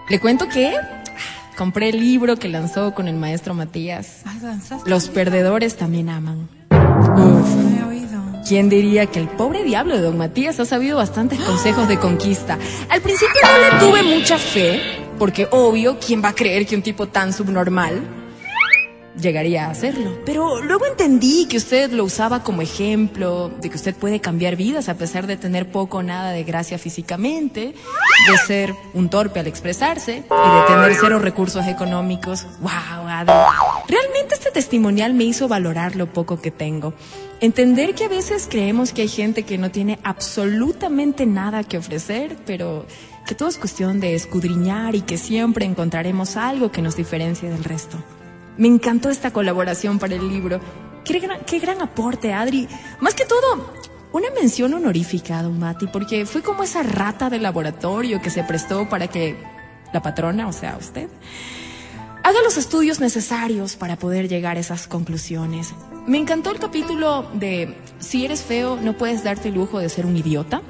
¿Le 0.10 0.20
cuento 0.20 0.48
que 0.50 0.76
compré 1.58 1.90
el 1.90 2.00
libro 2.00 2.36
que 2.38 2.50
lanzó 2.50 2.94
con 2.94 3.08
el 3.08 3.16
maestro 3.16 3.54
Matías? 3.54 4.22
Danzaste. 4.42 4.90
Los 4.90 5.10
perdedores 5.10 5.78
también 5.78 6.10
aman. 6.10 6.50
No 6.70 7.46
he 7.78 7.84
oído. 7.84 8.22
¿Quién 8.48 8.70
diría 8.70 9.06
que 9.06 9.20
el 9.20 9.30
pobre 9.30 9.64
diablo 9.64 9.96
de 9.96 10.02
don 10.02 10.18
Matías 10.18 10.60
ha 10.60 10.66
sabido 10.66 10.98
bastantes 10.98 11.40
consejos 11.40 11.88
de 11.88 11.98
conquista? 12.00 12.58
Al 12.90 13.02
principio 13.02 13.40
no 13.44 13.58
le 13.58 13.86
tuve 13.86 14.04
mucha 14.04 14.38
fe, 14.38 14.82
porque 15.18 15.48
obvio, 15.52 16.00
¿quién 16.00 16.24
va 16.24 16.30
a 16.30 16.36
creer 16.36 16.66
que 16.66 16.76
un 16.76 16.82
tipo 16.82 17.08
tan 17.08 17.32
subnormal 17.32 18.21
llegaría 19.20 19.66
a 19.66 19.72
hacerlo? 19.72 20.18
Pero 20.26 20.62
luego 20.62 20.86
entendí 20.86 21.46
que 21.48 21.58
usted 21.58 21.92
lo 21.92 22.04
usaba 22.04 22.44
como 22.44 22.62
ejemplo, 22.62 23.50
de 23.62 23.70
que 23.70 23.76
usted 23.76 23.96
puede 23.96 24.20
cambiar 24.20 24.56
vidas 24.56 24.90
a 24.90 24.96
pesar 24.96 25.28
de 25.28 25.38
tener 25.38 25.72
poco 25.72 25.98
o 25.98 26.04
nada 26.04 26.32
de 26.32 26.44
gracia 26.44 26.78
físicamente, 26.78 27.74
de 28.30 28.38
ser 28.48 28.74
un 28.94 29.10
torpe 29.10 29.40
al 29.40 29.48
expresarse 29.48 30.18
y 30.18 30.60
de 30.60 30.68
tener 30.68 30.96
cero 31.00 31.20
recursos 31.20 31.66
económicos. 31.68 32.46
¡Wow! 32.60 33.02
Realmente 33.88 34.36
este 34.36 34.52
testimonial 34.52 35.14
me 35.14 35.26
hizo 35.26 35.48
valorar 35.48 35.96
lo 35.96 36.08
poco 36.08 36.40
que 36.42 36.52
tengo. 36.52 36.94
Entender 37.42 37.96
que 37.96 38.06
a 38.06 38.10
veces 38.10 38.48
creemos 38.50 38.94
que 38.94 39.02
hay 39.02 39.08
gente 39.08 39.44
que 39.44 39.58
no 39.58 39.72
tiene 39.72 40.00
absolutamente 40.04 41.26
nada 41.26 41.64
que 41.64 41.78
ofrecer, 41.78 42.38
pero 42.46 42.86
que 43.26 43.36
todo 43.36 43.50
es 43.50 43.58
cuestión 43.58 44.00
de 44.00 44.14
escudriñar 44.16 44.96
y 44.96 45.02
que 45.02 45.18
siempre 45.18 45.66
encontraremos 45.66 46.38
algo 46.38 46.72
que 46.72 46.82
nos 46.82 46.96
diferencie 46.96 47.50
del 47.50 47.64
resto. 47.64 47.98
Me 48.58 48.68
encantó 48.68 49.10
esta 49.10 49.32
colaboración 49.32 50.00
para 50.00 50.16
el 50.16 50.28
libro. 50.28 50.60
Qué 51.04 51.20
gran, 51.20 51.42
qué 51.46 51.60
gran 51.60 51.82
aporte, 51.82 52.34
Adri. 52.34 52.68
Más 53.00 53.16
que 53.16 53.26
todo, 53.26 53.74
una 54.12 54.30
mención 54.32 54.74
honorífica 54.74 55.40
a 55.40 55.44
Don 55.44 55.58
Mati, 55.58 55.88
porque 55.88 56.26
fue 56.26 56.42
como 56.42 56.64
esa 56.64 56.84
rata 56.84 57.30
de 57.30 57.40
laboratorio 57.40 58.22
que 58.22 58.30
se 58.30 58.44
prestó 58.44 58.90
para 58.90 59.08
que 59.08 59.38
la 59.94 60.02
patrona, 60.02 60.48
o 60.48 60.54
sea, 60.54 60.78
usted, 60.78 61.10
haga 62.24 62.42
los 62.44 62.58
estudios 62.58 63.00
necesarios 63.00 63.76
para 63.76 63.96
poder 63.96 64.28
llegar 64.28 64.58
a 64.58 64.60
esas 64.60 64.88
conclusiones. 64.88 65.74
Me 66.08 66.18
encantó 66.18 66.52
el 66.52 66.60
capítulo 66.60 67.30
de 67.34 67.78
Si 68.00 68.26
eres 68.26 68.42
feo, 68.42 68.78
no 68.82 68.98
puedes 68.98 69.24
darte 69.24 69.50
el 69.50 69.56
lujo 69.56 69.80
de 69.80 69.90
ser 69.90 70.06
un 70.06 70.18
idiota, 70.18 70.62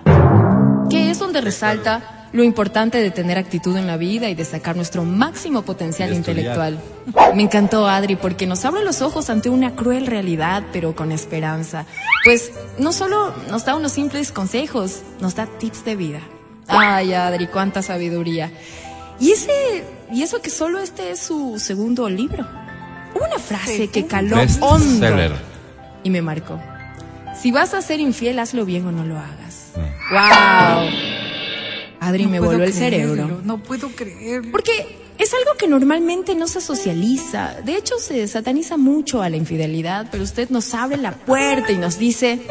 que 0.90 1.10
es 1.10 1.20
donde 1.20 1.42
resalta 1.42 2.21
lo 2.34 2.44
importante 2.44 3.00
de 3.00 3.12
tener 3.12 3.38
actitud 3.38 3.76
en 3.76 3.88
la 3.88 3.98
vida 3.98 4.30
y 4.30 4.36
de 4.36 4.46
sacar 4.46 4.76
nuestro 4.76 5.04
máximo 5.04 5.64
potencial 5.64 6.14
intelectual. 6.14 6.80
Me 7.36 7.44
encantó 7.44 7.88
Adri 7.88 8.16
porque 8.16 8.48
nos 8.48 8.64
abre 8.64 8.84
los 8.84 9.02
ojos 9.02 9.30
ante 9.30 9.50
una 9.50 9.76
cruel 9.76 10.08
realidad, 10.08 10.64
pero 10.72 10.96
con 10.96 11.12
esperanza. 11.12 11.86
Pues 12.24 12.52
no 12.78 12.94
solo 12.94 13.34
nos 13.50 13.66
da 13.66 13.76
unos 13.76 13.92
simples 13.92 14.32
consejos, 14.32 15.02
nos 15.20 15.36
da 15.36 15.46
tips 15.46 15.84
de 15.84 15.96
vida. 15.96 16.20
Ay, 16.68 17.14
Adri, 17.14 17.48
cuánta 17.48 17.82
sabiduría. 17.82 18.52
Y 19.20 19.32
ese, 19.32 19.84
y 20.12 20.24
eso 20.24 20.42
que 20.42 20.50
solo 20.50 20.80
este 20.80 21.12
es 21.12 21.20
su 21.20 21.60
segundo 21.60 22.10
libro. 22.10 22.48
Hubo 23.14 23.26
una 23.26 23.40
frase 23.40 23.90
que 23.90 24.08
caló 24.08 24.38
hondo 24.62 25.08
y 26.04 26.10
me 26.10 26.22
marcó. 26.22 26.60
Si 27.40 27.52
vas 27.52 27.74
a 27.74 27.82
ser 27.82 28.00
infiel, 28.00 28.40
hazlo 28.40 28.66
bien 28.66 28.86
o 28.86 28.92
no 28.92 29.04
lo 29.04 29.18
hagas. 29.18 29.74
Mm. 29.76 30.14
Wow. 30.14 31.31
Adri 32.02 32.24
No 32.26 32.30
me 32.32 32.40
voló 32.40 32.64
el 32.64 32.74
creerlo, 32.74 33.16
cerebro. 33.16 33.42
No 33.44 33.60
puedo 33.64 33.90
creer. 33.90 34.52
Porque 34.52 34.98
es 35.20 35.34
algo 35.36 35.56
que 35.58 35.68
normalmente 35.68 36.34
no 36.34 36.48
se 36.48 36.60
socializa. 36.60 37.62
De 37.64 37.78
hecho, 37.78 38.00
se 38.00 38.28
sataniza 38.28 38.76
mucho 38.76 39.22
a 39.22 39.30
la 39.30 39.38
infidelidad, 39.38 40.08
pero 40.12 40.24
usted 40.24 40.50
nos 40.50 40.74
abre 40.74 40.98
la 40.98 41.12
puerta 41.12 41.72
y 41.72 41.78
nos 41.78 42.00
dice, 42.00 42.42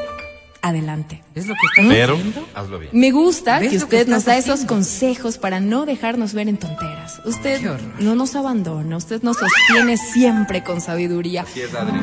adelante. 0.62 1.24
¿Es 1.34 1.48
lo 1.48 1.54
que 1.54 1.66
estás 1.66 1.86
Pero, 1.88 2.14
haciendo? 2.14 2.46
hazlo 2.54 2.78
bien. 2.78 2.90
Me 2.94 3.10
gusta 3.10 3.58
¿Ves 3.58 3.70
que 3.70 3.76
usted 3.78 4.06
nos 4.06 4.24
da 4.24 4.36
esos 4.36 4.64
consejos 4.66 5.36
para 5.36 5.58
no 5.58 5.84
dejarnos 5.84 6.32
ver 6.32 6.48
en 6.48 6.56
tonteras. 6.56 7.20
Usted 7.24 7.60
no 7.98 8.14
nos 8.14 8.36
abandona, 8.36 8.96
usted 8.96 9.20
nos 9.22 9.36
sostiene 9.36 9.96
siempre 9.96 10.62
con 10.62 10.80
sabiduría. 10.80 11.44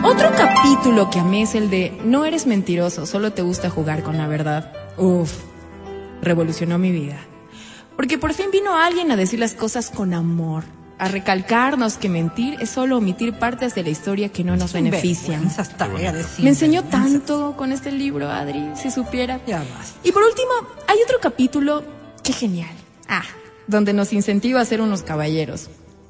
Otro 0.03 0.31
capítulo 0.35 1.09
que 1.09 1.19
amé 1.19 1.43
es 1.43 1.55
el 1.55 1.69
de 1.69 1.97
No 2.03 2.25
eres 2.25 2.45
mentiroso, 2.45 3.05
solo 3.05 3.31
te 3.31 3.41
gusta 3.41 3.69
jugar 3.69 4.03
con 4.03 4.17
la 4.17 4.27
verdad. 4.27 4.73
Uf, 4.97 5.31
revolucionó 6.21 6.77
mi 6.77 6.91
vida. 6.91 7.17
Porque 7.97 8.17
por 8.17 8.33
fin 8.33 8.51
vino 8.51 8.77
alguien 8.77 9.11
a 9.11 9.17
decir 9.17 9.39
las 9.39 9.55
cosas 9.55 9.89
con 9.89 10.13
amor, 10.13 10.63
a 10.99 11.07
recalcarnos 11.07 11.97
que 11.97 12.09
mentir 12.09 12.55
es 12.61 12.69
solo 12.69 12.97
omitir 12.97 13.33
partes 13.33 13.75
de 13.75 13.83
la 13.83 13.89
historia 13.89 14.29
que 14.29 14.43
no 14.43 14.55
nos 14.55 14.71
benefician. 14.71 15.51
Me 16.39 16.49
enseñó 16.49 16.83
tanto 16.83 17.55
con 17.57 17.71
este 17.71 17.91
libro, 17.91 18.29
Adri, 18.29 18.63
si 18.75 18.91
supiera. 18.91 19.41
Y 20.03 20.11
por 20.11 20.23
último, 20.23 20.51
hay 20.87 20.97
otro 21.03 21.19
capítulo 21.19 21.83
que 22.23 22.33
genial. 22.33 22.69
Ah, 23.09 23.23
donde 23.67 23.93
nos 23.93 24.13
incentiva 24.13 24.61
a 24.61 24.65
ser 24.65 24.81
unos 24.81 25.03
caballeros. 25.03 25.69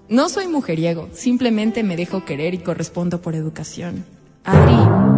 No 0.10 0.30
soy 0.30 0.48
mujeriego, 0.48 1.10
simplemente 1.14 1.84
me 1.84 1.98
dejo 1.98 2.24
querer 2.24 2.54
y 2.54 2.60
correspondo 2.60 3.22
por 3.22 3.36
educación. 3.36 4.06
Adri, 4.46 5.16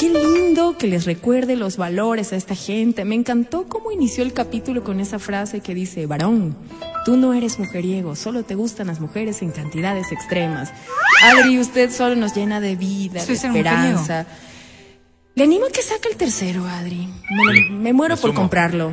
qué 0.00 0.08
lindo 0.08 0.78
que 0.78 0.86
les 0.86 1.04
recuerde 1.04 1.56
los 1.56 1.76
valores 1.76 2.32
a 2.32 2.36
esta 2.36 2.54
gente. 2.54 3.04
Me 3.04 3.14
encantó 3.14 3.66
cómo 3.68 3.92
inició 3.92 4.24
el 4.24 4.32
capítulo 4.32 4.82
con 4.82 4.98
esa 4.98 5.18
frase 5.18 5.60
que 5.60 5.74
dice, 5.74 6.06
varón, 6.06 6.56
tú 7.04 7.18
no 7.18 7.34
eres 7.34 7.58
mujeriego, 7.58 8.16
solo 8.16 8.42
te 8.42 8.54
gustan 8.54 8.86
las 8.86 8.98
mujeres 8.98 9.42
en 9.42 9.50
cantidades 9.50 10.10
extremas. 10.10 10.72
Adri, 11.22 11.58
usted 11.58 11.90
solo 11.90 12.16
nos 12.16 12.34
llena 12.34 12.60
de 12.60 12.76
vida, 12.76 13.20
Soy 13.20 13.36
de 13.36 13.46
esperanza. 13.46 14.26
Le 15.34 15.44
animo 15.44 15.66
a 15.66 15.70
que 15.70 15.82
saque 15.82 16.08
el 16.08 16.16
tercero, 16.16 16.64
Adri. 16.64 17.06
Me, 17.30 17.70
me 17.70 17.92
muero 17.92 18.14
me 18.14 18.20
por 18.22 18.30
sumo. 18.30 18.40
comprarlo. 18.40 18.92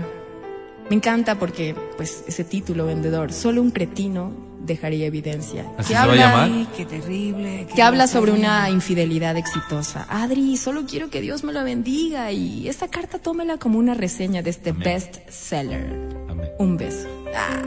Me 0.89 0.95
encanta 0.97 1.39
porque, 1.39 1.73
pues, 1.95 2.25
ese 2.27 2.43
título 2.43 2.85
vendedor, 2.85 3.31
solo 3.31 3.61
un 3.61 3.71
cretino 3.71 4.46
dejaría 4.67 5.05
evidencia. 5.07 5.65
¿Así 5.77 5.87
Que 5.89 5.93
se 5.93 5.93
va 5.95 5.99
a 5.99 6.03
habla- 6.03 6.15
llamar? 6.15 6.49
Ay, 6.51 6.67
qué 6.77 6.85
terrible. 6.85 7.65
qué 7.67 7.73
que 7.75 7.81
habla 7.81 8.05
sobre 8.07 8.31
una 8.33 8.69
infidelidad 8.69 9.35
exitosa. 9.37 10.05
Adri, 10.09 10.55
solo 10.57 10.83
quiero 10.85 11.09
que 11.09 11.21
Dios 11.21 11.43
me 11.43 11.53
lo 11.53 11.63
bendiga 11.63 12.31
y 12.31 12.67
esta 12.67 12.87
carta 12.87 13.17
tómela 13.19 13.57
como 13.57 13.79
una 13.79 13.93
reseña 13.95 14.41
de 14.43 14.49
este 14.51 14.71
best 14.73 15.17
seller. 15.29 15.91
Amén. 16.29 16.49
Un 16.59 16.77
beso. 16.77 17.07
Ah, 17.35 17.63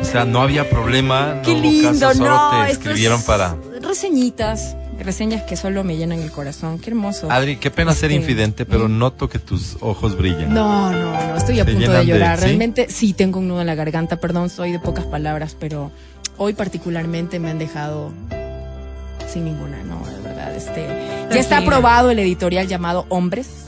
O 0.00 0.04
sea, 0.04 0.24
no 0.24 0.42
había 0.42 0.68
problema, 0.68 1.34
no 1.36 1.42
qué 1.42 1.52
hubo 1.52 1.60
lindo, 1.62 2.06
caso, 2.08 2.18
solo 2.18 2.30
no. 2.52 2.64
te 2.66 2.72
escribieron 2.72 3.18
es 3.20 3.24
para... 3.24 3.56
reseñitas, 3.80 4.76
reseñas 5.00 5.42
que 5.44 5.56
solo 5.56 5.82
me 5.84 5.96
llenan 5.96 6.20
el 6.20 6.30
corazón. 6.30 6.78
Qué 6.78 6.90
hermoso. 6.90 7.30
Adri, 7.30 7.56
qué 7.56 7.70
pena 7.70 7.92
ser 7.92 8.10
Este, 8.10 8.20
infidente, 8.20 8.66
pero 8.66 8.88
noto 8.88 9.28
que 9.28 9.38
tus 9.38 9.76
ojos 9.80 10.16
brillan. 10.16 10.52
No, 10.52 10.92
no, 10.92 11.12
no, 11.12 11.36
estoy 11.36 11.58
a 11.60 11.64
Se 11.64 11.72
punto 11.72 11.90
de 11.92 11.98
de- 11.98 12.06
llorar. 12.06 12.38
¿sí? 12.38 12.44
Realmente 12.44 12.86
sí 12.90 13.12
tengo 13.14 13.38
un 13.38 13.48
nudo 13.48 13.60
en 13.62 13.66
la 13.66 13.74
garganta, 13.74 14.16
perdón, 14.20 14.50
soy 14.50 14.72
de 14.72 14.78
pocas 14.78 15.06
palabras, 15.06 15.56
pero 15.58 15.90
hoy 16.38 16.54
particularmente 16.54 17.38
me 17.38 17.50
han 17.50 17.58
dejado 17.58 18.12
sin 19.28 19.44
ninguna, 19.44 19.82
no, 19.82 20.04
de 20.06 20.20
verdad. 20.20 20.54
Este, 20.54 20.86
ya 21.30 21.40
está 21.40 21.58
aprobado 21.58 22.10
el 22.10 22.18
editorial 22.18 22.66
llamado 22.66 23.04
Hombres. 23.08 23.66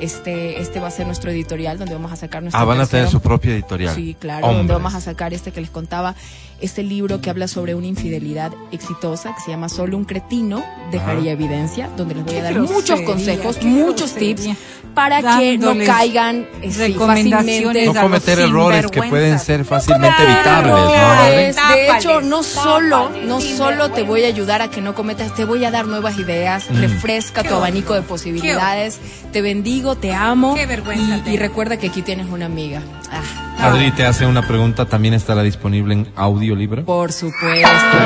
Este, 0.00 0.60
este 0.60 0.80
va 0.80 0.88
a 0.88 0.90
ser 0.90 1.06
nuestro 1.06 1.30
editorial 1.30 1.78
donde 1.78 1.92
vamos 1.92 2.10
a 2.12 2.16
sacar 2.16 2.42
nuestro 2.42 2.58
Ah, 2.58 2.64
van 2.64 2.80
a 2.80 2.86
tener 2.86 3.08
su 3.08 3.20
propia 3.20 3.52
editorial. 3.52 3.94
Sí, 3.94 4.16
claro, 4.18 4.46
donde 4.46 4.72
vamos 4.72 4.94
a 4.94 5.00
sacar 5.00 5.34
este 5.34 5.52
que 5.52 5.60
les 5.60 5.68
contaba, 5.68 6.14
este 6.60 6.82
libro 6.82 7.20
que 7.20 7.30
habla 7.30 7.48
sobre 7.48 7.74
una 7.74 7.86
infidelidad 7.86 8.52
exitosa, 8.72 9.34
que 9.34 9.40
se 9.42 9.50
llama 9.50 9.68
Solo 9.68 9.96
un 9.96 10.04
cretino 10.04 10.64
dejaría 10.90 11.32
evidencia, 11.32 11.88
donde 11.96 12.14
les 12.16 12.24
voy 12.24 12.36
a 12.36 12.42
dar 12.42 12.54
grosería, 12.54 12.76
muchos 12.76 13.00
consejos, 13.02 13.62
muchos 13.62 14.14
tips 14.14 14.48
para 14.94 15.38
que 15.38 15.56
no 15.56 15.76
caigan 15.86 16.46
eh, 16.62 16.70
sí, 16.72 16.94
fácilmente. 16.94 17.86
No 17.86 17.94
cometer 17.94 18.40
errores 18.40 18.86
que 18.88 19.02
pueden 19.04 19.38
ser 19.38 19.64
fácilmente 19.64 20.16
Claro, 20.42 20.76
evitables. 20.76 21.56
Pues, 21.56 21.74
de 21.76 21.96
hecho, 21.96 22.20
no 22.20 22.42
solo, 22.42 23.10
no 23.24 23.40
solo 23.40 23.90
te 23.92 24.02
voy 24.02 24.24
a 24.24 24.26
ayudar 24.26 24.62
a 24.62 24.68
que 24.70 24.80
no 24.80 24.94
cometas, 24.94 25.34
te 25.34 25.44
voy 25.44 25.64
a 25.64 25.70
dar 25.70 25.86
nuevas 25.86 26.18
ideas, 26.18 26.66
Mm. 26.70 26.80
refresca 26.80 27.42
tu 27.44 27.54
abanico 27.54 27.94
de 27.94 28.02
posibilidades, 28.02 28.98
te 29.32 29.42
bendigo, 29.42 29.96
te 29.96 30.12
amo 30.12 30.54
Qué 30.54 30.66
vergüenza 30.66 31.20
y, 31.24 31.34
y 31.34 31.36
recuerda 31.36 31.76
que 31.78 31.88
aquí 31.88 32.02
tienes 32.02 32.26
una 32.28 32.46
amiga. 32.46 32.82
Ah, 33.12 33.49
Adri 33.62 33.90
te 33.92 34.06
hace 34.06 34.26
una 34.26 34.42
pregunta, 34.42 34.86
¿también 34.86 35.14
estará 35.14 35.42
disponible 35.42 35.94
en 35.94 36.12
audiolibro? 36.16 36.84
por 36.84 37.12
supuesto, 37.12 37.98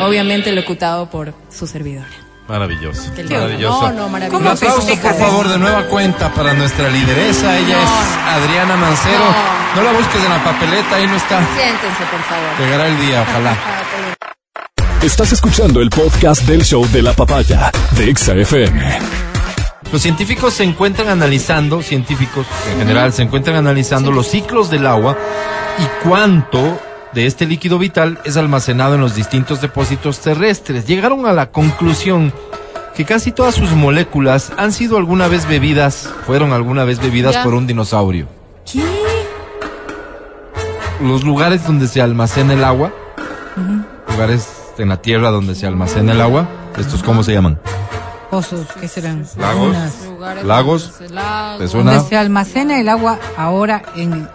obviamente 0.00 0.52
locutado 0.52 1.08
por 1.10 1.34
su 1.50 1.66
servidora. 1.66 2.08
Maravilloso. 2.48 3.10
Qué 3.14 3.22
lindo. 3.22 3.40
Maravilloso. 3.40 3.82
No, 3.82 3.92
no, 3.92 4.08
maravilloso. 4.08 4.42
Un 4.42 4.48
aplauso, 4.48 5.00
por 5.00 5.14
favor, 5.14 5.48
de 5.48 5.58
nueva 5.58 5.84
cuenta 5.86 6.32
para 6.34 6.52
nuestra 6.54 6.88
lideresa. 6.88 7.56
Ella 7.58 7.82
es 7.82 7.90
Adriana 8.42 8.76
Mancero. 8.76 9.24
No. 9.76 9.82
la 9.82 9.92
busques 9.92 10.22
en 10.22 10.28
la 10.30 10.44
papeleta, 10.44 10.96
ahí 10.96 11.06
no 11.06 11.16
está. 11.16 11.38
Siéntense, 11.54 12.04
por 12.10 12.20
favor. 12.22 12.58
Llegará 12.58 12.86
el 12.88 13.00
día, 13.00 13.22
ojalá. 13.22 13.56
Estás 15.02 15.32
escuchando 15.32 15.80
el 15.80 15.90
podcast 15.90 16.42
del 16.42 16.64
show 16.64 16.86
de 16.90 17.02
la 17.02 17.12
papaya 17.12 17.70
de 17.96 18.10
Exa 18.10 18.34
FM. 18.34 19.31
Los 19.90 20.02
científicos 20.02 20.54
se 20.54 20.64
encuentran 20.64 21.08
analizando, 21.08 21.82
científicos 21.82 22.46
en 22.72 22.78
general, 22.78 23.12
se 23.12 23.22
encuentran 23.22 23.56
analizando 23.56 24.10
los 24.10 24.26
ciclos 24.26 24.70
del 24.70 24.86
agua 24.86 25.16
y 25.78 26.06
cuánto 26.06 26.78
de 27.12 27.26
este 27.26 27.46
líquido 27.46 27.78
vital 27.78 28.18
es 28.24 28.36
almacenado 28.38 28.94
en 28.94 29.02
los 29.02 29.14
distintos 29.14 29.60
depósitos 29.60 30.20
terrestres. 30.20 30.86
Llegaron 30.86 31.26
a 31.26 31.32
la 31.32 31.50
conclusión 31.50 32.32
que 32.94 33.04
casi 33.04 33.32
todas 33.32 33.54
sus 33.54 33.72
moléculas 33.72 34.52
han 34.56 34.72
sido 34.72 34.96
alguna 34.96 35.28
vez 35.28 35.46
bebidas, 35.46 36.08
fueron 36.26 36.52
alguna 36.52 36.84
vez 36.84 36.98
bebidas 37.00 37.34
Ya. 37.34 37.44
por 37.44 37.54
un 37.54 37.66
dinosaurio. 37.66 38.28
¿Qué? 38.70 38.82
Los 41.02 41.24
lugares 41.24 41.66
donde 41.66 41.88
se 41.88 42.00
almacena 42.00 42.54
el 42.54 42.64
agua, 42.64 42.92
lugares 44.08 44.48
en 44.78 44.88
la 44.88 45.02
tierra 45.02 45.30
donde 45.30 45.54
se 45.54 45.66
almacena 45.66 46.12
el 46.12 46.20
agua, 46.20 46.48
¿estos 46.78 47.02
cómo 47.02 47.22
se 47.22 47.32
llaman? 47.32 47.58
Pozos, 48.32 48.66
¿qué 48.80 48.88
serán? 48.88 49.26
Lagos. 49.38 49.68
Unas. 49.68 50.06
Lugares 50.06 50.44
Lagos. 50.46 50.90
¿Te 51.58 51.68
suena? 51.68 51.92
Donde 51.92 52.08
se 52.08 52.16
almacena 52.16 52.80
el 52.80 52.88
agua 52.88 53.18
ahora 53.36 53.82
en 53.94 54.26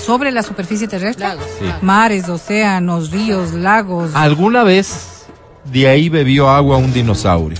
sobre 0.00 0.30
la 0.30 0.44
superficie 0.44 0.86
terrestre. 0.86 1.26
Lagos, 1.26 1.44
Sí. 1.58 1.64
lagos. 1.64 1.82
Mares, 1.82 2.28
océanos, 2.28 3.10
ríos, 3.10 3.54
lagos. 3.54 4.12
Alguna 4.14 4.62
vez 4.62 5.24
de 5.64 5.88
ahí 5.88 6.08
bebió 6.08 6.48
agua 6.48 6.76
un 6.76 6.92
dinosaurio. 6.92 7.58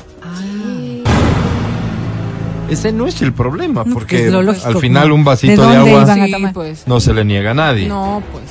Ese 2.71 2.93
no 2.93 3.09
es 3.09 3.21
el 3.23 3.33
problema, 3.33 3.83
No, 3.85 3.95
porque 3.95 4.29
al 4.65 4.79
final 4.79 5.11
un 5.11 5.25
¿De 5.25 5.25
vasito 5.25 5.63
de, 5.69 5.77
dónde 5.77 5.91
agua 5.91 6.15
Sí, 6.15 6.47
pues. 6.55 6.87
no 6.87 7.01
se 7.01 7.13
le 7.15 7.25
niega 7.25 7.51
a 7.51 7.55
nadie. 7.55 7.89
No, 7.89 8.23
pues. 8.31 8.45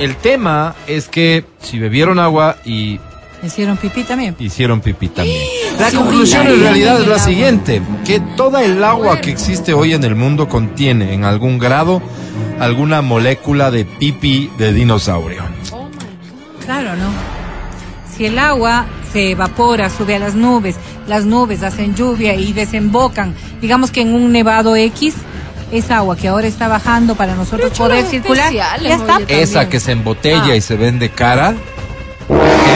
El 0.00 0.16
tema 0.16 0.74
es 0.88 1.06
que 1.06 1.44
si 1.62 1.78
bebieron 1.78 2.18
agua 2.18 2.56
y 2.64 2.98
Hicieron 3.44 3.76
pipí 3.76 4.02
también. 4.02 4.34
hicieron 4.40 4.80
pipí 4.80 5.06
también. 5.08 5.40
La 5.78 5.90
conclusión 5.92 6.46
en 6.46 6.60
realidad 6.60 7.00
es 7.00 7.06
la 7.06 7.18
siguiente, 7.18 7.82
que 8.04 8.20
toda 8.36 8.64
el 8.64 8.82
agua 8.82 9.20
que 9.20 9.30
existe 9.30 9.72
hoy 9.74 9.94
en 9.94 10.02
el 10.04 10.14
mundo 10.16 10.48
contiene 10.48 11.14
en 11.14 11.24
algún 11.24 11.58
grado 11.58 12.02
alguna 12.58 13.02
molécula 13.02 13.70
de 13.70 13.84
pipí 13.84 14.50
de 14.58 14.72
dinosaurio. 14.72 15.42
Claro, 16.64 16.96
¿no? 16.96 17.08
Si 18.16 18.26
el 18.26 18.38
agua 18.38 18.86
se 19.12 19.30
evapora, 19.30 19.88
sube 19.90 20.16
a 20.16 20.18
las 20.18 20.34
nubes, 20.34 20.76
las 21.06 21.24
nubes 21.24 21.62
hacen 21.62 21.94
lluvia 21.94 22.34
y 22.34 22.52
desembocan, 22.52 23.34
digamos 23.60 23.90
que 23.92 24.00
en 24.02 24.12
un 24.14 24.32
nevado 24.32 24.74
X, 24.74 25.14
esa 25.70 25.98
agua 25.98 26.16
que 26.16 26.28
ahora 26.28 26.48
está 26.48 26.66
bajando 26.66 27.14
para 27.14 27.34
nosotros 27.36 27.72
poder 27.78 28.04
circular, 28.06 28.52
ya 28.52 28.74
está. 28.76 29.20
Esa 29.28 29.68
que 29.68 29.78
se 29.80 29.92
embotella 29.92 30.52
Ah. 30.52 30.56
y 30.56 30.60
se 30.60 30.76
vende 30.76 31.10
cara, 31.10 31.54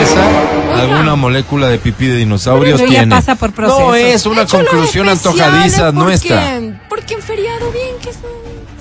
esa 0.01 0.81
alguna 0.81 1.15
molécula 1.15 1.67
de 1.69 1.77
pipí 1.77 2.07
de 2.07 2.17
dinosaurios 2.17 2.81
tiene. 2.83 3.07
pasa 3.15 3.35
por 3.35 3.51
procesos. 3.53 3.79
No 3.87 3.95
es 3.95 4.25
una 4.25 4.45
conclusión 4.45 5.07
antojadiza 5.09 5.85
porque- 5.91 5.99
nuestra. 5.99 6.61
Porque 6.89 7.13
en 7.13 7.21
feriado 7.21 7.71
bien 7.71 7.95
que 8.01 8.11
se, 8.11 8.19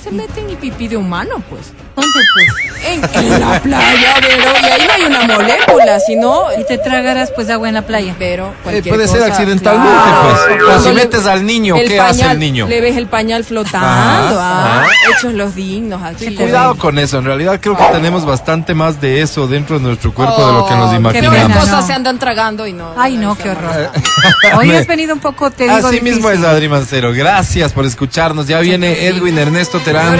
se 0.02 0.10
meten 0.10 0.48
y 0.50 0.56
pipí 0.56 0.88
de 0.88 0.96
humano, 0.96 1.42
pues. 1.50 1.72
¿Dónde, 1.94 2.20
pues? 2.34 2.72
En, 2.84 3.04
en 3.14 3.40
la 3.40 3.60
playa, 3.60 4.14
pero 4.20 4.52
y 4.60 4.64
ahí 4.70 4.86
no 4.88 4.92
hay 4.94 5.02
una 5.04 5.22
molécula, 5.36 6.00
sino... 6.00 6.46
Y 6.58 6.64
te 6.64 6.78
tragarás 6.78 7.30
pues 7.30 7.48
agua 7.48 7.68
en 7.68 7.74
la 7.74 7.82
playa. 7.82 8.14
Pero 8.18 8.48
Eh, 8.48 8.52
cualquier 8.64 8.94
puede 8.94 9.06
ser 9.08 9.22
accidentalmente, 9.22 9.92
claro. 9.92 10.22
pues. 10.30 10.40
Pero 10.48 10.64
Cuando 10.66 10.82
si 10.82 10.88
le- 10.88 11.04
metes 11.04 11.26
al 11.26 11.46
niño, 11.46 11.76
¿qué 11.76 12.00
hace 12.00 12.22
pañal- 12.22 12.32
el 12.32 12.38
niño? 12.40 12.66
Le 12.66 12.80
ves 12.80 12.96
el 12.96 13.06
pañal 13.06 13.44
flotando, 13.44 13.86
Ajá, 13.86 14.30
ah, 14.40 14.80
ajá. 14.82 14.86
hechos 15.16 15.34
los 15.34 15.54
dignos 15.54 16.02
aquí. 16.02 16.34
Cuidado 16.34 16.76
con 16.76 16.98
eso, 16.98 17.18
en 17.18 17.24
realidad 17.24 17.60
creo 17.60 17.76
que 17.76 17.84
tenemos 17.92 18.24
bastante 18.24 18.74
más 18.74 19.00
de 19.00 19.20
eso 19.22 19.46
dentro 19.46 19.78
de 19.78 19.84
nuestro 19.84 20.12
cuerpo 20.12 20.44
de 20.44 20.52
lo 20.52 20.66
que 20.66 20.74
nos 20.74 20.88
Oh, 20.88 20.90
qué 20.90 20.96
imaginamos. 20.96 21.38
pena, 21.40 21.54
cosas 21.60 21.80
no. 21.82 21.86
se 21.86 21.92
andan 21.92 22.18
tragando 22.18 22.66
y 22.66 22.72
no. 22.72 22.94
Ay, 22.96 23.16
no, 23.16 23.36
qué 23.36 23.50
horror. 23.50 23.90
Hoy 24.56 24.70
has 24.72 24.86
venido 24.88 25.14
un 25.14 25.20
poco, 25.20 25.50
te 25.52 25.64
digo, 25.64 25.76
Así 25.76 26.00
mismo 26.00 26.28
difícil. 26.30 26.44
es 26.46 26.50
Adri 26.50 26.68
Mancero. 26.68 27.12
Gracias 27.12 27.72
por 27.72 27.84
escucharnos. 27.86 28.48
Ya 28.48 28.58
viene 28.58 29.06
Edwin 29.06 29.38
Ernesto 29.38 29.78
Terán 29.78 30.18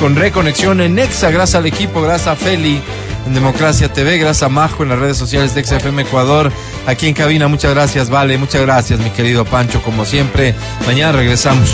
con 0.00 0.16
Reconexión 0.16 0.80
en 0.80 0.98
Gracias 1.18 1.54
al 1.54 1.66
equipo, 1.66 2.00
gracias 2.00 2.28
a 2.28 2.36
Feli 2.36 2.80
en 3.26 3.34
Democracia 3.34 3.92
TV, 3.92 4.16
gracias 4.16 4.44
a 4.44 4.48
Majo 4.48 4.84
en 4.84 4.90
las 4.90 4.98
redes 4.98 5.16
sociales 5.16 5.54
de 5.54 5.64
XFM 5.64 6.02
Ecuador. 6.02 6.50
Aquí 6.86 7.08
en 7.08 7.14
cabina, 7.14 7.46
muchas 7.46 7.74
gracias, 7.74 8.08
Vale. 8.08 8.38
Muchas 8.38 8.62
gracias, 8.62 9.00
mi 9.00 9.10
querido 9.10 9.44
Pancho, 9.44 9.82
como 9.82 10.04
siempre. 10.04 10.54
Mañana 10.86 11.12
regresamos. 11.12 11.68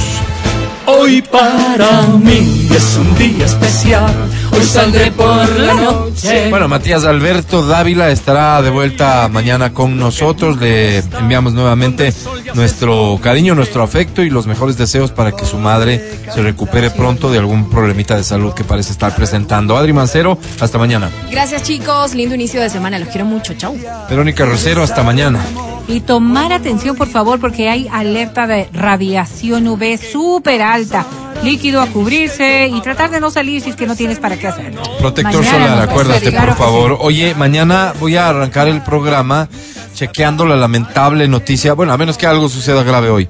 Hoy 0.87 1.21
para 1.23 2.03
mí 2.23 2.69
es 2.71 2.97
un 2.97 3.15
día 3.17 3.47
especial. 3.47 4.13
Hoy 4.53 4.63
saldré 4.65 5.11
por 5.11 5.49
la 5.59 5.75
noche. 5.75 6.49
Bueno, 6.49 6.69
Matías 6.69 7.05
Alberto 7.05 7.67
Dávila 7.67 8.11
estará 8.11 8.63
de 8.63 8.71
vuelta 8.71 9.29
mañana 9.29 9.73
con 9.73 9.97
nosotros. 9.97 10.59
Le 10.59 10.99
enviamos 10.99 11.55
nuevamente 11.55 12.13
nuestro 12.55 13.19
cariño, 13.21 13.55
nuestro 13.55 13.83
afecto 13.83 14.23
y 14.23 14.31
los 14.31 14.47
mejores 14.47 14.79
deseos 14.79 15.11
para 15.11 15.33
que 15.33 15.45
su 15.45 15.59
madre 15.59 16.03
se 16.33 16.41
recupere 16.43 16.91
pronto 16.91 17.31
de 17.33 17.39
algún 17.39 17.69
problemita 17.69 18.17
de 18.17 18.23
salud 18.23 18.55
que 18.55 18.63
parece 18.63 18.93
estar 18.93 19.15
presentando. 19.15 19.77
Adri 19.77 19.93
Mancero, 19.93 20.39
hasta 20.61 20.79
mañana. 20.79 21.11
Gracias, 21.31 21.65
chicos. 21.65 22.15
Lindo 22.15 22.37
inicio 22.37 22.61
de 22.61 22.71
semana. 22.71 22.99
Los 22.99 23.09
quiero 23.09 23.27
mucho. 23.27 23.55
Chau. 23.55 23.77
Verónica 24.09 24.45
Rosero, 24.45 24.83
hasta 24.83 25.03
mañana. 25.03 25.41
Y 25.89 26.01
tomar 26.01 26.53
atención, 26.53 26.97
por 26.97 27.09
favor, 27.09 27.39
porque 27.39 27.69
hay 27.69 27.89
alerta 27.93 28.47
de 28.47 28.69
radiación 28.73 29.69
UV 29.69 29.99
súper 29.99 30.63
alta. 30.63 31.07
Líquido 31.45 31.81
a 31.81 31.87
cubrirse 31.87 32.69
y 32.69 32.81
tratar 32.81 33.11
de 33.11 33.21
no 33.21 33.31
salir 33.31 33.61
si 33.61 33.71
es 33.71 33.77
que 33.77 33.87
no 33.87 33.95
tienes 33.95 34.19
para 34.19 34.37
qué 34.39 34.49
hacerlo. 34.49 34.83
Protector 34.99 35.45
Mañana 35.45 35.67
solar, 35.67 35.89
acuérdate, 35.89 36.33
por 36.33 36.57
favor. 36.57 36.99
Oye, 37.01 37.35
mañana 37.35 37.93
voy 38.01 38.17
a 38.17 38.29
arrancar 38.29 38.69
el 38.69 38.83
programa 38.83 39.49
chequeando 39.95 40.45
la 40.47 40.57
lamentable 40.57 41.29
noticia. 41.29 41.75
Bueno, 41.75 41.93
a 41.93 41.99
menos 41.99 42.17
que 42.19 42.27
algo 42.27 42.49
suceda 42.49 42.83
grave 42.83 43.11
hoy. 43.11 43.29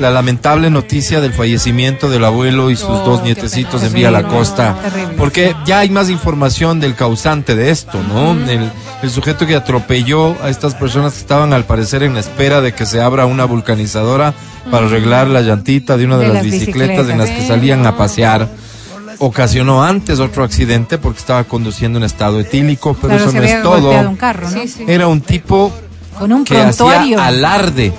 La 0.00 0.10
lamentable 0.10 0.70
noticia 0.70 1.20
del 1.20 1.32
fallecimiento 1.32 2.08
del 2.08 2.24
abuelo 2.24 2.70
y 2.70 2.76
sus 2.76 2.88
Oh, 2.88 3.04
dos 3.04 3.22
nietecitos 3.22 3.82
en 3.82 3.92
Vía 3.92 4.10
La 4.10 4.22
Costa. 4.24 4.76
terrible. 4.82 5.14
Porque 5.16 5.54
ya 5.66 5.80
hay 5.80 5.90
más 5.90 6.08
información 6.10 6.80
del 6.80 6.94
causante 6.94 7.54
de 7.54 7.70
esto, 7.70 7.98
¿no? 8.02 8.32
El, 8.50 8.70
el 9.02 9.10
sujeto 9.10 9.46
que 9.46 9.54
atropelló 9.54 10.34
a 10.42 10.48
estas 10.48 10.74
personas 10.74 11.12
que 11.12 11.20
estaban 11.20 11.52
al 11.52 11.64
parecer 11.64 12.02
en 12.02 12.14
la 12.14 12.20
espera 12.20 12.60
de 12.60 12.72
que 12.72 12.86
se 12.86 13.00
abra 13.00 13.26
una 13.26 13.44
vulcanizadora 13.44 14.34
para 14.70 14.86
arreglar 14.86 15.28
la 15.28 15.42
llantita 15.42 15.96
de 15.96 16.06
una 16.06 16.16
de, 16.16 16.22
De 16.22 16.28
las 16.34 16.36
las 16.36 16.44
bicicletas 16.44 17.08
en 17.08 17.18
las 17.18 17.30
que 17.30 17.46
salían 17.46 17.86
a 17.86 17.96
pasear. 17.96 18.48
Ocasionó 19.18 19.84
antes 19.84 20.18
otro 20.18 20.44
accidente 20.44 20.96
porque 20.96 21.18
estaba 21.18 21.44
conduciendo 21.44 21.98
en 21.98 22.04
estado 22.04 22.40
etílico, 22.40 22.94
pero 22.94 23.14
Claro, 23.16 23.30
eso 23.30 23.38
no 23.38 23.42
es 23.44 23.62
todo. 23.62 23.80
golpeado 23.82 24.08
un 24.10 24.16
carro, 24.16 24.48
¿no? 24.50 24.60
Era 24.88 25.08
un 25.08 25.20
tipo 25.20 25.70
Con 26.18 26.32
un 26.32 26.44
que 26.44 26.58
hacía 26.60 27.26
alarde 27.26 27.92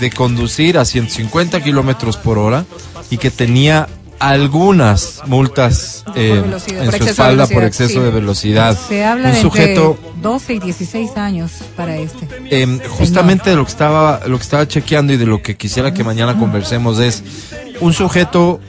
de 0.00 0.10
conducir 0.10 0.78
a 0.78 0.84
150 0.84 1.62
kilómetros 1.62 2.16
por 2.16 2.38
hora 2.38 2.64
y 3.10 3.18
que 3.18 3.30
tenía 3.30 3.88
algunas 4.18 5.22
multas 5.26 6.04
eh, 6.14 6.42
en 6.42 6.90
por 6.90 6.98
su 6.98 7.04
espalda 7.04 7.46
por 7.46 7.64
exceso 7.64 7.94
sí. 7.94 8.00
de 8.00 8.10
velocidad. 8.10 8.78
Se 8.88 9.04
habla 9.04 9.28
un 9.28 9.34
de 9.34 9.40
sujeto 9.40 9.98
entre 9.98 10.22
12 10.22 10.54
y 10.54 10.58
16 10.60 11.16
años 11.16 11.52
para 11.76 11.96
este. 11.96 12.28
eh, 12.50 12.80
justamente 12.88 13.50
de 13.50 13.56
lo 13.56 13.64
que 13.64 13.70
estaba 13.70 14.20
lo 14.26 14.38
que 14.38 14.42
estaba 14.42 14.66
chequeando 14.66 15.12
y 15.12 15.16
de 15.16 15.26
lo 15.26 15.42
que 15.42 15.56
quisiera 15.56 15.92
que 15.92 16.04
mañana 16.04 16.38
conversemos 16.38 16.98
es 16.98 17.22
un 17.80 17.92
sujeto 17.92 18.60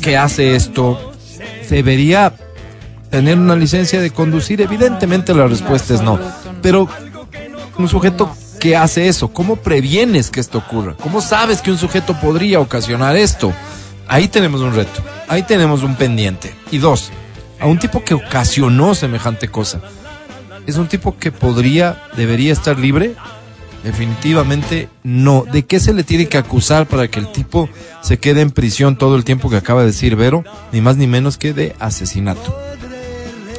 que 0.00 0.16
hace 0.16 0.56
esto 0.56 1.12
debería 1.70 2.34
tener 3.10 3.38
una 3.38 3.56
licencia 3.56 4.00
de 4.00 4.10
conducir 4.10 4.60
evidentemente 4.60 5.34
la 5.34 5.46
respuesta 5.46 5.94
es 5.94 6.02
no 6.02 6.18
pero 6.62 6.88
un 7.78 7.88
sujeto 7.88 8.34
que 8.58 8.76
hace 8.76 9.08
eso 9.08 9.28
cómo 9.28 9.56
previenes 9.56 10.30
que 10.30 10.40
esto 10.40 10.58
ocurra 10.58 10.94
cómo 11.00 11.20
sabes 11.20 11.62
que 11.62 11.70
un 11.70 11.78
sujeto 11.78 12.18
podría 12.20 12.60
ocasionar 12.60 13.16
esto 13.16 13.52
ahí 14.06 14.28
tenemos 14.28 14.60
un 14.60 14.74
reto 14.74 15.02
ahí 15.28 15.42
tenemos 15.42 15.82
un 15.82 15.96
pendiente 15.96 16.54
y 16.70 16.78
dos 16.78 17.10
a 17.60 17.66
un 17.66 17.78
tipo 17.78 18.04
que 18.04 18.14
ocasionó 18.14 18.94
semejante 18.94 19.48
cosa 19.48 19.80
¿Es 20.68 20.76
un 20.76 20.86
tipo 20.86 21.16
que 21.16 21.32
podría, 21.32 21.96
debería 22.14 22.52
estar 22.52 22.78
libre? 22.78 23.14
Definitivamente 23.82 24.90
no. 25.02 25.46
¿De 25.50 25.64
qué 25.64 25.80
se 25.80 25.94
le 25.94 26.04
tiene 26.04 26.26
que 26.26 26.36
acusar 26.36 26.86
para 26.86 27.08
que 27.08 27.20
el 27.20 27.32
tipo 27.32 27.70
se 28.02 28.18
quede 28.18 28.42
en 28.42 28.50
prisión 28.50 28.98
todo 28.98 29.16
el 29.16 29.24
tiempo 29.24 29.48
que 29.48 29.56
acaba 29.56 29.80
de 29.80 29.86
decir 29.86 30.14
Vero? 30.14 30.44
Ni 30.70 30.82
más 30.82 30.98
ni 30.98 31.06
menos 31.06 31.38
que 31.38 31.54
de 31.54 31.74
asesinato. 31.78 32.54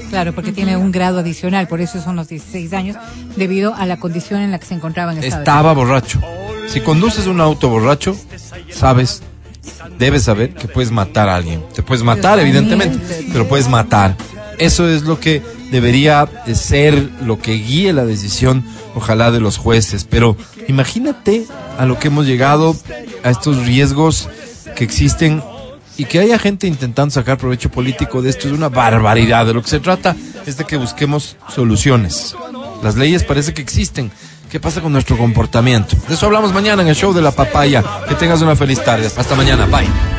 Claro, 0.09 0.33
porque 0.33 0.51
tiene 0.51 0.75
un 0.75 0.91
grado 0.91 1.19
adicional, 1.19 1.67
por 1.67 1.81
eso 1.81 2.01
son 2.01 2.15
los 2.15 2.27
16 2.27 2.73
años, 2.73 2.97
debido 3.35 3.75
a 3.75 3.85
la 3.85 3.99
condición 3.99 4.41
en 4.41 4.51
la 4.51 4.59
que 4.59 4.65
se 4.65 4.73
encontraba 4.73 5.11
en 5.11 5.23
estado. 5.23 5.41
Estaba 5.41 5.73
borracho. 5.73 6.19
Si 6.67 6.81
conduces 6.81 7.27
un 7.27 7.41
auto 7.41 7.69
borracho, 7.69 8.15
sabes, 8.71 9.21
debes 9.97 10.23
saber 10.23 10.53
que 10.53 10.67
puedes 10.67 10.91
matar 10.91 11.29
a 11.29 11.35
alguien. 11.35 11.63
Te 11.73 11.83
puedes 11.83 12.03
matar, 12.03 12.39
evidentemente, 12.39 12.99
pero 13.31 13.47
puedes 13.47 13.67
matar. 13.67 14.15
Eso 14.57 14.89
es 14.89 15.03
lo 15.03 15.19
que 15.19 15.41
debería 15.71 16.27
de 16.45 16.55
ser 16.55 17.09
lo 17.21 17.39
que 17.39 17.53
guíe 17.53 17.93
la 17.93 18.05
decisión, 18.05 18.65
ojalá, 18.95 19.31
de 19.31 19.39
los 19.39 19.57
jueces. 19.57 20.03
Pero 20.03 20.35
imagínate 20.67 21.45
a 21.77 21.85
lo 21.85 21.97
que 21.97 22.09
hemos 22.09 22.25
llegado, 22.25 22.75
a 23.23 23.29
estos 23.29 23.65
riesgos 23.65 24.27
que 24.75 24.83
existen 24.83 25.41
y 25.99 26.05
que 26.05 26.17
haya 26.19 26.39
gente 26.39 26.65
intentando 26.65 27.11
sacar 27.11 27.37
provecho 27.37 27.69
político 27.69 28.21
de 28.21 28.29
esto 28.29 28.47
es 28.47 28.53
una 28.53 28.69
barbaridad. 28.69 29.45
De 29.45 29.53
lo 29.53 29.61
que 29.61 29.67
se 29.67 29.81
trata 29.81 30.15
es 30.45 30.55
de 30.55 30.63
que 30.63 30.77
busquemos 30.77 31.35
soluciones. 31.53 32.35
Las 32.81 32.95
leyes 32.95 33.25
parece 33.25 33.53
que 33.53 33.61
existen. 33.61 34.09
¿Qué 34.49 34.61
pasa 34.61 34.79
con 34.79 34.93
nuestro 34.93 35.17
comportamiento? 35.17 35.97
De 36.07 36.15
eso 36.15 36.25
hablamos 36.25 36.53
mañana 36.53 36.81
en 36.83 36.87
el 36.87 36.95
show 36.95 37.13
de 37.13 37.21
la 37.21 37.31
papaya. 37.31 37.83
Que 38.07 38.15
tengas 38.15 38.41
una 38.41 38.55
feliz 38.55 38.81
tarde. 38.81 39.11
Hasta 39.15 39.35
mañana. 39.35 39.65
Bye. 39.65 40.18